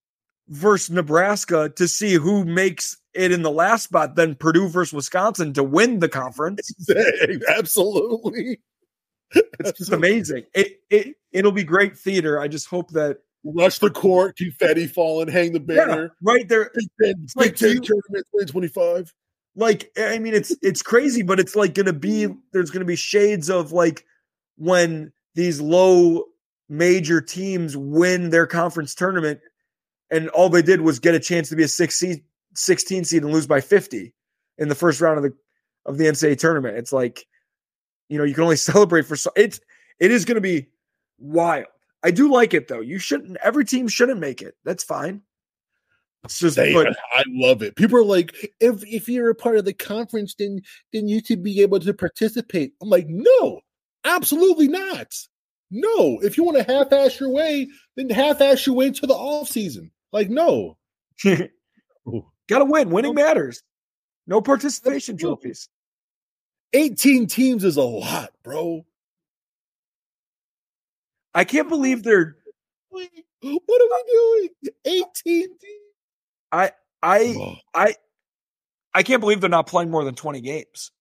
versus 0.49 0.89
Nebraska 0.91 1.71
to 1.77 1.87
see 1.87 2.13
who 2.13 2.43
makes 2.45 2.97
it 3.13 3.31
in 3.31 3.41
the 3.41 3.51
last 3.51 3.83
spot 3.85 4.15
than 4.15 4.35
Purdue 4.35 4.67
versus 4.69 4.93
Wisconsin 4.93 5.53
to 5.53 5.63
win 5.63 5.99
the 5.99 6.09
conference. 6.09 6.71
Absolutely. 7.57 8.59
It's 9.33 9.77
just 9.77 9.91
amazing. 9.91 10.45
It 10.53 10.79
it 10.89 11.15
it'll 11.31 11.51
be 11.51 11.63
great 11.63 11.97
theater. 11.97 12.39
I 12.39 12.47
just 12.47 12.67
hope 12.67 12.91
that 12.91 13.17
Rush 13.43 13.79
the 13.79 13.89
court, 13.89 14.35
confetti 14.35 14.85
falling, 14.87 15.29
hang 15.29 15.53
the 15.53 15.59
yeah, 15.73 15.85
banner. 15.85 16.11
right 16.21 16.47
there. 16.49 16.71
Big 16.75 16.87
Ten, 17.01 17.27
like 17.35 17.51
Big 17.51 17.55
Ten 17.57 17.69
you- 17.69 17.81
tournament 17.81 18.25
2025. 18.33 19.13
like 19.55 19.91
i 19.97 20.19
mean 20.19 20.33
it's 20.35 20.55
it's 20.61 20.81
crazy 20.83 21.21
but 21.23 21.39
it's 21.39 21.55
like 21.55 21.73
gonna 21.73 21.91
be 21.93 22.27
there's 22.53 22.69
gonna 22.69 22.85
be 22.85 22.95
shades 22.95 23.49
of 23.49 23.71
like 23.71 24.05
when 24.57 25.11
these 25.35 25.59
low 25.59 26.23
major 26.69 27.19
teams 27.19 27.75
win 27.75 28.29
their 28.29 28.45
conference 28.45 28.93
tournament 28.93 29.39
and 30.11 30.29
all 30.29 30.49
they 30.49 30.61
did 30.61 30.81
was 30.81 30.99
get 30.99 31.15
a 31.15 31.19
chance 31.19 31.49
to 31.49 31.55
be 31.55 31.63
a 31.63 31.67
six 31.67 31.95
seed, 31.95 32.23
16 32.55 33.05
seed 33.05 33.23
and 33.23 33.33
lose 33.33 33.47
by 33.47 33.61
50 33.61 34.13
in 34.57 34.69
the 34.69 34.75
first 34.75 35.01
round 35.01 35.17
of 35.17 35.23
the 35.23 35.33
of 35.85 35.97
the 35.97 36.05
ncaa 36.05 36.37
tournament 36.37 36.77
it's 36.77 36.93
like 36.93 37.25
you 38.09 38.17
know 38.17 38.23
you 38.23 38.33
can 38.33 38.43
only 38.43 38.55
celebrate 38.57 39.05
for 39.05 39.15
so 39.15 39.31
it's 39.35 39.59
it 39.99 40.11
is 40.11 40.25
gonna 40.25 40.41
be 40.41 40.67
wild 41.19 41.65
i 42.03 42.11
do 42.11 42.31
like 42.31 42.53
it 42.53 42.67
though 42.67 42.81
you 42.81 42.99
shouldn't 42.99 43.37
every 43.43 43.65
team 43.65 43.87
shouldn't 43.87 44.19
make 44.19 44.41
it 44.41 44.55
that's 44.63 44.83
fine 44.83 45.21
it's 46.23 46.39
just 46.39 46.57
They, 46.57 46.73
but 46.73 46.87
I 47.13 47.23
love 47.27 47.61
it. 47.61 47.75
People 47.75 47.97
are 47.99 48.03
like, 48.03 48.51
if 48.59 48.83
if 48.85 49.07
you're 49.07 49.29
a 49.29 49.35
part 49.35 49.55
of 49.57 49.65
the 49.65 49.73
conference, 49.73 50.35
then 50.37 50.61
then 50.91 51.07
you 51.07 51.21
should 51.23 51.43
be 51.43 51.61
able 51.61 51.79
to 51.79 51.93
participate. 51.93 52.73
I'm 52.81 52.89
like, 52.89 53.07
no, 53.07 53.61
absolutely 54.03 54.67
not. 54.67 55.13
No, 55.71 56.19
if 56.21 56.35
you 56.35 56.43
want 56.43 56.57
to 56.57 56.63
half-ass 56.63 57.19
your 57.19 57.29
way, 57.29 57.67
then 57.95 58.09
half-ass 58.09 58.65
your 58.65 58.75
way 58.75 58.89
to 58.89 59.05
the 59.05 59.13
off 59.13 59.49
season. 59.49 59.91
Like, 60.11 60.29
no. 60.29 60.77
Gotta 62.49 62.65
win. 62.65 62.89
Winning 62.89 63.13
matters. 63.13 63.63
No 64.27 64.41
participation 64.41 65.17
trophies. 65.17 65.69
18 66.73 67.27
teams 67.27 67.63
is 67.63 67.77
a 67.77 67.83
lot, 67.83 68.31
bro. 68.43 68.85
I 71.33 71.43
can't 71.45 71.69
believe 71.69 72.03
they're. 72.03 72.35
What 72.89 73.07
are 73.43 73.51
we 73.51 74.03
doing? 74.11 74.49
18 74.85 75.05
teams. 75.23 75.59
I 76.51 76.71
Oh, 77.03 77.55
I 78.93 79.03
can't 79.03 79.21
believe 79.21 79.39
they're 79.39 79.49
not 79.49 79.67
playing 79.67 79.91
more 79.91 80.03
than 80.03 80.15
twenty 80.15 80.41
games. 80.41 80.91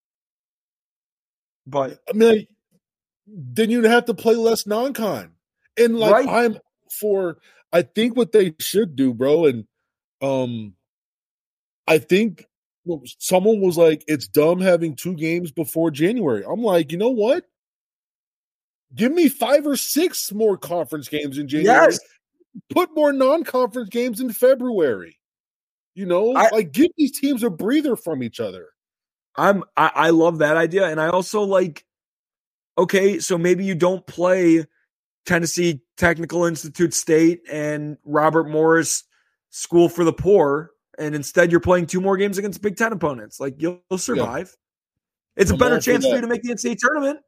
But 1.67 1.99
I 2.09 2.13
mean, 2.13 2.29
like, 2.29 2.49
then 3.27 3.71
you'd 3.71 3.85
have 3.85 4.05
to 4.07 4.15
play 4.15 4.37
less 4.37 4.67
non-con. 4.67 5.33
And 5.77 5.99
like 5.99 6.13
Right. 6.13 6.29
I'm 6.29 6.59
for 7.01 7.39
I 7.73 7.83
think 7.83 8.17
what 8.17 8.33
they 8.33 8.55
should 8.61 8.97
do, 8.97 9.13
bro, 9.13 9.47
and 9.47 9.67
um 10.23 10.75
I 11.89 11.99
think 11.99 12.47
someone 13.19 13.61
was 13.61 13.77
like, 13.77 14.05
it's 14.07 14.29
dumb 14.29 14.61
having 14.61 14.95
two 14.95 15.15
games 15.15 15.51
before 15.51 15.91
January. 15.91 16.45
I'm 16.49 16.63
like, 16.63 16.93
you 16.93 16.99
know 16.99 17.11
what? 17.11 17.45
Give 18.95 19.13
me 19.13 19.29
five 19.29 19.67
or 19.67 19.77
six 19.77 20.33
more 20.33 20.57
conference 20.57 21.09
games 21.09 21.37
in 21.39 21.49
January. 21.49 21.87
yes, 21.91 21.99
Put 22.71 22.95
more 22.95 23.13
non-conference 23.13 23.91
games 23.91 24.21
in 24.21 24.33
February. 24.33 25.19
You 25.95 26.07
know, 26.07 26.35
I- 26.35 26.49
like 26.51 26.73
give 26.73 26.91
these 26.97 27.19
teams 27.19 27.43
a 27.43 27.51
breather 27.51 27.97
from 27.97 28.23
each 28.23 28.41
other. 28.41 28.69
I'm. 29.37 29.63
I, 29.77 29.91
I 29.95 30.11
love 30.11 30.39
that 30.39 30.57
idea, 30.57 30.87
and 30.89 31.01
I 31.01 31.09
also 31.09 31.43
like. 31.43 31.85
Okay, 32.77 33.19
so 33.19 33.37
maybe 33.37 33.65
you 33.65 33.75
don't 33.75 34.07
play 34.07 34.65
Tennessee 35.27 35.81
Technical 35.97 36.45
Institute 36.45 36.95
State 36.95 37.43
and 37.51 37.99
Robert 38.05 38.49
Morris 38.49 39.05
School 39.51 39.89
for 39.89 40.05
the 40.05 40.13
Poor, 40.13 40.71
and 40.99 41.15
instead 41.15 41.51
you're 41.51 41.61
playing 41.61 41.87
two 41.87 42.01
more 42.01 42.17
games 42.17 42.39
against 42.39 42.61
Big 42.61 42.77
Ten 42.77 42.93
opponents. 42.93 43.41
Like 43.41 43.61
you'll, 43.61 43.81
you'll 43.91 43.99
survive. 43.99 44.55
It's 45.37 45.51
a 45.51 45.55
I'm 45.55 45.59
better 45.59 45.75
all 45.77 45.81
for 45.81 45.85
chance 45.85 46.05
for 46.05 46.15
you 46.15 46.21
to 46.21 46.27
make 46.27 46.43
the 46.43 46.51
NCAA 46.51 46.77
tournament. 46.79 47.21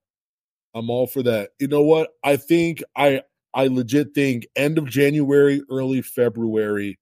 I'm 0.75 0.91
all 0.91 1.07
for 1.07 1.23
that. 1.23 1.51
You 1.59 1.69
know 1.69 1.83
what? 1.83 2.11
I 2.23 2.37
think 2.37 2.83
I 2.97 3.23
I 3.55 3.67
legit 3.69 4.15
think 4.15 4.47
end 4.57 4.79
of 4.79 4.87
January, 4.87 5.63
early 5.71 6.03
February. 6.03 6.99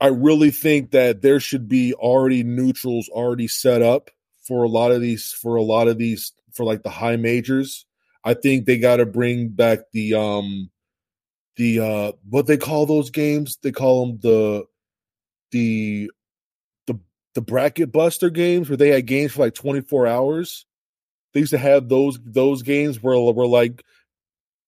I 0.00 0.08
really 0.08 0.50
think 0.50 0.92
that 0.92 1.20
there 1.20 1.40
should 1.40 1.68
be 1.68 1.92
already 1.94 2.42
neutrals 2.42 3.08
already 3.08 3.48
set 3.48 3.82
up 3.82 4.10
for 4.42 4.62
a 4.64 4.68
lot 4.68 4.92
of 4.92 5.00
these 5.00 5.32
for 5.32 5.56
a 5.56 5.62
lot 5.62 5.88
of 5.88 5.98
these 5.98 6.32
for 6.52 6.64
like 6.64 6.82
the 6.82 6.90
high 6.90 7.16
majors. 7.16 7.86
I 8.24 8.34
think 8.34 8.66
they 8.66 8.78
got 8.78 8.96
to 8.96 9.06
bring 9.06 9.48
back 9.48 9.80
the 9.92 10.14
um 10.14 10.70
the 11.56 11.80
uh 11.80 12.12
what 12.28 12.46
they 12.46 12.56
call 12.56 12.86
those 12.86 13.10
games. 13.10 13.58
They 13.62 13.72
call 13.72 14.06
them 14.06 14.18
the 14.22 14.64
the 15.52 16.10
the 16.86 16.98
the 17.34 17.40
bracket 17.40 17.92
buster 17.92 18.30
games 18.30 18.68
where 18.68 18.76
they 18.76 18.88
had 18.88 19.06
games 19.06 19.32
for 19.32 19.40
like 19.42 19.54
24 19.54 20.06
hours 20.06 20.66
they 21.32 21.40
used 21.40 21.50
to 21.50 21.58
have 21.58 21.88
those 21.88 22.18
those 22.24 22.62
games 22.62 23.02
where 23.02 23.18
were 23.18 23.46
like 23.46 23.84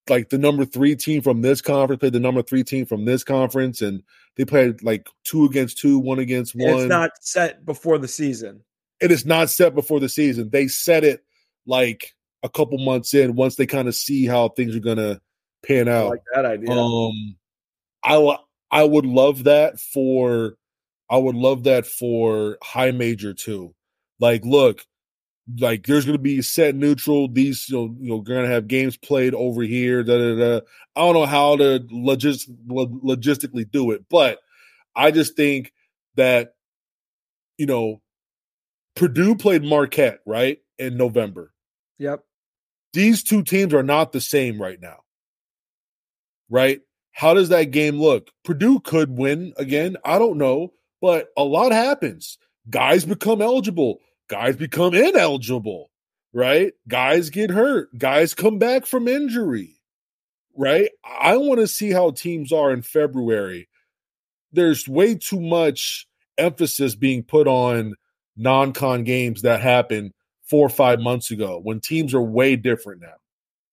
like 0.09 0.29
the 0.31 0.39
number 0.39 0.65
three 0.65 0.97
team 0.97 1.23
from 1.23 1.43
this 1.43 1.61
conference 1.61 2.01
played 2.01 2.13
the 2.13 2.21
number 2.21 2.43
three 2.43 2.65
team 2.65 2.85
from 2.87 3.05
this 3.05 3.23
conference 3.23 3.83
and 3.83 4.03
they 4.37 4.45
played 4.45 4.83
like 4.83 5.09
two 5.25 5.45
against 5.45 5.79
two 5.79 5.99
one 5.99 6.19
against 6.19 6.55
And 6.55 6.65
one 6.65 6.81
It's 6.81 6.89
not 6.89 7.11
set 7.21 7.65
before 7.65 7.99
the 7.99 8.09
season. 8.09 8.63
it 9.01 9.11
is 9.11 9.25
not 9.25 9.51
set 9.51 9.75
before 9.75 10.01
the 10.01 10.09
season 10.09 10.51
they 10.51 10.69
set 10.69 11.05
it 11.05 11.25
like 11.67 12.15
a 12.43 12.49
couple 12.49 12.79
months 12.79 13.15
in 13.15 13.37
once 13.37 13.55
they 13.55 13.67
kind 13.67 13.87
of 13.87 13.95
see 13.95 14.27
how 14.27 14.49
things 14.49 14.75
are 14.75 14.81
gonna 14.81 15.21
pan 15.65 15.89
I 15.89 15.93
out 15.93 16.09
like 16.11 16.23
that 16.35 16.45
idea. 16.45 16.73
um, 16.77 17.37
I 18.03 18.37
I 18.73 18.83
would 18.83 19.07
love 19.07 19.45
that 19.45 19.79
for 19.79 20.57
I 21.13 21.19
would 21.19 21.37
love 21.37 21.65
that 21.65 21.87
for 21.87 22.57
high 22.63 22.91
major 22.91 23.35
too. 23.35 23.75
Like, 24.19 24.47
look, 24.47 24.87
like 25.61 25.85
there's 25.87 26.07
going 26.07 26.17
to 26.17 26.23
be 26.23 26.41
set 26.41 26.75
neutral. 26.75 27.29
These 27.29 27.69
you 27.69 27.77
know, 27.77 27.97
you 28.01 28.09
know 28.09 28.21
going 28.23 28.45
to 28.45 28.51
have 28.51 28.67
games 28.67 28.97
played 28.97 29.35
over 29.35 29.61
here. 29.63 30.03
Da, 30.03 30.17
da, 30.17 30.35
da. 30.37 30.61
I 30.97 31.01
don't 31.01 31.15
know 31.15 31.27
how 31.27 31.57
to 31.57 31.81
logis- 31.93 32.49
lo- 32.67 32.87
logistically 33.05 33.71
do 33.71 33.91
it, 33.91 34.07
but 34.09 34.39
I 34.97 35.11
just 35.11 35.37
think 35.37 35.75
that 36.17 36.55
you 37.59 37.67
know 37.67 38.01
Purdue 38.97 39.35
played 39.35 39.63
Marquette 39.63 40.21
right 40.25 40.59
in 40.79 40.97
November 40.97 41.53
yep. 41.99 42.25
these 42.93 43.23
two 43.23 43.43
teams 43.43 43.75
are 43.75 43.83
not 43.83 44.13
the 44.13 44.21
same 44.21 44.61
right 44.61 44.81
now. 44.81 44.99
Right? 46.51 46.81
How 47.13 47.35
does 47.35 47.51
that 47.51 47.71
game 47.71 47.99
look? 47.99 48.31
Purdue 48.45 48.81
could 48.81 49.17
win 49.17 49.53
again. 49.57 49.97
I 50.05 50.19
don't 50.19 50.39
know, 50.39 50.73
but 51.03 51.29
a 51.37 51.45
lot 51.45 51.73
happens. 51.73 52.39
Guys 52.71 53.05
become 53.05 53.43
eligible, 53.43 53.99
guys 54.29 54.57
become 54.57 54.95
ineligible, 54.95 55.91
right? 56.33 56.73
Guys 56.89 57.29
get 57.31 57.51
hurt, 57.51 57.91
guys 57.99 58.33
come 58.35 58.59
back 58.59 58.87
from 58.87 59.09
injury. 59.09 59.77
right? 60.57 60.91
I 61.05 61.37
want 61.37 61.61
to 61.61 61.67
see 61.67 61.91
how 61.91 62.11
teams 62.13 62.53
are 62.53 62.73
in 62.73 62.83
February. 62.83 63.69
There's 64.53 64.89
way 64.89 65.15
too 65.17 65.41
much 65.41 66.07
emphasis 66.39 66.95
being 66.95 67.23
put 67.25 67.47
on 67.49 67.95
non-con 68.37 69.05
games 69.05 69.43
that 69.43 69.61
happened 69.61 70.13
four 70.45 70.67
or 70.67 70.71
five 70.71 71.01
months 71.01 71.31
ago 71.31 71.61
when 71.63 71.81
teams 71.81 72.15
are 72.15 72.23
way 72.23 72.57
different 72.57 73.01
now. 73.03 73.15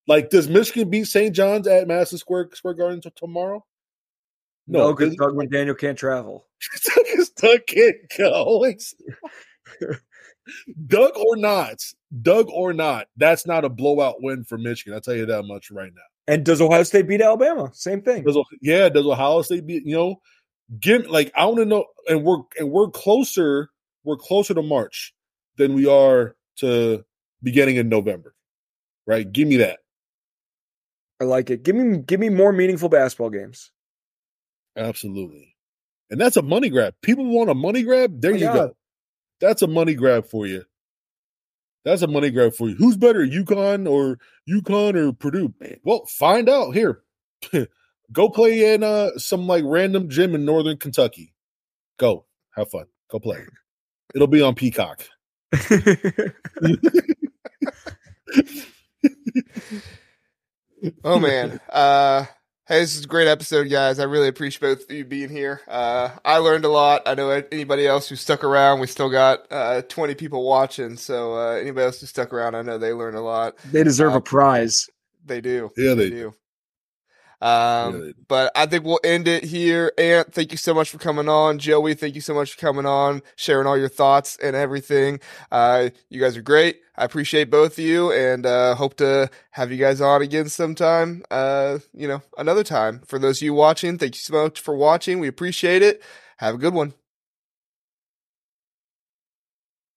Like, 0.08 0.30
does 0.30 0.48
Michigan 0.50 0.90
beat 0.90 1.06
St. 1.06 1.36
John's 1.36 1.68
at 1.68 1.88
Madison 1.88 2.18
Square 2.18 2.50
Square 2.54 2.76
Garden 2.76 3.02
tomorrow? 3.16 3.66
No, 4.70 4.94
because 4.94 5.16
Dug 5.16 5.34
McDaniel 5.34 5.78
can't 5.78 5.98
travel. 5.98 6.46
Dug 7.38 7.66
can't 7.66 7.96
go. 8.18 8.72
Dug 10.88 11.18
or 11.18 11.36
not, 11.36 11.84
Dug 12.22 12.48
or 12.50 12.72
not, 12.72 13.08
that's 13.18 13.48
not 13.48 13.66
a 13.66 13.70
blowout 13.70 14.22
win 14.22 14.44
for 14.44 14.58
Michigan. 14.58 14.94
I'll 14.94 15.02
tell 15.02 15.16
you 15.16 15.26
that 15.26 15.44
much 15.44 15.72
right 15.72 15.92
now. 15.94 16.02
And 16.34 16.46
does 16.46 16.62
Ohio 16.62 16.84
State 16.84 17.08
beat 17.08 17.22
Alabama? 17.22 17.72
Same 17.74 18.02
thing. 18.04 18.24
Does, 18.24 18.38
yeah, 18.62 18.90
does 18.90 19.06
Ohio 19.06 19.42
State 19.42 19.66
beat? 19.66 19.86
You 19.86 19.96
know, 19.96 20.22
give 20.80 21.08
like 21.08 21.32
I 21.36 21.46
want 21.46 21.58
to 21.58 21.66
know, 21.66 21.86
and 22.08 22.24
we're 22.24 22.42
and 22.60 22.70
we're 22.70 22.90
closer. 22.90 23.72
We're 24.04 24.18
closer 24.18 24.54
to 24.54 24.62
March 24.62 25.14
than 25.58 25.74
we 25.74 25.88
are 25.88 26.36
to 26.58 27.04
beginning 27.42 27.78
in 27.78 27.90
November. 27.90 28.36
Right? 29.08 29.32
Give 29.32 29.48
me 29.48 29.58
that. 29.58 29.80
I 31.20 31.24
like 31.24 31.50
it. 31.50 31.64
Give 31.64 31.76
me 31.76 31.98
give 31.98 32.20
me 32.20 32.30
more 32.30 32.54
meaningful 32.54 32.90
basketball 32.90 33.32
games. 33.32 33.72
Absolutely. 34.80 35.56
And 36.10 36.20
that's 36.20 36.38
a 36.38 36.42
money 36.42 36.70
grab. 36.70 36.96
People 37.02 37.26
want 37.26 37.50
a 37.50 37.54
money 37.54 37.84
grab. 37.84 38.22
There 38.22 38.32
oh, 38.32 38.36
you 38.36 38.46
yeah. 38.46 38.54
go. 38.54 38.76
That's 39.42 39.62
a 39.62 39.68
money 39.68 39.94
grab 39.94 40.26
for 40.26 40.48
you. 40.48 40.64
That's 41.86 42.02
a 42.02 42.08
money 42.08 42.32
grab 42.32 42.54
for 42.54 42.70
you. 42.70 42.76
Who's 42.76 42.98
better, 42.98 43.26
UConn 43.26 43.90
or 43.90 44.20
UConn 44.50 44.96
or 44.96 45.14
Purdue? 45.14 45.54
Well, 45.84 46.06
find 46.06 46.50
out 46.50 46.72
here. 46.72 47.04
Go 48.12 48.30
play 48.30 48.74
in 48.74 48.84
uh, 48.84 49.12
some 49.18 49.46
like 49.48 49.64
random 49.66 50.10
gym 50.10 50.34
in 50.34 50.44
northern 50.46 50.78
Kentucky. 50.78 51.34
Go 51.98 52.26
have 52.56 52.72
fun. 52.72 52.86
Go 53.12 53.20
play. 53.20 53.46
It'll 54.16 54.28
be 54.28 54.42
on 54.42 54.56
Peacock. 54.56 55.04
oh 61.04 61.20
man. 61.20 61.60
Uh 61.70 62.26
Hey, 62.70 62.82
this 62.82 62.96
is 62.96 63.06
a 63.06 63.08
great 63.08 63.28
episode, 63.28 63.68
guys. 63.68 63.98
I 63.98 64.04
really 64.04 64.28
appreciate 64.28 64.62
both 64.62 64.84
of 64.88 64.96
you 64.96 65.04
being 65.04 65.30
here. 65.30 65.60
Uh, 65.68 66.10
I 66.24 66.38
learned 66.38 66.66
a 66.66 66.70
lot. 66.70 67.02
I 67.08 67.16
know 67.16 67.32
anybody 67.52 67.88
else 67.88 68.08
who 68.08 68.16
stuck 68.16 68.44
around, 68.44 68.80
we 68.80 68.86
still 68.86 69.10
got 69.10 69.52
uh, 69.52 69.82
20 69.82 70.14
people 70.14 70.44
watching. 70.44 70.96
So 70.96 71.34
uh, 71.34 71.54
anybody 71.54 71.86
else 71.86 72.00
who 72.00 72.06
stuck 72.06 72.32
around, 72.32 72.54
I 72.54 72.62
know 72.62 72.78
they 72.78 72.94
learned 72.94 73.18
a 73.18 73.22
lot. 73.22 73.56
They 73.72 73.84
deserve 73.84 74.14
a 74.14 74.18
um, 74.18 74.22
prize. 74.22 74.88
They 75.26 75.42
do. 75.42 75.72
Yeah, 75.78 75.96
they, 75.96 76.12
they 76.12 76.16
do. 76.16 76.36
Um, 77.42 78.14
but 78.28 78.52
I 78.56 78.66
think 78.66 78.84
we'll 78.84 79.00
end 79.04 79.28
it 79.28 79.44
here. 79.44 79.94
Ant, 79.98 80.34
thank 80.34 80.52
you 80.52 80.58
so 80.58 80.74
much 80.74 80.90
for 80.90 80.98
coming 80.98 81.30
on. 81.30 81.60
Joey, 81.60 81.94
thank 81.94 82.16
you 82.16 82.22
so 82.22 82.34
much 82.34 82.54
for 82.54 82.60
coming 82.60 82.86
on, 82.86 83.22
sharing 83.36 83.68
all 83.68 83.78
your 83.78 83.90
thoughts 83.90 84.38
and 84.44 84.56
everything. 84.56 85.20
Uh, 85.52 85.90
you 86.10 86.20
guys 86.20 86.36
are 86.36 86.42
great. 86.42 86.82
I 86.98 87.06
appreciate 87.06 87.50
both 87.50 87.74
of 87.74 87.84
you 87.84 88.12
and, 88.12 88.46
uh, 88.46 88.76
hope 88.76 88.98
to 88.98 89.30
have 89.52 89.72
you 89.72 89.78
guys 89.78 90.02
on 90.02 90.22
again 90.22 90.50
sometime. 90.50 91.24
Uh, 91.32 91.80
you 91.94 92.08
know, 92.08 92.22
another 92.38 92.64
time. 92.64 93.02
For 93.06 93.18
those 93.20 93.38
of 93.38 93.44
you 93.44 93.54
watching, 93.54 93.98
thank 93.98 94.16
you 94.16 94.20
so 94.20 94.44
much 94.44 94.60
for 94.60 94.76
watching. 94.76 95.20
We 95.20 95.28
appreciate 95.28 95.82
it. 95.82 96.04
Have 96.38 96.56
a 96.56 96.58
good 96.58 96.74
one. 96.74 96.94